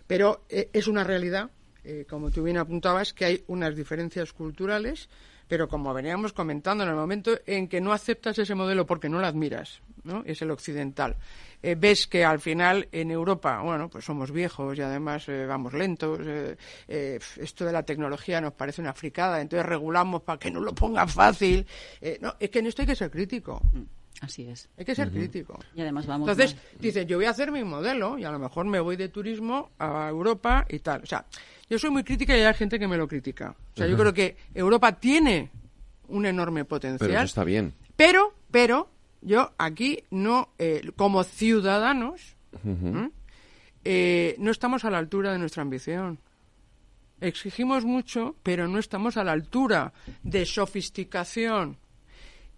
Pero 0.07 0.45
eh, 0.49 0.69
es 0.73 0.87
una 0.87 1.03
realidad, 1.03 1.49
eh, 1.83 2.05
como 2.09 2.31
tú 2.31 2.43
bien 2.43 2.57
apuntabas, 2.57 3.13
que 3.13 3.25
hay 3.25 3.43
unas 3.47 3.75
diferencias 3.75 4.33
culturales, 4.33 5.09
pero 5.47 5.67
como 5.67 5.93
veníamos 5.93 6.33
comentando 6.33 6.83
en 6.83 6.89
el 6.89 6.95
momento 6.95 7.31
en 7.45 7.67
que 7.67 7.81
no 7.81 7.93
aceptas 7.93 8.37
ese 8.39 8.55
modelo 8.55 8.85
porque 8.85 9.09
no 9.09 9.19
lo 9.19 9.27
admiras, 9.27 9.81
¿no? 10.03 10.23
es 10.25 10.41
el 10.41 10.51
occidental. 10.51 11.15
ves 11.61 12.07
que 12.07 12.25
al 12.25 12.39
final 12.39 12.87
en 12.91 13.11
Europa, 13.11 13.61
bueno, 13.61 13.89
pues 13.89 14.05
somos 14.05 14.31
viejos 14.31 14.77
y 14.77 14.81
además 14.81 15.25
vamos 15.47 15.73
lentos, 15.73 16.19
esto 16.87 17.65
de 17.65 17.71
la 17.71 17.83
tecnología 17.83 18.41
nos 18.41 18.53
parece 18.53 18.81
una 18.81 18.93
fricada, 18.93 19.41
entonces 19.41 19.65
regulamos 19.65 20.21
para 20.23 20.39
que 20.39 20.51
no 20.51 20.59
lo 20.59 20.73
pongan 20.73 21.09
fácil. 21.09 21.65
no, 22.21 22.35
es 22.39 22.49
que 22.49 22.59
en 22.59 22.67
esto 22.67 22.81
hay 22.81 22.87
que 22.87 22.95
ser 22.95 23.11
crítico. 23.11 23.61
Mm. 23.73 23.83
Así 24.21 24.47
es. 24.47 24.69
Hay 24.77 24.85
que 24.85 24.95
ser 24.95 25.11
crítico. 25.11 25.59
Y 25.75 25.81
además 25.81 26.05
vamos. 26.07 26.27
Entonces, 26.27 26.57
dice, 26.79 27.05
yo 27.05 27.17
voy 27.17 27.25
a 27.25 27.31
hacer 27.31 27.51
mi 27.51 27.63
modelo 27.63 28.17
y 28.17 28.23
a 28.23 28.31
lo 28.31 28.39
mejor 28.39 28.65
me 28.65 28.79
voy 28.79 28.95
de 28.95 29.09
turismo 29.09 29.71
a 29.77 30.07
Europa 30.09 30.65
y 30.69 30.79
tal. 30.79 31.03
O 31.03 31.05
sea, 31.05 31.25
yo 31.69 31.79
soy 31.79 31.89
muy 31.89 32.03
crítica 32.03 32.37
y 32.37 32.41
hay 32.41 32.53
gente 32.53 32.79
que 32.79 32.87
me 32.87 32.97
lo 32.97 33.07
critica. 33.07 33.55
O 33.73 33.77
sea, 33.77 33.87
yo 33.87 33.97
creo 33.97 34.13
que 34.13 34.37
Europa 34.53 34.93
tiene 34.93 35.49
un 36.07 36.25
enorme 36.25 36.65
potencial. 36.65 37.09
Pero 37.09 37.21
está 37.21 37.43
bien. 37.43 37.73
Pero, 37.95 38.33
pero, 38.51 38.89
yo 39.21 39.51
aquí 39.57 40.03
no, 40.11 40.49
eh, 40.57 40.91
como 40.95 41.23
ciudadanos, 41.23 42.35
eh, 43.83 44.35
no 44.39 44.51
estamos 44.51 44.85
a 44.85 44.89
la 44.89 44.97
altura 44.97 45.33
de 45.33 45.39
nuestra 45.39 45.61
ambición. 45.61 46.19
Exigimos 47.19 47.83
mucho, 47.83 48.35
pero 48.43 48.67
no 48.67 48.79
estamos 48.79 49.17
a 49.17 49.23
la 49.23 49.31
altura 49.31 49.91
de 50.23 50.45
sofisticación, 50.45 51.77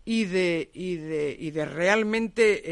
y 0.05 0.25
de, 0.25 0.71
y 0.73 0.95
de, 0.95 1.37
y 1.39 1.51
de 1.51 1.65
realmente 1.65 2.63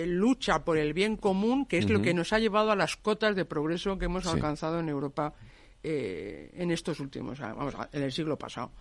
eh, 0.00 0.06
lucha 0.06 0.64
por 0.64 0.78
el 0.78 0.92
bien 0.92 1.16
común, 1.16 1.66
que 1.66 1.78
es 1.78 1.90
lo 1.90 2.00
que 2.00 2.14
nos 2.14 2.32
ha 2.32 2.38
llevado 2.38 2.70
a 2.70 2.76
las 2.76 2.96
cotas 2.96 3.34
de 3.34 3.44
progreso 3.44 3.98
que 3.98 4.04
hemos 4.04 4.26
alcanzado 4.26 4.78
en 4.78 4.88
Europa 4.88 5.34
eh, 5.84 6.50
en 6.54 6.70
estos 6.70 6.98
últimos, 7.00 7.38
vamos, 7.38 7.74
en 7.92 8.02
el 8.02 8.10
siglo 8.10 8.36
pasado. 8.36 8.72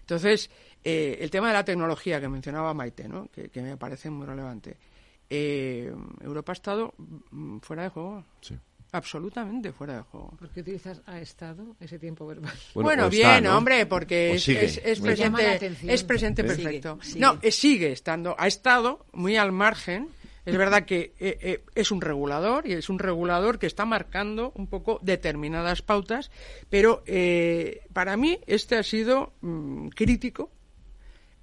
Entonces, 0.00 0.50
eh, 0.82 1.18
el 1.20 1.30
tema 1.30 1.48
de 1.48 1.54
la 1.54 1.64
tecnología 1.64 2.20
que 2.20 2.28
mencionaba 2.28 2.72
Maite, 2.72 3.08
¿no? 3.08 3.28
que, 3.28 3.48
que 3.50 3.60
me 3.62 3.76
parece 3.76 4.08
muy 4.10 4.26
relevante. 4.26 4.76
Europa 5.28 6.52
ha 6.52 6.54
estado 6.54 6.94
mm, 7.30 7.58
fuera 7.58 7.84
de 7.84 7.88
juego. 7.88 8.24
Sí 8.40 8.58
absolutamente 8.92 9.72
fuera 9.72 9.96
de 9.96 10.02
juego. 10.02 10.34
¿Por 10.38 10.50
qué 10.50 10.60
utilizas 10.60 11.00
ha 11.06 11.18
estado 11.18 11.76
ese 11.80 11.98
tiempo 11.98 12.26
verbal? 12.26 12.52
Bueno, 12.74 13.08
bien, 13.08 13.46
hombre, 13.46 13.86
porque 13.86 14.34
es, 14.34 14.48
es, 14.48 15.00
presente, 15.00 15.72
es 15.88 16.04
presente 16.04 16.44
perfecto. 16.44 16.98
No, 17.16 17.38
eh, 17.42 17.50
sigue 17.50 17.92
estando, 17.92 18.36
ha 18.38 18.46
estado 18.46 19.06
muy 19.12 19.36
al 19.36 19.52
margen. 19.52 20.08
Es 20.44 20.56
verdad 20.56 20.84
que 20.84 21.14
eh, 21.20 21.38
eh, 21.40 21.64
es 21.74 21.92
un 21.92 22.00
regulador 22.00 22.66
y 22.66 22.72
es 22.72 22.88
un 22.88 22.98
regulador 22.98 23.58
que 23.58 23.66
está 23.66 23.84
marcando 23.84 24.52
un 24.56 24.66
poco 24.66 24.98
determinadas 25.02 25.82
pautas, 25.82 26.30
pero 26.68 27.04
para 27.92 28.16
mí 28.16 28.40
este 28.46 28.76
ha 28.76 28.82
sido 28.82 29.32
mm, 29.40 29.88
crítico 29.88 30.50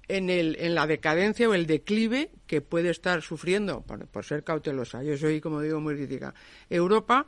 en, 0.08 0.28
el, 0.28 0.56
en 0.60 0.74
la 0.74 0.86
decadencia 0.86 1.48
o 1.48 1.54
el 1.54 1.66
declive 1.66 2.30
que 2.46 2.60
puede 2.60 2.90
estar 2.90 3.22
sufriendo, 3.22 3.82
por, 3.82 4.06
por 4.08 4.24
ser 4.24 4.44
cautelosa. 4.44 5.02
Yo 5.02 5.16
soy, 5.16 5.40
como 5.40 5.60
digo, 5.60 5.80
muy 5.80 5.94
crítica. 5.94 6.34
Europa 6.68 7.26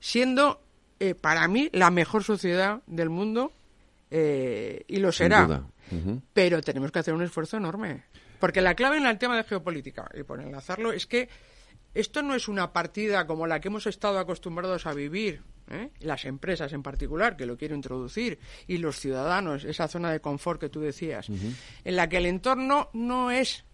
siendo 0.00 0.60
eh, 0.98 1.14
para 1.14 1.46
mí 1.48 1.68
la 1.72 1.90
mejor 1.90 2.24
sociedad 2.24 2.82
del 2.86 3.10
mundo 3.10 3.52
eh, 4.10 4.84
y 4.88 4.98
lo 4.98 5.12
será. 5.12 5.64
Pero 6.32 6.62
tenemos 6.62 6.90
que 6.90 7.00
hacer 7.00 7.12
un 7.12 7.22
esfuerzo 7.22 7.56
enorme. 7.56 8.04
Porque 8.42 8.60
la 8.60 8.74
clave 8.74 8.96
en 8.96 9.06
el 9.06 9.18
tema 9.18 9.36
de 9.36 9.44
geopolítica, 9.44 10.10
y 10.18 10.24
por 10.24 10.40
enlazarlo, 10.40 10.92
es 10.92 11.06
que 11.06 11.28
esto 11.94 12.22
no 12.22 12.34
es 12.34 12.48
una 12.48 12.72
partida 12.72 13.24
como 13.24 13.46
la 13.46 13.60
que 13.60 13.68
hemos 13.68 13.86
estado 13.86 14.18
acostumbrados 14.18 14.84
a 14.84 14.92
vivir, 14.94 15.44
¿eh? 15.70 15.90
las 16.00 16.24
empresas 16.24 16.72
en 16.72 16.82
particular, 16.82 17.36
que 17.36 17.46
lo 17.46 17.56
quiero 17.56 17.76
introducir, 17.76 18.40
y 18.66 18.78
los 18.78 18.98
ciudadanos, 18.98 19.62
esa 19.62 19.86
zona 19.86 20.10
de 20.10 20.18
confort 20.18 20.60
que 20.60 20.68
tú 20.68 20.80
decías, 20.80 21.28
en 21.28 21.94
la 21.94 22.08
que 22.08 22.16
el 22.16 22.26
entorno 22.26 22.90
no 22.94 23.30
es 23.30 23.64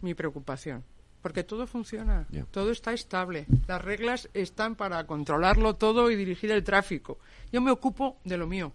mi 0.00 0.14
preocupación 0.14 0.82
porque 1.20 1.44
todo 1.44 1.66
funciona, 1.66 2.26
todo 2.52 2.70
está 2.70 2.94
estable, 2.94 3.46
las 3.66 3.84
reglas 3.84 4.30
están 4.32 4.76
para 4.76 5.06
controlarlo 5.06 5.74
todo 5.74 6.10
y 6.10 6.16
dirigir 6.16 6.52
el 6.52 6.64
tráfico. 6.64 7.18
Yo 7.52 7.60
me 7.60 7.70
ocupo 7.70 8.16
de 8.24 8.38
lo 8.38 8.46
mío. 8.46 8.72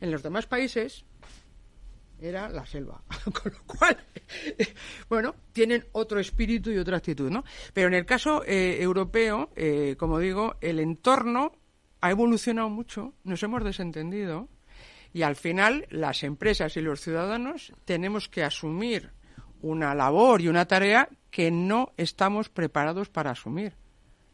En 0.00 0.10
los 0.10 0.22
demás 0.22 0.46
países 0.46 1.04
era 2.24 2.48
la 2.48 2.64
selva, 2.64 3.02
con 3.24 3.52
lo 3.52 3.62
cual, 3.66 3.96
bueno, 5.08 5.34
tienen 5.52 5.84
otro 5.92 6.18
espíritu 6.18 6.70
y 6.70 6.78
otra 6.78 6.96
actitud, 6.96 7.30
¿no? 7.30 7.44
Pero 7.72 7.88
en 7.88 7.94
el 7.94 8.06
caso 8.06 8.42
eh, 8.44 8.78
europeo, 8.80 9.50
eh, 9.56 9.96
como 9.98 10.18
digo, 10.18 10.56
el 10.60 10.80
entorno 10.80 11.52
ha 12.00 12.10
evolucionado 12.10 12.70
mucho, 12.70 13.14
nos 13.24 13.42
hemos 13.42 13.62
desentendido 13.64 14.48
y 15.12 15.22
al 15.22 15.36
final 15.36 15.86
las 15.90 16.22
empresas 16.22 16.76
y 16.76 16.80
los 16.80 17.00
ciudadanos 17.00 17.72
tenemos 17.84 18.28
que 18.28 18.42
asumir 18.42 19.12
una 19.62 19.94
labor 19.94 20.40
y 20.40 20.48
una 20.48 20.66
tarea 20.66 21.08
que 21.30 21.50
no 21.50 21.92
estamos 21.96 22.48
preparados 22.48 23.08
para 23.08 23.30
asumir. 23.30 23.74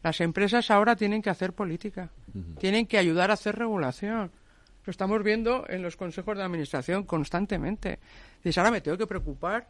Las 0.03 0.19
empresas 0.19 0.71
ahora 0.71 0.95
tienen 0.95 1.21
que 1.21 1.29
hacer 1.29 1.53
política, 1.53 2.11
tienen 2.59 2.87
que 2.87 2.97
ayudar 2.97 3.29
a 3.29 3.35
hacer 3.35 3.55
regulación. 3.55 4.31
Lo 4.85 4.91
estamos 4.91 5.23
viendo 5.23 5.65
en 5.69 5.81
los 5.81 5.95
consejos 5.95 6.37
de 6.37 6.43
administración 6.43 7.03
constantemente. 7.03 7.99
Dices, 8.43 8.57
ahora 8.57 8.71
me 8.71 8.81
tengo 8.81 8.97
que 8.97 9.07
preocupar 9.07 9.67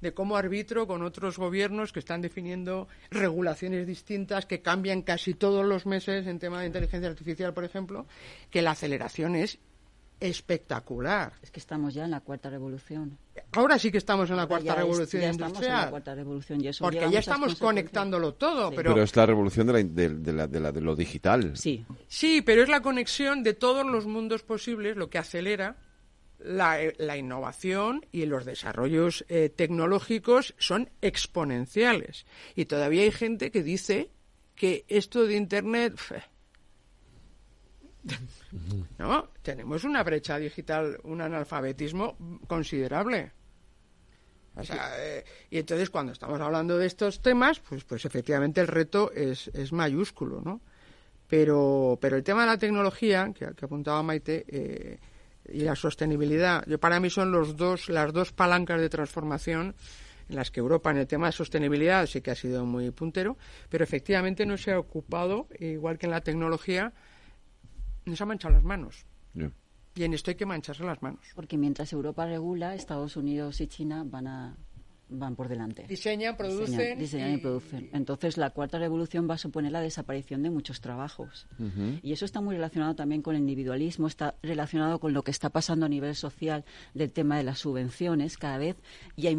de 0.00 0.12
cómo 0.12 0.36
arbitro 0.36 0.86
con 0.86 1.02
otros 1.02 1.38
gobiernos 1.38 1.92
que 1.92 2.00
están 2.00 2.22
definiendo 2.22 2.88
regulaciones 3.10 3.86
distintas 3.86 4.46
que 4.46 4.60
cambian 4.60 5.02
casi 5.02 5.34
todos 5.34 5.64
los 5.64 5.86
meses 5.86 6.26
en 6.26 6.40
tema 6.40 6.60
de 6.60 6.66
inteligencia 6.66 7.08
artificial, 7.08 7.54
por 7.54 7.64
ejemplo, 7.64 8.06
que 8.50 8.62
la 8.62 8.72
aceleración 8.72 9.36
es 9.36 9.58
espectacular. 10.22 11.32
Es 11.42 11.50
que 11.50 11.58
estamos 11.58 11.94
ya 11.94 12.04
en 12.04 12.12
la 12.12 12.20
cuarta 12.20 12.48
revolución. 12.48 13.18
Ahora 13.52 13.78
sí 13.78 13.90
que 13.90 13.98
estamos 13.98 14.30
en 14.30 14.36
la 14.36 14.46
cuarta 14.46 14.74
revolución 14.74 15.22
industrial. 15.22 15.50
Estamos 15.50 15.66
en 15.66 15.72
la 15.72 15.90
cuarta 15.90 16.14
revolución 16.14 16.64
y 16.64 16.68
eso 16.68 16.84
porque 16.84 17.10
ya 17.10 17.18
estamos 17.18 17.56
conectándolo 17.56 18.34
todo. 18.34 18.70
Pero... 18.70 18.92
pero... 18.92 19.02
es 19.02 19.14
la 19.16 19.26
revolución 19.26 19.66
de, 19.66 19.72
la, 19.72 20.46
de, 20.46 20.60
la, 20.60 20.72
de, 20.72 20.80
lo 20.80 20.94
digital. 20.94 21.56
Sí. 21.56 21.84
Sí, 22.06 22.40
pero 22.42 22.62
es 22.62 22.68
la 22.68 22.80
conexión 22.80 23.42
de 23.42 23.54
todos 23.54 23.84
los 23.84 24.06
mundos 24.06 24.42
posibles 24.42 24.96
lo 24.96 25.10
que 25.10 25.18
acelera 25.18 25.76
la, 26.38 26.78
la 26.98 27.16
innovación 27.16 28.06
y 28.12 28.26
los 28.26 28.44
desarrollos 28.44 29.24
eh, 29.28 29.48
tecnológicos 29.48 30.54
son 30.58 30.90
exponenciales. 31.00 32.26
Y 32.54 32.66
todavía 32.66 33.02
hay 33.02 33.12
gente 33.12 33.50
que 33.50 33.62
dice 33.62 34.10
que 34.54 34.84
esto 34.88 35.26
de 35.26 35.36
Internet 35.36 35.98
¿No? 38.98 39.28
Tenemos 39.42 39.84
una 39.84 40.02
brecha 40.02 40.38
digital, 40.38 40.98
un 41.04 41.20
analfabetismo 41.20 42.16
considerable. 42.46 43.32
Eh, 44.98 45.24
y 45.50 45.58
entonces 45.58 45.88
cuando 45.88 46.12
estamos 46.12 46.40
hablando 46.40 46.76
de 46.76 46.86
estos 46.86 47.22
temas, 47.22 47.60
pues, 47.60 47.84
pues 47.84 48.04
efectivamente 48.04 48.60
el 48.60 48.68
reto 48.68 49.10
es, 49.12 49.48
es 49.48 49.72
mayúsculo, 49.72 50.42
¿no? 50.42 50.60
Pero, 51.26 51.98
pero 52.00 52.16
el 52.16 52.22
tema 52.22 52.42
de 52.42 52.48
la 52.48 52.58
tecnología, 52.58 53.32
que, 53.34 53.46
apuntaba 53.46 54.02
Maite, 54.02 54.44
eh, 54.48 54.98
y 55.48 55.60
la 55.60 55.74
sostenibilidad, 55.74 56.64
yo 56.66 56.78
para 56.78 57.00
mí 57.00 57.08
son 57.08 57.32
los 57.32 57.56
dos, 57.56 57.88
las 57.88 58.12
dos 58.12 58.32
palancas 58.32 58.80
de 58.80 58.90
transformación 58.90 59.74
en 60.28 60.36
las 60.36 60.50
que 60.50 60.60
Europa 60.60 60.90
en 60.90 60.98
el 60.98 61.06
tema 61.06 61.26
de 61.26 61.32
sostenibilidad 61.32 62.06
sí 62.06 62.20
que 62.20 62.30
ha 62.30 62.34
sido 62.34 62.64
muy 62.64 62.90
puntero, 62.90 63.36
pero 63.70 63.82
efectivamente 63.82 64.46
no 64.46 64.56
se 64.56 64.72
ha 64.72 64.78
ocupado, 64.78 65.48
igual 65.58 65.98
que 65.98 66.06
en 66.06 66.12
la 66.12 66.20
tecnología, 66.20 66.92
no 68.04 68.16
se 68.16 68.22
ha 68.22 68.26
manchado 68.26 68.54
las 68.54 68.64
manos. 68.64 69.06
Y 69.94 70.04
en 70.04 70.14
esto 70.14 70.30
hay 70.30 70.36
que 70.36 70.46
mancharse 70.46 70.84
las 70.84 71.02
manos. 71.02 71.20
Porque 71.34 71.58
mientras 71.58 71.92
Europa 71.92 72.26
regula, 72.26 72.74
Estados 72.74 73.16
Unidos 73.16 73.60
y 73.60 73.66
China 73.66 74.04
van 74.06 74.26
a 74.26 74.56
van 75.12 75.36
por 75.36 75.48
delante. 75.48 75.86
Diseñan, 75.88 76.36
producen. 76.36 76.98
Diseñan, 76.98 77.34
y... 77.34 77.38
producen. 77.38 77.90
Entonces, 77.92 78.36
la 78.36 78.50
cuarta 78.50 78.78
revolución 78.78 79.28
va 79.28 79.34
a 79.34 79.38
suponer 79.38 79.72
la 79.72 79.80
desaparición 79.80 80.42
de 80.42 80.50
muchos 80.50 80.80
trabajos. 80.80 81.46
Y 82.02 82.12
eso 82.12 82.24
está 82.24 82.40
muy 82.40 82.54
relacionado 82.54 82.94
también 82.94 83.22
con 83.22 83.34
el 83.34 83.40
individualismo, 83.40 84.06
está 84.06 84.34
relacionado 84.42 84.98
con 84.98 85.12
lo 85.12 85.22
que 85.22 85.30
está 85.30 85.50
pasando 85.50 85.86
a 85.86 85.88
nivel 85.88 86.14
social 86.14 86.64
del 86.94 87.12
tema 87.12 87.36
de 87.36 87.44
las 87.44 87.58
subvenciones. 87.58 88.36
Cada 88.36 88.58
vez 88.58 88.76
y 89.16 89.26
hay 89.26 89.36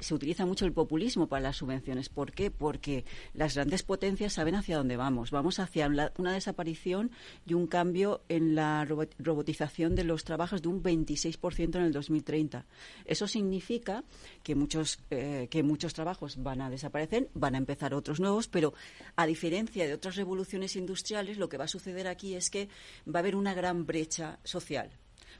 se 0.00 0.14
utiliza 0.14 0.46
mucho 0.46 0.64
el 0.64 0.72
populismo 0.72 1.26
para 1.28 1.42
las 1.42 1.56
subvenciones. 1.56 2.08
¿Por 2.08 2.32
qué? 2.32 2.50
Porque 2.50 3.04
las 3.34 3.54
grandes 3.54 3.82
potencias 3.82 4.34
saben 4.34 4.54
hacia 4.54 4.76
dónde 4.76 4.96
vamos. 4.96 5.30
Vamos 5.30 5.58
hacia 5.58 5.90
una 6.18 6.32
desaparición 6.32 7.10
y 7.46 7.54
un 7.54 7.66
cambio 7.66 8.22
en 8.28 8.54
la 8.54 8.84
robotización 8.84 9.94
de 9.94 10.04
los 10.04 10.24
trabajos 10.24 10.62
de 10.62 10.68
un 10.68 10.82
26% 10.82 11.76
en 11.76 11.82
el 11.82 11.92
2030. 11.92 12.66
Eso 13.04 13.26
significa 13.26 14.04
que 14.42 14.54
muchos 14.54 14.98
eh, 15.12 15.48
que 15.48 15.62
muchos 15.62 15.94
trabajos 15.94 16.42
van 16.42 16.60
a 16.60 16.70
desaparecer, 16.70 17.28
van 17.34 17.54
a 17.54 17.58
empezar 17.58 17.94
otros 17.94 18.20
nuevos, 18.20 18.48
pero 18.48 18.74
a 19.16 19.26
diferencia 19.26 19.86
de 19.86 19.94
otras 19.94 20.16
revoluciones 20.16 20.76
industriales, 20.76 21.38
lo 21.38 21.48
que 21.48 21.58
va 21.58 21.64
a 21.64 21.68
suceder 21.68 22.06
aquí 22.06 22.34
es 22.34 22.50
que 22.50 22.68
va 23.06 23.18
a 23.18 23.22
haber 23.22 23.36
una 23.36 23.54
gran 23.54 23.86
brecha 23.86 24.38
social. 24.44 24.90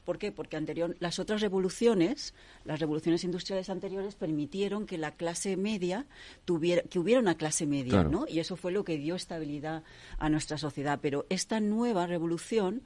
¿Por 0.05 0.17
qué? 0.17 0.31
Porque 0.31 0.57
anterior, 0.57 0.95
las 0.99 1.19
otras 1.19 1.41
revoluciones, 1.41 2.33
las 2.65 2.79
revoluciones 2.79 3.23
industriales 3.23 3.69
anteriores, 3.69 4.15
permitieron 4.15 4.85
que 4.85 4.97
la 4.97 5.11
clase 5.11 5.55
media 5.55 6.05
tuviera, 6.45 6.81
que 6.83 6.99
hubiera 6.99 7.21
una 7.21 7.35
clase 7.35 7.65
media, 7.65 8.03
¿no? 8.03 8.25
Y 8.27 8.39
eso 8.39 8.55
fue 8.55 8.71
lo 8.71 8.83
que 8.83 8.97
dio 8.97 9.15
estabilidad 9.15 9.83
a 10.17 10.29
nuestra 10.29 10.57
sociedad. 10.57 10.99
Pero 11.01 11.25
esta 11.29 11.59
nueva 11.59 12.05
revolución 12.05 12.81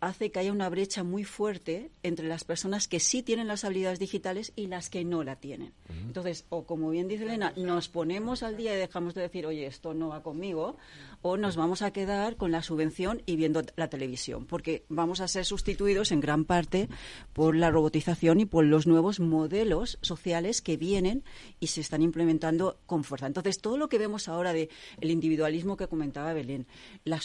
hace 0.00 0.30
que 0.30 0.38
haya 0.38 0.52
una 0.52 0.68
brecha 0.68 1.02
muy 1.02 1.24
fuerte 1.24 1.90
entre 2.02 2.28
las 2.28 2.44
personas 2.44 2.88
que 2.88 3.00
sí 3.00 3.22
tienen 3.22 3.48
las 3.48 3.64
habilidades 3.64 3.98
digitales 3.98 4.52
y 4.54 4.66
las 4.68 4.90
que 4.90 5.04
no 5.04 5.24
la 5.24 5.36
tienen. 5.36 5.72
Entonces, 5.88 6.44
o 6.50 6.64
como 6.64 6.90
bien 6.90 7.08
dice 7.08 7.24
Elena, 7.24 7.52
nos 7.56 7.88
ponemos 7.88 8.42
al 8.42 8.56
día 8.56 8.74
y 8.74 8.78
dejamos 8.78 9.14
de 9.14 9.22
decir, 9.22 9.46
oye, 9.46 9.66
esto 9.66 9.94
no 9.94 10.08
va 10.08 10.22
conmigo, 10.22 10.76
o 11.22 11.36
nos 11.36 11.56
vamos 11.56 11.82
a 11.82 11.92
quedar 11.92 12.36
con 12.36 12.50
la 12.50 12.62
subvención 12.62 13.22
y 13.26 13.36
viendo 13.36 13.62
la 13.76 13.88
televisión, 13.88 14.46
porque 14.46 14.84
vamos 14.88 15.20
a 15.20 15.28
ser 15.28 15.44
sustituidos 15.44 16.12
en 16.12 16.20
gran 16.20 16.44
parte 16.44 16.88
por 17.32 17.56
la 17.56 17.70
robotización 17.70 18.40
y 18.40 18.46
por 18.46 18.64
los 18.64 18.86
nuevos 18.86 19.20
modelos 19.20 19.98
sociales 20.00 20.62
que 20.62 20.76
vienen 20.76 21.24
y 21.60 21.68
se 21.68 21.80
están 21.80 22.02
implementando 22.02 22.78
con 22.86 23.04
fuerza. 23.04 23.26
Entonces, 23.26 23.58
todo 23.58 23.76
lo 23.76 23.88
que 23.88 23.98
vemos 23.98 24.28
ahora 24.28 24.52
de 24.52 24.68
el 25.00 25.10
individualismo 25.10 25.76
que 25.76 25.88
comentaba 25.88 26.32
Belén, 26.32 26.66
la 27.04 27.20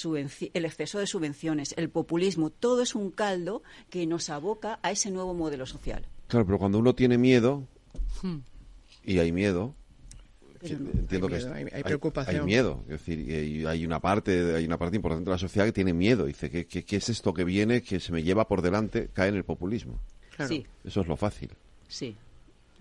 el 0.53 0.65
exceso 0.65 0.99
de 0.99 1.07
subvenciones, 1.07 1.73
el 1.77 1.89
populismo, 1.89 2.49
todo 2.49 2.81
es 2.81 2.95
un 2.95 3.11
caldo 3.11 3.63
que 3.89 4.05
nos 4.05 4.29
aboca 4.29 4.79
a 4.81 4.91
ese 4.91 5.11
nuevo 5.11 5.33
modelo 5.33 5.65
social. 5.65 6.07
Claro, 6.27 6.45
pero 6.45 6.57
cuando 6.57 6.79
uno 6.79 6.95
tiene 6.95 7.17
miedo, 7.17 7.67
hmm. 8.21 8.37
y 9.03 9.19
hay 9.19 9.31
miedo, 9.31 9.75
entiendo 10.71 11.27
que 11.27 11.35
hay, 11.71 11.83
preocupación. 11.83 12.41
Hay, 12.41 12.45
miedo, 12.45 12.83
es 12.89 13.05
decir, 13.05 13.67
hay 13.67 13.85
una 13.85 13.99
parte, 13.99 14.55
hay 14.55 14.65
una 14.65 14.77
parte 14.77 14.95
importante 14.95 15.25
de 15.25 15.31
la 15.31 15.37
sociedad 15.37 15.65
que 15.65 15.73
tiene 15.73 15.93
miedo. 15.93 16.25
Dice, 16.25 16.49
¿qué, 16.49 16.65
qué, 16.65 16.95
es 16.95 17.09
esto 17.09 17.33
que 17.33 17.43
viene, 17.43 17.81
que 17.81 17.99
se 17.99 18.11
me 18.11 18.23
lleva 18.23 18.47
por 18.47 18.61
delante? 18.61 19.09
Cae 19.13 19.29
en 19.29 19.35
el 19.35 19.43
populismo. 19.43 19.99
Sí. 20.47 20.65
Eso 20.83 21.01
es 21.01 21.07
lo 21.07 21.15
fácil. 21.15 21.49
Sí. 21.87 22.15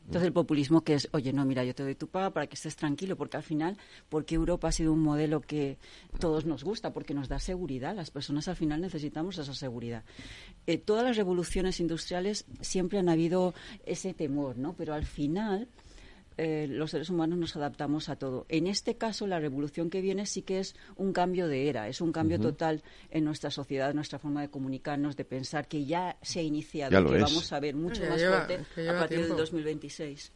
Entonces 0.07 0.27
el 0.27 0.33
populismo 0.33 0.83
que 0.83 0.95
es, 0.95 1.09
oye, 1.13 1.33
no, 1.33 1.45
mira, 1.45 1.65
yo 1.65 1.75
te 1.75 1.83
doy 1.83 1.95
tu 1.95 2.09
paga 2.09 2.31
para 2.31 2.47
que 2.47 2.55
estés 2.55 2.77
tranquilo, 2.77 3.17
porque 3.17 3.37
al 3.37 3.43
final, 3.43 3.79
porque 4.09 4.35
Europa 4.35 4.69
ha 4.69 4.73
sido 4.73 4.93
un 4.93 5.01
modelo 5.01 5.41
que 5.41 5.79
todos 6.19 6.45
nos 6.45 6.65
gusta, 6.65 6.93
porque 6.93 7.15
nos 7.15 7.29
da 7.29 7.39
seguridad, 7.39 7.95
las 7.95 8.11
personas 8.11 8.49
al 8.49 8.57
final 8.57 8.81
necesitamos 8.81 9.39
esa 9.39 9.55
seguridad. 9.55 10.05
Eh, 10.67 10.79
todas 10.79 11.05
las 11.05 11.17
revoluciones 11.17 11.79
industriales 11.81 12.47
siempre 12.61 12.99
han 12.99 13.09
habido 13.09 13.55
ese 13.87 14.13
temor, 14.13 14.59
¿no? 14.59 14.75
Pero 14.75 14.93
al 14.93 15.07
final 15.07 15.69
eh, 16.37 16.67
los 16.69 16.91
seres 16.91 17.11
humanos 17.11 17.39
nos 17.39 17.57
adaptamos 17.57 18.09
a 18.09 18.17
todo. 18.17 18.47
En 18.49 18.67
este 18.67 18.97
caso, 18.97 19.27
la 19.27 19.39
revolución 19.39 19.91
que 19.91 20.01
viene 20.01 20.27
sí 20.27 20.43
que 20.43 20.61
es 20.61 20.75
un 20.97 21.13
cambio 21.13 21.49
de 21.49 21.69
era, 21.69 21.89
es 21.89 22.01
un 22.01 22.13
cambio 22.13 22.41
total 22.41 22.83
en 23.11 23.25
nuestra 23.25 23.51
sociedad, 23.51 23.91
en 23.91 23.97
nuestra 23.97 24.19
forma 24.19 24.41
de 24.41 24.49
comunicarnos, 24.49 25.17
de 25.17 25.25
pensar 25.25 25.69
que 25.69 25.85
ya 25.85 26.17
se 26.23 26.41
ha 26.41 26.43
iniciado, 26.43 26.91
que 26.91 27.19
vamos 27.19 27.53
a 27.53 27.61
ver 27.61 27.75
mucho 27.75 28.03
más 28.07 28.23
fuerte 28.23 28.89
a 28.89 28.99
partir 28.99 29.21
del 29.21 29.37
2026. 29.37 30.33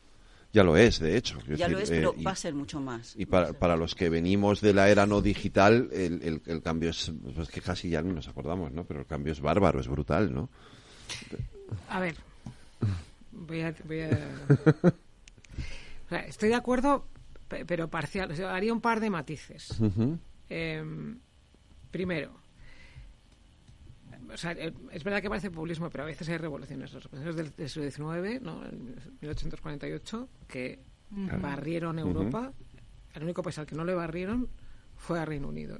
Ya 0.53 0.63
lo 0.63 0.77
es, 0.77 1.01
de 1.01 1.17
hecho. 1.17 1.39
Ya 1.55 1.69
lo 1.69 1.79
es, 1.79 1.91
pero 1.91 2.15
eh, 2.17 2.23
va 2.23 2.31
a 2.31 2.37
ser 2.37 2.55
mucho 2.55 2.81
más. 2.81 3.15
Y 3.19 3.27
para, 3.27 3.53
para, 3.53 3.77
los 3.77 3.95
que 3.95 4.09
venimos 4.09 4.61
de 4.61 4.73
la 4.73 4.89
era 4.89 5.05
no 5.05 5.21
digital, 5.21 5.91
el, 5.93 6.41
el, 6.47 6.63
cambio 6.63 6.91
es, 6.91 7.13
pues 7.35 7.49
que 7.49 7.61
casi 7.61 7.91
ya 7.91 8.01
ni 8.01 8.13
nos 8.13 8.29
acordamos, 8.29 8.73
¿no? 8.73 8.85
Pero 8.85 9.01
el 9.01 9.07
cambio 9.07 9.33
es 9.33 9.41
bárbaro, 9.41 9.81
es 9.81 9.89
brutal, 9.89 10.33
¿no? 10.33 10.49
A 11.91 12.01
ver, 12.01 12.15
voy 13.33 13.63
a 13.63 13.75
estoy 16.11 16.49
de 16.51 16.55
acuerdo, 16.55 17.07
pero 17.49 17.89
parcial. 17.89 18.31
haría 18.47 18.73
un 18.73 18.81
par 18.81 19.01
de 19.01 19.11
matices. 19.11 19.81
Em, 20.49 21.19
primero, 21.91 22.41
eh, 24.45 24.73
es 24.93 25.05
verdad 25.05 25.23
que 25.23 25.29
parece 25.29 25.51
populismo, 25.51 25.91
pero 25.91 26.05
a 26.05 26.07
veces 26.07 26.29
hay 26.29 26.39
revoluciones. 26.39 26.93
Las 26.93 27.05
revoluciones 27.05 27.57
del, 27.57 27.69
siglo 27.69 27.91
XIX, 27.91 28.43
¿no? 28.43 28.65
en 28.65 28.97
1848, 29.21 30.29
que 30.49 30.81
barrieron 31.11 31.99
Europa. 31.99 32.53
El 33.15 33.23
único 33.23 33.43
país 33.43 33.59
al 33.59 33.67
que 33.67 33.75
no 33.75 33.85
le 33.85 33.95
barrieron 33.95 34.49
fue 34.97 35.19
a 35.19 35.25
Reino 35.25 35.49
Unido. 35.49 35.79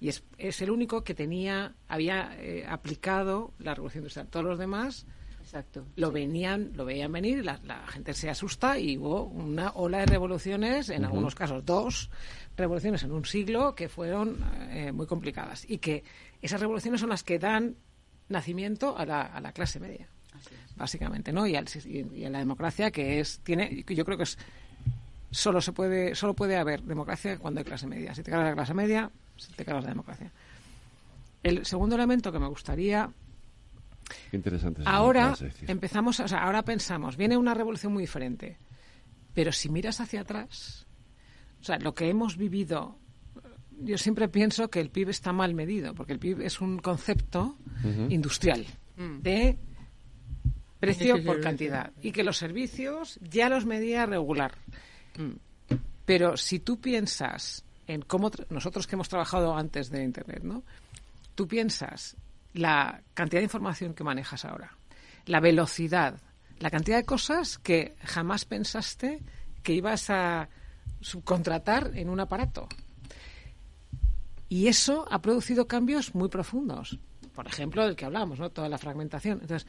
Y 0.00 0.08
es, 0.08 0.24
es 0.36 0.60
el 0.60 0.70
único 0.70 1.02
que 1.02 1.14
tenía, 1.14 1.74
había 1.88 2.36
eh, 2.38 2.66
aplicado 2.68 3.54
la 3.58 3.74
revolución 3.74 4.02
industrial. 4.02 4.28
Todos 4.28 4.44
los 4.44 4.58
demás 4.58 5.06
Exacto. 5.46 5.86
Lo 5.94 6.10
venían, 6.10 6.72
lo 6.74 6.84
veían 6.84 7.12
venir, 7.12 7.44
la, 7.44 7.60
la, 7.62 7.86
gente 7.86 8.14
se 8.14 8.28
asusta 8.28 8.80
y 8.80 8.98
hubo 8.98 9.26
una 9.26 9.70
ola 9.76 9.98
de 9.98 10.06
revoluciones, 10.06 10.88
en 10.90 11.04
algunos 11.04 11.36
casos 11.36 11.64
dos 11.64 12.10
revoluciones 12.56 13.04
en 13.04 13.12
un 13.12 13.24
siglo 13.24 13.76
que 13.76 13.88
fueron 13.88 14.44
eh, 14.70 14.90
muy 14.90 15.06
complicadas 15.06 15.64
y 15.70 15.78
que 15.78 16.02
esas 16.42 16.60
revoluciones 16.60 17.00
son 17.00 17.10
las 17.10 17.22
que 17.22 17.38
dan 17.38 17.76
nacimiento 18.28 18.98
a 18.98 19.06
la, 19.06 19.22
a 19.22 19.40
la 19.40 19.52
clase 19.52 19.78
media, 19.78 20.08
básicamente, 20.74 21.32
¿no? 21.32 21.46
Y, 21.46 21.54
al, 21.54 21.66
y, 21.84 22.24
a 22.24 22.30
la 22.30 22.40
democracia 22.40 22.90
que 22.90 23.20
es 23.20 23.38
tiene, 23.44 23.84
yo 23.86 24.04
creo 24.04 24.16
que 24.16 24.24
es 24.24 24.36
solo 25.30 25.60
se 25.60 25.72
puede 25.72 26.16
solo 26.16 26.34
puede 26.34 26.56
haber 26.56 26.82
democracia 26.82 27.38
cuando 27.38 27.60
hay 27.60 27.64
clase 27.64 27.86
media. 27.86 28.16
Si 28.16 28.24
te 28.24 28.32
cargas 28.32 28.48
la 28.48 28.54
clase 28.56 28.74
media, 28.74 29.12
te 29.54 29.64
cargas 29.64 29.84
la 29.84 29.90
democracia. 29.90 30.32
El 31.44 31.64
segundo 31.64 31.94
elemento 31.94 32.32
que 32.32 32.40
me 32.40 32.48
gustaría 32.48 33.08
Qué 34.30 34.36
interesante. 34.36 34.82
Ahora 34.84 35.34
empezamos, 35.66 36.20
o 36.20 36.28
sea, 36.28 36.44
ahora 36.44 36.62
pensamos, 36.62 37.16
viene 37.16 37.36
una 37.36 37.54
revolución 37.54 37.92
muy 37.92 38.02
diferente. 38.02 38.58
Pero 39.34 39.52
si 39.52 39.68
miras 39.68 40.00
hacia 40.00 40.22
atrás, 40.22 40.86
o 41.60 41.64
sea, 41.64 41.78
lo 41.78 41.94
que 41.94 42.08
hemos 42.08 42.36
vivido, 42.36 42.98
yo 43.80 43.98
siempre 43.98 44.28
pienso 44.28 44.68
que 44.68 44.80
el 44.80 44.90
PIB 44.90 45.10
está 45.10 45.32
mal 45.32 45.54
medido, 45.54 45.94
porque 45.94 46.14
el 46.14 46.18
PIB 46.18 46.42
es 46.42 46.60
un 46.60 46.78
concepto 46.78 47.56
industrial 48.08 48.64
mm. 48.96 49.18
de 49.20 49.58
precio 50.80 51.22
por 51.24 51.40
cantidad 51.40 51.92
y 52.00 52.12
que 52.12 52.22
los 52.22 52.36
servicios 52.36 53.18
ya 53.20 53.48
los 53.48 53.66
medía 53.66 54.06
regular. 54.06 54.54
Mm. 55.18 55.74
Pero 56.04 56.36
si 56.36 56.60
tú 56.60 56.80
piensas 56.80 57.64
en 57.86 58.02
cómo 58.02 58.30
nosotros 58.50 58.86
que 58.86 58.94
hemos 58.94 59.08
trabajado 59.08 59.56
antes 59.56 59.90
de 59.90 60.02
Internet, 60.02 60.42
¿no? 60.42 60.62
Tú 61.34 61.46
piensas 61.46 62.16
la 62.56 63.02
cantidad 63.14 63.40
de 63.40 63.44
información 63.44 63.94
que 63.94 64.04
manejas 64.04 64.44
ahora, 64.44 64.76
la 65.26 65.40
velocidad, 65.40 66.20
la 66.58 66.70
cantidad 66.70 66.96
de 66.96 67.04
cosas 67.04 67.58
que 67.58 67.94
jamás 68.02 68.44
pensaste 68.44 69.22
que 69.62 69.74
ibas 69.74 70.10
a 70.10 70.48
subcontratar 71.00 71.92
en 71.94 72.08
un 72.08 72.20
aparato. 72.20 72.68
Y 74.48 74.68
eso 74.68 75.06
ha 75.10 75.20
producido 75.20 75.66
cambios 75.66 76.14
muy 76.14 76.28
profundos. 76.28 76.98
Por 77.34 77.46
ejemplo, 77.46 77.84
del 77.84 77.96
que 77.96 78.04
hablábamos, 78.04 78.38
¿no? 78.38 78.50
Toda 78.50 78.68
la 78.68 78.78
fragmentación. 78.78 79.40
Entonces, 79.42 79.68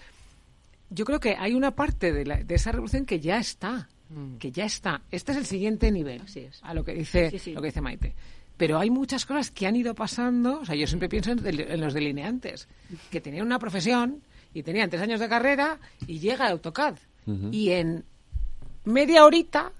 yo 0.89 1.03
creo 1.03 1.19
que 1.19 1.35
hay 1.37 1.53
una 1.53 1.75
parte 1.75 2.13
de, 2.13 2.45
esa 2.47 2.71
revolución 2.71 3.05
que 3.05 3.19
ya 3.19 3.39
está, 3.39 3.89
mm. 4.09 4.37
que 4.37 4.51
ya 4.51 4.65
está. 4.65 5.01
Este 5.11 5.31
es 5.31 5.37
el 5.37 5.45
siguiente 5.45 5.91
nivel, 5.91 6.23
a 6.61 6.73
lo 6.73 6.85
que 6.85 6.93
dice 6.93 7.31
lo 7.53 7.61
que 7.61 7.67
dice 7.67 7.81
Maite. 7.81 8.15
Pero 8.57 8.79
hay 8.79 8.89
muchas 8.89 9.25
cosas 9.25 9.51
que 9.51 9.67
han 9.67 9.75
ido 9.75 9.93
pasando. 9.93 10.59
O 10.61 10.65
sea, 10.65 10.75
yo 10.75 10.87
siempre 10.87 11.09
pienso 11.09 11.31
en, 11.31 11.79
los 11.79 11.93
delineantes, 11.93 12.67
que 13.11 13.21
tenían 13.21 13.45
una 13.45 13.59
profesión 13.59 14.23
y 14.53 14.63
tenían 14.63 14.89
tres 14.89 15.01
años 15.01 15.19
de 15.19 15.29
carrera 15.29 15.79
y 16.07 16.19
llega 16.19 16.47
el 16.47 16.53
AutoCAD. 16.53 16.97
Y 17.51 17.71
en 17.71 18.05
media 18.85 19.25
horita 19.25 19.73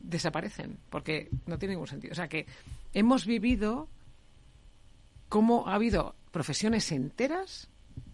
desaparecen, 0.00 0.78
porque 0.88 1.28
no 1.46 1.58
tiene 1.58 1.74
ningún 1.74 1.88
sentido. 1.88 2.12
O 2.12 2.14
sea, 2.14 2.28
que 2.28 2.46
hemos 2.94 3.26
vivido 3.26 3.88
cómo 5.28 5.66
ha 5.66 5.74
habido 5.74 6.14
profesiones 6.30 6.92
enteras 6.92 7.68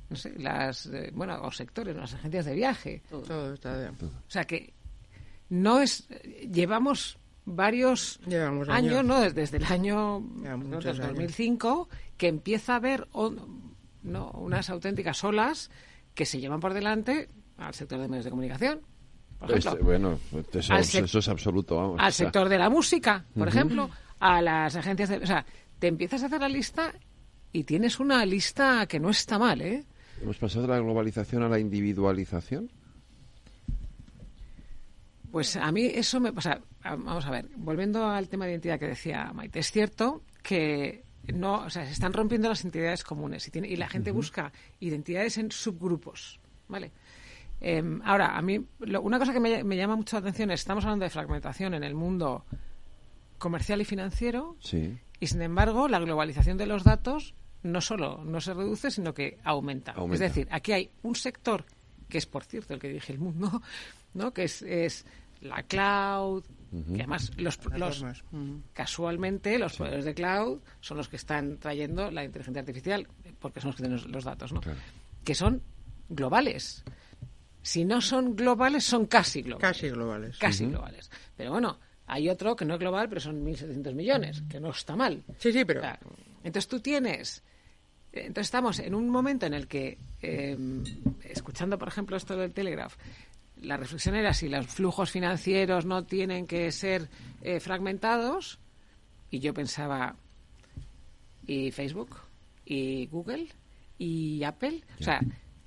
no 0.09 0.17
sé, 0.17 0.35
las, 0.39 0.87
eh, 0.87 1.11
bueno, 1.15 1.41
o 1.43 1.51
sectores, 1.51 1.97
las 1.97 2.15
agencias 2.15 2.45
de 2.45 2.55
viaje. 2.55 3.03
Todo, 3.11 3.55
está 3.55 3.77
bien. 3.77 3.97
O 4.01 4.31
sea 4.31 4.45
que 4.45 4.73
no 5.49 5.81
es, 5.81 6.09
llevamos 6.51 7.19
varios 7.47 8.21
años, 8.69 9.05
¿no? 9.05 9.21
Desde, 9.21 9.57
el 9.57 9.65
año 9.65 10.21
2005, 10.21 11.89
que 12.19 12.29
empieza 12.29 12.75
a 12.75 12.77
haber 12.77 13.09
no, 14.03 14.31
unas 14.33 14.69
auténticas 14.69 15.25
olas 15.25 15.71
que 16.15 16.27
se 16.27 16.41
llevan 16.41 16.61
por 16.61 16.75
delante 16.75 17.29
al 17.57 17.73
sector 17.73 18.01
de 18.01 18.09
medios 18.09 18.25
de 18.25 18.31
comunicación. 18.31 18.81
Por 19.39 19.53
este, 19.53 19.69
ejemplo, 19.69 19.85
bueno, 19.85 20.19
eso, 20.53 21.19
es 21.19 21.29
absoluto, 21.29 21.77
vamos. 21.77 21.97
Al 22.01 22.13
sector 22.13 22.49
de 22.49 22.59
la 22.59 22.69
música, 22.69 23.25
por 23.37 23.49
ejemplo, 23.49 23.91
a 24.19 24.43
las 24.43 24.77
agencias 24.77 25.09
de... 25.09 25.19
O 25.19 25.27
sea, 25.27 25.45
te 25.79 25.89
empiezas 25.89 26.23
a 26.23 26.27
hacer 26.27 26.41
la 26.41 26.49
lista 26.49 26.95
y 27.53 27.65
tienes 27.65 28.01
una 28.01 28.25
lista 28.25 28.87
que 28.87 28.99
no 28.99 29.11
está 29.11 29.39
mal, 29.39 29.61
¿eh? 29.61 29.85
¿Hemos 30.23 30.39
pasado 30.39 30.63
de 30.63 30.69
la 30.69 30.81
globalización 30.81 31.43
a 31.43 31.49
la 31.49 31.59
individualización? 31.59 32.71
Pues 35.37 35.55
a 35.55 35.71
mí 35.71 35.85
eso 35.85 36.19
me 36.19 36.33
pasa. 36.33 36.63
Vamos 36.83 37.27
a 37.27 37.31
ver, 37.31 37.51
volviendo 37.57 38.07
al 38.07 38.27
tema 38.27 38.47
de 38.47 38.53
identidad 38.53 38.79
que 38.79 38.87
decía 38.87 39.33
Maite, 39.35 39.59
es 39.59 39.71
cierto 39.71 40.23
que 40.43 41.05
no, 41.27 41.57
o 41.57 41.69
sea, 41.69 41.85
se 41.85 41.93
están 41.93 42.15
rompiendo 42.15 42.49
las 42.49 42.65
entidades 42.65 43.05
comunes 43.05 43.47
y, 43.47 43.51
tiene, 43.51 43.69
y 43.69 43.77
la 43.77 43.87
gente 43.87 44.13
busca 44.13 44.51
identidades 44.81 45.37
en 45.37 45.53
subgrupos, 45.53 46.41
¿vale? 46.69 46.91
Em, 47.61 48.01
ahora, 48.07 48.35
a 48.35 48.41
mí, 48.41 48.67
una 48.81 49.19
cosa 49.19 49.35
que 49.35 49.41
me, 49.41 49.63
me, 49.63 49.77
llama 49.77 49.97
mucho 49.97 50.17
la 50.17 50.21
atención 50.21 50.51
es, 50.53 50.61
estamos 50.61 50.85
hablando 50.87 51.05
de 51.05 51.11
fragmentación 51.11 51.75
en 51.75 51.85
el 51.85 51.95
mundo 51.95 52.47
comercial 53.37 53.83
y 53.83 53.85
financiero, 53.85 54.57
sí. 54.61 54.99
y 55.21 55.27
sin 55.27 55.43
embargo, 55.43 55.87
la 55.87 55.99
globalización 55.99 56.57
de 56.57 56.65
los 56.65 56.83
datos 56.83 57.35
no 57.63 57.83
solo 57.83 58.25
no 58.25 58.41
se 58.41 58.55
reduce, 58.55 58.91
sino 58.91 59.13
que 59.13 59.37
aumenta. 59.45 59.93
aumenta. 59.93 60.25
Es 60.25 60.33
decir, 60.33 60.49
aquí 60.51 60.73
hay 60.73 60.91
un 61.03 61.15
sector, 61.15 61.67
que 62.09 62.17
es, 62.17 62.25
por 62.25 62.43
cierto, 62.43 62.73
el 62.73 62.81
que 62.81 62.89
dije 62.89 63.13
el 63.13 63.19
mundo, 63.19 63.61
¿no? 64.15 64.33
que 64.33 64.45
es, 64.45 64.63
es 64.63 65.05
la 65.41 65.63
cloud, 65.63 66.45
que 66.71 67.03
además 67.03 67.31
los, 67.37 67.59
casualmente 68.73 69.59
los 69.59 69.77
poderes 69.77 70.05
de 70.05 70.15
cloud 70.15 70.61
son 70.81 70.97
los 70.97 71.09
que 71.09 71.17
están 71.17 71.59
trayendo 71.59 72.11
la 72.11 72.25
inteligencia 72.25 72.61
artificial, 72.61 73.07
porque 73.39 73.61
son 73.61 73.69
los 73.69 73.77
que 73.77 73.83
tienen 73.83 74.13
los 74.13 74.25
datos, 74.25 74.53
¿no? 74.53 74.61
Que 75.25 75.35
son 75.35 75.63
globales. 76.09 76.85
Si 77.63 77.85
no 77.85 78.01
son 78.01 78.37
globales, 78.37 78.85
son 78.85 79.07
casi 79.07 79.43
globales. 79.43 79.69
Casi 79.69 79.89
globales. 79.89 80.39
Casi 80.39 80.67
globales. 80.67 81.11
Pero 81.37 81.51
bueno, 81.51 81.79
hay 82.07 82.29
otro 82.29 82.55
que 82.55 82.65
no 82.65 82.75
es 82.75 82.81
global, 82.81 83.09
pero 83.09 83.21
son 83.21 83.45
1.700 83.45 83.95
millones, 83.95 84.43
que 84.49 84.61
no 84.61 84.71
está 84.71 84.95
mal. 84.95 85.25
Sí, 85.39 85.53
sí, 85.53 85.65
pero... 85.65 85.83
entonces 86.45 86.69
tú 86.69 86.81
tienes... 86.81 87.43
Entonces 88.13 88.47
estamos 88.47 88.79
en 88.79 88.95
un 88.95 89.11
momento 89.11 89.45
en 89.45 89.53
el 89.53 89.67
que, 89.67 89.99
em, 90.23 90.83
escuchando 91.25 91.77
por 91.77 91.89
ejemplo 91.89 92.17
esto 92.17 92.35
del 92.35 92.53
Telegraph, 92.55 92.95
la 93.61 93.77
reflexión 93.77 94.15
era 94.15 94.33
si 94.35 94.49
los 94.49 94.67
flujos 94.67 95.11
financieros 95.11 95.87
no 95.87 96.05
tienen 96.05 96.47
que 96.47 96.71
ser 96.73 97.09
eh, 97.43 97.61
fragmentados 97.61 98.59
y 99.31 99.41
yo 99.41 99.55
pensaba 99.55 100.17
y 101.47 101.71
Facebook 101.71 102.17
y 102.65 103.07
Google 103.07 103.49
y 103.99 104.43
Apple 104.45 104.83
o 105.01 105.03
sea 105.03 105.21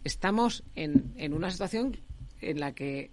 estamos 0.03 0.63
en, 0.75 1.13
en 1.17 1.33
una 1.33 1.51
situación 1.51 1.99
en 2.41 2.59
la 2.59 2.73
que 2.73 3.11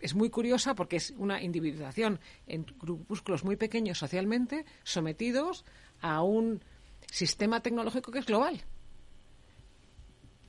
es 0.00 0.14
muy 0.14 0.30
curiosa 0.30 0.74
porque 0.74 0.96
es 0.96 1.12
una 1.16 1.42
individualización 1.42 2.20
en 2.46 2.64
grupúsculos 2.78 3.44
muy 3.44 3.56
pequeños 3.56 3.98
socialmente 3.98 4.64
sometidos 4.82 5.64
a 6.00 6.22
un 6.22 6.62
sistema 7.10 7.60
tecnológico 7.60 8.10
que 8.10 8.20
es 8.20 8.26
global. 8.26 8.60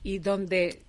Y 0.02 0.18
donde 0.18 0.84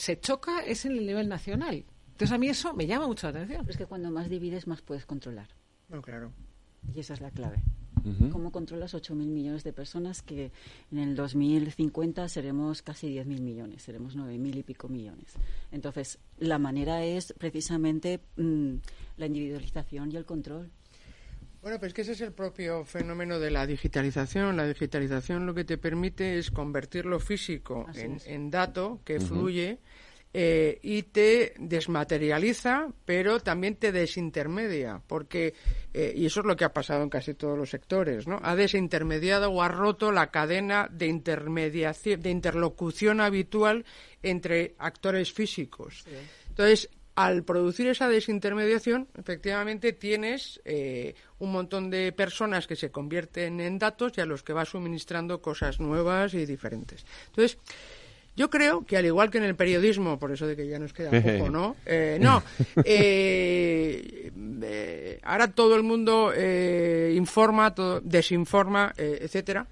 se 0.00 0.18
choca 0.18 0.64
es 0.64 0.86
en 0.86 0.92
el 0.92 1.06
nivel 1.06 1.28
nacional. 1.28 1.84
Entonces 2.12 2.32
a 2.32 2.38
mí 2.38 2.48
eso 2.48 2.72
me 2.72 2.86
llama 2.86 3.06
mucho 3.06 3.26
la 3.26 3.38
atención. 3.38 3.66
es 3.68 3.76
que 3.76 3.86
cuando 3.86 4.10
más 4.10 4.30
divides, 4.30 4.66
más 4.66 4.80
puedes 4.80 5.04
controlar. 5.04 5.48
No, 5.88 6.00
claro. 6.00 6.32
Y 6.94 7.00
esa 7.00 7.14
es 7.14 7.20
la 7.20 7.30
clave. 7.30 7.62
¿Cómo 8.32 8.50
controlas 8.50 8.94
8.000 8.94 9.14
millones 9.14 9.62
de 9.62 9.74
personas 9.74 10.22
que 10.22 10.52
en 10.90 10.98
el 10.98 11.14
2050 11.14 12.30
seremos 12.30 12.80
casi 12.80 13.14
10.000 13.14 13.40
millones, 13.42 13.82
seremos 13.82 14.16
9.000 14.16 14.56
y 14.56 14.62
pico 14.62 14.88
millones? 14.88 15.34
Entonces, 15.70 16.18
la 16.38 16.58
manera 16.58 17.04
es 17.04 17.34
precisamente 17.36 18.20
mm, 18.36 18.76
la 19.18 19.26
individualización 19.26 20.12
y 20.12 20.16
el 20.16 20.24
control. 20.24 20.70
Bueno, 21.62 21.78
pues 21.78 21.92
que 21.92 22.02
ese 22.02 22.12
es 22.12 22.20
el 22.22 22.32
propio 22.32 22.84
fenómeno 22.84 23.38
de 23.38 23.50
la 23.50 23.66
digitalización. 23.66 24.56
La 24.56 24.66
digitalización 24.66 25.44
lo 25.44 25.54
que 25.54 25.64
te 25.64 25.76
permite 25.76 26.38
es 26.38 26.50
convertir 26.50 27.04
lo 27.04 27.20
físico 27.20 27.86
en, 27.94 28.50
dato 28.50 29.00
que 29.04 29.20
fluye 29.20 29.78
eh, 30.32 30.78
y 30.82 31.02
te 31.02 31.52
desmaterializa, 31.58 32.88
pero 33.04 33.40
también 33.40 33.76
te 33.76 33.92
desintermedia, 33.92 35.02
porque, 35.06 35.52
eh, 35.92 36.14
y 36.16 36.24
eso 36.24 36.40
es 36.40 36.46
lo 36.46 36.56
que 36.56 36.64
ha 36.64 36.72
pasado 36.72 37.02
en 37.02 37.10
casi 37.10 37.34
todos 37.34 37.58
los 37.58 37.68
sectores, 37.68 38.26
¿no? 38.26 38.38
Ha 38.42 38.56
desintermediado 38.56 39.50
o 39.50 39.60
ha 39.60 39.68
roto 39.68 40.12
la 40.12 40.30
cadena 40.30 40.88
de 40.90 41.08
intermediación, 41.08 42.22
de 42.22 42.30
interlocución 42.30 43.20
habitual 43.20 43.84
entre 44.22 44.76
actores 44.78 45.32
físicos. 45.32 46.04
Entonces, 46.48 46.88
al 47.24 47.42
producir 47.44 47.88
esa 47.88 48.08
desintermediación, 48.08 49.08
efectivamente 49.18 49.92
tienes 49.92 50.60
eh, 50.64 51.14
un 51.38 51.52
montón 51.52 51.90
de 51.90 52.12
personas 52.12 52.66
que 52.66 52.76
se 52.76 52.90
convierten 52.90 53.60
en 53.60 53.78
datos 53.78 54.12
y 54.16 54.20
a 54.20 54.26
los 54.26 54.42
que 54.42 54.52
vas 54.52 54.70
suministrando 54.70 55.40
cosas 55.42 55.80
nuevas 55.80 56.34
y 56.34 56.46
diferentes. 56.46 57.04
Entonces, 57.26 57.58
yo 58.36 58.48
creo 58.48 58.86
que 58.86 58.96
al 58.96 59.04
igual 59.06 59.30
que 59.30 59.38
en 59.38 59.44
el 59.44 59.54
periodismo, 59.54 60.18
por 60.18 60.32
eso 60.32 60.46
de 60.46 60.56
que 60.56 60.66
ya 60.66 60.78
nos 60.78 60.92
queda 60.92 61.10
poco, 61.22 61.50
¿no? 61.50 61.76
Eh, 61.84 62.18
no, 62.20 62.42
eh, 62.84 64.30
ahora 65.22 65.48
todo 65.48 65.76
el 65.76 65.82
mundo 65.82 66.32
informa, 67.12 67.74
desinforma, 68.02 68.94
etcétera 68.96 69.66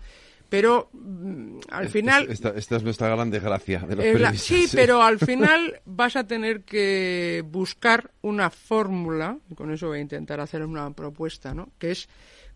pero 0.49 0.89
mm, 0.93 1.59
al 1.71 1.89
final... 1.89 2.31
Esta, 2.31 2.51
es 2.57 2.83
nuestra 2.83 3.09
gran 3.09 3.31
desgracia 3.31 3.81
de 3.81 3.97
los 3.97 4.41
sí, 4.41 4.67
pero 4.73 5.03
al 5.03 5.19
final 5.27 5.81
vas 5.85 6.17
a 6.17 6.27
tener 6.27 6.65
que 6.65 7.45
buscar 7.47 8.11
una 8.23 8.51
fórmula, 8.51 9.39
y 9.51 9.55
con 9.55 9.73
eso 9.73 9.89
voy 9.89 9.99
a 9.99 10.03
intentar 10.03 10.41
hacer 10.41 10.65
una 10.65 10.91
propuesta, 10.93 11.55
¿no? 11.55 11.71
que 11.79 11.91
es 11.91 12.09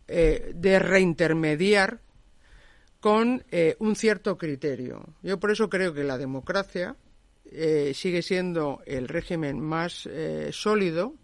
eh, 0.09 0.53
de 0.55 0.79
reintermediar 0.79 2.01
con 3.01 3.45
eh, 3.51 3.77
un 3.79 3.97
cierto 3.97 4.39
criterio. 4.39 5.05
Yo 5.23 5.39
por 5.39 5.51
eso 5.51 5.69
creo 5.69 5.93
que 5.93 6.05
la 6.05 6.17
democracia 6.17 6.97
eh, 7.51 7.93
sigue 7.95 8.23
siendo 8.23 8.81
el 8.87 9.09
régimen 9.09 9.61
más 9.61 10.09
sólido 10.53 11.15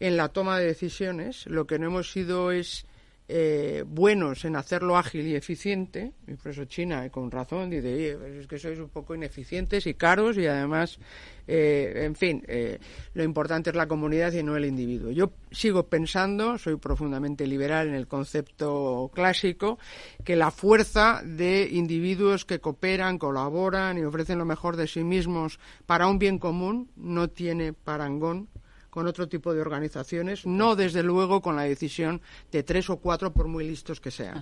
en 0.00 0.16
la 0.16 0.28
toma 0.28 0.58
de 0.58 0.66
decisiones. 0.66 1.46
Lo 1.46 1.66
que 1.66 1.78
no 1.78 1.86
hemos 1.86 2.12
sido 2.12 2.52
es 2.52 2.86
eh, 3.26 3.84
buenos 3.86 4.44
en 4.44 4.54
hacerlo 4.54 4.98
ágil 4.98 5.26
y 5.26 5.34
eficiente, 5.34 6.12
y 6.26 6.34
por 6.34 6.52
eso 6.52 6.66
China, 6.66 7.08
con 7.08 7.30
razón, 7.30 7.70
dice, 7.70 8.18
pues 8.20 8.34
es 8.34 8.46
que 8.46 8.58
sois 8.58 8.78
un 8.78 8.90
poco 8.90 9.14
ineficientes 9.14 9.86
y 9.86 9.94
caros 9.94 10.36
y 10.36 10.46
además, 10.46 10.98
eh, 11.46 12.02
en 12.04 12.14
fin, 12.16 12.44
eh, 12.46 12.78
lo 13.14 13.24
importante 13.24 13.70
es 13.70 13.76
la 13.76 13.88
comunidad 13.88 14.32
y 14.34 14.42
no 14.42 14.56
el 14.56 14.66
individuo. 14.66 15.10
Yo 15.10 15.32
sigo 15.50 15.86
pensando, 15.86 16.58
soy 16.58 16.76
profundamente 16.76 17.46
liberal 17.46 17.88
en 17.88 17.94
el 17.94 18.06
concepto 18.06 19.10
clásico, 19.14 19.78
que 20.22 20.36
la 20.36 20.50
fuerza 20.50 21.22
de 21.24 21.66
individuos 21.72 22.44
que 22.44 22.60
cooperan, 22.60 23.16
colaboran 23.16 23.96
y 23.96 24.02
ofrecen 24.02 24.36
lo 24.36 24.44
mejor 24.44 24.76
de 24.76 24.86
sí 24.86 25.02
mismos 25.02 25.58
para 25.86 26.08
un 26.08 26.18
bien 26.18 26.38
común 26.38 26.90
no 26.96 27.28
tiene 27.28 27.72
parangón 27.72 28.48
con 28.94 29.08
otro 29.08 29.28
tipo 29.28 29.52
de 29.52 29.60
organizaciones, 29.60 30.46
no 30.46 30.76
desde 30.76 31.02
luego 31.02 31.42
con 31.42 31.56
la 31.56 31.64
decisión 31.64 32.22
de 32.52 32.62
tres 32.62 32.88
o 32.90 32.98
cuatro, 32.98 33.32
por 33.32 33.48
muy 33.48 33.66
listos 33.66 34.00
que 34.00 34.12
sean. 34.12 34.40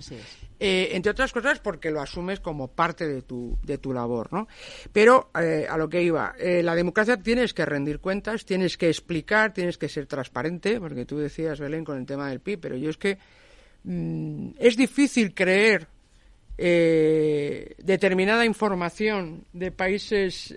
Eh, 0.59 0.89
entre 0.91 1.11
otras 1.11 1.33
cosas 1.33 1.59
porque 1.59 1.89
lo 1.89 1.99
asumes 1.99 2.39
como 2.39 2.67
parte 2.67 3.07
de 3.07 3.23
tu, 3.23 3.57
de 3.63 3.79
tu 3.79 3.91
labor, 3.91 4.31
¿no? 4.31 4.47
Pero 4.91 5.31
eh, 5.41 5.65
a 5.67 5.75
lo 5.75 5.89
que 5.89 6.03
iba, 6.03 6.35
eh, 6.37 6.61
la 6.61 6.75
democracia 6.75 7.17
tienes 7.17 7.51
que 7.51 7.65
rendir 7.65 7.97
cuentas, 7.97 8.45
tienes 8.45 8.77
que 8.77 8.89
explicar, 8.89 9.55
tienes 9.55 9.79
que 9.79 9.89
ser 9.89 10.05
transparente, 10.05 10.79
porque 10.79 11.07
tú 11.07 11.17
decías, 11.17 11.59
Belén, 11.59 11.83
con 11.83 11.97
el 11.97 12.05
tema 12.05 12.29
del 12.29 12.39
PIB, 12.39 12.59
pero 12.59 12.77
yo 12.77 12.91
es 12.91 12.97
que 12.97 13.17
mm, 13.85 14.49
es 14.59 14.77
difícil 14.77 15.33
creer 15.33 15.87
determinada 16.55 18.45
información 18.45 19.45
de 19.51 19.71
países 19.71 20.55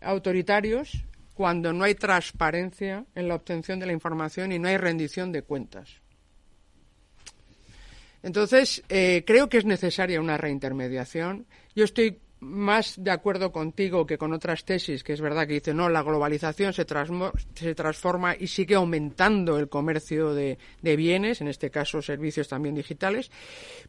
autoritarios 0.00 1.04
cuando 1.38 1.72
no 1.72 1.84
hay 1.84 1.94
transparencia 1.94 3.04
en 3.14 3.28
la 3.28 3.36
obtención 3.36 3.78
de 3.78 3.86
la 3.86 3.92
información 3.92 4.50
y 4.50 4.58
no 4.58 4.66
hay 4.66 4.76
rendición 4.76 5.30
de 5.30 5.42
cuentas. 5.42 6.00
Entonces, 8.24 8.82
eh, 8.88 9.22
creo 9.24 9.48
que 9.48 9.58
es 9.58 9.64
necesaria 9.64 10.20
una 10.20 10.36
reintermediación. 10.36 11.46
Yo 11.76 11.84
estoy 11.84 12.18
más 12.40 12.94
de 12.96 13.12
acuerdo 13.12 13.52
contigo 13.52 14.04
que 14.04 14.18
con 14.18 14.32
otras 14.32 14.64
tesis, 14.64 15.04
que 15.04 15.12
es 15.12 15.20
verdad 15.20 15.46
que 15.46 15.54
dice, 15.54 15.72
no, 15.72 15.88
la 15.88 16.02
globalización 16.02 16.72
se, 16.72 16.84
se 17.54 17.74
transforma 17.76 18.34
y 18.34 18.48
sigue 18.48 18.74
aumentando 18.74 19.60
el 19.60 19.68
comercio 19.68 20.34
de, 20.34 20.58
bienes, 20.82 21.40
en 21.40 21.46
este 21.46 21.70
caso 21.70 22.02
servicios 22.02 22.48
también 22.48 22.74
digitales, 22.74 23.30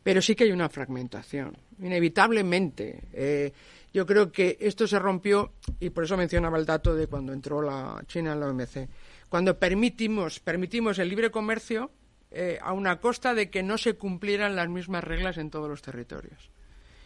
pero 0.04 0.22
sí 0.22 0.36
que 0.36 0.44
hay 0.44 0.52
una 0.52 0.70
fragmentación, 0.70 1.58
inevitablemente. 1.80 3.06
Eh, 3.12 3.52
yo 3.94 4.06
creo 4.06 4.32
que 4.32 4.58
esto 4.60 4.88
se 4.88 5.00
rompió, 5.00 5.54
y 5.80 5.90
por 5.90 6.04
eso 6.04 6.18
mencionaba 6.18 6.58
el 6.58 6.66
dato 6.66 6.94
de 6.96 7.08
cuando 7.08 7.34
entró 7.34 7.62
la 7.62 8.04
China 8.08 8.34
en 8.34 8.40
la 8.40 8.48
OMC. 8.48 8.90
Cuando 9.30 9.58
permitimos, 9.58 10.40
permitimos 10.40 11.00
el 11.00 11.10
libre 11.10 11.32
comercio 11.32 11.92
eh, 12.32 12.60
a 12.62 12.74
una 12.74 13.00
costa 13.00 13.34
de 13.34 13.50
que 13.50 13.64
no 13.64 13.78
se 13.78 13.96
cumplieran 13.96 14.56
las 14.56 14.70
mismas 14.70 15.04
reglas 15.04 15.38
en 15.38 15.50
todos 15.50 15.70
los 15.70 15.82
territorios. 15.82 16.52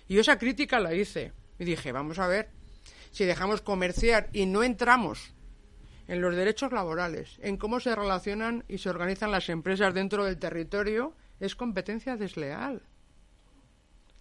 Y 0.07 0.18
esa 0.18 0.38
crítica 0.38 0.80
la 0.80 0.93
hice. 0.93 1.31
Y 1.60 1.65
dije, 1.65 1.91
vamos 1.91 2.19
a 2.19 2.27
ver, 2.27 2.49
si 3.11 3.26
dejamos 3.26 3.61
comerciar 3.61 4.30
y 4.34 4.45
no 4.45 4.64
entramos 4.64 5.34
en 6.07 6.22
los 6.22 6.35
derechos 6.35 6.73
laborales, 6.73 7.38
en 7.41 7.57
cómo 7.57 7.80
se 7.80 7.95
relacionan 7.95 8.65
y 8.68 8.80
se 8.80 8.89
organizan 8.89 9.31
las 9.31 9.47
empresas 9.49 9.93
dentro 9.93 10.26
del 10.26 10.38
territorio, 10.38 11.15
es 11.39 11.55
competencia 11.55 12.18
desleal. 12.18 12.81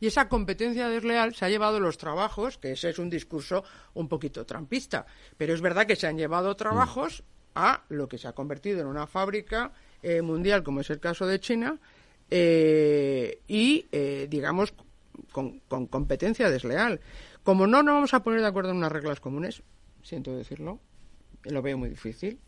Y 0.03 0.09
esa 0.09 0.29
competencia 0.29 0.89
desleal 0.89 1.33
se 1.33 1.45
ha 1.45 1.49
llevado 1.49 1.79
los 1.79 1.97
trabajos, 1.97 2.59
que 2.59 2.73
ese 2.73 2.91
es 2.91 2.99
un 2.99 3.09
discurso 3.09 3.63
un 3.95 4.09
poquito 4.09 4.45
trampista, 4.45 5.07
pero 5.37 5.55
es 5.55 5.61
verdad 5.61 5.87
que 5.87 5.95
se 5.95 6.09
han 6.09 6.19
llevado 6.19 6.57
trabajos 6.57 7.23
a 7.55 7.85
lo 7.89 8.09
que 8.09 8.19
se 8.19 8.27
ha 8.27 8.33
convertido 8.33 8.81
en 8.81 8.89
una 8.89 9.07
fábrica 9.07 9.71
eh, 10.03 10.21
mundial, 10.21 10.65
como 10.65 10.81
es 10.81 10.91
el 10.91 10.99
caso 10.99 11.25
de 11.25 11.39
China, 11.39 11.79
eh, 12.29 13.43
y, 13.47 13.87
eh, 13.93 14.27
digamos, 14.29 14.75
con, 15.31 15.61
competencia 15.87 16.51
desleal. 16.51 16.99
Como 17.45 17.69
no 17.69 17.85
nos 17.85 17.95
vamos 17.95 18.15
a 18.15 18.25
poner 18.25 18.41
de 18.41 18.49
acuerdo 18.49 18.73
en 18.73 18.79
unas 18.79 18.91
reglas 18.91 19.21
comunes, 19.21 19.63
siento 20.03 20.37
decirlo, 20.37 20.81
lo 21.45 21.63
veo 21.63 21.79
muy 21.79 21.91
difícil. 21.91 22.41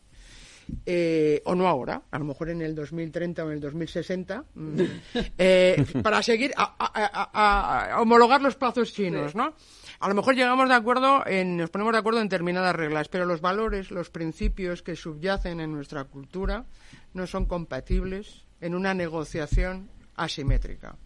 Eh, 0.87 1.43
o 1.45 1.55
no 1.55 1.69
ahora, 1.69 2.03
a 2.11 2.19
lo 2.19 2.25
mejor 2.25 2.51
en 2.51 2.63
el 2.63 2.75
2030 2.75 3.45
o 3.45 3.49
en 3.49 3.55
el 3.55 3.61
2060, 3.61 4.45
mm, 4.55 4.81
eh, 5.39 5.85
para 6.03 6.23
seguir 6.23 6.53
a, 6.57 7.97
homologar 8.01 8.41
los 8.41 8.57
plazos 8.57 8.93
chinos, 8.93 9.35
¿no? 9.35 9.55
A 10.01 10.09
lo 10.09 10.15
mejor 10.15 10.35
llegamos 10.35 10.69
de 10.69 10.75
acuerdo 10.75 11.27
en, 11.27 11.57
nos 11.57 11.71
ponemos 11.71 11.93
de 11.93 11.99
acuerdo 11.99 12.21
en 12.21 12.29
determinadas 12.29 12.75
reglas, 12.75 13.09
pero 13.09 13.25
los 13.25 13.41
valores, 13.41 13.91
los 13.91 14.11
principios 14.11 14.83
que 14.83 14.97
subyacen 14.97 15.61
en 15.61 15.73
nuestra 15.73 16.05
cultura 16.05 16.67
no 17.13 17.27
son 17.27 17.47
compatibles 17.47 18.45
en 18.61 18.75
una 18.75 18.95
negociación 18.95 19.91
asimétrica. 20.17 20.97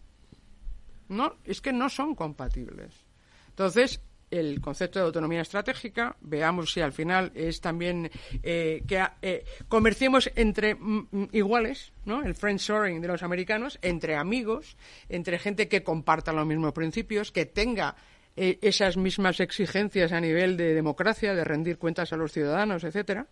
No, 1.08 1.36
es 1.44 1.60
que 1.60 1.72
no 1.72 1.88
son 1.88 2.14
compatibles. 2.14 3.04
Entonces, 3.48 4.00
el 4.30 4.60
concepto 4.60 4.98
de 4.98 5.06
autonomía 5.06 5.42
estratégica, 5.42 6.16
veamos 6.20 6.72
si 6.72 6.80
al 6.80 6.92
final 6.92 7.32
es 7.34 7.60
también 7.60 8.10
eh, 8.42 8.82
que 8.86 9.04
eh, 9.22 9.44
comerciemos 9.68 10.30
entre 10.34 10.74
mm, 10.74 11.08
mm, 11.10 11.28
iguales, 11.32 11.92
¿no? 12.04 12.22
El 12.22 12.34
friendshoring 12.34 13.00
de 13.00 13.08
los 13.08 13.22
americanos, 13.22 13.78
entre 13.82 14.16
amigos, 14.16 14.76
entre 15.08 15.38
gente 15.38 15.68
que 15.68 15.82
comparta 15.82 16.32
los 16.32 16.46
mismos 16.46 16.72
principios, 16.72 17.32
que 17.32 17.46
tenga 17.46 17.96
eh, 18.38 18.58
esas 18.62 18.96
mismas 18.96 19.40
exigencias 19.40 20.12
a 20.12 20.20
nivel 20.20 20.56
de 20.56 20.72
democracia, 20.74 21.34
de 21.34 21.42
rendir 21.44 21.76
cuentas 21.76 22.12
a 22.12 22.16
los 22.16 22.32
ciudadanos, 22.32 22.84
etcétera, 22.84 23.26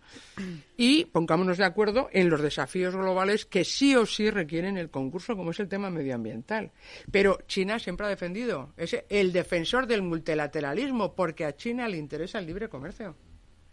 y 0.75 1.05
pongámonos 1.05 1.57
de 1.57 1.65
acuerdo 1.65 2.09
en 2.11 2.29
los 2.29 2.41
desafíos 2.41 2.95
globales 2.95 3.45
que 3.45 3.63
sí 3.63 3.95
o 3.95 4.05
sí 4.05 4.29
requieren 4.29 4.77
el 4.77 4.89
concurso, 4.89 5.37
como 5.37 5.51
es 5.51 5.59
el 5.59 5.69
tema 5.69 5.89
medioambiental. 5.89 6.71
Pero 7.11 7.39
China 7.47 7.79
siempre 7.79 8.05
ha 8.05 8.09
defendido, 8.09 8.73
es 8.75 8.97
el 9.07 9.31
defensor 9.31 9.87
del 9.87 10.01
multilateralismo, 10.01 11.15
porque 11.15 11.45
a 11.45 11.55
China 11.55 11.87
le 11.87 11.97
interesa 11.97 12.39
el 12.39 12.47
libre 12.47 12.67
comercio. 12.67 13.15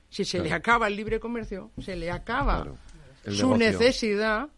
Si 0.09 0.25
se 0.25 0.39
le 0.39 0.53
acaba 0.53 0.87
el 0.87 0.95
libre 0.95 1.19
comercio, 1.19 1.73
se 1.81 1.97
le 1.97 2.11
acaba 2.11 2.65
su 3.27 3.57
necesidad 3.57 4.49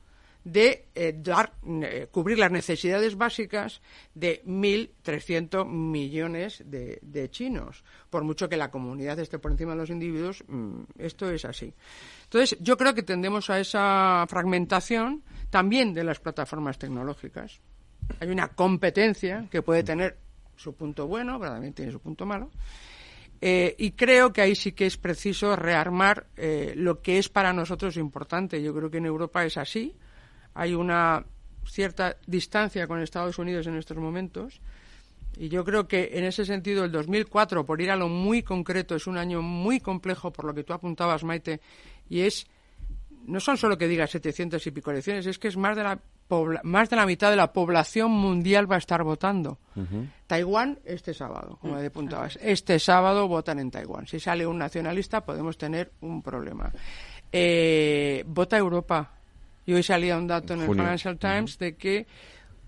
de 0.47 0.91
eh, 0.95 1.13
dar, 1.19 1.55
eh, 1.83 2.07
cubrir 2.09 2.39
las 2.39 2.53
necesidades 2.53 3.17
básicas 3.17 3.83
de 4.15 4.45
1.300 4.45 5.67
millones 5.67 6.63
de, 6.65 7.29
chinos. 7.33 7.83
Por 8.11 8.23
mucho 8.23 8.49
que 8.49 8.57
la 8.57 8.71
comunidad 8.71 9.19
esté 9.19 9.41
por 9.41 9.51
encima 9.51 9.73
de 9.73 9.79
los 9.79 9.91
individuos, 9.91 10.45
mm, 10.47 10.83
esto 10.99 11.29
es 11.33 11.45
así. 11.45 11.75
Entonces, 12.23 12.57
yo 12.61 12.77
creo 12.77 12.95
que 12.95 13.03
tendemos 13.03 13.51
a 13.51 13.59
esa 13.59 14.25
fragmentación 14.29 15.25
también 15.51 15.93
de 15.93 16.05
las 16.05 16.21
plataformas 16.21 16.79
tecnológicas. 16.79 17.61
Hay 18.21 18.29
una 18.29 18.47
competencia 18.47 19.49
que 19.51 19.63
puede 19.63 19.83
tener 19.83 20.17
su 20.55 20.77
punto 20.77 21.09
bueno, 21.09 21.41
pero 21.41 21.55
también 21.55 21.75
tiene 21.75 21.91
su 21.91 21.99
punto 21.99 22.25
malo. 22.25 22.53
Eh, 23.41 23.75
y 23.79 23.91
creo 23.91 24.33
que 24.33 24.43
ahí 24.43 24.55
sí 24.55 24.73
que 24.73 24.87
es 24.87 24.97
preciso 24.97 25.57
rearmar 25.57 26.29
lo 26.77 27.03
que 27.03 27.19
es 27.19 27.29
para 27.29 27.53
nosotros 27.53 27.97
importante. 27.97 28.63
Yo 28.63 28.73
creo 28.73 28.93
que 28.93 28.99
en 28.99 29.07
Europa 29.07 29.45
es 29.45 29.57
así 29.57 29.97
hay 30.57 30.75
una 30.75 31.25
cierta 31.67 32.17
distancia 32.27 32.87
con 32.87 33.01
Estados 33.01 33.39
Unidos 33.39 33.67
en 33.67 33.77
estos 33.77 33.97
momentos. 33.97 34.61
Y 35.37 35.51
yo 35.51 35.65
creo 35.65 35.87
que 35.87 36.11
en 36.15 36.25
ese 36.25 36.47
sentido 36.47 36.85
el 36.85 36.93
2004, 36.93 37.67
por 37.67 37.81
ir 37.83 37.91
a 37.91 37.97
lo 37.97 38.09
muy 38.09 38.43
concreto, 38.43 38.97
es 38.97 39.07
un 39.07 39.19
año 39.19 39.43
muy 39.43 39.81
complejo 39.81 40.33
por 40.33 40.47
lo 40.47 40.55
que 40.55 40.65
tú 40.65 40.73
apuntabas, 40.73 41.25
Maite, 41.25 41.61
y 42.09 42.21
es, 42.21 42.47
no 43.27 43.39
son 43.39 43.59
solo 43.59 43.77
que 43.77 43.87
diga 43.87 44.07
700 44.07 44.67
y 44.67 44.71
pico 44.71 44.91
elecciones, 44.91 45.27
es 45.27 45.39
que 45.39 45.49
es 45.49 45.59
más 45.59 45.77
de 45.77 45.83
la, 45.83 46.01
más 46.63 46.89
de 46.89 46.97
la 46.97 47.05
mitad 47.05 47.29
de 47.29 47.37
la 47.37 47.53
población 47.53 48.13
mundial 48.13 48.71
va 48.71 48.77
a 48.77 48.79
estar 48.79 49.03
votando. 49.03 49.59
Taiwán 50.27 50.79
este 50.87 51.13
sábado, 51.13 51.59
como 51.61 51.77
apuntabas. 51.77 52.39
Este 52.41 52.79
sábado 52.79 53.29
votan 53.29 53.59
en 53.59 53.71
Taiwán. 53.71 54.07
Si 54.07 54.19
sale 54.19 54.47
un 54.47 54.57
nacionalista 54.57 55.23
podemos 55.23 55.59
tener 55.59 55.93
un 56.01 56.23
problema. 56.23 56.73
Eh, 57.31 58.25
vota 58.27 58.57
Europa 58.57 59.16
y 59.67 59.75
hoy 59.75 59.83
salía 59.83 60.17
un 60.17 60.29
dato 60.29 60.55
en 60.55 60.63
el 60.63 60.69
Financial 60.69 61.19
Times 61.19 61.59
de 61.59 61.77
que 61.77 62.07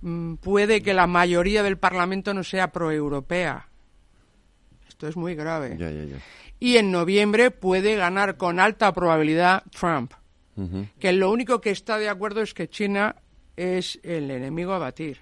mm, 0.02 0.34
puede 0.34 0.82
que 0.82 0.92
la 0.92 1.06
mayoría 1.06 1.62
del 1.62 1.78
Parlamento 1.78 2.34
no 2.34 2.42
sea 2.42 2.72
proeuropea. 2.72 3.68
Esto 4.88 5.06
es 5.06 5.16
muy 5.16 5.36
grave. 5.36 5.78
Y 6.58 6.76
en 6.76 6.90
noviembre 6.90 7.52
puede 7.52 7.94
ganar 7.94 8.36
con 8.36 8.58
alta 8.58 8.92
probabilidad 8.92 9.62
Trump, 9.70 10.12
que 10.98 11.12
lo 11.12 11.30
único 11.30 11.60
que 11.60 11.70
está 11.70 11.98
de 11.98 12.08
acuerdo 12.08 12.42
es 12.42 12.52
que 12.52 12.68
China 12.68 13.14
es 13.56 14.00
el 14.02 14.28
enemigo 14.32 14.72
a 14.72 14.78
batir, 14.78 15.20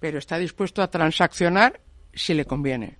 pero 0.00 0.18
está 0.18 0.38
dispuesto 0.38 0.82
a 0.82 0.90
transaccionar 0.90 1.82
si 2.14 2.32
le 2.32 2.46
conviene. 2.46 2.96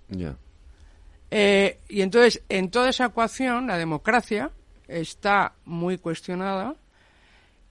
Eh, 1.31 1.81
y 1.89 2.03
entonces, 2.03 2.43
en 2.51 2.71
toda 2.71 2.91
esa 2.91 3.07
ecuación, 3.07 3.67
la 3.67 3.79
democracia 3.79 4.51
está 4.87 5.55
muy 5.65 5.97
cuestionada 5.97 6.77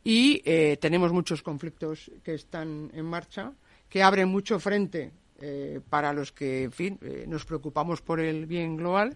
y 0.04 0.42
eh, 0.46 0.78
tenemos 0.82 1.14
muchos 1.14 1.42
conflictos 1.42 2.12
que 2.24 2.34
están 2.34 2.92
en 2.94 3.06
marcha, 3.06 3.54
que 3.88 4.04
abren 4.04 4.28
mucho 4.28 4.60
frente 4.60 5.12
eh, 5.40 5.80
para 5.90 6.12
los 6.14 6.32
que, 6.32 6.64
en 6.64 6.72
fin, 6.72 7.00
eh, 7.02 7.26
nos 7.28 7.46
preocupamos 7.46 8.02
por 8.02 8.20
el 8.20 8.46
bien 8.46 8.76
global. 8.76 9.16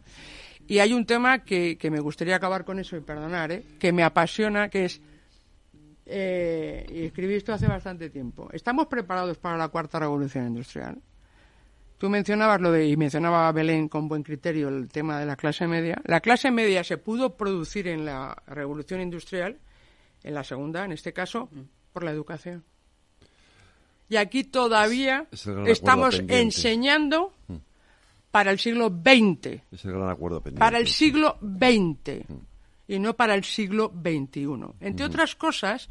Y 0.67 0.79
hay 0.79 0.93
un 0.93 1.05
tema 1.05 1.43
que, 1.43 1.77
que 1.77 1.91
me 1.91 1.99
gustaría 1.99 2.35
acabar 2.35 2.63
con 2.63 2.79
eso 2.79 2.95
y 2.95 3.01
perdonar, 3.01 3.61
que 3.79 3.91
me 3.91 4.03
apasiona, 4.03 4.69
que 4.69 4.85
es, 4.85 5.01
y 6.09 7.05
escribí 7.05 7.35
esto 7.35 7.53
hace 7.53 7.67
bastante 7.67 8.09
tiempo, 8.09 8.49
¿estamos 8.53 8.87
preparados 8.87 9.37
para 9.37 9.57
la 9.57 9.67
cuarta 9.67 9.99
revolución 9.99 10.47
industrial? 10.47 11.01
Tú 11.97 12.09
mencionabas 12.09 12.61
lo 12.61 12.71
de, 12.71 12.87
y 12.87 12.95
mencionaba 12.95 13.51
Belén 13.51 13.89
con 13.89 14.07
buen 14.07 14.23
criterio 14.23 14.69
el 14.69 14.87
tema 14.87 15.19
de 15.19 15.25
la 15.25 15.35
clase 15.35 15.67
media. 15.67 15.99
La 16.05 16.21
clase 16.21 16.51
media 16.51 16.83
se 16.83 16.97
pudo 16.97 17.35
producir 17.35 17.87
en 17.87 18.05
la 18.05 18.41
revolución 18.45 19.01
industrial 19.01 19.57
en 20.27 20.33
la 20.33 20.43
segunda, 20.43 20.83
en 20.83 20.91
este 20.91 21.13
caso, 21.13 21.49
por 21.93 22.03
la 22.03 22.11
educación. 22.11 22.63
Y 24.09 24.17
aquí 24.17 24.43
todavía 24.43 25.27
estamos 25.65 26.21
enseñando 26.27 27.33
mm. 27.47 27.55
para 28.31 28.51
el 28.51 28.59
siglo 28.59 28.89
XX. 28.89 29.61
Para 30.57 30.79
el 30.79 30.87
siglo 30.87 31.37
XX 31.41 32.27
mm. 32.27 32.35
y 32.89 32.99
no 32.99 33.15
para 33.15 33.35
el 33.35 33.43
siglo 33.43 33.91
XXI. 33.93 34.47
Entre 34.81 35.05
otras 35.05 35.35
cosas, 35.35 35.89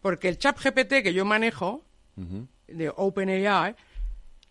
porque 0.00 0.28
el 0.28 0.38
chat 0.38 0.58
GPT 0.58 1.02
que 1.02 1.12
yo 1.12 1.24
manejo, 1.24 1.84
de 2.66 2.92
OpenAI, 2.94 3.76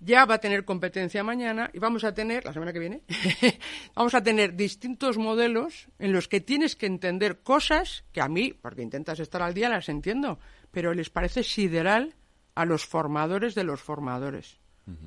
ya 0.06 0.26
va 0.26 0.36
a 0.36 0.40
tener 0.40 0.66
competencia 0.66 1.24
mañana 1.24 1.72
y 1.74 1.80
vamos 1.80 2.04
a 2.04 2.14
tener, 2.14 2.46
la 2.46 2.54
semana 2.54 2.72
que 2.72 2.80
viene, 2.80 3.02
vamos 3.96 4.14
a 4.14 4.22
tener 4.22 4.56
distintos 4.56 5.18
modelos 5.18 5.88
en 5.98 6.14
los 6.14 6.28
que 6.28 6.42
tienes 6.42 6.76
que 6.76 6.86
entender 6.86 7.40
cosas 7.40 8.06
que 8.12 8.22
a 8.22 8.28
mí, 8.28 8.54
porque 8.54 8.84
intentas 8.84 9.20
estar 9.20 9.42
al 9.42 9.56
día, 9.56 9.68
las 9.68 9.90
entiendo, 9.90 10.40
pero 10.72 10.94
les 10.94 11.10
parece 11.10 11.44
sideral 11.44 12.14
a 12.54 12.66
los 12.66 12.86
formadores 12.86 13.56
de 13.56 13.64
los 13.64 13.82
formadores. 13.82 14.60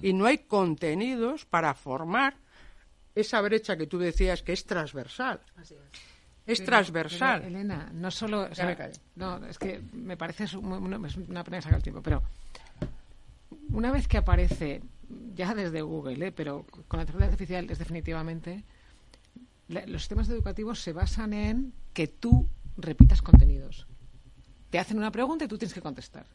Y 0.03 0.12
no 0.12 0.27
hay 0.27 0.39
contenidos 0.39 1.45
para 1.45 1.73
formar 1.73 2.35
esa 3.15 3.41
brecha 3.41 3.77
que 3.77 3.87
tú 3.87 3.97
decías 3.97 4.43
que 4.43 4.53
es 4.53 4.65
transversal. 4.65 5.41
es. 6.45 6.65
transversal. 6.65 7.45
Elena, 7.45 7.89
no 7.95 8.11
solo. 8.11 8.49
no, 9.15 9.47
es 9.47 9.57
que 9.57 9.81
me 9.93 10.16
parece 10.16 10.57
una 10.57 11.45
pena 11.45 11.62
sacar 11.62 11.77
el 11.77 11.83
tiempo, 11.85 12.03
pero 12.03 12.25
una 13.73 13.93
vez 13.93 14.09
que 14.09 14.19
aparece 14.19 14.82
ya 15.35 15.55
desde 15.55 15.82
Google, 15.82 16.27
¿eh? 16.27 16.32
pero 16.32 16.66
con 16.86 16.99
la 16.99 17.03
inteligencia 17.03 17.32
artificial 17.32 17.70
es 17.70 17.78
definitivamente 17.78 18.65
los 19.69 20.03
sistemas 20.03 20.28
educativos 20.28 20.81
se 20.81 20.93
basan 20.93 21.32
en 21.32 21.73
que 21.93 22.09
tú 22.09 22.49
repitas 22.77 23.23
contenidos. 23.23 23.86
Te 24.70 24.78
hacen 24.78 24.99
una 24.99 25.11
pregunta 25.11 25.45
y 25.45 25.49
tú 25.49 25.59
tienes 25.59 25.74
que 25.74 25.82
contestar. 25.82 26.27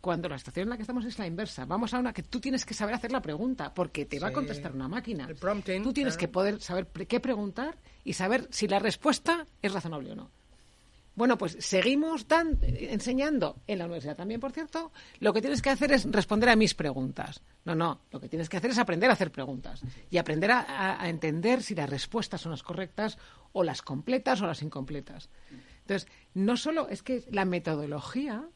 Cuando 0.00 0.28
la 0.28 0.38
situación 0.38 0.64
en 0.64 0.70
la 0.70 0.76
que 0.76 0.82
estamos 0.82 1.04
es 1.04 1.18
la 1.18 1.26
inversa. 1.26 1.64
Vamos 1.64 1.92
a 1.92 1.98
una 1.98 2.12
que 2.12 2.22
tú 2.22 2.40
tienes 2.40 2.64
que 2.64 2.74
saber 2.74 2.94
hacer 2.94 3.10
la 3.10 3.20
pregunta, 3.20 3.74
porque 3.74 4.04
te 4.04 4.20
va 4.20 4.28
a 4.28 4.32
contestar 4.32 4.72
una 4.72 4.86
máquina. 4.86 5.28
tú 5.82 5.92
tienes 5.92 6.16
que 6.16 6.28
poder 6.28 6.60
saber 6.60 6.86
qué 6.86 7.20
preguntar 7.20 7.76
y 8.04 8.12
saber 8.12 8.46
si 8.50 8.68
la 8.68 8.78
respuesta 8.78 9.46
es 9.60 9.72
razonable 9.72 10.12
o 10.12 10.14
no. 10.14 10.30
Bueno, 11.18 11.36
pues 11.36 11.56
seguimos 11.58 12.24
enseñando 12.62 13.60
en 13.66 13.80
la 13.80 13.86
universidad 13.86 14.14
también, 14.14 14.38
por 14.38 14.52
cierto. 14.52 14.92
Lo 15.18 15.32
que 15.32 15.40
tienes 15.40 15.60
que 15.60 15.70
hacer 15.70 15.90
es 15.90 16.04
responder 16.04 16.48
a 16.48 16.54
mis 16.54 16.74
preguntas. 16.74 17.42
No, 17.64 17.74
no. 17.74 18.02
Lo 18.12 18.20
que 18.20 18.28
tienes 18.28 18.48
que 18.48 18.56
hacer 18.56 18.70
es 18.70 18.78
aprender 18.78 19.10
a 19.10 19.14
hacer 19.14 19.32
preguntas 19.32 19.82
y 20.10 20.18
aprender 20.18 20.52
a, 20.52 21.02
a 21.02 21.08
entender 21.08 21.64
si 21.64 21.74
las 21.74 21.90
respuestas 21.90 22.40
son 22.40 22.52
las 22.52 22.62
correctas 22.62 23.18
o 23.50 23.64
las 23.64 23.82
completas 23.82 24.40
o 24.42 24.46
las 24.46 24.62
incompletas. 24.62 25.28
Entonces, 25.80 26.08
no 26.34 26.56
solo 26.56 26.88
es 26.88 27.02
que 27.02 27.24
la 27.32 27.44
metodología 27.44 28.48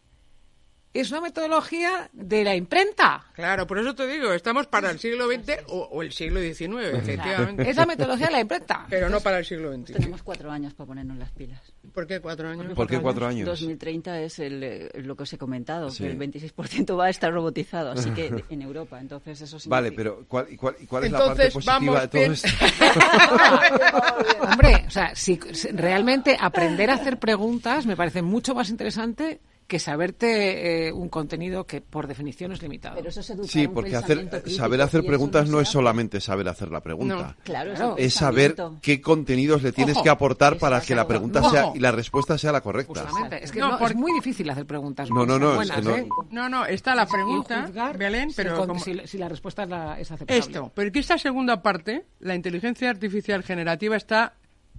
es 0.95 1.11
una 1.11 1.21
metodología 1.21 2.11
de 2.13 2.45
la 2.45 2.55
imprenta. 2.55 3.25
Claro, 3.33 3.67
por 3.67 3.81
eso 3.81 3.95
te 3.95 4.07
digo, 4.07 4.33
estamos 4.33 4.69
para 4.69 4.91
el 4.91 5.01
siglo 5.01 5.27
XX 5.27 5.65
o, 5.67 6.01
el 6.01 6.13
siglo 6.13 6.41
XIX, 6.41 6.95
efectivamente. 6.95 7.69
Es 7.69 7.77
la 7.77 7.87
metodología 7.87 8.27
de 8.27 8.33
la 8.33 8.41
imprenta. 8.41 8.87
Pero 8.89 9.09
no 9.09 9.21
para 9.21 9.39
el 9.39 9.45
siglo 9.45 9.75
XXI. 9.75 9.95
Tenemos 9.95 10.23
cuatro 10.23 10.51
años 10.51 10.75
para 10.75 10.87
ponernos 10.87 11.17
las 11.17 11.33
pilas. 11.33 11.72
¿Por 11.93 12.07
qué 12.07 12.21
cuatro 12.21 12.49
años? 12.49 12.75
¿Por 12.75 12.87
qué 12.87 13.01
cuatro 13.01 13.27
años? 13.27 13.47
2030 13.47 14.21
es 14.21 14.39
eh, 14.39 14.91
lo 14.95 15.17
que 15.17 15.25
os 15.25 15.33
he 15.33 15.39
comentado, 15.39 15.89
que 15.93 16.07
el 16.07 16.19
26% 16.19 16.99
va 16.99 17.07
a 17.07 17.11
estar 17.11 17.33
robotizado, 17.33 17.91
así 17.91 18.11
que 18.11 18.45
en 18.51 18.63
Europa. 18.63 19.01
Entonces 19.01 19.41
eso 19.41 19.59
significa... 19.59 19.77
Vale, 19.77 19.93
pero 19.93 20.25
¿cuál, 20.29 20.47
cuál, 20.57 21.05
es 21.05 21.13
la 21.13 21.19
parte 21.19 21.51
positiva 21.51 22.07
de 22.07 22.09
todo 22.09 22.33
esto? 22.33 22.49
Hombre, 24.51 24.85
o 24.87 24.91
sea, 24.91 25.15
si 25.15 25.39
realmente 25.73 26.37
aprender 26.41 26.91
a 26.91 26.95
hacer 26.95 27.19
preguntas 27.19 27.85
me 27.85 27.97
parece 27.97 28.23
mucho 28.23 28.55
más 28.55 28.71
interesante 28.71 29.41
que 29.67 29.79
saberte 29.79 30.89
eh, 30.89 30.93
un 30.93 31.09
contenido 31.09 31.67
que 31.67 31.81
por 31.81 32.07
definición 32.07 32.53
es 32.53 32.63
limitado. 32.63 33.03
sí, 33.45 33.69
porque 33.69 33.97
hacer, 33.97 34.43
saber 34.51 34.83
hacer 34.83 35.05
preguntas 35.05 35.49
no, 35.49 35.61
es 35.61 35.69
solamente 35.69 36.21
saber 36.21 36.49
hacer 36.49 36.71
la 36.71 36.81
pregunta. 36.81 37.37
claro, 37.43 37.97
es 37.97 38.15
saber 38.15 38.55
qué 38.81 39.01
contenidos 39.01 39.63
le 39.63 39.73
tienes 39.73 39.99
que 39.99 40.11
aportar 40.11 40.59
para 40.59 40.81
que 40.81 40.95
la 40.95 41.07
pregunta 41.07 41.43
sea 41.49 41.73
y 41.75 41.79
la 41.79 41.93
respuesta 41.93 42.37
sea 42.39 42.53
la 42.53 42.61
correcta. 42.61 43.07
Es 43.41 43.53
que 43.53 43.61
no, 43.61 43.79
es 43.87 43.95
muy 43.95 44.13
difícil 44.13 44.49
hacer 44.51 44.67
preguntas. 44.67 45.11
No, 45.11 45.25
no, 45.25 45.39
no, 45.39 45.63
¿eh? 45.63 46.09
no, 46.31 46.49
no, 46.49 46.67
está 46.67 46.95
la 46.95 47.07
pregunta, 47.07 47.71
Belén, 47.97 48.33
pero 48.37 48.67
si, 48.79 49.19
la 49.19 49.29
respuesta 49.29 49.63
es, 49.63 49.69
la, 49.69 49.93
aceptable. 49.93 50.39
Esto, 50.39 50.73
pero 50.75 50.93
que 50.93 50.99
esta 50.99 51.19
segunda 51.19 51.63
parte, 51.63 52.05
la 52.21 52.35
inteligencia 52.35 52.91
artificial 52.91 53.43
generativa 53.43 53.97
está 53.97 54.35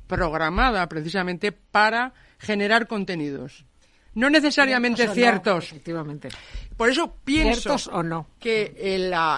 programada 0.08 0.88
precisamente 0.88 1.52
para 1.52 2.14
generar 2.38 2.88
contenidos 2.88 3.66
no 4.16 4.30
necesariamente 4.30 5.08
ciertos. 5.10 5.66
efectivamente. 5.66 6.30
Por 6.78 6.90
eso 6.90 7.18
pienso 7.24 7.76
o 7.92 8.04
no? 8.04 8.28
que 8.40 8.76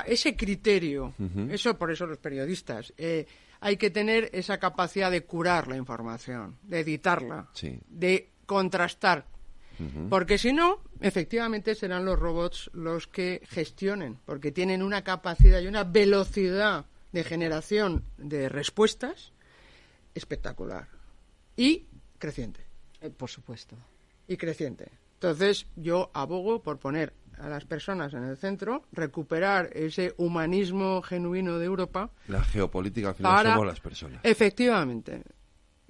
ese 0.07 0.35
criterio, 0.35 1.14
eso 1.49 1.77
por 1.77 1.91
eso 1.91 2.06
los 2.06 2.18
periodistas, 2.18 2.93
eh, 2.97 3.26
hay 3.60 3.77
que 3.77 3.89
tener 3.89 4.30
esa 4.34 4.57
capacidad 4.57 5.10
de 5.10 5.23
curar 5.23 5.68
la 5.68 5.77
información, 5.77 6.57
de 6.64 6.81
editarla, 6.81 7.49
de 7.88 8.31
contrastar. 8.45 9.26
Porque 10.10 10.38
si 10.38 10.53
no, 10.53 10.81
efectivamente 11.02 11.76
serán 11.76 12.06
los 12.06 12.18
robots 12.18 12.69
los 12.73 13.07
que 13.07 13.41
gestionen, 13.43 14.19
porque 14.26 14.53
tienen 14.53 14.81
una 14.81 15.03
capacidad 15.03 15.60
y 15.60 15.68
una 15.68 15.84
velocidad 15.84 16.85
de 17.11 17.23
generación 17.26 18.06
de 18.18 18.47
respuestas 18.47 19.34
espectacular 20.14 20.88
y 21.57 21.88
creciente. 22.19 22.61
Eh, 23.02 23.10
por 23.10 23.30
supuesto 23.30 23.76
y 24.27 24.38
creciente. 24.38 24.91
Entonces, 25.15 25.68
yo 25.76 26.11
abogo 26.14 26.61
por 26.61 26.80
poner 26.80 27.14
a 27.39 27.49
las 27.49 27.65
personas 27.65 28.14
en 28.14 28.23
el 28.23 28.38
centro, 28.38 28.84
recuperar 28.91 29.69
ese 29.73 30.14
humanismo 30.18 31.02
genuino 31.02 31.57
de 31.60 31.65
Europa. 31.65 32.11
La 32.27 32.43
geopolítica 32.43 33.10
al 33.10 33.15
final 33.15 33.45
somos 33.45 33.68
las 33.68 33.80
personas. 33.80 34.19
Efectivamente. 34.23 35.23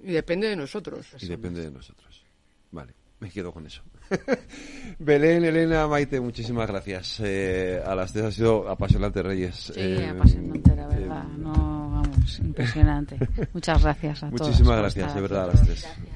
Y 0.00 0.12
depende 0.12 0.48
de 0.48 0.56
nosotros. 0.56 1.06
Y 1.20 1.26
depende 1.26 1.62
de 1.62 1.70
nosotros. 1.70 2.24
Vale, 2.70 2.94
me 3.20 3.30
quedo 3.30 3.52
con 3.52 3.66
eso. 3.66 3.82
Belén, 4.98 5.44
Elena, 5.44 5.86
Maite, 5.88 6.20
muchísimas 6.20 6.68
gracias. 6.68 7.20
Eh, 7.24 7.82
a 7.84 7.94
las 7.94 8.12
tres 8.12 8.24
ha 8.26 8.32
sido 8.32 8.68
apasionante, 8.68 9.22
Reyes. 9.22 9.72
Sí, 9.74 9.80
eh, 9.80 10.08
apasionante, 10.08 10.76
la 10.76 10.86
verdad. 10.86 11.24
no, 11.24 11.52
vamos, 11.52 12.38
impresionante. 12.40 13.18
Muchas 13.52 13.82
gracias 13.82 14.22
a 14.22 14.30
todos. 14.30 14.40
Muchísimas 14.48 14.78
gracias, 14.78 15.14
de 15.14 15.20
verdad, 15.20 15.44
a 15.44 15.46
las 15.48 15.62
tres. 15.62 15.82
Gracias 15.82 16.15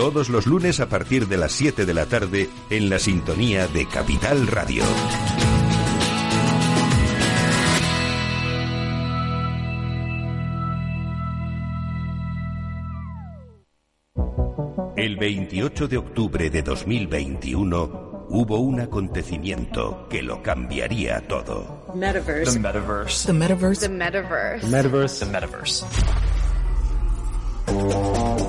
todos 0.00 0.30
los 0.30 0.46
lunes 0.46 0.80
a 0.80 0.88
partir 0.88 1.28
de 1.28 1.36
las 1.36 1.52
7 1.52 1.84
de 1.84 1.92
la 1.92 2.06
tarde 2.06 2.48
en 2.70 2.88
la 2.88 2.98
sintonía 2.98 3.66
de 3.66 3.84
Capital 3.86 4.46
Radio. 4.46 4.82
El 14.96 15.18
28 15.18 15.86
de 15.86 15.98
octubre 15.98 16.48
de 16.48 16.62
2021 16.62 18.26
hubo 18.30 18.56
un 18.58 18.80
acontecimiento 18.80 20.08
que 20.08 20.22
lo 20.22 20.42
cambiaría 20.42 21.28
todo. 21.28 21.92
Metaverse. 21.94 22.54
The 22.54 22.58
metaverse. 22.58 23.26
The 23.26 23.34
metaverse. 23.34 23.80
The 23.82 23.88
metaverse. 23.90 24.60
The 24.60 24.66
metaverse. 24.66 25.26
The 25.26 25.30
metaverse. 25.30 25.84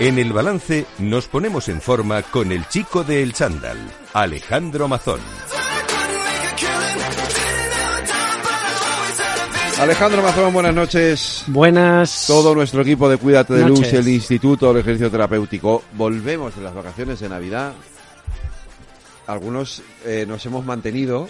En 0.00 0.16
el 0.16 0.32
balance 0.32 0.86
nos 1.00 1.26
ponemos 1.26 1.68
en 1.68 1.80
forma 1.80 2.22
con 2.22 2.52
el 2.52 2.68
chico 2.68 3.02
de 3.02 3.20
El 3.20 3.32
Chándal, 3.32 3.78
Alejandro 4.12 4.86
Mazón. 4.86 5.18
Alejandro 9.80 10.22
Mazón, 10.22 10.52
buenas 10.52 10.72
noches. 10.72 11.42
Buenas. 11.48 12.26
Todo 12.28 12.54
nuestro 12.54 12.82
equipo 12.82 13.08
de 13.08 13.16
Cuídate 13.16 13.54
de 13.54 13.66
Luz, 13.66 13.92
el 13.92 14.06
Instituto 14.06 14.68
del 14.68 14.82
Ejercicio 14.82 15.10
Terapéutico. 15.10 15.82
Volvemos 15.94 16.54
de 16.54 16.62
las 16.62 16.74
vacaciones 16.74 17.18
de 17.18 17.28
Navidad 17.28 17.72
algunos 19.28 19.82
eh, 20.06 20.24
nos 20.26 20.44
hemos 20.46 20.64
mantenido. 20.64 21.28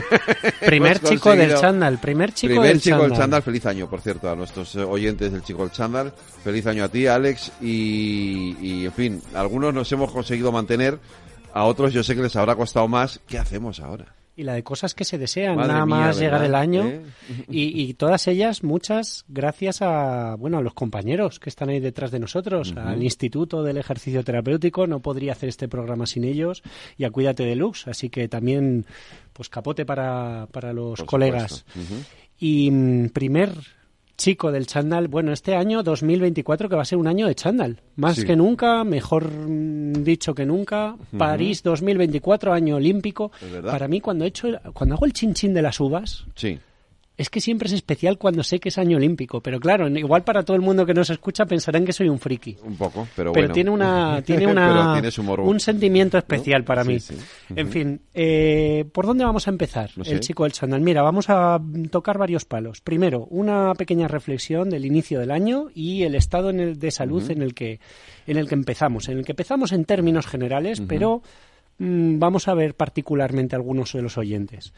primer 0.60 1.00
chico 1.00 1.34
del 1.34 1.56
chándal, 1.56 1.98
primer 1.98 2.34
chico 2.34 2.52
primer 2.52 2.68
del 2.68 2.80
chico 2.82 3.02
del 3.02 3.12
chándal. 3.12 3.42
Feliz 3.42 3.64
año, 3.64 3.88
por 3.88 4.02
cierto, 4.02 4.30
a 4.30 4.36
nuestros 4.36 4.74
eh, 4.76 4.82
oyentes 4.82 5.32
del 5.32 5.42
chico 5.42 5.62
del 5.62 5.72
chándal. 5.72 6.12
Feliz 6.44 6.66
año 6.66 6.84
a 6.84 6.88
ti, 6.88 7.06
Alex. 7.06 7.50
Y, 7.62 8.56
y, 8.60 8.84
en 8.84 8.92
fin, 8.92 9.22
algunos 9.34 9.72
nos 9.72 9.90
hemos 9.90 10.12
conseguido 10.12 10.52
mantener, 10.52 10.98
a 11.54 11.64
otros 11.64 11.94
yo 11.94 12.04
sé 12.04 12.14
que 12.14 12.22
les 12.22 12.36
habrá 12.36 12.54
costado 12.54 12.86
más. 12.88 13.20
¿Qué 13.26 13.38
hacemos 13.38 13.80
ahora? 13.80 14.19
Y 14.40 14.42
la 14.42 14.54
de 14.54 14.62
cosas 14.62 14.94
que 14.94 15.04
se 15.04 15.18
desean, 15.18 15.56
nada 15.56 15.84
más 15.84 16.18
llegar 16.18 16.42
el 16.42 16.54
año. 16.54 16.86
¿Eh? 16.86 17.02
Y, 17.48 17.92
todas 17.94 18.26
ellas, 18.26 18.62
muchas, 18.62 19.26
gracias 19.28 19.82
a, 19.82 20.34
bueno, 20.36 20.56
a 20.56 20.62
los 20.62 20.72
compañeros 20.72 21.38
que 21.38 21.50
están 21.50 21.68
ahí 21.68 21.78
detrás 21.78 22.10
de 22.10 22.18
nosotros, 22.18 22.72
al 22.74 23.02
Instituto 23.02 23.62
del 23.62 23.76
Ejercicio 23.76 24.24
Terapéutico, 24.24 24.86
no 24.86 25.00
podría 25.00 25.32
hacer 25.32 25.50
este 25.50 25.68
programa 25.68 26.06
sin 26.06 26.24
ellos, 26.24 26.62
y 26.96 27.04
a 27.04 27.10
Cuídate 27.10 27.44
de 27.44 27.54
Lux, 27.54 27.86
así 27.86 28.08
que 28.08 28.28
también, 28.28 28.86
pues 29.34 29.50
capote 29.50 29.84
para, 29.84 30.48
para 30.50 30.72
los 30.72 31.02
colegas. 31.02 31.66
Y 32.38 32.70
mm, 32.70 33.10
primer 33.10 33.52
chico 34.20 34.52
del 34.52 34.66
chándal, 34.66 35.08
bueno, 35.08 35.32
este 35.32 35.56
año 35.56 35.82
2024 35.82 36.68
que 36.68 36.76
va 36.76 36.82
a 36.82 36.84
ser 36.84 36.98
un 36.98 37.08
año 37.08 37.26
de 37.26 37.34
chándal, 37.34 37.80
más 37.96 38.22
que 38.22 38.36
nunca, 38.36 38.84
mejor 38.84 39.26
dicho 40.04 40.34
que 40.34 40.44
nunca, 40.44 40.94
París 41.16 41.62
2024, 41.62 42.52
año 42.52 42.76
olímpico. 42.76 43.32
Para 43.64 43.88
mí 43.88 44.00
cuando 44.02 44.26
he 44.26 44.28
hecho 44.28 44.48
cuando 44.74 44.94
hago 44.94 45.06
el 45.06 45.14
chinchín 45.14 45.54
de 45.54 45.62
las 45.62 45.80
uvas, 45.80 46.26
sí 46.34 46.58
es 47.20 47.28
que 47.28 47.42
siempre 47.42 47.66
es 47.66 47.74
especial 47.74 48.16
cuando 48.16 48.42
sé 48.42 48.58
que 48.58 48.70
es 48.70 48.78
año 48.78 48.96
olímpico, 48.96 49.42
pero 49.42 49.60
claro, 49.60 49.86
igual 49.88 50.24
para 50.24 50.42
todo 50.42 50.56
el 50.56 50.62
mundo 50.62 50.86
que 50.86 50.94
nos 50.94 51.10
escucha 51.10 51.44
pensarán 51.44 51.84
que 51.84 51.92
soy 51.92 52.08
un 52.08 52.18
friki. 52.18 52.56
Un 52.62 52.76
poco, 52.76 53.06
pero, 53.14 53.32
pero 53.32 53.52
tiene 53.52 53.68
una 53.68 54.22
tiene 54.26 54.46
una 54.46 55.02
un 55.36 55.60
sentimiento 55.60 56.16
especial 56.16 56.64
para 56.64 56.82
mí. 56.82 56.96
En 57.54 57.68
fin, 57.68 58.00
eh, 58.14 58.86
¿por 58.90 59.04
dónde 59.04 59.26
vamos 59.26 59.46
a 59.46 59.50
empezar? 59.50 59.90
El 60.02 60.20
chico 60.20 60.44
del 60.44 60.52
chandal. 60.52 60.80
Mira, 60.80 61.02
vamos 61.02 61.28
a 61.28 61.60
tocar 61.90 62.16
varios 62.16 62.46
palos. 62.46 62.80
Primero, 62.80 63.26
una 63.28 63.74
pequeña 63.74 64.08
reflexión 64.08 64.70
del 64.70 64.86
inicio 64.86 65.20
del 65.20 65.30
año 65.30 65.66
y 65.74 66.04
el 66.04 66.14
estado 66.14 66.48
en 66.48 66.60
el, 66.60 66.78
de 66.78 66.90
salud 66.90 67.30
en 67.30 67.42
el 67.42 67.52
que 67.52 67.80
en 68.26 68.38
el 68.38 68.48
que 68.48 68.54
empezamos, 68.54 69.10
en 69.10 69.18
el 69.18 69.26
que 69.26 69.32
empezamos 69.32 69.72
en 69.72 69.84
términos 69.84 70.26
generales, 70.26 70.80
pero 70.88 71.20
mm, 71.76 72.18
vamos 72.18 72.48
a 72.48 72.54
ver 72.54 72.76
particularmente 72.76 73.56
algunos 73.56 73.92
de 73.92 74.00
los 74.00 74.16
oyentes 74.16 74.72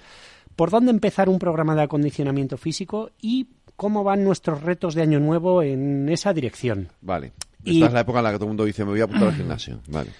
por 0.57 0.71
dónde 0.71 0.91
empezar 0.91 1.29
un 1.29 1.39
programa 1.39 1.75
de 1.75 1.83
acondicionamiento 1.83 2.57
físico 2.57 3.11
y 3.21 3.49
cómo 3.77 4.05
van 4.05 4.25
nuestros 4.25 4.63
retos 4.63 4.95
de 4.95 5.03
año 5.03 5.21
nuevo 5.21 5.63
en 5.63 6.09
esa 6.09 6.33
dirección. 6.33 6.89
Vale. 7.01 7.33
Esta 7.65 7.87
es 7.87 7.93
la 7.93 8.01
época 8.01 8.19
en 8.19 8.25
la 8.25 8.31
que 8.33 8.37
todo 8.37 8.47
el 8.47 8.51
mundo 8.51 8.65
dice, 8.65 8.85
me 8.85 8.91
voy 8.91 9.01
a 9.01 9.05
apuntar 9.05 9.29
al 9.29 9.35
gimnasio. 9.35 9.81
Vale. 9.89 10.11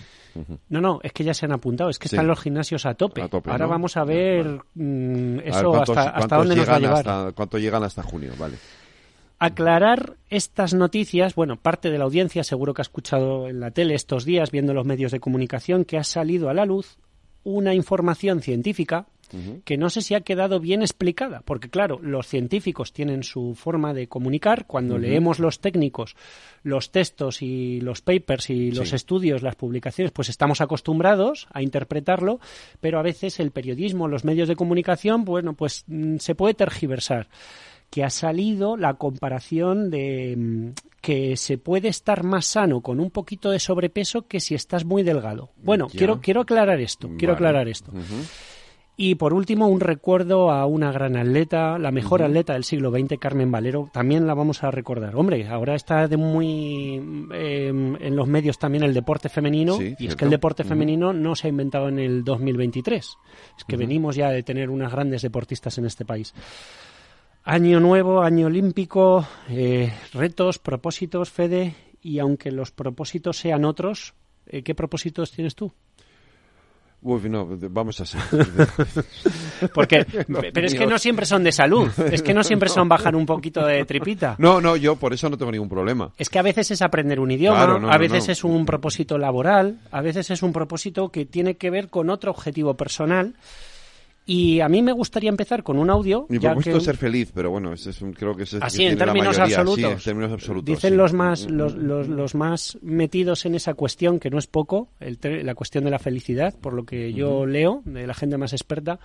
No, 0.71 0.81
no, 0.81 1.01
es 1.03 1.13
que 1.13 1.25
ya 1.25 1.35
se 1.35 1.45
han 1.45 1.53
apuntado, 1.53 1.91
es 1.91 1.99
que 1.99 2.09
están 2.09 2.27
los 2.27 2.41
gimnasios 2.41 2.87
a 2.87 2.95
tope. 2.95 3.21
Ahora 3.21 3.67
vamos 3.67 3.97
a 3.97 4.05
ver 4.05 4.61
mm, 4.75 5.41
eso 5.41 5.75
hasta, 5.83 6.37
dónde 6.39 6.57
nos 6.57 6.69
va 6.69 6.77
a 6.77 6.81
llevar. 6.81 7.35
¿Cuánto 7.35 7.59
llegan 7.59 7.85
hasta 7.85 8.03
junio? 8.03 8.33
Vale. 8.39 8.57
Aclarar 9.39 10.15
estas 10.31 10.73
noticias, 10.73 11.35
bueno, 11.35 11.57
parte 11.57 11.91
de 11.91 11.99
la 11.99 12.05
audiencia 12.05 12.45
seguro 12.45 12.75
que 12.75 12.81
ha 12.81 12.85
escuchado 12.85 13.49
en 13.49 13.61
la 13.61 13.73
tele 13.73 13.95
estos 13.95 14.25
días, 14.25 14.51
viendo 14.51 14.73
los 14.73 14.87
medios 14.87 15.13
de 15.13 15.21
comunicación, 15.21 15.85
que 15.85 15.99
ha 15.99 16.05
salido 16.05 16.49
a 16.49 16.55
la 16.55 16.65
luz 16.65 16.97
una 17.45 17.75
información 17.75 18.41
científica 18.41 19.07
que 19.65 19.77
no 19.77 19.91
sé 19.91 20.03
si 20.03 20.15
ha 20.15 20.21
quedado 20.21 20.61
bien 20.61 20.83
explicada, 20.83 21.43
porque 21.45 21.69
claro, 21.69 21.99
los 22.03 22.27
científicos 22.27 22.93
tienen 22.93 23.23
su 23.23 23.55
forma 23.55 23.95
de 23.95 24.09
comunicar, 24.09 24.67
cuando 24.67 24.99
leemos 24.99 25.39
los 25.39 25.61
técnicos 25.61 26.17
los 26.63 26.91
textos 26.91 27.43
y 27.43 27.81
los 27.81 28.01
papers 28.03 28.51
y 28.51 28.71
los 28.71 28.93
estudios, 28.93 29.43
las 29.43 29.57
publicaciones, 29.57 30.13
pues 30.13 30.29
estamos 30.29 30.61
acostumbrados 30.61 31.49
a 31.53 31.63
interpretarlo, 31.63 32.41
pero 32.81 32.99
a 32.99 33.03
veces 33.03 33.41
el 33.41 33.51
periodismo, 33.51 34.09
los 34.09 34.25
medios 34.25 34.49
de 34.49 34.57
comunicación, 34.57 35.25
bueno, 35.25 35.55
pues 35.55 35.85
mm, 35.87 36.19
se 36.19 36.35
puede 36.35 36.55
tergiversar. 36.55 37.29
Que 37.91 38.05
ha 38.05 38.11
salido 38.11 38.79
la 38.79 38.95
comparación 38.95 39.91
de 39.91 40.35
mm, 40.35 40.69
que 41.03 41.37
se 41.37 41.59
puede 41.59 41.89
estar 41.89 42.23
más 42.23 42.47
sano 42.47 42.81
con 42.81 43.01
un 43.01 43.11
poquito 43.11 43.51
de 43.51 43.59
sobrepeso 43.59 44.27
que 44.27 44.41
si 44.41 44.55
estás 44.55 44.87
muy 44.87 45.03
delgado. 45.03 45.51
Bueno, 45.63 45.89
quiero 45.89 46.21
quiero 46.23 46.41
aclarar 46.41 46.81
esto, 46.81 47.11
quiero 47.19 47.35
aclarar 47.35 47.69
esto. 47.69 47.93
Y 48.95 49.15
por 49.15 49.33
último, 49.33 49.69
un 49.69 49.81
recuerdo 49.81 50.51
a 50.51 50.67
una 50.67 50.93
gran 50.93 51.17
atleta, 51.17 51.79
la 51.79 51.91
mejor 51.91 52.23
atleta 52.23 52.53
del 52.53 52.65
siglo 52.65 52.91
XX, 52.91 53.19
Carmen 53.19 53.51
Valero, 53.51 53.89
también 53.91 54.27
la 54.27 54.35
vamos 54.35 54.63
a 54.63 54.71
recordar. 54.71 55.17
Hombre, 55.17 55.49
ahora 55.49 55.75
está 55.75 56.07
de 56.09 56.19
muy 56.19 56.97
em, 57.33 57.97
en 57.97 58.17
los 58.17 58.29
medios 58.29 58.59
también 58.59 58.85
el 58.85 58.93
deporte 58.93 59.31
femenino, 59.31 59.79
y 59.81 60.07
es 60.07 60.15
que 60.15 60.27
el 60.27 60.31
deporte 60.31 60.63
femenino 60.63 61.15
no 61.15 61.35
se 61.35 61.47
ha 61.47 61.51
inventado 61.51 61.89
en 61.89 61.99
el 61.99 62.23
2023. 62.23 63.17
Es 63.57 63.65
que 63.65 63.77
venimos 63.79 64.15
ya 64.15 64.31
de 64.31 64.43
tener 64.43 64.69
unas 64.69 64.93
grandes 64.93 65.23
deportistas 65.23 65.79
en 65.79 65.87
este 65.87 66.05
país. 66.05 66.35
Año 67.45 67.81
nuevo, 67.81 68.21
año 68.21 68.47
olímpico, 68.47 69.27
eh, 69.49 69.91
retos, 70.13 70.59
propósitos, 70.59 71.31
Fede, 71.31 71.75
y 72.03 72.19
aunque 72.19 72.53
los 72.53 72.71
propósitos 72.71 73.39
sean 73.39 73.65
otros, 73.65 74.15
eh, 74.47 74.63
¿qué 74.63 74.75
propósitos 74.75 75.33
tienes 75.33 75.55
tú? 75.55 75.73
Uy, 77.05 77.29
no, 77.29 77.49
vamos 77.51 78.01
a 78.01 78.07
ser. 78.07 78.21
Porque, 79.75 80.07
pero 80.55 80.67
es 80.67 80.75
que 80.75 80.87
no 80.87 80.99
siempre 80.99 81.27
son 81.27 81.43
de 81.43 81.51
salud. 81.51 81.91
Es 82.11 82.23
que 82.23 82.33
no 82.33 82.45
siempre 82.45 82.69
son 82.69 82.89
bajar 82.89 83.17
un 83.17 83.27
poquito 83.27 83.67
de 83.67 83.85
tripita. 83.85 84.37
No, 84.39 84.61
no, 84.61 84.77
yo 84.77 84.95
por 84.95 85.13
eso 85.13 85.29
no 85.29 85.37
tengo 85.37 85.51
ningún 85.51 85.69
problema. 85.69 86.13
Es 86.17 86.31
que 86.31 86.39
a 86.39 86.43
veces 86.43 86.71
es 86.71 86.81
aprender 86.81 87.19
un 87.19 87.33
idioma, 87.33 87.93
a 87.93 87.99
veces 87.99 88.29
es 88.29 88.45
un 88.45 88.65
propósito 88.65 89.19
laboral, 89.19 89.81
a 89.91 90.01
veces 90.01 90.31
es 90.31 90.43
un 90.43 90.53
propósito 90.53 91.09
que 91.11 91.27
tiene 91.27 91.57
que 91.57 91.71
ver 91.71 91.89
con 91.89 92.09
otro 92.09 92.31
objetivo 92.31 92.75
personal. 92.75 93.35
Y 94.25 94.61
a 94.61 94.69
mí 94.69 94.83
me 94.83 94.93
gustaría 94.93 95.31
empezar 95.31 95.63
con 95.63 95.79
un 95.79 95.91
audio. 95.91 96.27
Propósito 96.27 96.77
es 96.77 96.85
ser 96.85 96.97
feliz, 96.97 97.33
pero 97.35 97.51
bueno, 97.51 97.73
ese 97.73 97.91
es 97.91 98.01
un, 98.03 98.13
creo 98.13 98.37
que 98.37 98.45
es 98.45 98.55
Así, 98.55 98.85
en 98.85 98.97
términos, 98.97 99.39
absolutos, 99.39 99.93
en 99.93 99.99
términos 99.99 100.33
absolutos. 100.33 100.67
Dicen 100.67 100.97
los, 100.97 101.13
más, 101.13 101.51
los, 101.51 101.75
los, 101.75 102.09
los, 102.09 102.35
más 102.35 102.79
metidos 102.83 103.47
en 103.47 103.57
esa 103.57 103.75
cuestión, 103.75 104.21
que 104.21 104.31
no 104.31 104.39
es 104.39 104.47
poco, 104.47 104.89
el, 105.01 105.19
la 105.45 105.55
cuestión 105.55 105.85
de 105.85 105.91
la 105.91 105.99
felicidad, 105.99 106.55
por 106.61 106.73
lo 106.73 106.85
que 106.85 107.13
yo 107.13 107.47
leo 107.47 107.83
de 107.85 108.07
la 108.07 108.15
gente 108.15 108.39
más 108.39 108.53
experta, 108.53 109.01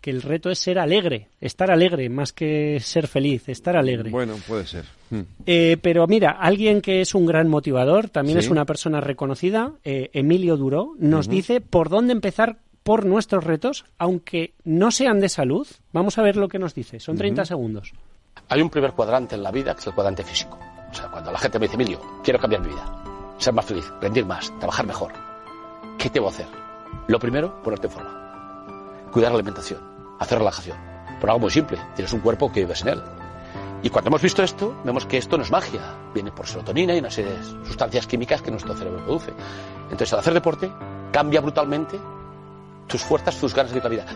que 0.00 0.10
el 0.10 0.22
reto 0.22 0.50
es 0.50 0.58
ser 0.58 0.78
alegre, 0.78 1.28
estar 1.40 1.70
alegre, 1.70 2.08
más 2.08 2.32
que 2.32 2.78
ser 2.80 3.08
feliz, 3.08 3.48
estar 3.48 3.76
alegre. 3.76 4.10
Bueno, 4.10 4.34
puede 4.46 4.66
ser. 4.66 4.84
Hmm. 5.10 5.22
Eh, 5.46 5.76
pero 5.82 6.06
mira, 6.06 6.32
alguien 6.32 6.80
que 6.80 7.00
es 7.00 7.14
un 7.14 7.26
gran 7.26 7.48
motivador, 7.48 8.08
también 8.08 8.38
es 8.38 8.48
una 8.48 8.64
persona 8.64 9.00
reconocida, 9.00 9.72
eh, 9.82 10.10
Emilio 10.12 10.56
Duró, 10.56 10.94
nos 10.98 11.28
dice 11.28 11.60
por 11.60 11.88
dónde 11.88 12.12
empezar 12.12 12.58
por 12.88 13.04
nuestros 13.04 13.44
retos, 13.44 13.84
aunque 13.98 14.54
no 14.64 14.90
sean 14.90 15.20
de 15.20 15.28
salud. 15.28 15.66
Vamos 15.92 16.16
a 16.16 16.22
ver 16.22 16.36
lo 16.36 16.48
que 16.48 16.58
nos 16.58 16.72
dice. 16.72 17.00
Son 17.00 17.18
30 17.18 17.44
segundos. 17.44 17.92
Hay 18.48 18.62
un 18.62 18.70
primer 18.70 18.92
cuadrante 18.92 19.34
en 19.34 19.42
la 19.42 19.50
vida 19.50 19.74
que 19.74 19.80
es 19.80 19.86
el 19.88 19.92
cuadrante 19.92 20.24
físico. 20.24 20.58
O 20.90 20.94
sea, 20.94 21.10
cuando 21.10 21.30
la 21.30 21.38
gente 21.38 21.58
me 21.58 21.66
dice, 21.66 21.74
Emilio, 21.74 22.00
quiero 22.24 22.38
cambiar 22.38 22.62
mi 22.62 22.68
vida, 22.68 23.34
ser 23.36 23.52
más 23.52 23.66
feliz, 23.66 23.84
rendir 24.00 24.24
más, 24.24 24.50
trabajar 24.58 24.86
mejor, 24.86 25.12
¿qué 25.98 26.08
debo 26.08 26.30
hacer? 26.30 26.46
Lo 27.08 27.18
primero, 27.18 27.62
ponerte 27.62 27.88
en 27.88 27.92
forma. 27.92 29.04
Cuidar 29.12 29.32
la 29.32 29.36
alimentación, 29.36 29.80
hacer 30.18 30.38
relajación. 30.38 30.78
Por 31.20 31.28
algo 31.28 31.40
muy 31.40 31.50
simple, 31.50 31.76
tienes 31.94 32.14
un 32.14 32.20
cuerpo 32.20 32.50
que 32.50 32.60
vives 32.60 32.80
en 32.80 32.88
él. 32.88 33.02
Y 33.82 33.90
cuando 33.90 34.08
hemos 34.08 34.22
visto 34.22 34.42
esto, 34.42 34.74
vemos 34.82 35.04
que 35.04 35.18
esto 35.18 35.36
no 35.36 35.42
es 35.42 35.50
magia, 35.50 35.94
viene 36.14 36.32
por 36.32 36.46
serotonina 36.46 36.94
y 36.94 37.00
una 37.00 37.10
serie 37.10 37.32
de 37.32 37.66
sustancias 37.66 38.06
químicas 38.06 38.40
que 38.40 38.50
nuestro 38.50 38.74
cerebro 38.74 39.04
produce. 39.04 39.34
Entonces, 39.90 40.14
al 40.14 40.20
hacer 40.20 40.32
deporte, 40.32 40.72
cambia 41.12 41.42
brutalmente 41.42 42.00
tus 42.88 43.02
fuerzas, 43.02 43.36
tus 43.36 43.54
ganas 43.54 43.72
de 43.72 43.80
calidad. 43.80 44.06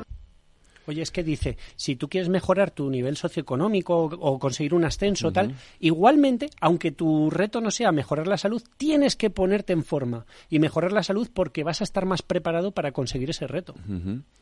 Oye, 0.86 1.02
es 1.02 1.10
que 1.10 1.22
dice, 1.22 1.56
si 1.76 1.96
tú 1.96 2.08
quieres 2.08 2.28
mejorar 2.28 2.70
tu 2.70 2.90
nivel 2.90 3.16
socioeconómico 3.16 3.96
o, 3.96 4.38
conseguir 4.38 4.74
un 4.74 4.84
ascenso 4.84 5.32
tal, 5.32 5.54
igualmente, 5.80 6.50
aunque 6.60 6.90
tu 6.90 7.30
reto 7.30 7.60
no 7.60 7.70
sea 7.70 7.92
mejorar 7.92 8.26
la 8.26 8.36
salud, 8.36 8.62
tienes 8.76 9.16
que 9.16 9.30
ponerte 9.30 9.72
en 9.72 9.84
forma 9.84 10.26
y 10.50 10.58
mejorar 10.58 10.92
la 10.92 11.02
salud 11.02 11.28
porque 11.32 11.64
vas 11.64 11.80
a 11.80 11.84
estar 11.84 12.06
más 12.06 12.22
preparado 12.22 12.72
para 12.72 12.92
conseguir 12.92 13.30
ese 13.30 13.46
reto. 13.46 13.74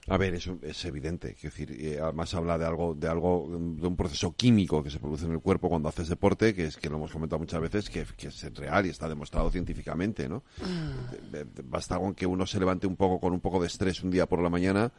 A 0.08 0.16
ver, 0.16 0.34
eso 0.34 0.58
es 0.62 0.84
evidente. 0.84 1.34
Quiero 1.34 1.54
decir, 1.54 1.76
eh, 1.78 1.98
además 2.02 2.34
habla 2.34 2.58
de 2.58 2.64
algo, 2.64 2.94
de 2.94 3.08
algo, 3.08 3.46
de 3.50 3.86
un 3.86 3.96
proceso 3.96 4.32
químico 4.32 4.82
que 4.82 4.90
se 4.90 4.98
produce 4.98 5.26
en 5.26 5.32
el 5.32 5.40
cuerpo 5.40 5.68
cuando 5.68 5.88
haces 5.88 6.08
deporte, 6.08 6.54
que 6.54 6.66
es 6.66 6.76
que 6.76 6.88
lo 6.88 6.96
hemos 6.96 7.12
comentado 7.12 7.38
muchas 7.38 7.60
veces, 7.60 7.90
que, 7.90 8.00
es 8.00 8.54
real 8.54 8.86
y 8.86 8.90
está 8.90 9.08
demostrado 9.08 9.50
científicamente, 9.50 10.28
¿no? 10.28 10.42
Ah. 10.62 11.44
Basta 11.64 11.98
con 11.98 12.14
que 12.14 12.26
uno 12.26 12.46
se 12.46 12.58
levante 12.58 12.86
un 12.86 12.96
poco 12.96 13.20
con 13.20 13.32
un 13.32 13.40
poco 13.40 13.60
de 13.60 13.66
estrés 13.66 14.02
un 14.02 14.10
día 14.10 14.26
por 14.26 14.42
la 14.42 14.50
mañana 14.50 14.92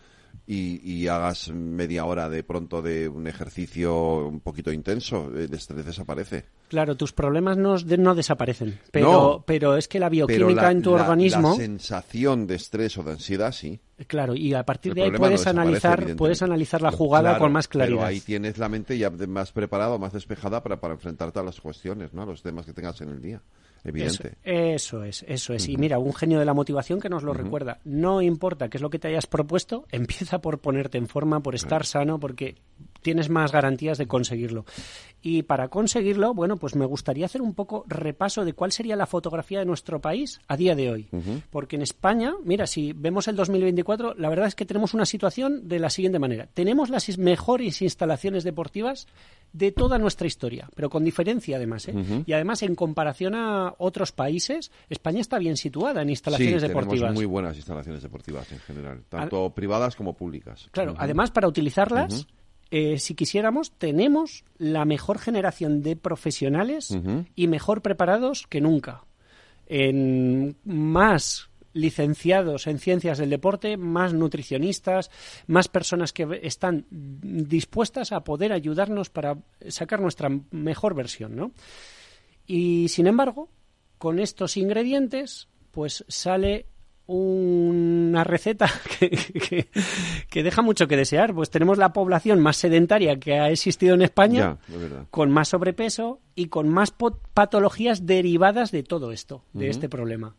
y, 0.47 1.07
hagas 1.07 1.49
media 1.49 2.05
hora 2.05 2.29
de 2.29 2.43
pronto 2.43 2.81
de 2.81 3.07
un 3.07 3.27
ejercicio 3.27 4.27
un 4.27 4.41
poquito 4.41 4.71
intenso, 4.71 5.31
el 5.33 5.53
estrés 5.53 5.85
desaparece. 5.85 6.45
Claro, 6.67 6.95
tus 6.95 7.13
problemas 7.13 7.57
no, 7.57 7.75
no 7.77 8.15
desaparecen, 8.15 8.79
pero, 8.91 9.43
pero 9.45 9.77
es 9.77 9.87
que 9.87 9.99
la 9.99 10.09
bioquímica 10.09 10.71
en 10.71 10.81
tu 10.81 10.91
organismo... 10.91 11.51
La 11.51 11.55
sensación 11.55 12.47
de 12.47 12.55
estrés 12.55 12.97
o 12.97 13.03
de 13.03 13.11
ansiedad, 13.11 13.51
sí. 13.51 13.79
Claro, 14.07 14.35
y 14.35 14.53
a 14.53 14.63
partir 14.63 14.93
de 14.93 15.03
ahí 15.03 15.11
puedes 15.11 15.45
analizar, 15.47 16.15
puedes 16.15 16.41
analizar 16.41 16.81
la 16.81 16.91
jugada 16.91 17.37
con 17.37 17.51
más 17.51 17.67
claridad. 17.67 17.97
Pero 17.97 18.07
ahí 18.07 18.19
tienes 18.19 18.57
la 18.57 18.67
mente 18.67 18.97
ya 18.97 19.09
más 19.09 19.51
preparada, 19.51 19.97
más 19.97 20.13
despejada 20.13 20.63
para, 20.63 20.79
para 20.79 20.95
enfrentarte 20.95 21.39
a 21.39 21.43
las 21.43 21.61
cuestiones, 21.61 22.13
¿no? 22.13 22.23
a 22.23 22.25
los 22.25 22.41
temas 22.41 22.65
que 22.65 22.73
tengas 22.73 22.99
en 23.01 23.09
el 23.09 23.21
día. 23.21 23.41
Evidente. 23.83 24.35
Eso, 24.43 25.03
es, 25.03 25.25
eso 25.27 25.53
es. 25.53 25.67
Y 25.67 25.77
mira, 25.77 25.97
un 25.97 26.13
genio 26.13 26.39
de 26.39 26.45
la 26.45 26.53
motivación 26.53 26.99
que 26.99 27.09
nos 27.09 27.23
lo 27.23 27.33
recuerda. 27.33 27.79
No 27.83 28.21
importa 28.21 28.69
qué 28.69 28.77
es 28.77 28.81
lo 28.81 28.89
que 28.89 28.99
te 28.99 29.07
hayas 29.07 29.25
propuesto, 29.25 29.85
empieza 29.91 30.39
por 30.39 30.59
ponerte 30.59 30.97
en 30.97 31.07
forma, 31.07 31.41
por 31.41 31.55
estar 31.55 31.85
sano, 31.85 32.19
porque 32.19 32.55
tienes 33.01 33.29
más 33.29 33.51
garantías 33.51 33.97
de 33.97 34.07
conseguirlo. 34.07 34.65
Y 35.23 35.43
para 35.43 35.67
conseguirlo, 35.67 36.33
bueno, 36.33 36.57
pues 36.57 36.75
me 36.75 36.85
gustaría 36.85 37.25
hacer 37.25 37.41
un 37.41 37.53
poco 37.53 37.83
repaso 37.87 38.43
de 38.43 38.53
cuál 38.53 38.71
sería 38.71 38.95
la 38.95 39.05
fotografía 39.05 39.59
de 39.59 39.65
nuestro 39.65 40.01
país 40.01 40.41
a 40.47 40.57
día 40.57 40.75
de 40.75 40.89
hoy. 40.89 41.09
Porque 41.51 41.75
en 41.75 41.83
España, 41.83 42.33
mira, 42.43 42.65
si 42.65 42.93
vemos 42.93 43.27
el 43.27 43.35
2024, 43.35 44.15
la 44.17 44.29
verdad 44.29 44.47
es 44.47 44.55
que 44.55 44.65
tenemos 44.65 44.93
una 44.95 45.05
situación 45.05 45.67
de 45.67 45.79
la 45.79 45.91
siguiente 45.91 46.17
manera. 46.17 46.47
Tenemos 46.53 46.89
las 46.89 47.17
mejores 47.19 47.81
instalaciones 47.81 48.43
deportivas 48.43 49.07
de 49.53 49.71
toda 49.71 49.99
nuestra 49.99 50.27
historia, 50.27 50.69
pero 50.75 50.89
con 50.89 51.03
diferencia 51.03 51.57
además. 51.57 51.87
¿eh? 51.87 52.23
Y 52.25 52.33
además, 52.33 52.63
en 52.63 52.73
comparación 52.73 53.35
a 53.35 53.75
otros 53.77 54.11
países, 54.11 54.71
España 54.89 55.21
está 55.21 55.37
bien 55.37 55.57
situada 55.57 56.01
en 56.01 56.09
instalaciones 56.09 56.61
sí, 56.61 56.67
deportivas. 56.67 56.99
Tenemos 56.99 57.15
muy 57.15 57.25
buenas 57.25 57.55
instalaciones 57.57 58.01
deportivas 58.01 58.51
en 58.51 58.59
general, 58.59 59.03
tanto 59.09 59.49
privadas 59.51 59.95
como 59.95 60.13
públicas. 60.13 60.67
Claro, 60.71 60.95
además, 60.97 61.31
para 61.31 61.47
utilizarlas, 61.47 62.27
eh, 62.71 62.99
si 62.99 63.15
quisiéramos, 63.15 63.73
tenemos 63.77 64.45
la 64.57 64.85
mejor 64.85 65.19
generación 65.19 65.83
de 65.83 65.97
profesionales 65.97 66.97
y 67.35 67.47
mejor 67.47 67.81
preparados 67.81 68.47
que 68.47 68.61
nunca. 68.61 69.03
En 69.67 70.55
más 70.63 71.49
licenciados 71.73 72.67
en 72.67 72.79
ciencias 72.79 73.17
del 73.17 73.29
deporte, 73.29 73.77
más 73.77 74.13
nutricionistas, 74.13 75.09
más 75.47 75.67
personas 75.67 76.13
que 76.13 76.39
están 76.43 76.85
dispuestas 76.89 78.11
a 78.11 78.23
poder 78.23 78.51
ayudarnos 78.51 79.09
para 79.09 79.37
sacar 79.67 80.01
nuestra 80.01 80.29
mejor 80.51 80.95
versión, 80.95 81.35
¿no? 81.35 81.51
Y 82.45 82.87
sin 82.89 83.07
embargo, 83.07 83.49
con 83.97 84.19
estos 84.19 84.57
ingredientes, 84.57 85.47
pues 85.71 86.03
sale 86.07 86.65
una 87.11 88.23
receta 88.23 88.69
que, 90.29 90.43
deja 90.43 90.61
mucho 90.61 90.87
que 90.87 90.97
desear. 90.97 91.33
Pues 91.33 91.49
tenemos 91.49 91.77
la 91.77 91.93
población 91.93 92.39
más 92.39 92.57
sedentaria 92.57 93.19
que 93.19 93.39
ha 93.39 93.49
existido 93.49 93.95
en 93.95 94.01
España, 94.01 94.57
con 95.09 95.31
más 95.31 95.49
sobrepeso 95.49 96.19
y 96.35 96.47
con 96.47 96.69
más 96.69 96.93
patologías 97.33 98.05
derivadas 98.05 98.71
de 98.71 98.83
todo 98.83 99.11
esto, 99.11 99.43
de 99.53 99.69
este 99.69 99.89
problema. 99.89 100.35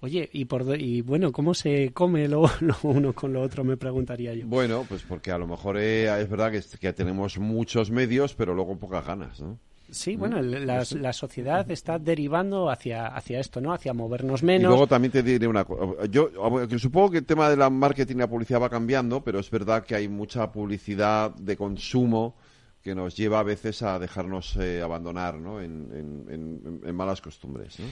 Oye, 0.00 0.28
y, 0.32 0.44
por, 0.44 0.80
y 0.80 1.02
bueno, 1.02 1.32
¿cómo 1.32 1.54
se 1.54 1.92
come 1.92 2.28
lo, 2.28 2.48
uno 2.82 3.12
con 3.12 3.32
lo 3.32 3.42
otro? 3.42 3.64
Me 3.64 3.76
preguntaría 3.76 4.34
yo. 4.34 4.46
Bueno, 4.46 4.84
pues 4.88 5.02
porque 5.02 5.32
a 5.32 5.38
lo 5.38 5.46
mejor 5.46 5.76
eh, 5.78 6.04
es 6.20 6.28
verdad 6.28 6.52
que, 6.52 6.62
que, 6.78 6.92
tenemos 6.92 7.38
muchos 7.38 7.90
medios, 7.90 8.34
pero 8.34 8.54
luego 8.54 8.78
pocas 8.78 9.04
ganas, 9.04 9.40
¿no? 9.40 9.58
Sí, 9.90 10.16
bueno, 10.16 10.42
la, 10.42 10.84
la, 10.90 11.12
sociedad 11.14 11.70
está 11.70 11.98
derivando 11.98 12.68
hacia, 12.68 13.06
hacia 13.06 13.40
esto, 13.40 13.60
¿no? 13.60 13.72
Hacia 13.72 13.94
movernos 13.94 14.42
menos. 14.42 14.64
Y 14.64 14.66
luego 14.66 14.86
también 14.86 15.12
te 15.12 15.22
diré 15.22 15.46
una 15.46 15.64
cosa. 15.64 16.04
Yo 16.06 16.30
supongo 16.78 17.12
que 17.12 17.18
el 17.18 17.24
tema 17.24 17.48
de 17.48 17.56
la 17.56 17.70
marketing 17.70 18.16
y 18.16 18.18
la 18.18 18.26
publicidad 18.26 18.60
va 18.60 18.68
cambiando, 18.68 19.24
pero 19.24 19.38
es 19.38 19.50
verdad 19.50 19.84
que 19.84 19.94
hay 19.94 20.06
mucha 20.06 20.52
publicidad 20.52 21.34
de 21.34 21.56
consumo 21.56 22.36
que 22.82 22.94
nos 22.94 23.16
lleva 23.16 23.40
a 23.40 23.42
veces 23.42 23.82
a 23.82 23.98
dejarnos 23.98 24.56
eh, 24.56 24.82
abandonar 24.82 25.38
¿no? 25.38 25.60
en, 25.60 25.88
en, 26.28 26.80
en, 26.84 26.94
malas 26.94 27.22
costumbres. 27.22 27.80
¿no? 27.80 27.86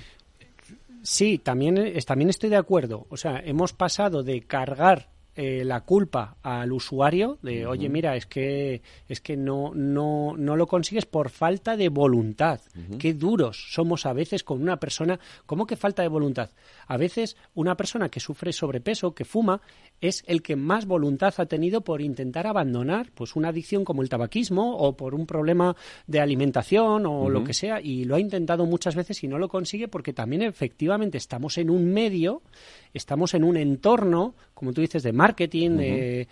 Sí, 1.02 1.38
también, 1.38 1.94
también 2.06 2.30
estoy 2.30 2.50
de 2.50 2.56
acuerdo. 2.56 3.06
O 3.08 3.16
sea, 3.16 3.40
hemos 3.44 3.72
pasado 3.72 4.22
de 4.22 4.42
cargar 4.42 5.08
eh, 5.36 5.64
la 5.64 5.82
culpa 5.82 6.36
al 6.42 6.72
usuario 6.72 7.38
de 7.42 7.66
oye 7.66 7.88
mira 7.88 8.16
es 8.16 8.26
que 8.26 8.80
es 9.08 9.20
que 9.20 9.36
no 9.36 9.72
no 9.74 10.34
no 10.36 10.56
lo 10.56 10.66
consigues 10.66 11.06
por 11.06 11.30
falta 11.30 11.76
de 11.76 11.88
voluntad 11.90 12.60
qué 12.98 13.14
duros 13.14 13.66
somos 13.70 14.06
a 14.06 14.12
veces 14.12 14.42
con 14.42 14.62
una 14.62 14.78
persona. 14.78 15.18
Cómo 15.44 15.66
que 15.66 15.76
falta 15.76 16.02
de 16.02 16.08
voluntad 16.08 16.50
a 16.86 16.96
veces 16.96 17.36
una 17.54 17.76
persona 17.76 18.08
que 18.08 18.20
sufre 18.20 18.52
sobrepeso 18.52 19.14
que 19.14 19.24
fuma 19.24 19.60
es 20.00 20.24
el 20.26 20.42
que 20.42 20.56
más 20.56 20.86
voluntad 20.86 21.34
ha 21.38 21.46
tenido 21.46 21.82
por 21.82 22.00
intentar 22.00 22.46
abandonar 22.46 23.10
pues 23.14 23.36
una 23.36 23.48
adicción 23.48 23.84
como 23.84 24.02
el 24.02 24.08
tabaquismo 24.08 24.76
o 24.76 24.96
por 24.96 25.14
un 25.14 25.26
problema 25.26 25.76
de 26.06 26.20
alimentación 26.20 27.06
o 27.06 27.28
lo 27.28 27.44
que 27.44 27.54
sea 27.54 27.80
y 27.80 28.04
lo 28.04 28.14
ha 28.14 28.20
intentado 28.20 28.66
muchas 28.66 28.94
veces 28.94 29.22
y 29.24 29.28
no 29.28 29.38
lo 29.38 29.48
consigue 29.48 29.88
porque 29.88 30.12
también 30.12 30.42
efectivamente 30.42 31.18
estamos 31.18 31.58
en 31.58 31.70
un 31.70 31.92
medio 31.92 32.42
estamos 32.94 33.34
en 33.34 33.44
un 33.44 33.56
entorno 33.56 34.34
como 34.54 34.72
tú 34.72 34.80
dices 34.80 35.02
de 35.02 35.12
marketing, 35.26 35.76
de, 35.76 36.28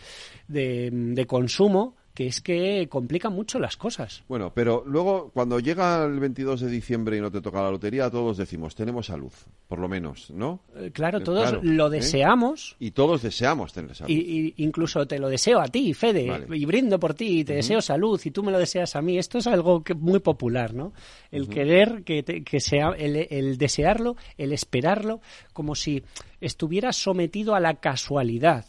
de, 0.49 1.27
consumo, 1.27 1.95
que 2.15 2.29
es 2.29 2.41
que 2.41 2.87
complica 2.89 3.29
mucho 3.29 3.59
las 3.59 3.77
cosas. 3.77 4.23
Bueno, 4.29 4.53
pero 4.55 4.85
luego 4.87 5.31
cuando 5.35 5.59
llega 5.59 6.05
el 6.05 6.21
22 6.21 6.61
de 6.61 6.71
diciembre 6.71 7.17
y 7.17 7.21
no 7.21 7.31
te 7.31 7.41
toca 7.41 7.61
la 7.61 7.73
lotería, 7.73 8.09
todos 8.09 8.37
decimos, 8.37 8.77
tenemos 8.77 9.07
salud, 9.07 9.33
por 9.67 9.81
lo 9.81 9.89
menos, 9.89 10.31
¿no? 10.31 10.61
Eh, 10.77 10.93
claro, 10.93 11.19
eh, 11.19 11.23
todos 11.23 11.59
lo 11.65 11.89
¿eh? 11.89 11.91
deseamos. 11.91 12.77
Y 12.79 12.93
todos 12.93 13.23
deseamos 13.23 13.73
tener 13.73 13.97
salud. 13.97 14.11
Y, 14.11 14.55
incluso 14.59 15.05
te 15.07 15.19
lo 15.19 15.29
deseo 15.29 15.61
a 15.61 15.67
ti, 15.67 15.93
Fede, 15.93 16.47
y 16.53 16.65
brindo 16.67 17.01
por 17.01 17.15
ti, 17.15 17.41
y 17.41 17.45
te 17.45 17.55
deseo 17.55 17.83
salud, 17.83 18.21
y 18.25 18.31
tú 18.31 18.45
me 18.45 18.53
lo 18.53 18.61
deseas 18.61 18.95
a 18.95 19.03
mí. 19.03 19.19
Esto 19.19 19.39
es 19.39 19.49
algo 19.49 19.83
que, 19.83 19.95
muy 19.95 20.21
popular, 20.21 20.73
¿no? 20.73 20.93
El 21.33 21.49
querer, 21.49 22.05
que, 22.05 22.23
que 22.23 22.61
sea, 22.61 22.91
el, 22.97 23.27
el 23.29 23.59
desearlo, 23.59 24.17
el 24.39 24.53
esperarlo, 24.53 25.21
como 25.53 25.75
si 25.75 26.05
estuviera 26.45 26.93
sometido 26.93 27.55
a 27.55 27.61
la 27.61 27.75
casualidad. 27.75 28.67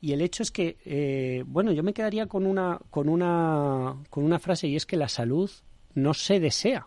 Y 0.00 0.12
el 0.12 0.20
hecho 0.20 0.42
es 0.42 0.50
que, 0.50 0.76
eh, 0.84 1.42
bueno, 1.46 1.72
yo 1.72 1.82
me 1.82 1.92
quedaría 1.92 2.26
con 2.26 2.46
una, 2.46 2.78
con, 2.90 3.08
una, 3.08 3.96
con 4.10 4.24
una 4.24 4.38
frase 4.38 4.68
y 4.68 4.76
es 4.76 4.86
que 4.86 4.96
la 4.96 5.08
salud 5.08 5.50
no 5.94 6.14
se 6.14 6.40
desea. 6.40 6.86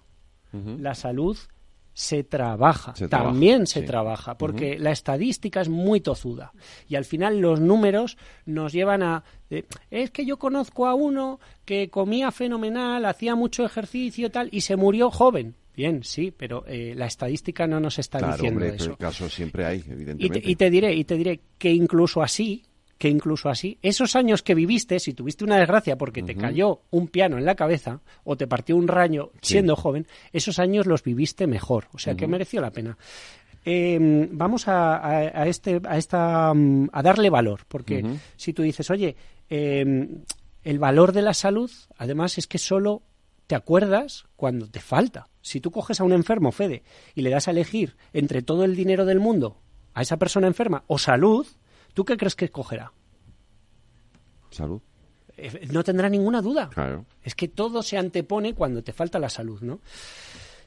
La 0.53 0.95
salud 0.95 1.37
se 1.93 2.23
trabaja, 2.23 2.93
también 3.09 3.67
se 3.67 3.83
trabaja, 3.83 4.37
porque 4.37 4.77
la 4.77 4.91
estadística 4.91 5.61
es 5.61 5.69
muy 5.69 6.01
tozuda 6.01 6.51
y 6.87 6.95
al 6.95 7.05
final 7.05 7.39
los 7.39 7.59
números 7.59 8.17
nos 8.45 8.73
llevan 8.73 9.03
a... 9.03 9.23
es 9.89 10.11
que 10.11 10.25
yo 10.25 10.37
conozco 10.37 10.87
a 10.87 10.93
uno 10.93 11.39
que 11.63 11.89
comía 11.89 12.31
fenomenal, 12.31 13.05
hacía 13.05 13.35
mucho 13.35 13.65
ejercicio 13.65 14.29
tal 14.29 14.49
y 14.51 14.61
se 14.61 14.75
murió 14.75 15.09
joven. 15.09 15.55
Bien, 15.75 16.03
sí, 16.03 16.33
pero 16.35 16.65
eh, 16.67 16.93
la 16.95 17.05
estadística 17.05 17.65
no 17.65 17.79
nos 17.79 17.97
está 17.99 18.17
diciendo 18.17 18.61
hombre, 18.61 18.75
eso. 18.75 18.97
casos 18.97 19.33
siempre 19.33 19.65
hay, 19.65 19.83
evidentemente. 19.89 20.41
Y 20.43 20.55
te, 20.55 20.69
diré, 20.69 20.93
y 20.93 21.03
te 21.05 21.15
diré 21.15 21.39
que 21.57 21.71
incluso 21.71 22.21
así, 22.21 22.63
que 22.97 23.09
incluso 23.09 23.49
así, 23.49 23.79
esos 23.81 24.15
años 24.15 24.43
que 24.43 24.53
viviste, 24.53 24.99
si 24.99 25.13
tuviste 25.13 25.43
una 25.43 25.57
desgracia 25.57 25.97
porque 25.97 26.21
te 26.23 26.35
cayó 26.35 26.81
un 26.91 27.07
piano 27.07 27.37
en 27.37 27.45
la 27.45 27.55
cabeza 27.55 28.01
o 28.23 28.35
te 28.35 28.47
partió 28.47 28.75
un 28.75 28.87
raño 28.87 29.31
siendo 29.41 29.75
joven, 29.75 30.05
esos 30.33 30.59
años 30.59 30.85
los 30.85 31.03
viviste 31.03 31.47
mejor, 31.47 31.87
o 31.93 31.97
sea 31.97 32.15
que 32.15 32.27
mereció 32.27 32.61
la 32.61 32.71
pena. 32.71 32.97
em, 33.63 34.27
vamos 34.31 34.67
a, 34.67 35.45
este, 35.45 35.79
a, 35.83 35.97
esta, 35.97 36.53
mm, 36.53 36.89
a 36.91 37.01
darle 37.01 37.29
valor, 37.29 37.61
porque 37.67 38.03
si 38.35 38.53
tú 38.53 38.63
dices, 38.63 38.89
oye, 38.89 39.15
em, 39.49 40.23
el 40.63 40.79
valor 40.79 41.11
de 41.11 41.21
la 41.21 41.33
salud, 41.33 41.71
además, 41.97 42.37
es 42.37 42.47
que 42.47 42.57
solo 42.57 43.03
te 43.51 43.55
acuerdas 43.55 44.23
cuando 44.37 44.69
te 44.69 44.79
falta. 44.79 45.27
Si 45.41 45.59
tú 45.59 45.71
coges 45.71 45.99
a 45.99 46.05
un 46.05 46.13
enfermo, 46.13 46.53
Fede, 46.53 46.83
y 47.15 47.21
le 47.21 47.31
das 47.31 47.49
a 47.49 47.51
elegir 47.51 47.97
entre 48.13 48.41
todo 48.41 48.63
el 48.63 48.77
dinero 48.77 49.03
del 49.03 49.19
mundo 49.19 49.57
a 49.93 50.03
esa 50.03 50.15
persona 50.15 50.47
enferma 50.47 50.85
o 50.87 50.97
salud, 50.97 51.45
¿tú 51.93 52.05
qué 52.05 52.15
crees 52.15 52.37
que 52.37 52.45
escogerá? 52.45 52.93
Salud. 54.51 54.79
Eh, 55.35 55.67
no 55.69 55.83
tendrá 55.83 56.07
ninguna 56.07 56.41
duda. 56.41 56.69
Es 57.23 57.35
que 57.35 57.49
todo 57.49 57.83
se 57.83 57.97
antepone 57.97 58.53
cuando 58.53 58.83
te 58.83 58.93
falta 58.93 59.19
la 59.19 59.27
salud, 59.27 59.59
¿no? 59.59 59.81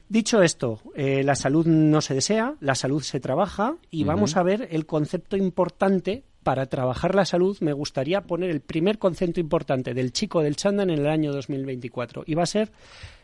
Dicho 0.07 0.43
esto, 0.43 0.79
eh, 0.93 1.23
la 1.23 1.33
salud 1.33 1.65
no 1.65 2.01
se 2.01 2.13
desea, 2.13 2.53
la 2.59 2.75
salud 2.75 3.01
se 3.01 3.19
trabaja 3.19 3.77
y 3.89 4.03
vamos 4.03 4.37
a 4.37 4.43
ver 4.43 4.67
el 4.69 4.85
concepto 4.85 5.37
importante 5.37 6.23
para 6.45 6.67
trabajar 6.67 7.15
la 7.15 7.25
salud. 7.25 7.57
Me 7.59 7.73
gustaría 7.73 8.21
poner 8.21 8.51
el 8.51 8.61
primer 8.61 8.99
concepto 8.99 9.39
importante 9.39 9.95
del 9.95 10.13
chico 10.13 10.43
del 10.43 10.55
Chandan 10.55 10.91
en 10.91 10.99
el 10.99 11.07
año 11.07 11.33
2024 11.33 12.23
y 12.27 12.35
va 12.35 12.43
a 12.43 12.45
ser 12.45 12.71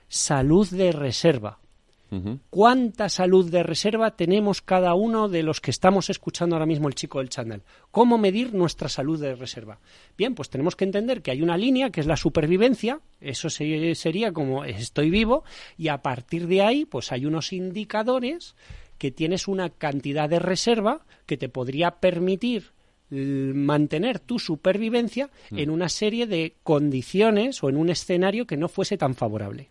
salud 0.10 0.68
de 0.68 0.91
reserva. 0.91 1.60
¿Cuánta 2.49 3.07
salud 3.07 3.49
de 3.49 3.64
reserva 3.64 4.18
tenemos 4.18 4.61
cada 4.61 4.95
uno 4.95 5.30
de 5.30 5.43
los 5.43 5.61
que 5.61 5.72
estamos 5.72 6.10
escuchando 6.10 6.56
ahora 6.56 6.65
mismo 6.65 6.89
el 6.89 6.95
chico 6.95 7.19
del 7.19 7.30
channel? 7.30 7.61
¿Cómo 7.91 8.18
medir 8.18 8.53
nuestra 8.53 8.89
salud 8.89 9.22
de 9.22 9.35
reserva? 9.35 9.80
Bien, 10.18 10.35
pues 10.35 10.49
tenemos 10.49 10.76
que 10.76 10.84
entender 10.84 11.22
que 11.22 11.31
hay 11.31 11.41
una 11.41 11.56
línea 11.56 11.89
que 11.89 12.02
es 12.02 12.07
la 12.07 12.18
supervivencia, 12.18 12.99
eso 13.22 13.49
sería 13.49 14.34
como 14.34 14.65
estoy 14.65 15.10
vivo, 15.10 15.45
y 15.77 15.88
a 15.88 16.02
partir 16.02 16.48
de 16.48 16.64
ahí, 16.64 16.84
pues 16.84 17.14
hay 17.14 17.26
unos 17.26 17.53
indicadores 17.53 18.56
que 18.98 19.11
tienes 19.11 19.48
una 19.48 19.69
cantidad 19.69 20.27
de 20.27 20.39
reserva 20.39 21.06
que 21.26 21.38
te 21.38 21.48
podría 21.48 21.91
permitir 21.91 22.72
mantener 23.12 24.20
tu 24.20 24.40
supervivencia 24.40 25.30
mm. 25.50 25.60
en 25.60 25.70
una 25.70 25.90
serie 25.90 26.28
de 26.28 26.56
condiciones 26.64 27.64
o 27.64 27.70
en 27.70 27.78
un 27.78 27.90
escenario 27.90 28.48
que 28.48 28.58
no 28.58 28.70
fuese 28.70 28.98
tan 28.98 29.16
favorable. 29.16 29.70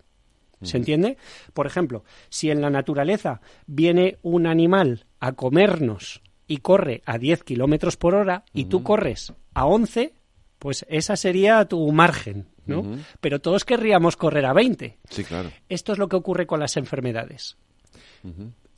¿Se 0.63 0.77
entiende? 0.77 1.17
Por 1.55 1.67
ejemplo, 1.67 2.05
si 2.29 2.51
en 2.51 2.61
la 2.61 2.69
naturaleza 2.69 3.41
viene 3.67 4.19
un 4.21 4.47
animal 4.47 5.07
a 5.19 5.33
comernos 5.33 6.21
y 6.47 6.59
corre 6.59 7.03
a 7.07 7.17
10 7.17 7.45
kilómetros 7.45 7.97
por 7.97 8.15
hora 8.15 8.45
y 8.53 8.67
tú 8.67 8.83
corres 8.83 9.33
a 9.55 9.65
11, 9.65 10.13
pues 10.59 10.85
esa 10.91 11.17
sería 11.17 11.65
tu 11.65 11.91
margen, 11.93 12.49
¿no? 12.67 12.85
Pero 13.23 13.41
todos 13.41 13.65
querríamos 13.65 14.19
correr 14.19 14.45
a 14.45 14.53
20. 14.53 14.99
Sí, 15.09 15.25
claro. 15.25 15.51
Esto 15.71 15.93
es 15.93 15.99
lo 15.99 16.11
que 16.11 16.17
ocurre 16.17 16.47
con 16.47 16.61
las 16.61 16.77
enfermedades 16.77 17.57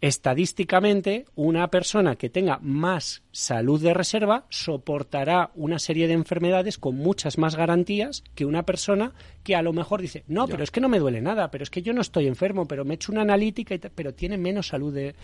estadísticamente 0.02 1.26
una 1.36 1.68
persona 1.68 2.16
que 2.16 2.28
tenga 2.28 2.58
más 2.60 3.22
salud 3.30 3.80
de 3.80 3.94
reserva 3.94 4.46
soportará 4.50 5.52
una 5.54 5.78
serie 5.78 6.08
de 6.08 6.14
enfermedades 6.14 6.76
con 6.76 6.96
muchas 6.96 7.38
más 7.38 7.54
garantías 7.54 8.24
que 8.34 8.44
una 8.44 8.64
persona 8.64 9.12
que 9.44 9.54
a 9.54 9.62
lo 9.62 9.72
mejor 9.72 10.02
dice, 10.02 10.24
no, 10.26 10.48
pero 10.48 10.64
es 10.64 10.72
que 10.72 10.80
no 10.80 10.88
me 10.88 10.98
duele 10.98 11.22
nada, 11.22 11.52
pero 11.52 11.62
es 11.62 11.70
que 11.70 11.82
yo 11.82 11.92
no 11.92 12.00
estoy 12.00 12.26
enfermo, 12.26 12.66
pero 12.66 12.84
me 12.84 12.94
he 12.94 12.96
hecho 12.96 13.12
una 13.12 13.22
analítica, 13.22 13.76
pero 13.94 14.12
tiene 14.12 14.36
menos 14.36 14.66
salud 14.66 14.92
de, 14.92 15.14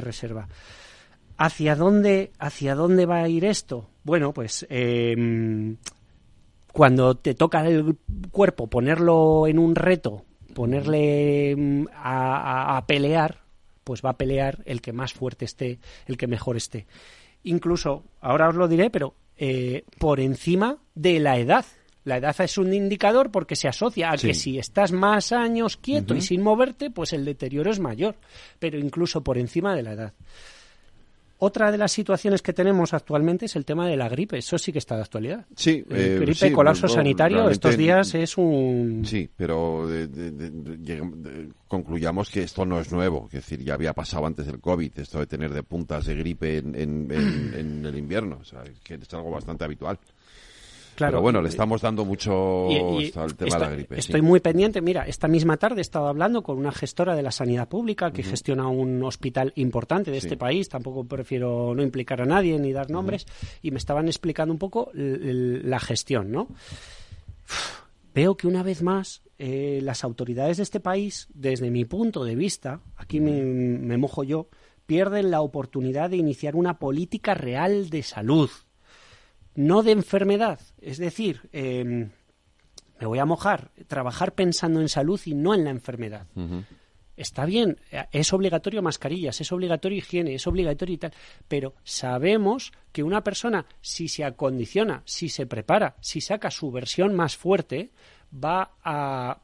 reserva. 0.00 0.48
¿Hacia 1.36 1.76
dónde, 1.76 2.32
¿Hacia 2.38 2.74
dónde 2.74 3.04
va 3.04 3.22
a 3.22 3.28
ir 3.28 3.44
esto? 3.44 3.90
Bueno, 4.02 4.32
pues 4.32 4.66
em, 4.70 5.76
cuando 6.72 7.16
te 7.16 7.34
toca 7.34 7.66
el 7.66 7.98
cuerpo 8.30 8.66
ponerlo 8.68 9.46
en 9.46 9.58
un 9.58 9.74
reto, 9.74 10.24
ponerle 10.54 11.50
em, 11.50 11.86
a 11.92 12.82
pelear, 12.86 13.41
pues 13.84 14.02
va 14.02 14.10
a 14.10 14.16
pelear 14.16 14.62
el 14.64 14.80
que 14.80 14.92
más 14.92 15.12
fuerte 15.12 15.44
esté, 15.44 15.78
el 16.06 16.16
que 16.16 16.26
mejor 16.26 16.56
esté. 16.56 16.86
Incluso, 17.44 18.04
ahora 18.20 18.48
os 18.48 18.54
lo 18.54 18.68
diré, 18.68 18.90
pero 18.90 19.14
eh, 19.36 19.84
por 19.98 20.20
encima 20.20 20.78
de 20.94 21.18
la 21.18 21.38
edad. 21.38 21.64
La 22.04 22.16
edad 22.16 22.34
es 22.40 22.58
un 22.58 22.72
indicador 22.72 23.30
porque 23.30 23.56
se 23.56 23.68
asocia 23.68 24.10
a 24.10 24.16
que 24.16 24.34
si 24.34 24.58
estás 24.58 24.90
más 24.90 25.30
años 25.32 25.76
quieto 25.76 26.16
y 26.16 26.20
sin 26.20 26.42
moverte, 26.42 26.90
pues 26.90 27.12
el 27.12 27.24
deterioro 27.24 27.70
es 27.70 27.78
mayor, 27.78 28.16
pero 28.58 28.78
incluso 28.78 29.22
por 29.22 29.38
encima 29.38 29.76
de 29.76 29.82
la 29.82 29.92
edad. 29.92 30.14
Otra 31.44 31.72
de 31.72 31.76
las 31.76 31.90
situaciones 31.90 32.40
que 32.40 32.52
tenemos 32.52 32.94
actualmente 32.94 33.46
es 33.46 33.56
el 33.56 33.64
tema 33.64 33.88
de 33.88 33.96
la 33.96 34.08
gripe. 34.08 34.38
Eso 34.38 34.58
sí 34.58 34.72
que 34.72 34.78
está 34.78 34.94
de 34.94 35.02
actualidad. 35.02 35.44
Sí, 35.56 35.84
eh, 35.90 36.18
gripe, 36.20 36.52
colapso 36.52 36.86
sanitario, 36.86 37.50
estos 37.50 37.76
días 37.76 38.14
es 38.14 38.38
un. 38.38 39.02
Sí, 39.04 39.28
pero 39.36 39.88
concluyamos 41.66 42.30
que 42.30 42.44
esto 42.44 42.64
no 42.64 42.78
es 42.78 42.92
nuevo. 42.92 43.26
Es 43.26 43.40
decir, 43.40 43.60
ya 43.64 43.74
había 43.74 43.92
pasado 43.92 44.24
antes 44.24 44.46
del 44.46 44.60
COVID, 44.60 44.92
esto 45.00 45.18
de 45.18 45.26
tener 45.26 45.52
de 45.52 45.64
puntas 45.64 46.06
de 46.06 46.14
gripe 46.14 46.58
en, 46.58 46.76
en 46.76 47.86
el 47.86 47.98
invierno. 47.98 48.38
O 48.40 48.44
sea, 48.44 48.62
que 48.84 48.94
es 48.94 49.12
algo 49.12 49.32
bastante 49.32 49.64
habitual. 49.64 49.98
Claro, 50.94 51.12
Pero 51.12 51.22
bueno, 51.22 51.40
le 51.40 51.48
estamos 51.48 51.80
dando 51.80 52.04
mucho 52.04 52.68
al 53.16 53.34
tema 53.34 53.56
de 53.56 53.60
la 53.60 53.70
gripe. 53.70 53.98
Estoy 53.98 54.20
muy 54.20 54.40
pendiente. 54.40 54.80
Mira, 54.82 55.06
esta 55.06 55.26
misma 55.26 55.56
tarde 55.56 55.80
he 55.80 55.80
estado 55.80 56.06
hablando 56.06 56.42
con 56.42 56.58
una 56.58 56.70
gestora 56.70 57.16
de 57.16 57.22
la 57.22 57.30
sanidad 57.30 57.68
pública 57.68 58.12
que 58.12 58.22
gestiona 58.22 58.68
un 58.68 59.02
hospital 59.02 59.52
importante 59.56 60.10
de 60.10 60.18
este 60.18 60.36
país. 60.36 60.68
Tampoco 60.68 61.04
prefiero 61.04 61.74
no 61.74 61.82
implicar 61.82 62.20
a 62.20 62.26
nadie 62.26 62.58
ni 62.58 62.72
dar 62.72 62.90
nombres. 62.90 63.26
Y 63.62 63.70
me 63.70 63.78
estaban 63.78 64.06
explicando 64.06 64.52
un 64.52 64.58
poco 64.58 64.90
la 64.94 65.80
gestión, 65.80 66.30
¿no? 66.30 66.48
Veo 68.14 68.36
que 68.36 68.46
una 68.46 68.62
vez 68.62 68.82
más 68.82 69.22
eh, 69.38 69.80
las 69.82 70.04
autoridades 70.04 70.58
de 70.58 70.62
este 70.64 70.80
país, 70.80 71.28
desde 71.32 71.70
mi 71.70 71.86
punto 71.86 72.24
de 72.24 72.36
vista, 72.36 72.80
aquí 72.96 73.20
me 73.20 73.96
mojo 73.96 74.22
yo, 74.22 74.48
pierden 74.84 75.30
la 75.30 75.40
oportunidad 75.40 76.10
de 76.10 76.18
iniciar 76.18 76.54
una 76.54 76.78
política 76.78 77.32
real 77.32 77.88
de 77.88 78.02
salud 78.02 78.50
no 79.54 79.82
de 79.82 79.92
enfermedad. 79.92 80.60
Es 80.80 80.98
decir, 80.98 81.48
em, 81.52 82.10
me 83.00 83.06
voy 83.06 83.18
a 83.18 83.24
mojar, 83.24 83.70
trabajar 83.86 84.34
pensando 84.34 84.80
en 84.80 84.88
salud 84.88 85.20
y 85.24 85.34
no 85.34 85.54
en 85.54 85.64
la 85.64 85.70
enfermedad. 85.70 86.26
Está 87.16 87.44
bien, 87.44 87.78
es 88.10 88.32
obligatorio 88.32 88.80
mascarillas, 88.80 89.40
es 89.40 89.52
obligatorio 89.52 89.98
higiene, 89.98 90.34
es 90.34 90.46
obligatorio 90.46 90.94
y 90.94 90.98
tal, 90.98 91.12
pero 91.46 91.74
sabemos 91.84 92.72
que 92.90 93.02
una 93.02 93.22
persona, 93.22 93.66
si 93.80 94.08
se 94.08 94.24
acondiciona, 94.24 95.02
si 95.04 95.28
se 95.28 95.46
prepara, 95.46 95.96
si 96.00 96.20
saca 96.20 96.50
su 96.50 96.70
versión 96.70 97.14
más 97.14 97.36
fuerte, 97.36 97.90
va 98.32 98.76
a 98.82 99.42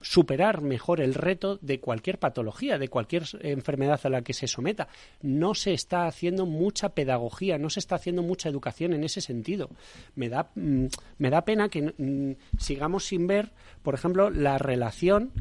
superar 0.00 0.62
mejor 0.62 1.00
el 1.00 1.14
reto 1.14 1.58
de 1.60 1.80
cualquier 1.80 2.18
patología, 2.18 2.78
de 2.78 2.88
cualquier 2.88 3.24
enfermedad 3.40 4.00
a 4.04 4.08
la 4.08 4.22
que 4.22 4.32
se 4.32 4.46
someta. 4.46 4.88
No 5.22 5.54
se 5.54 5.72
está 5.72 6.06
haciendo 6.06 6.46
mucha 6.46 6.90
pedagogía, 6.90 7.58
no 7.58 7.70
se 7.70 7.80
está 7.80 7.96
haciendo 7.96 8.22
mucha 8.22 8.48
educación 8.48 8.92
en 8.92 9.04
ese 9.04 9.20
sentido. 9.20 9.70
Me 10.14 10.28
da, 10.28 10.50
mm, 10.54 10.86
me 11.18 11.30
da 11.30 11.44
pena 11.44 11.68
que 11.68 11.94
mm, 11.96 12.58
sigamos 12.58 13.06
sin 13.06 13.26
ver, 13.26 13.52
por 13.82 13.94
ejemplo, 13.94 14.30
la 14.30 14.58
relación 14.58 15.32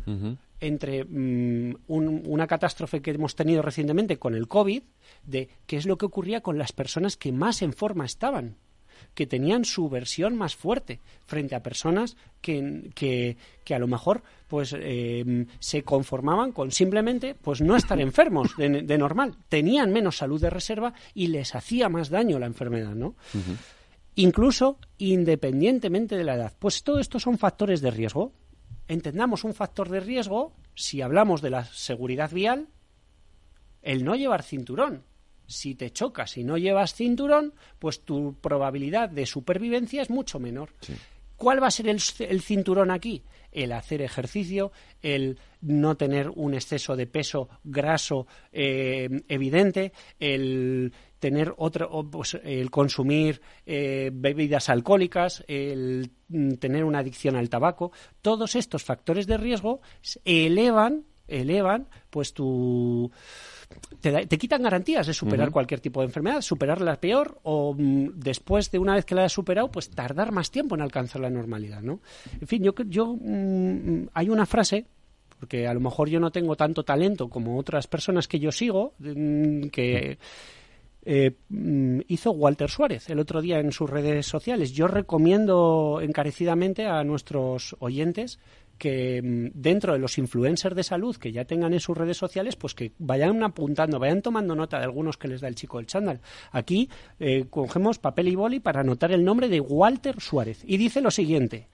entre 0.60 1.06
mm, 1.06 1.76
una 1.88 2.48
catástrofe 2.48 3.02
que 3.02 3.12
hemos 3.12 3.36
tenido 3.36 3.62
recientemente 3.62 4.18
con 4.18 4.36
el 4.36 4.48
COVID, 4.48 4.84
de 5.26 5.50
qué 5.66 5.78
es 5.78 5.86
lo 5.86 5.98
que 5.98 6.06
ocurría 6.06 6.42
con 6.42 6.58
las 6.58 6.74
personas 6.74 7.18
que 7.18 7.32
más 7.32 7.62
en 7.62 7.74
forma 7.74 8.06
estaban 8.06 8.58
que 9.14 9.28
tenían 9.28 9.66
su 9.66 9.90
versión 9.90 10.36
más 10.36 10.56
fuerte 10.56 11.00
frente 11.26 11.56
a 11.56 11.64
personas 11.64 12.18
que, 12.42 12.90
que, 12.96 13.76
a 13.76 13.80
lo 13.80 13.88
mejor 13.88 14.24
pues 14.48 14.76
eh, 14.78 15.46
se 15.60 15.84
conformaban 15.84 16.52
con 16.52 16.72
simplemente 16.72 17.36
pues 17.36 17.62
no 17.62 17.76
estar 17.76 18.00
enfermos 18.02 18.56
de, 18.58 18.98
normal. 18.98 19.36
Tenían 19.48 19.92
menos 19.92 20.18
salud 20.18 20.42
de 20.42 20.50
reserva 20.50 20.94
y 21.14 21.28
les 21.28 21.54
hacía 21.54 21.90
más 21.90 22.10
daño 22.10 22.40
la 22.40 22.48
enfermedad 22.48 22.96
no 22.96 23.16
incluso 24.16 24.78
independientemente 24.98 26.18
de 26.18 26.24
la 26.26 26.36
edad. 26.36 26.54
Pues 26.60 26.84
todo 26.84 27.00
esto 27.00 27.20
son 27.20 27.38
factores 27.38 27.80
de 27.80 27.92
riesgo. 27.92 28.34
Entendamos 28.88 29.46
un 29.46 29.54
factor 29.54 29.88
de 29.90 30.02
riesgo 30.02 30.54
si 30.76 31.02
hablamos 31.02 31.42
de 31.42 31.52
la 31.52 31.64
seguridad 31.66 32.32
vial 32.32 32.68
el 33.82 34.04
no 34.04 34.16
llevar 34.16 34.44
cinturón 34.44 35.04
si 35.50 35.76
te 35.76 35.92
chocas 35.92 36.38
y 36.38 36.44
no 36.44 36.58
llevas 36.58 36.94
cinturón, 36.94 37.54
pues 37.80 38.02
tu 38.02 38.36
probabilidad 38.40 39.10
de 39.10 39.26
supervivencia 39.26 40.02
es 40.02 40.10
mucho 40.10 40.40
menor. 40.40 40.70
¿Cuál 41.36 41.64
va 41.64 41.68
a 41.68 41.72
ser 41.72 41.88
el, 41.88 42.02
cinturón 42.42 42.92
aquí? 42.92 43.24
El 43.52 43.72
hacer 43.72 44.02
ejercicio, 44.02 44.74
el 45.02 45.40
no 45.62 45.96
tener 45.96 46.30
un 46.30 46.54
exceso 46.54 46.98
de 46.98 47.08
peso 47.08 47.48
graso 47.64 48.28
eh, 48.52 49.10
evidente, 49.30 49.94
el 50.20 50.92
tener 51.20 51.54
otro, 51.56 52.10
pues, 52.12 52.38
el 52.44 52.70
consumir 52.70 53.42
eh, 53.66 54.12
bebidas 54.14 54.68
alcohólicas, 54.68 55.46
el 55.48 56.12
mm, 56.28 56.56
tener 56.56 56.84
una 56.84 57.00
adicción 57.00 57.38
al 57.38 57.50
tabaco, 57.50 57.94
todos 58.22 58.56
estos 58.56 58.84
factores 58.84 59.26
de 59.26 59.38
riesgo 59.38 59.80
elevan, 60.26 61.06
elevan, 61.26 61.88
pues 62.10 62.34
tu 62.34 63.12
te, 64.02 64.38
quitan 64.38 64.64
garantías 64.64 65.08
de 65.08 65.14
superar 65.14 65.52
cualquier 65.52 65.80
tipo 65.80 66.02
de 66.02 66.08
enfermedad, 66.08 66.42
superarla 66.42 67.00
peor 67.00 67.40
o 67.44 67.74
mm, 67.78 68.12
después 68.16 68.72
de 68.72 68.80
una 68.80 68.96
vez 68.96 69.06
que 69.06 69.16
la 69.16 69.26
has 69.26 69.34
superado, 69.34 69.70
pues 69.70 69.90
tardar 69.90 70.32
más 70.32 70.52
tiempo 70.52 70.76
en 70.76 70.82
alcanzar 70.82 71.22
la 71.22 71.30
normalidad, 71.30 71.82
¿no? 71.82 72.00
En 72.40 72.48
fin, 72.48 72.64
yo, 72.64 72.74
yo 72.86 73.16
mm, 73.20 74.10
hay 74.14 74.30
una 74.30 74.46
frase 74.46 74.86
porque 75.40 75.68
a 75.68 75.74
lo 75.74 75.80
mejor 75.80 76.10
yo 76.10 76.20
no 76.20 76.32
tengo 76.32 76.56
tanto 76.56 76.84
talento 76.84 77.30
como 77.30 77.58
otras 77.58 77.88
personas 77.88 78.28
que 78.28 78.40
yo 78.40 78.52
sigo, 78.52 78.94
mm, 79.00 79.68
que 79.68 80.18
eh, 81.06 81.32
hizo 82.08 82.32
Walter 82.32 82.70
Suárez 82.70 83.10
el 83.10 83.20
otro 83.20 83.42
día 83.42 83.60
en 83.60 83.72
sus 83.72 83.90
redes 83.90 84.26
sociales. 84.26 84.74
Yo 84.74 84.88
recomiendo 84.88 86.02
encarecidamente 86.02 86.86
a 86.86 87.04
nuestros 87.04 87.76
oyentes 87.80 88.40
que 88.80 89.22
mm, 89.22 89.52
dentro 89.54 89.94
de 89.94 90.00
los 90.00 90.18
influencers 90.18 90.76
de 90.76 90.82
salud 90.82 91.16
que 91.18 91.32
ya 91.32 91.46
tengan 91.46 91.74
en 91.74 91.80
sus 91.80 91.96
redes 91.96 92.18
sociales, 92.18 92.56
pues 92.56 92.74
que 92.74 92.94
vayan 92.98 93.44
apuntando, 93.44 94.00
vayan 94.00 94.24
tomando 94.24 94.56
nota 94.56 94.80
de 94.80 94.86
algunos 94.86 95.18
que 95.18 95.28
les 95.28 95.42
da 95.42 95.48
el 95.48 95.56
chico 95.56 95.78
del 95.78 95.86
chándal. 95.86 96.22
Aquí 96.52 96.90
eh, 97.20 97.46
cogemos 97.50 98.00
papel 98.00 98.30
y 98.30 98.36
boli 98.36 98.60
para 98.60 98.82
anotar 98.82 99.12
el 99.12 99.24
nombre 99.24 99.50
de 99.50 99.60
Walter 99.60 100.20
Suárez. 100.20 100.64
Y 100.66 100.78
dice 100.78 101.02
lo 101.02 101.12
siguiente. 101.12 101.68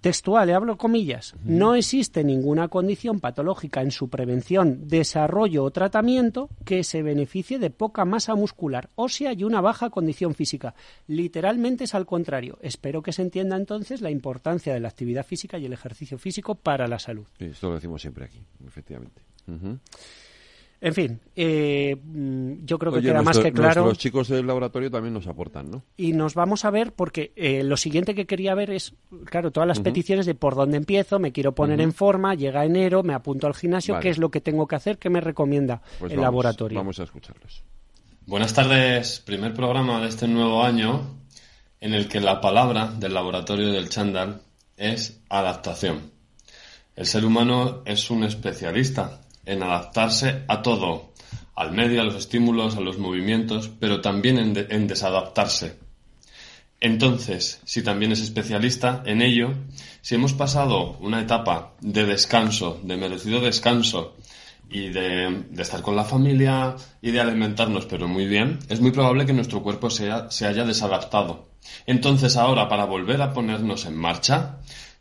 Textual, 0.00 0.46
le 0.46 0.54
hablo 0.54 0.76
comillas. 0.76 1.34
No 1.42 1.74
existe 1.74 2.22
ninguna 2.22 2.68
condición 2.68 3.18
patológica 3.18 3.82
en 3.82 3.90
su 3.90 4.08
prevención, 4.08 4.86
desarrollo 4.86 5.64
o 5.64 5.70
tratamiento 5.72 6.48
que 6.64 6.84
se 6.84 7.02
beneficie 7.02 7.58
de 7.58 7.70
poca 7.70 8.04
masa 8.04 8.36
muscular, 8.36 8.90
ósea 8.94 9.32
y 9.32 9.42
una 9.42 9.60
baja 9.60 9.90
condición 9.90 10.34
física. 10.34 10.74
Literalmente 11.08 11.84
es 11.84 11.94
al 11.94 12.06
contrario. 12.06 12.58
Espero 12.62 13.02
que 13.02 13.12
se 13.12 13.22
entienda 13.22 13.56
entonces 13.56 14.00
la 14.00 14.10
importancia 14.10 14.72
de 14.72 14.80
la 14.80 14.88
actividad 14.88 15.26
física 15.26 15.58
y 15.58 15.66
el 15.66 15.72
ejercicio 15.72 16.16
físico 16.16 16.54
para 16.54 16.86
la 16.86 16.98
salud. 16.98 17.26
esto 17.38 17.68
lo 17.68 17.74
decimos 17.74 18.00
siempre 18.00 18.24
aquí, 18.24 18.40
efectivamente. 18.66 19.22
En 20.80 20.94
fin, 20.94 21.20
eh, 21.34 21.96
mm, 22.00 22.64
yo 22.64 22.78
creo 22.78 22.92
que 22.92 23.02
queda 23.02 23.20
más 23.22 23.38
que 23.38 23.52
claro. 23.52 23.86
Los 23.86 23.98
chicos 23.98 24.28
del 24.28 24.46
laboratorio 24.46 24.90
también 24.90 25.12
nos 25.12 25.26
aportan, 25.26 25.70
¿no? 25.70 25.82
Y 25.96 26.12
nos 26.12 26.34
vamos 26.34 26.64
a 26.64 26.70
ver, 26.70 26.92
porque 26.92 27.32
eh, 27.34 27.64
lo 27.64 27.76
siguiente 27.76 28.14
que 28.14 28.26
quería 28.26 28.54
ver 28.54 28.70
es, 28.70 28.94
claro, 29.24 29.50
todas 29.50 29.66
las 29.66 29.80
peticiones 29.80 30.24
de 30.24 30.36
por 30.36 30.54
dónde 30.54 30.76
empiezo, 30.76 31.18
me 31.18 31.32
quiero 31.32 31.52
poner 31.52 31.80
en 31.80 31.92
forma, 31.92 32.34
llega 32.34 32.64
enero, 32.64 33.02
me 33.02 33.12
apunto 33.12 33.48
al 33.48 33.54
gimnasio, 33.54 33.98
qué 33.98 34.08
es 34.08 34.18
lo 34.18 34.30
que 34.30 34.40
tengo 34.40 34.68
que 34.68 34.76
hacer, 34.76 34.98
qué 34.98 35.10
me 35.10 35.20
recomienda 35.20 35.82
pues 35.98 36.12
el 36.12 36.20
laboratorio. 36.20 36.78
Vamos 36.78 37.00
a 37.00 37.02
escucharlos. 37.02 37.64
Buenas 38.26 38.54
tardes, 38.54 39.20
primer 39.20 39.54
programa 39.54 40.00
de 40.00 40.08
este 40.08 40.28
nuevo 40.28 40.62
año 40.62 41.18
en 41.80 41.94
el 41.94 42.08
que 42.08 42.20
la 42.20 42.40
palabra 42.40 42.92
del 42.92 43.14
laboratorio 43.14 43.72
del 43.72 43.88
Chandal 43.88 44.42
es 44.76 45.20
adaptación. 45.28 46.12
El 46.94 47.06
ser 47.06 47.24
humano 47.24 47.82
es 47.84 48.10
un 48.10 48.24
especialista 48.24 49.20
en 49.48 49.62
adaptarse 49.62 50.44
a 50.46 50.62
todo, 50.62 51.12
al 51.56 51.72
medio, 51.72 52.00
a 52.00 52.04
los 52.04 52.14
estímulos, 52.14 52.76
a 52.76 52.80
los 52.80 52.98
movimientos, 52.98 53.70
pero 53.80 54.00
también 54.00 54.38
en, 54.38 54.86
desadaptarse. 54.86 55.78
Entonces, 56.80 57.60
si 57.64 57.82
también 57.82 58.12
es 58.12 58.20
especialista 58.20 59.02
en 59.04 59.22
ello, 59.22 59.54
si 60.00 60.14
hemos 60.14 60.34
pasado 60.34 60.96
una 61.00 61.20
etapa 61.20 61.72
de 61.80 62.04
descanso, 62.04 62.78
de 62.84 62.96
merecido 62.96 63.40
descanso, 63.40 64.14
y 64.70 64.90
de, 64.90 65.44
estar 65.56 65.80
con 65.80 65.96
la 65.96 66.04
familia 66.04 66.76
y 67.00 67.10
de 67.10 67.20
alimentarnos, 67.20 67.86
pero 67.86 68.06
muy 68.06 68.26
bien, 68.26 68.58
es 68.68 68.82
muy 68.82 68.90
probable 68.90 69.24
que 69.24 69.32
nuestro 69.32 69.62
cuerpo 69.62 69.88
se 69.88 70.10
haya 70.46 70.64
desadaptado. 70.64 71.48
Entonces 71.86 72.36
ahora, 72.36 72.68
para 72.68 72.84
volver 72.84 73.22
a 73.22 73.32
ponernos 73.32 73.86
en 73.86 73.96
marcha, 73.96 74.58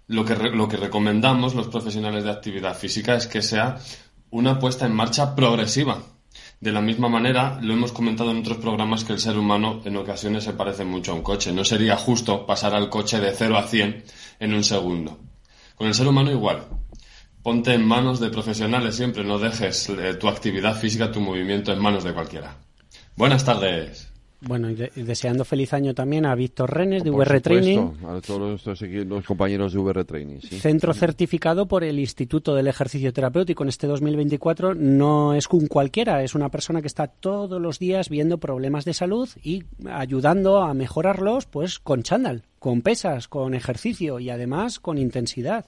lo 0.07 0.24
que 0.26 0.78
recomendamos 0.78 1.53
los 1.53 1.68
profesionales 1.68 2.24
de 2.24 2.32
actividad 2.32 2.78
física 2.78 3.15
es 3.15 3.28
que 3.28 3.41
sea 3.41 3.78
una 4.32 4.60
puesta 4.60 4.86
en 4.86 4.94
marcha 4.94 5.36
progresiva. 5.36 6.04
De 6.60 6.72
la 6.72 6.82
misma 6.82 7.08
manera, 7.08 7.60
lo 7.62 7.74
hemos 7.74 7.91
comentado 7.91 8.32
en 8.32 8.40
otros 8.40 8.58
programas 8.58 9.04
que 9.04 9.14
el 9.14 9.20
ser 9.20 9.38
humano 9.38 9.82
en 9.86 9.95
ocasiones 9.95 10.44
se 10.44 10.54
parece 10.54 10.86
mucho 10.86 11.12
a 11.12 11.16
un 11.16 11.22
coche. 11.22 11.54
No 11.54 11.64
sería 11.64 11.95
justo 11.98 12.45
pasar 12.45 12.74
al 12.74 12.90
coche 12.90 13.20
de 13.20 13.34
0 13.34 13.58
a 13.58 13.64
100 13.64 14.04
en 14.40 14.54
un 14.54 14.64
segundo. 14.64 15.20
Con 15.76 15.88
el 15.88 15.94
ser 15.94 16.08
humano 16.08 16.32
igual. 16.32 16.68
Ponte 17.44 17.74
en 17.74 17.86
manos 17.86 18.20
de 18.20 18.30
profesionales 18.30 18.95
siempre, 18.95 19.24
no 19.24 19.38
dejes 19.38 19.88
eh, 19.90 20.16
tu 20.16 20.28
actividad 20.28 20.76
física, 20.76 21.12
tu 21.12 21.22
movimiento 21.22 21.72
en 21.72 21.80
manos 21.80 22.04
de 22.04 22.14
cualquiera. 22.14 22.58
Buenas 23.16 23.45
tardes. 23.45 24.16
Bueno, 24.41 24.69
y, 24.69 24.76
deseando 24.76 25.43
feliz 25.45 25.73
año 25.73 25.95
también 25.95 26.26
a 26.26 26.35
Víctor 26.35 26.72
Renes 26.72 27.03
de 27.03 27.09
VR 27.09 27.41
Training. 27.41 27.91
A 28.05 28.22
todos 28.22 28.64
los, 28.65 29.26
compañeros 29.26 29.73
de 29.73 29.80
VR 29.80 30.05
Training. 30.05 30.39
Centro 30.39 30.93
certificado 30.93 31.68
por 31.68 31.84
el 31.84 31.99
Instituto 31.99 32.53
del 32.53 32.68
Ejercicio 32.68 33.11
Terapéutico 33.11 33.64
en 33.64 33.69
este 33.69 33.88
2024. 33.88 34.76
No 34.76 35.34
es 35.34 35.47
un 35.49 35.68
cualquiera, 35.68 36.23
es 36.23 36.35
una 36.35 36.49
persona 36.49 36.81
que 36.81 36.88
está 36.88 37.07
todos 37.07 37.59
los 37.59 37.80
días 37.80 38.09
viendo 38.09 38.38
problemas 38.38 38.85
de 38.85 38.93
salud 38.93 39.27
y 39.43 39.64
ayudando 39.89 40.61
a 40.61 40.73
mejorarlos 40.73 41.47
pues 41.47 41.80
con 41.80 42.03
chándal 42.03 42.43
con 42.59 42.81
pesas, 42.81 43.27
con 43.27 43.53
ejercicio 43.53 44.19
y 44.19 44.30
además 44.30 44.80
con 44.80 44.97
intensidad. 44.97 45.65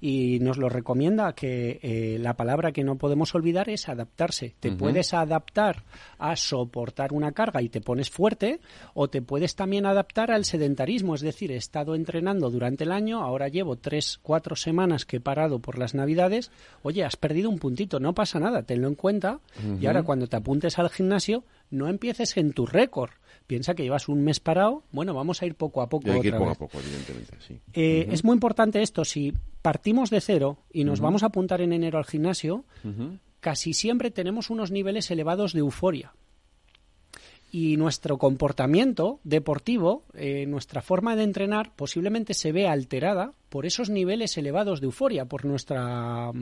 Y 0.00 0.38
nos 0.40 0.58
lo 0.58 0.68
recomienda 0.68 1.32
que 1.34 1.78
eh, 1.82 2.18
la 2.20 2.34
palabra 2.34 2.72
que 2.72 2.84
no 2.84 2.96
podemos 2.96 3.34
olvidar 3.34 3.68
es 3.68 3.88
adaptarse. 3.88 4.54
Te 4.60 4.72
puedes 4.72 5.14
adaptar 5.14 5.84
a 6.18 6.36
soportar 6.36 7.12
una 7.12 7.32
carga 7.32 7.62
y 7.62 7.68
te 7.68 7.80
pones 7.80 8.10
fuerte 8.10 8.60
o 8.94 9.08
te 9.08 9.22
puedes 9.22 9.54
también 9.54 9.86
adaptar 9.86 10.30
al 10.30 10.44
sedentarismo. 10.44 11.14
Es 11.14 11.20
decir, 11.20 11.52
he 11.52 11.56
estado 11.56 11.94
entrenando 11.94 12.50
durante 12.50 12.84
el 12.84 12.92
año, 12.92 13.22
ahora 13.22 13.48
llevo 13.48 13.76
tres, 13.76 14.18
cuatro 14.22 14.56
semanas 14.56 15.04
que 15.04 15.16
he 15.16 15.20
parado 15.20 15.58
por 15.58 15.78
las 15.78 15.94
navidades. 15.94 16.50
Oye, 16.82 17.04
has 17.04 17.16
perdido 17.16 17.50
un 17.50 17.58
puntito, 17.58 18.00
no 18.00 18.14
pasa 18.14 18.38
nada, 18.38 18.62
tenlo 18.62 18.88
en 18.88 18.94
cuenta. 18.94 19.40
Y 19.80 19.86
ahora 19.86 20.02
cuando 20.02 20.26
te 20.26 20.36
apuntes 20.36 20.78
al 20.78 20.90
gimnasio, 20.90 21.44
no 21.70 21.88
empieces 21.88 22.36
en 22.36 22.52
tu 22.52 22.66
récord 22.66 23.10
piensa 23.46 23.74
que 23.74 23.82
llevas 23.82 24.08
un 24.08 24.22
mes 24.22 24.40
parado, 24.40 24.82
bueno, 24.92 25.14
vamos 25.14 25.42
a 25.42 25.46
ir 25.46 25.54
poco 25.54 25.82
a 25.82 25.88
poco. 25.88 26.06
poco 26.06 26.50
a 26.50 26.54
poco, 26.54 26.78
evidentemente, 26.80 27.36
sí. 27.40 27.58
Eh, 27.72 28.08
es 28.10 28.24
muy 28.24 28.34
importante 28.34 28.82
esto, 28.82 29.04
si 29.04 29.32
partimos 29.62 30.10
de 30.10 30.20
cero 30.20 30.58
y 30.72 30.84
nos 30.84 31.00
vamos 31.00 31.22
a 31.22 31.26
apuntar 31.26 31.60
en 31.60 31.72
enero 31.72 31.98
al 31.98 32.04
gimnasio, 32.04 32.64
casi 33.40 33.74
siempre 33.74 34.10
tenemos 34.10 34.50
unos 34.50 34.70
niveles 34.70 35.10
elevados 35.10 35.52
de 35.52 35.60
euforia. 35.60 36.12
Y 37.52 37.76
nuestro 37.76 38.18
comportamiento 38.18 39.20
deportivo, 39.22 40.04
eh, 40.14 40.44
nuestra 40.46 40.82
forma 40.82 41.16
de 41.16 41.22
entrenar, 41.22 41.72
posiblemente 41.74 42.34
se 42.34 42.52
ve 42.52 42.66
alterada 42.66 43.32
por 43.48 43.64
esos 43.64 43.88
niveles 43.88 44.36
elevados 44.36 44.80
de 44.80 44.86
euforia, 44.86 45.24
por 45.26 45.44
nuestra, 45.44 46.32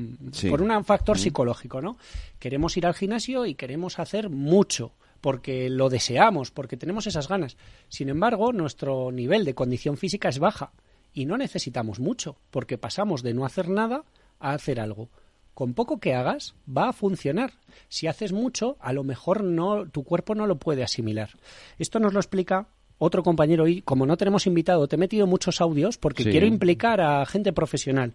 por 0.51 0.63
un 0.63 0.85
factor 0.85 1.19
psicológico, 1.19 1.83
¿no? 1.83 1.99
Queremos 2.39 2.77
ir 2.79 2.87
al 2.87 2.95
gimnasio 2.95 3.47
y 3.47 3.55
queremos 3.55 3.99
hacer 3.99 4.31
mucho 4.31 4.93
porque 5.25 5.71
lo 5.71 5.89
deseamos, 5.89 6.51
porque 6.51 6.77
tenemos 6.77 7.07
esas 7.07 7.29
ganas. 7.29 7.57
Sin 7.89 8.11
embargo, 8.11 8.53
nuestro 8.53 9.11
nivel 9.11 9.47
de 9.47 9.55
condición 9.55 9.97
física 9.97 10.29
es 10.29 10.39
baja 10.39 10.73
y 11.15 11.25
no 11.25 11.39
necesitamos 11.39 11.99
mucho, 11.99 12.37
porque 12.51 12.77
pasamos 12.77 13.23
de 13.23 13.33
no 13.33 13.47
hacer 13.47 13.71
nada 13.71 14.05
a 14.39 14.53
hacer 14.53 14.79
algo. 14.79 15.09
Con 15.55 15.73
poco 15.73 15.99
que 15.99 16.13
hagas, 16.13 16.55
va 16.69 16.91
a 16.91 16.93
funcionar. 16.93 17.55
Si 17.89 18.07
haces 18.07 18.35
mucho, 18.35 18.77
a 18.81 18.93
lo 18.93 19.03
mejor 19.03 19.43
no, 19.43 19.89
tu 19.89 20.05
cuerpo 20.05 20.35
no 20.35 20.47
lo 20.47 20.57
puede 20.57 20.83
asimilar. 20.83 21.31
Esto 21.79 22.01
nos 22.01 22.13
lo 22.13 22.21
explica 22.21 22.69
otro 22.99 23.23
compañero 23.23 23.67
y 23.67 23.81
como 23.81 24.05
no 24.05 24.19
tenemos 24.19 24.47
invitado, 24.47 24.89
te 24.89 24.97
he 24.97 24.99
metido 24.99 25.27
muchos 25.27 25.63
audios 25.63 25.97
porque 25.97 26.25
quiero 26.25 26.45
implicar 26.45 27.01
a 27.01 27.25
gente 27.25 27.55
profesional. 27.55 28.13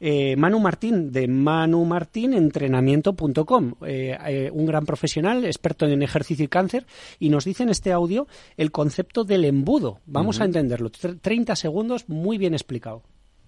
Eh, 0.00 0.36
Manu 0.36 0.58
Martín 0.60 1.12
de 1.12 1.28
manumartinentrenamiento.com, 1.28 3.74
eh, 3.86 4.18
eh, 4.26 4.50
un 4.52 4.66
gran 4.66 4.84
profesional, 4.84 5.44
experto 5.44 5.86
en 5.86 6.02
ejercicio 6.02 6.44
y 6.44 6.48
cáncer, 6.48 6.84
y 7.18 7.30
nos 7.30 7.44
dice 7.44 7.62
en 7.62 7.68
este 7.70 7.92
audio 7.92 8.26
el 8.56 8.72
concepto 8.72 9.24
del 9.24 9.44
embudo. 9.44 10.00
Vamos 10.06 10.40
a 10.40 10.44
entenderlo. 10.44 10.90
30 10.90 11.54
segundos, 11.56 12.08
muy 12.08 12.38
bien 12.38 12.54
explicado. 12.54 13.02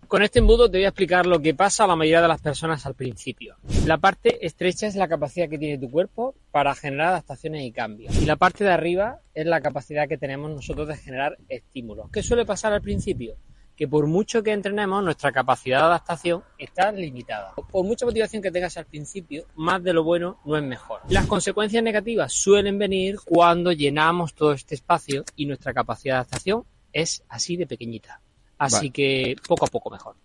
Con 0.09 0.23
este 0.23 0.39
embudo 0.39 0.71
te 0.71 0.79
voy 0.79 0.87
a 0.87 0.89
explicar 0.89 1.27
lo 1.27 1.43
que 1.43 1.53
pasa 1.53 1.85
a 1.85 1.87
la 1.87 1.95
mayoría 1.95 2.23
de 2.23 2.29
las 2.29 2.41
personas 2.41 2.87
al 2.87 2.95
principio. 2.95 3.57
La 3.85 3.99
parte 3.99 4.47
estrecha 4.47 4.87
es 4.87 4.97
la 4.97 5.07
capacidad 5.07 5.51
que 5.51 5.59
tiene 5.59 5.77
tu 5.77 5.91
cuerpo 5.91 6.35
para 6.51 6.75
generar 6.75 7.09
adaptaciones 7.09 7.63
y 7.63 7.73
cambios. 7.73 8.17
Y 8.17 8.25
la 8.25 8.37
parte 8.37 8.65
de 8.65 8.71
arriba 8.71 9.21
es 9.35 9.45
la 9.45 9.61
capacidad 9.61 10.09
que 10.09 10.17
tenemos 10.17 10.51
nosotros 10.51 10.89
de 10.89 10.97
generar 10.97 11.37
estímulos. 11.51 12.09
¿Qué 12.11 12.23
suele 12.23 12.47
pasar 12.47 12.73
al 12.73 12.81
principio? 12.81 13.37
Que 13.79 13.87
por 13.87 14.09
mucho 14.09 14.43
que 14.43 14.51
entrenemos, 14.51 15.05
nuestra 15.05 15.31
capacidad 15.31 15.79
de 15.79 15.85
adaptación 15.85 16.43
está 16.59 16.91
limitada. 16.91 17.53
Por 17.55 17.85
mucha 17.85 18.05
motivación 18.05 18.43
que 18.43 18.51
tengas 18.51 18.77
al 18.77 18.87
principio, 18.87 19.45
más 19.55 19.81
de 19.85 19.93
lo 19.93 20.03
bueno 20.03 20.41
no 20.45 20.57
es 20.57 20.65
mejor. 20.65 21.01
Las 21.09 21.27
consecuencias 21.27 21.85
negativas 21.85 22.33
suelen 22.33 22.77
venir 22.77 23.19
cuando 23.25 23.71
llenamos 23.71 24.35
todo 24.35 24.53
este 24.53 24.75
espacio 24.75 25.23
y 25.37 25.47
nuestra 25.47 25.73
capacidad 25.73 26.15
de 26.15 26.19
adaptación 26.19 26.65
es 26.93 27.23
así 27.29 27.57
de 27.57 27.69
pequeñita. 27.69 28.21
Así 28.59 28.91
que 28.91 29.37
poco 29.47 29.67
a 29.67 29.69
poco 29.69 29.91
mejor 29.91 30.17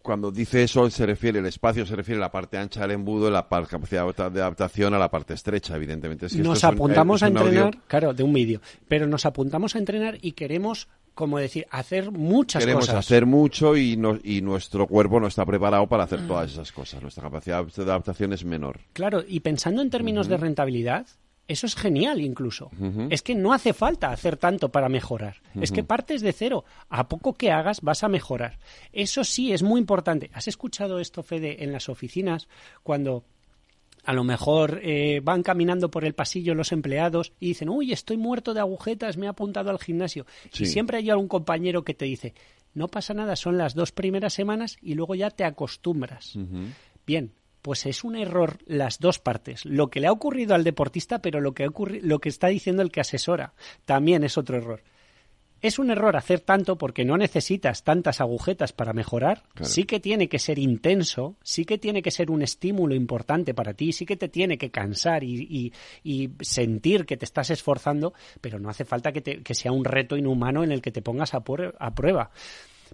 cuando 0.00 0.30
dice 0.30 0.62
eso 0.62 0.88
se 0.88 1.04
refiere 1.04 1.40
el 1.40 1.44
espacio 1.44 1.84
se 1.84 1.94
refiere 1.94 2.18
a 2.18 2.22
la 2.22 2.32
parte 2.32 2.56
ancha 2.56 2.80
del 2.80 2.92
embudo 2.92 3.30
la 3.30 3.46
capacidad 3.46 4.06
de 4.30 4.40
adaptación 4.40 4.94
a 4.94 4.98
la 4.98 5.10
parte 5.10 5.34
estrecha 5.34 5.76
evidentemente 5.76 6.28
nos 6.38 6.64
apuntamos 6.64 7.22
a 7.22 7.26
entrenar 7.26 7.76
claro 7.86 8.14
de 8.14 8.22
un 8.22 8.32
vídeo 8.32 8.62
pero 8.86 9.06
nos 9.06 9.26
apuntamos 9.26 9.74
a 9.74 9.78
entrenar 9.78 10.16
y 10.22 10.32
queremos 10.32 10.88
como 11.18 11.36
decir, 11.38 11.66
hacer 11.70 12.12
muchas 12.12 12.62
cosas. 12.62 12.64
Queremos 12.64 12.88
hacer 12.90 13.26
mucho 13.26 13.76
y, 13.76 14.00
y 14.22 14.40
nuestro 14.40 14.86
cuerpo 14.86 15.18
no 15.18 15.26
está 15.26 15.44
preparado 15.44 15.88
para 15.88 16.04
hacer 16.04 16.24
todas 16.28 16.52
esas 16.52 16.70
cosas. 16.70 17.02
Nuestra 17.02 17.24
capacidad 17.24 17.66
de 17.66 17.82
adaptación 17.82 18.32
es 18.32 18.44
menor. 18.44 18.78
Claro, 18.92 19.24
y 19.26 19.40
pensando 19.40 19.82
en 19.82 19.90
términos 19.90 20.28
de 20.28 20.36
rentabilidad, 20.36 21.08
Eso 21.48 21.66
es 21.66 21.74
genial 21.74 22.20
incluso. 22.20 22.70
Es 23.08 23.22
que 23.22 23.34
no 23.34 23.54
hace 23.54 23.72
falta 23.72 24.12
hacer 24.12 24.36
tanto 24.36 24.68
para 24.68 24.90
mejorar. 24.90 25.36
Es 25.60 25.72
que 25.72 25.82
partes 25.82 26.20
de 26.20 26.34
cero. 26.34 26.64
A 26.90 27.08
poco 27.08 27.32
que 27.34 27.50
hagas 27.50 27.80
vas 27.80 28.04
a 28.04 28.08
mejorar. 28.08 28.58
Eso 28.92 29.24
sí 29.24 29.52
es 29.52 29.62
muy 29.62 29.80
importante. 29.80 30.30
¿Has 30.34 30.46
escuchado 30.46 31.00
esto, 31.00 31.22
Fede, 31.22 31.64
en 31.64 31.72
las 31.72 31.88
oficinas 31.88 32.48
cuando 32.82 33.24
a 34.04 34.12
lo 34.12 34.24
mejor 34.24 34.80
eh, 34.82 35.20
van 35.22 35.42
caminando 35.42 35.90
por 35.90 36.04
el 36.04 36.14
pasillo 36.14 36.54
los 36.54 36.72
empleados 36.72 37.32
y 37.40 37.48
dicen, 37.48 37.68
uy, 37.68 37.92
estoy 37.92 38.16
muerto 38.16 38.54
de 38.54 38.60
agujetas, 38.60 39.16
me 39.16 39.26
he 39.26 39.28
apuntado 39.28 39.70
al 39.70 39.78
gimnasio. 39.78 40.26
Y 40.58 40.66
siempre 40.66 40.98
hay 40.98 41.10
algún 41.10 41.28
compañero 41.28 41.84
que 41.84 41.94
te 41.94 42.04
dice, 42.04 42.34
no 42.74 42.88
pasa 42.88 43.14
nada, 43.14 43.36
son 43.36 43.58
las 43.58 43.74
dos 43.74 43.92
primeras 43.92 44.32
semanas 44.32 44.78
y 44.80 44.94
luego 44.94 45.14
ya 45.14 45.30
te 45.30 45.44
acostumbras. 45.44 46.36
Bien, 47.06 47.32
pues 47.62 47.86
es 47.86 48.04
un 48.04 48.16
error 48.16 48.58
las 48.66 48.98
dos 48.98 49.18
partes. 49.18 49.64
Lo 49.64 49.88
que 49.88 50.00
le 50.00 50.06
ha 50.06 50.12
ocurrido 50.12 50.54
al 50.54 50.64
deportista, 50.64 51.20
pero 51.20 51.40
lo 51.40 51.52
que, 51.52 51.68
lo 52.02 52.18
que 52.18 52.28
está 52.28 52.48
diciendo 52.48 52.82
el 52.82 52.90
que 52.90 53.00
asesora 53.00 53.54
también 53.84 54.24
es 54.24 54.38
otro 54.38 54.56
error. 54.56 54.82
Es 55.60 55.78
un 55.78 55.90
error 55.90 56.16
hacer 56.16 56.40
tanto 56.40 56.78
porque 56.78 57.04
no 57.04 57.16
necesitas 57.16 57.82
tantas 57.82 58.20
agujetas 58.20 58.72
para 58.72 58.92
mejorar. 58.92 59.42
Sí 59.62 59.84
que 59.84 59.98
tiene 59.98 60.28
que 60.28 60.38
ser 60.38 60.58
intenso, 60.58 61.36
sí 61.42 61.64
que 61.64 61.78
tiene 61.78 62.00
que 62.02 62.12
ser 62.12 62.30
un 62.30 62.42
estímulo 62.42 62.94
importante 62.94 63.54
para 63.54 63.74
ti, 63.74 63.92
sí 63.92 64.06
que 64.06 64.16
te 64.16 64.28
tiene 64.28 64.56
que 64.56 64.70
cansar 64.70 65.24
y, 65.24 65.72
sentir 66.40 67.06
que 67.06 67.16
te 67.16 67.24
estás 67.24 67.50
esforzando, 67.50 68.14
pero 68.40 68.58
no 68.58 68.70
hace 68.70 68.84
falta 68.84 69.12
que, 69.12 69.54
sea 69.54 69.72
un 69.72 69.84
reto 69.84 70.16
inhumano 70.16 70.62
en 70.62 70.70
el 70.70 70.80
que 70.80 70.92
te 70.92 71.02
pongas 71.02 71.34
a 71.34 71.40
prueba 71.40 72.30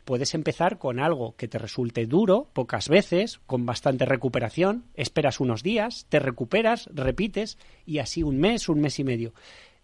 puedes 0.05 0.35
empezar 0.35 0.79
con 0.79 1.01
algo 1.01 1.35
que 1.37 1.49
te 1.49 1.59
resulte 1.59 2.07
duro, 2.07 2.49
pocas 2.53 2.89
veces, 2.89 3.41
con 3.47 3.67
bastante 3.67 4.05
recuperación, 4.05 4.85
esperas 4.95 5.41
unos 5.41 5.63
días, 5.63 6.07
te 6.09 6.19
recuperas, 6.19 6.89
repites 6.93 7.59
y 7.87 7.99
así 7.99 8.23
un 8.23 8.39
mes, 8.39 8.69
un 8.69 8.81
mes 8.81 8.99
y 8.99 9.05
medio. 9.05 9.35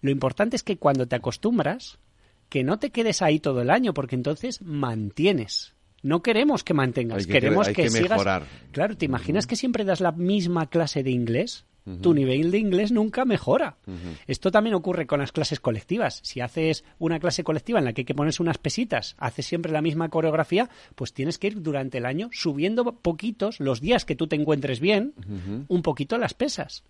Lo 0.01 0.11
importante 0.11 0.57
es 0.57 0.63
que 0.63 0.79
cuando 0.79 1.07
te 1.07 1.17
acostumbras, 1.17 1.99
que 2.51 2.65
no 2.65 2.79
te 2.79 2.91
quedes 2.91 3.23
ahí 3.23 3.41
todo 3.41 3.63
el 3.63 3.71
año, 3.71 3.95
porque 3.95 4.17
entonces 4.17 4.61
mantienes. 4.61 5.75
No 6.03 6.23
queremos 6.23 6.65
que 6.65 6.75
mantengas, 6.75 7.27
queremos 7.27 7.69
que, 7.69 7.75
que, 7.75 7.91
sigas. 7.91 8.11
Mejorar. 8.11 8.45
Claro, 8.73 8.97
¿te 8.97 9.07
imaginas 9.07 9.47
que 9.47 9.57
siempre 9.57 9.85
das 9.85 10.01
la 10.01 10.13
misma 10.13 10.69
clase 10.69 11.03
de 11.03 11.11
inglés? 11.11 11.65
Tu 12.01 12.15
nivel 12.15 12.51
de 12.51 12.59
inglés 12.59 12.93
nunca 12.93 13.25
mejora. 13.25 13.77
Esto 14.27 14.51
también 14.51 14.75
ocurre 14.75 15.07
con 15.07 15.21
las 15.21 15.33
clases 15.33 15.61
colectivas. 15.61 16.21
Si 16.23 16.41
haces 16.41 16.85
una 16.99 17.19
clase 17.19 17.45
colectiva 17.45 17.79
en 17.79 17.85
la 17.85 17.93
que 17.93 18.03
hay 18.03 18.05
que 18.05 18.15
ponerse 18.15 18.43
unas 18.43 18.59
pesitas, 18.59 19.17
haces 19.19 19.47
siempre 19.47 19.73
la 19.73 19.83
misma 19.83 20.09
coreografía, 20.09 20.69
pues 20.95 21.13
tienes 21.13 21.39
que 21.39 21.49
ir 21.49 21.63
durante 21.63 21.99
el 21.99 22.07
año 22.07 22.29
subiendo 22.33 22.85
poquitos, 22.85 23.61
los 23.61 23.81
días 23.81 24.05
que 24.05 24.17
tú 24.17 24.27
te 24.27 24.37
encuentres 24.37 24.81
bien, 24.81 25.15
un 25.69 25.83
poquito 25.83 26.19
las 26.19 26.35
pesas. 26.35 26.85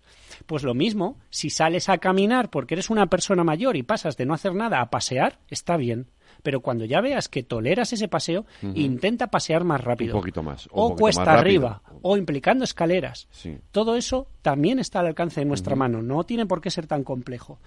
Pues 0.45 0.63
lo 0.63 0.73
mismo, 0.73 1.17
si 1.29 1.49
sales 1.49 1.89
a 1.89 1.97
caminar 1.97 2.49
porque 2.49 2.75
eres 2.75 2.89
una 2.89 3.07
persona 3.07 3.43
mayor 3.43 3.75
y 3.75 3.83
pasas 3.83 4.17
de 4.17 4.25
no 4.25 4.33
hacer 4.33 4.53
nada 4.53 4.81
a 4.81 4.89
pasear, 4.89 5.39
está 5.49 5.77
bien 5.77 6.07
pero 6.41 6.61
cuando 6.61 6.85
ya 6.85 7.01
veas 7.01 7.29
que 7.29 7.43
toleras 7.43 7.93
ese 7.93 8.07
paseo, 8.07 8.45
intenta 8.61 9.27
pasear 9.27 9.63
más 9.63 9.81
rápido. 9.81 10.15
Un 10.15 10.21
poquito 10.21 10.43
más. 10.43 10.67
O, 10.71 10.95
cuesta 10.95 11.33
arriba, 11.33 11.81
o 12.01 12.17
implicando 12.17 12.63
escaleras. 12.63 13.27
Todo 13.71 13.95
eso 13.95 14.27
también 14.41 14.79
está 14.79 14.99
al 14.99 15.07
alcance 15.07 15.41
de 15.41 15.45
nuestra 15.45 15.75
mano, 15.75 16.01
no 16.01 16.23
tiene 16.23 16.45
por 16.45 16.61
qué 16.61 16.71
ser 16.71 16.87
tan 16.87 17.03
complejo. 17.03 17.59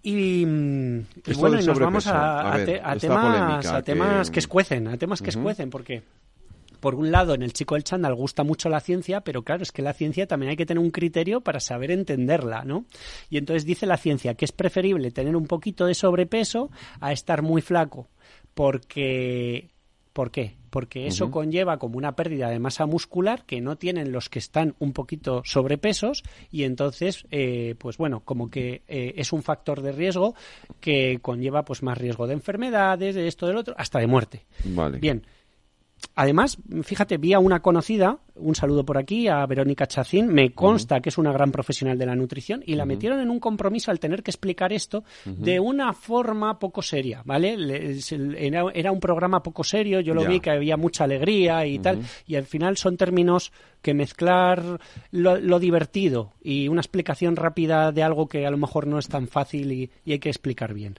Y, 0.00 0.44
bueno, 0.44 1.60
y 1.60 1.66
nos 1.66 1.78
vamos 1.78 2.06
a, 2.06 2.56
temas, 3.00 3.66
a 3.66 3.82
temas 3.82 4.30
que... 4.30 4.38
escuecen, 4.38 4.86
a 4.88 4.96
temas 4.96 5.20
que 5.20 5.30
escuecen, 5.30 5.70
porque 5.70 6.02
por 6.80 6.94
un 6.94 7.10
lado, 7.10 7.34
en 7.34 7.42
el 7.42 7.52
chico 7.52 7.74
del 7.74 7.84
chándal 7.84 8.14
gusta 8.14 8.44
mucho 8.44 8.68
la 8.68 8.80
ciencia, 8.80 9.20
pero 9.20 9.42
claro, 9.42 9.62
es 9.62 9.72
que 9.72 9.82
la 9.82 9.92
ciencia 9.92 10.26
también 10.26 10.50
hay 10.50 10.56
que 10.56 10.66
tener 10.66 10.82
un 10.82 10.90
criterio 10.90 11.40
para 11.40 11.60
saber 11.60 11.90
entenderla, 11.90 12.64
¿no? 12.64 12.84
Y 13.30 13.38
entonces 13.38 13.64
dice 13.64 13.86
la 13.86 13.96
ciencia 13.96 14.34
que 14.34 14.44
es 14.44 14.52
preferible 14.52 15.10
tener 15.10 15.36
un 15.36 15.46
poquito 15.46 15.86
de 15.86 15.94
sobrepeso 15.94 16.70
a 17.00 17.12
estar 17.12 17.42
muy 17.42 17.62
flaco, 17.62 18.08
porque 18.54 19.70
¿Por 20.18 20.32
qué? 20.32 20.56
Porque 20.70 21.06
eso 21.06 21.30
conlleva 21.30 21.78
como 21.78 21.96
una 21.96 22.16
pérdida 22.16 22.50
de 22.50 22.58
masa 22.58 22.86
muscular 22.86 23.44
que 23.46 23.60
no 23.60 23.76
tienen 23.76 24.10
los 24.10 24.28
que 24.28 24.40
están 24.40 24.74
un 24.80 24.92
poquito 24.92 25.42
sobrepesos 25.44 26.24
y 26.50 26.64
entonces, 26.64 27.24
eh, 27.30 27.76
pues 27.78 27.98
bueno, 27.98 28.24
como 28.24 28.50
que 28.50 28.82
eh, 28.88 29.14
es 29.16 29.32
un 29.32 29.44
factor 29.44 29.80
de 29.80 29.92
riesgo 29.92 30.34
que 30.80 31.20
conlleva 31.22 31.64
pues 31.64 31.84
más 31.84 31.96
riesgo 31.96 32.26
de 32.26 32.32
enfermedades, 32.32 33.14
de 33.14 33.28
esto, 33.28 33.46
del 33.46 33.58
otro, 33.58 33.76
hasta 33.78 34.00
de 34.00 34.08
muerte. 34.08 34.44
Vale. 34.64 34.98
Bien, 34.98 35.24
Además, 36.20 36.58
fíjate, 36.82 37.16
vi 37.16 37.32
a 37.32 37.38
una 37.38 37.62
conocida, 37.62 38.18
un 38.34 38.56
saludo 38.56 38.84
por 38.84 38.98
aquí, 38.98 39.28
a 39.28 39.46
Verónica 39.46 39.86
Chacín, 39.86 40.26
me 40.26 40.50
consta 40.50 40.98
que 40.98 41.10
es 41.10 41.16
una 41.16 41.30
gran 41.30 41.52
profesional 41.52 41.96
de 41.96 42.06
la 42.06 42.16
nutrición, 42.16 42.60
y 42.66 42.74
la 42.74 42.86
metieron 42.86 43.20
en 43.20 43.30
un 43.30 43.38
compromiso 43.38 43.92
al 43.92 44.00
tener 44.00 44.24
que 44.24 44.32
explicar 44.32 44.72
esto 44.72 45.04
de 45.24 45.60
una 45.60 45.92
forma 45.92 46.58
poco 46.58 46.82
seria, 46.82 47.22
¿vale? 47.24 47.56
era, 48.36 48.90
un 48.90 48.98
programa 48.98 49.44
poco 49.44 49.62
serio, 49.62 50.00
yo 50.00 50.12
lo 50.12 50.26
vi 50.26 50.40
que 50.40 50.50
había 50.50 50.76
mucha 50.76 51.04
alegría 51.04 51.64
y 51.66 51.78
tal, 51.78 52.00
y 52.26 52.34
al 52.34 52.46
final 52.46 52.76
son 52.76 52.96
términos 52.96 53.52
que 53.80 53.94
mezclar 53.94 54.80
lo, 55.12 55.60
divertido 55.60 56.32
y 56.42 56.66
una 56.66 56.80
explicación 56.80 57.36
rápida 57.36 57.92
de 57.92 58.02
algo 58.02 58.26
que 58.26 58.44
a 58.44 58.50
lo 58.50 58.58
mejor 58.58 58.88
no 58.88 58.98
es 58.98 59.06
tan 59.06 59.28
fácil 59.28 59.70
y 59.70 59.90
hay 60.04 60.18
que 60.18 60.30
explicar 60.30 60.74
bien 60.74 60.96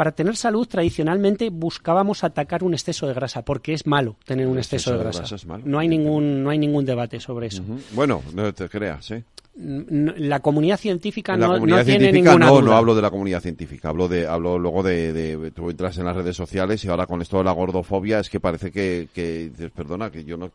para 0.00 0.12
tener 0.12 0.34
salud 0.34 0.66
tradicionalmente 0.66 1.50
buscábamos 1.50 2.24
atacar 2.24 2.64
un 2.64 2.72
exceso 2.72 3.06
de 3.06 3.12
grasa, 3.12 3.42
porque 3.42 3.74
es 3.74 3.86
malo 3.86 4.16
tener 4.24 4.46
un 4.46 4.56
exceso, 4.56 4.92
de 4.92 4.98
grasa. 4.98 5.36
no 5.62 5.78
hay 5.78 5.88
ningún 5.88 6.42
no 6.42 6.48
hay 6.48 6.56
ningún 6.56 6.86
debate 6.86 7.20
sobre 7.20 7.48
eso. 7.48 7.62
Bueno, 7.92 8.22
no 8.32 8.50
te 8.54 8.66
creas, 8.70 9.10
¿eh? 9.10 9.24
La 9.56 10.40
comunidad 10.40 10.78
científica 10.78 11.36
no, 11.36 11.58
no 11.58 11.84
tiene 11.84 12.12
ninguna 12.12 12.46
no, 12.46 12.62
No, 12.62 12.72
hablo 12.72 12.94
de 12.94 13.02
la 13.02 13.10
comunidad 13.10 13.42
científica, 13.42 13.90
hablo 13.90 14.08
de 14.08 14.26
hablo 14.26 14.58
luego 14.58 14.82
de, 14.82 15.12
de, 15.12 15.50
tú 15.50 15.68
entras 15.68 15.98
en 15.98 16.06
las 16.06 16.16
redes 16.16 16.34
sociales 16.34 16.82
y 16.82 16.88
ahora 16.88 17.04
con 17.04 17.20
esto 17.20 17.36
de 17.36 17.44
la 17.44 17.52
gordofobia 17.52 18.20
es 18.20 18.30
que 18.30 18.40
parece 18.40 18.72
que, 18.72 19.10
que 19.12 19.50
perdona, 19.76 20.10
que 20.10 20.24
yo 20.24 20.38
no 20.38 20.50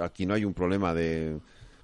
aquí 0.00 0.24
no 0.24 0.32
hay 0.32 0.46
un 0.46 0.54
problema 0.54 0.94
de 0.94 1.36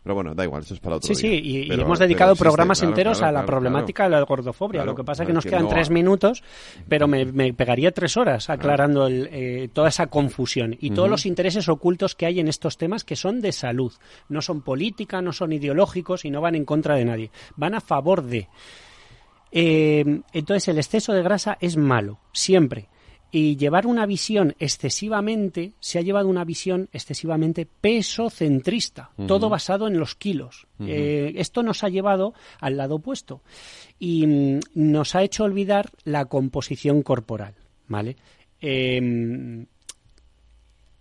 pero 0.09 0.15
bueno, 0.15 0.35
da 0.35 0.43
igual, 0.43 0.63
eso 0.63 0.73
es 0.73 0.81
para 0.81 0.97
otro 0.97 1.07
sí, 1.07 1.15
Sí, 1.15 1.29
y, 1.29 1.71
hemos 1.71 1.99
dedicado 1.99 2.35
programas 2.35 2.83
enteros 2.83 3.21
a 3.21 3.31
la 3.31 3.45
problemática 3.45 4.05
de 4.05 4.09
la 4.09 4.23
gordofobia. 4.23 4.83
Lo 4.83 4.95
que 4.95 5.05
pasa 5.05 5.23
es 5.23 5.27
que 5.27 5.35
nos 5.35 5.45
quedan 5.45 5.69
tres 5.69 5.91
minutos, 5.91 6.43
pero 6.89 7.07
me, 7.07 7.53
pegaría 7.53 7.93
tres 7.93 8.17
horas 8.17 8.49
aclarando 8.49 9.07
eh, 9.11 9.69
toda 9.71 9.91
esa 9.91 10.07
confusión 10.07 10.75
y 10.81 10.93
todos 10.93 11.11
los 11.11 11.27
intereses 11.27 11.69
ocultos 11.69 12.15
que 12.15 12.25
hay 12.25 12.41
en 12.41 12.49
estos 12.49 12.79
temas 12.79 13.05
que 13.05 13.17
son 13.17 13.43
de 13.43 13.53
salud. 13.53 13.93
No 14.31 14.41
son 14.41 14.63
política, 14.63 15.21
no 15.21 15.35
son 15.35 15.53
ideológicos 15.53 16.25
y 16.25 16.31
no 16.31 16.41
van 16.41 16.55
en 16.55 16.65
contra 16.65 16.95
de 16.95 17.05
nadie. 17.05 17.31
Van 17.57 17.75
a 17.75 17.83
favor 17.83 18.23
de. 18.23 18.49
Eh, 19.53 20.23
entonces, 20.33 20.69
el 20.69 20.79
exceso 20.79 21.13
de 21.13 21.23
grasa 21.23 21.59
es 21.61 21.77
malo, 21.77 22.19
siempre 22.33 22.89
y 23.31 23.57
llevar 23.57 23.87
una 23.87 24.07
visión 24.07 24.55
excesivamente, 24.59 25.73
se 25.81 25.99
ha 25.99 26.03
llevado 26.03 26.29
una 26.29 26.45
visión 26.45 26.89
excesivamente 26.93 27.67
pesocentrista, 27.67 29.11
todo 29.27 29.49
basado 29.49 29.87
en 29.87 29.99
los 29.99 30.15
kilos. 30.15 30.67
Eh, 30.81 31.33
esto 31.37 31.63
nos 31.63 31.85
ha 31.85 31.89
llevado 31.89 32.35
al 32.61 32.77
lado 32.77 32.97
opuesto 32.97 33.43
y 33.99 34.27
mm, 34.27 34.61
nos 34.75 35.15
ha 35.15 35.23
hecho 35.23 35.45
olvidar 35.45 35.91
la 36.05 36.25
composición 36.25 37.03
corporal, 37.03 37.55
¿vale? 37.87 38.17
Em, 38.61 39.67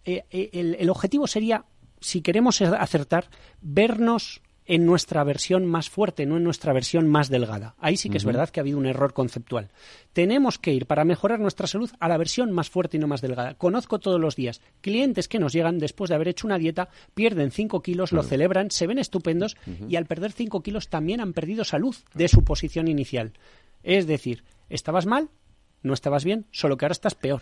eh, 0.03 0.23
eh, 0.29 0.75
el 0.79 0.89
objetivo 0.89 1.27
sería, 1.27 1.63
si 2.01 2.21
queremos 2.21 2.61
acertar, 2.61 3.29
vernos 3.61 4.41
en 4.67 4.85
nuestra 4.85 5.23
versión 5.23 5.65
más 5.65 5.89
fuerte, 5.89 6.25
no 6.25 6.37
en 6.37 6.43
nuestra 6.43 6.73
versión 6.73 7.07
más 7.07 7.29
delgada. 7.29 7.75
Ahí 7.79 7.95
sí 7.95 8.09
que 8.09 8.17
es 8.17 8.25
verdad 8.25 8.49
que 8.49 8.59
ha 8.59 8.63
habido 8.63 8.77
un 8.77 8.85
error 8.85 9.13
conceptual. 9.13 9.69
Tenemos 10.13 10.59
que 10.59 10.73
ir 10.73 10.85
para 10.85 11.05
mejorar 11.05 11.39
nuestra 11.39 11.67
salud 11.67 11.89
a 11.99 12.07
la 12.09 12.17
versión 12.17 12.51
más 12.51 12.69
fuerte 12.69 12.97
y 12.97 12.99
no 12.99 13.07
más 13.07 13.21
delgada. 13.21 13.55
Conozco 13.55 13.99
todos 13.99 14.19
los 14.19 14.35
días 14.35 14.61
clientes 14.81 15.27
que 15.27 15.39
nos 15.39 15.53
llegan 15.53 15.79
después 15.79 16.09
de 16.09 16.15
haber 16.15 16.27
hecho 16.27 16.47
una 16.47 16.57
dieta, 16.57 16.89
pierden 17.13 17.51
5 17.51 17.81
kilos, 17.81 18.11
lo 18.11 18.23
celebran, 18.23 18.69
se 18.69 18.87
ven 18.87 18.99
estupendos 18.99 19.55
y 19.87 19.95
al 19.95 20.05
perder 20.05 20.33
5 20.33 20.61
kilos 20.61 20.89
también 20.89 21.21
han 21.21 21.33
perdido 21.33 21.63
salud 21.63 21.95
de 22.13 22.27
su 22.27 22.43
posición 22.43 22.89
inicial. 22.89 23.31
Es 23.83 24.05
decir, 24.05 24.43
estabas 24.69 25.05
mal, 25.05 25.29
no 25.81 25.93
estabas 25.93 26.25
bien, 26.25 26.45
solo 26.51 26.75
que 26.75 26.85
ahora 26.85 26.93
estás 26.93 27.15
peor. 27.15 27.41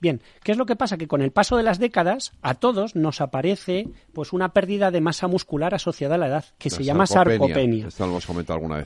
Bien, 0.00 0.20
¿qué 0.42 0.52
es 0.52 0.58
lo 0.58 0.66
que 0.66 0.76
pasa? 0.76 0.96
Que 0.96 1.06
con 1.06 1.22
el 1.22 1.30
paso 1.30 1.56
de 1.56 1.62
las 1.62 1.78
décadas 1.78 2.32
a 2.42 2.54
todos 2.54 2.96
nos 2.96 3.20
aparece 3.20 3.88
pues 4.12 4.32
una 4.32 4.52
pérdida 4.52 4.90
de 4.90 5.00
masa 5.00 5.28
muscular 5.28 5.74
asociada 5.74 6.16
a 6.16 6.18
la 6.18 6.26
edad, 6.26 6.44
que 6.58 6.70
se 6.70 6.82
llama 6.82 7.06
sarcopenia. 7.06 7.88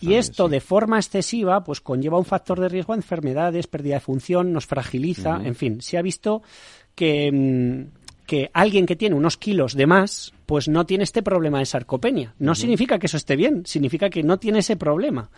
y 0.01 0.15
esto 0.15 0.49
de 0.49 0.61
forma 0.61 0.99
excesiva 0.99 1.65
pues 1.65 1.81
conlleva 1.81 2.19
un 2.19 2.25
factor 2.25 2.61
de 2.61 2.69
riesgo 2.69 2.93
a 2.93 2.97
enfermedades, 2.97 3.67
pérdida 3.67 3.95
de 3.95 4.01
función, 4.01 4.53
nos 4.53 4.67
fragiliza, 4.67 5.41
en 5.43 5.55
fin, 5.55 5.81
se 5.81 5.97
ha 5.97 6.03
visto 6.03 6.43
que, 6.95 7.31
mm, 7.33 8.27
que 8.27 8.51
alguien 8.53 8.87
que 8.87 8.97
tiene 8.97 9.17
unos 9.17 9.37
kilos 9.37 9.75
de 9.75 9.87
más 9.87 10.33
pues 10.47 10.69
no 10.69 10.85
tiene 10.85 11.05
este 11.05 11.23
problema 11.23 11.59
de 11.59 11.67
sarcopenia. 11.67 12.35
No 12.39 12.55
significa 12.55 12.99
que 12.99 13.07
eso 13.07 13.17
esté 13.17 13.35
bien, 13.37 13.65
significa 13.65 14.11
que 14.11 14.23
no 14.23 14.39
tiene 14.39 14.59
ese 14.59 14.77
problema. 14.77 15.31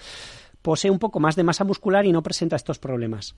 Posee 0.62 0.90
un 0.90 0.98
poco 0.98 1.20
más 1.20 1.36
de 1.36 1.44
masa 1.44 1.62
muscular 1.62 2.06
y 2.06 2.12
no 2.12 2.24
presenta 2.24 2.56
estos 2.56 2.80
problemas 2.80 3.36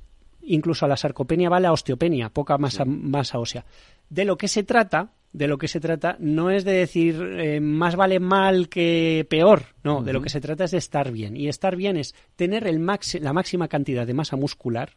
incluso 0.49 0.85
a 0.85 0.89
la 0.89 0.97
sarcopenia 0.97 1.49
va 1.49 1.61
la 1.61 1.73
osteopenia, 1.73 2.31
poca 2.31 2.59
masa, 2.59 2.85
masa 2.85 3.39
ósea. 3.39 3.65
De 4.09 4.25
lo 4.25 4.37
que 4.37 4.49
se 4.49 4.63
trata 4.63 5.13
de 5.33 5.47
lo 5.47 5.59
que 5.59 5.69
se 5.69 5.81
trata 5.81 6.17
no 6.21 6.51
es 6.51 6.65
de 6.65 6.73
decir 6.73 7.21
eh, 7.21 7.61
más 7.61 7.97
vale 7.97 8.19
mal 8.19 8.69
que 8.69 9.27
peor, 9.29 9.63
no, 9.85 10.03
de 10.03 10.13
lo 10.13 10.23
que 10.23 10.31
se 10.31 10.41
trata 10.41 10.65
es 10.65 10.71
de 10.71 10.79
estar 10.79 11.13
bien. 11.13 11.37
Y 11.37 11.49
estar 11.49 11.77
bien 11.77 11.97
es 11.97 12.15
tener 12.37 12.67
el 12.67 12.85
la 13.21 13.33
máxima 13.33 13.69
cantidad 13.69 14.07
de 14.07 14.15
masa 14.15 14.37
muscular, 14.37 14.93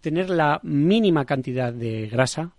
tener 0.00 0.30
la 0.30 0.60
mínima 0.62 1.24
cantidad 1.24 1.72
de 1.72 2.06
grasa 2.06 2.52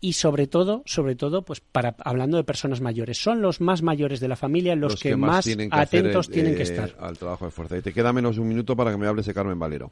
y 0.00 0.12
sobre 0.14 0.46
todo, 0.46 0.82
sobre 0.86 1.16
todo, 1.16 1.42
pues 1.42 1.60
para 1.60 1.96
hablando 1.98 2.36
de 2.36 2.44
personas 2.44 2.80
mayores, 2.80 3.18
son 3.18 3.42
los 3.42 3.60
más 3.60 3.82
mayores 3.82 4.20
de 4.20 4.28
la 4.28 4.36
familia 4.36 4.76
los, 4.76 4.96
que, 5.00 5.16
más, 5.16 5.46
atentos 5.70 6.28
tienen 6.28 6.54
que 6.54 6.62
estar 6.62 6.94
al 7.00 7.18
trabajo 7.18 7.44
de 7.44 7.50
fuerza. 7.50 7.76
Y 7.76 7.82
te 7.82 7.92
queda 7.92 8.12
menos 8.12 8.36
de 8.36 8.42
un 8.42 8.48
minuto 8.48 8.76
para 8.76 8.90
que 8.90 8.96
me 8.96 9.06
hables 9.06 9.26
de 9.26 9.34
Carmen 9.34 9.58
Valero. 9.58 9.90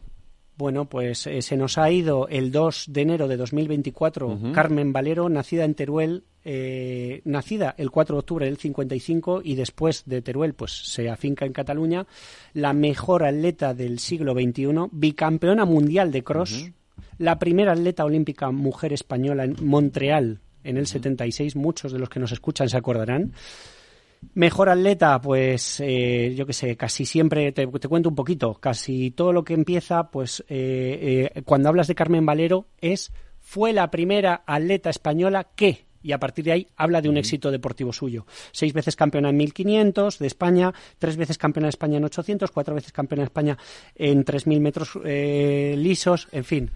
Bueno, 0.56 0.86
pues 0.86 1.26
eh, 1.26 1.42
se 1.42 1.56
nos 1.56 1.76
ha 1.76 1.90
ido 1.90 2.28
el 2.28 2.50
2 2.50 2.86
de 2.88 3.02
enero 3.02 3.28
de 3.28 3.36
2024 3.36 4.38
Carmen 4.52 4.92
Valero, 4.92 5.28
nacida 5.28 5.64
en 5.64 5.74
Teruel, 5.74 6.24
eh, 6.44 7.20
nacida 7.24 7.74
el 7.76 7.90
4 7.90 8.14
de 8.16 8.18
octubre 8.20 8.46
del 8.46 8.56
55 8.56 9.42
y 9.44 9.54
después 9.54 10.04
de 10.06 10.22
Teruel 10.22 10.54
pues 10.54 10.72
se 10.72 11.10
afinca 11.10 11.44
en 11.44 11.52
Cataluña, 11.52 12.06
la 12.54 12.72
mejor 12.72 13.24
atleta 13.24 13.74
del 13.74 13.98
siglo 13.98 14.32
XXI, 14.32 14.88
bicampeona 14.92 15.66
mundial 15.66 16.10
de 16.10 16.24
cross, 16.24 16.70
la 17.18 17.38
primera 17.38 17.72
atleta 17.72 18.04
olímpica 18.04 18.50
mujer 18.50 18.94
española 18.94 19.44
en 19.44 19.56
Montreal 19.60 20.40
en 20.64 20.78
el 20.78 20.86
76, 20.86 21.54
muchos 21.54 21.92
de 21.92 21.98
los 21.98 22.08
que 22.08 22.18
nos 22.18 22.32
escuchan 22.32 22.68
se 22.68 22.76
acordarán. 22.76 23.32
Mejor 24.34 24.68
atleta, 24.68 25.20
pues 25.20 25.80
eh, 25.80 26.34
yo 26.36 26.46
que 26.46 26.52
sé, 26.52 26.76
casi 26.76 27.06
siempre, 27.06 27.52
te, 27.52 27.66
cuento 27.66 28.08
un 28.08 28.14
poquito, 28.14 28.54
casi 28.54 29.10
todo 29.10 29.32
lo 29.32 29.44
que 29.44 29.54
empieza, 29.54 30.10
pues 30.10 30.44
eh, 30.48 31.30
eh, 31.34 31.42
cuando 31.42 31.68
hablas 31.68 31.86
de 31.86 31.94
Carmen 31.94 32.26
Valero 32.26 32.66
es, 32.80 33.12
fue 33.40 33.72
la 33.72 33.90
primera 33.90 34.42
atleta 34.46 34.90
española 34.90 35.48
que, 35.54 35.86
y 36.02 36.12
a 36.12 36.18
partir 36.18 36.44
de 36.44 36.52
ahí 36.52 36.66
habla 36.76 37.00
de 37.00 37.08
un 37.08 37.16
éxito 37.16 37.50
deportivo 37.50 37.92
suyo. 37.92 38.26
Seis 38.52 38.72
veces 38.72 38.96
campeona 38.96 39.30
en 39.30 39.36
1500 39.36 40.18
de 40.18 40.26
España, 40.26 40.72
tres 40.98 41.16
veces 41.16 41.38
campeona 41.38 41.66
de 41.66 41.70
España 41.70 41.96
en 41.96 42.04
800, 42.04 42.50
cuatro 42.50 42.74
veces 42.74 42.92
campeona 42.92 43.22
de 43.22 43.26
España 43.26 43.58
en 43.94 44.24
3000 44.24 44.60
metros 44.60 44.98
lisos, 45.04 46.28
en 46.32 46.44
fin, 46.44 46.70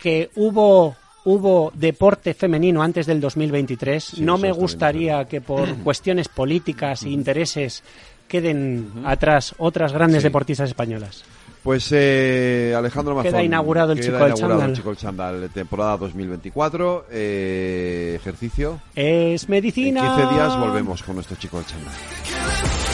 que 0.00 0.30
hubo 0.36 0.96
hubo 1.26 1.72
deporte 1.74 2.34
femenino 2.34 2.82
antes 2.82 3.04
del 3.06 3.20
2023. 3.20 4.20
no 4.20 4.38
me 4.38 4.52
gustaría 4.52 5.24
que 5.26 5.40
por 5.40 5.74
cuestiones 5.84 6.28
políticas 6.28 7.02
e 7.02 7.10
intereses 7.10 7.82
queden 8.28 8.90
atrás 9.04 9.54
otras 9.58 9.92
grandes 9.92 10.22
deportistas 10.22 10.68
españolas. 10.68 11.24
Pues 11.62 11.88
eh, 11.90 12.72
Alejandro 12.76 13.16
Mazón. 13.16 13.32
Queda 13.32 13.42
inaugurado 13.42 13.92
el 13.92 14.00
Chico 14.00 14.18
del 14.18 14.34
Chándal. 14.34 14.72
Chico 14.72 14.90
del 14.90 14.98
Chándal, 14.98 15.50
temporada 15.52 15.96
2024. 15.96 17.06
Eh, 17.10 18.14
ejercicio. 18.16 18.80
Es 18.94 19.48
medicina. 19.48 20.00
En 20.00 20.16
15 20.16 20.34
días 20.34 20.60
volvemos 20.60 21.02
con 21.02 21.16
nuestro 21.16 21.36
Chico 21.36 21.56
del 21.56 21.66
Chándal. 21.66 22.85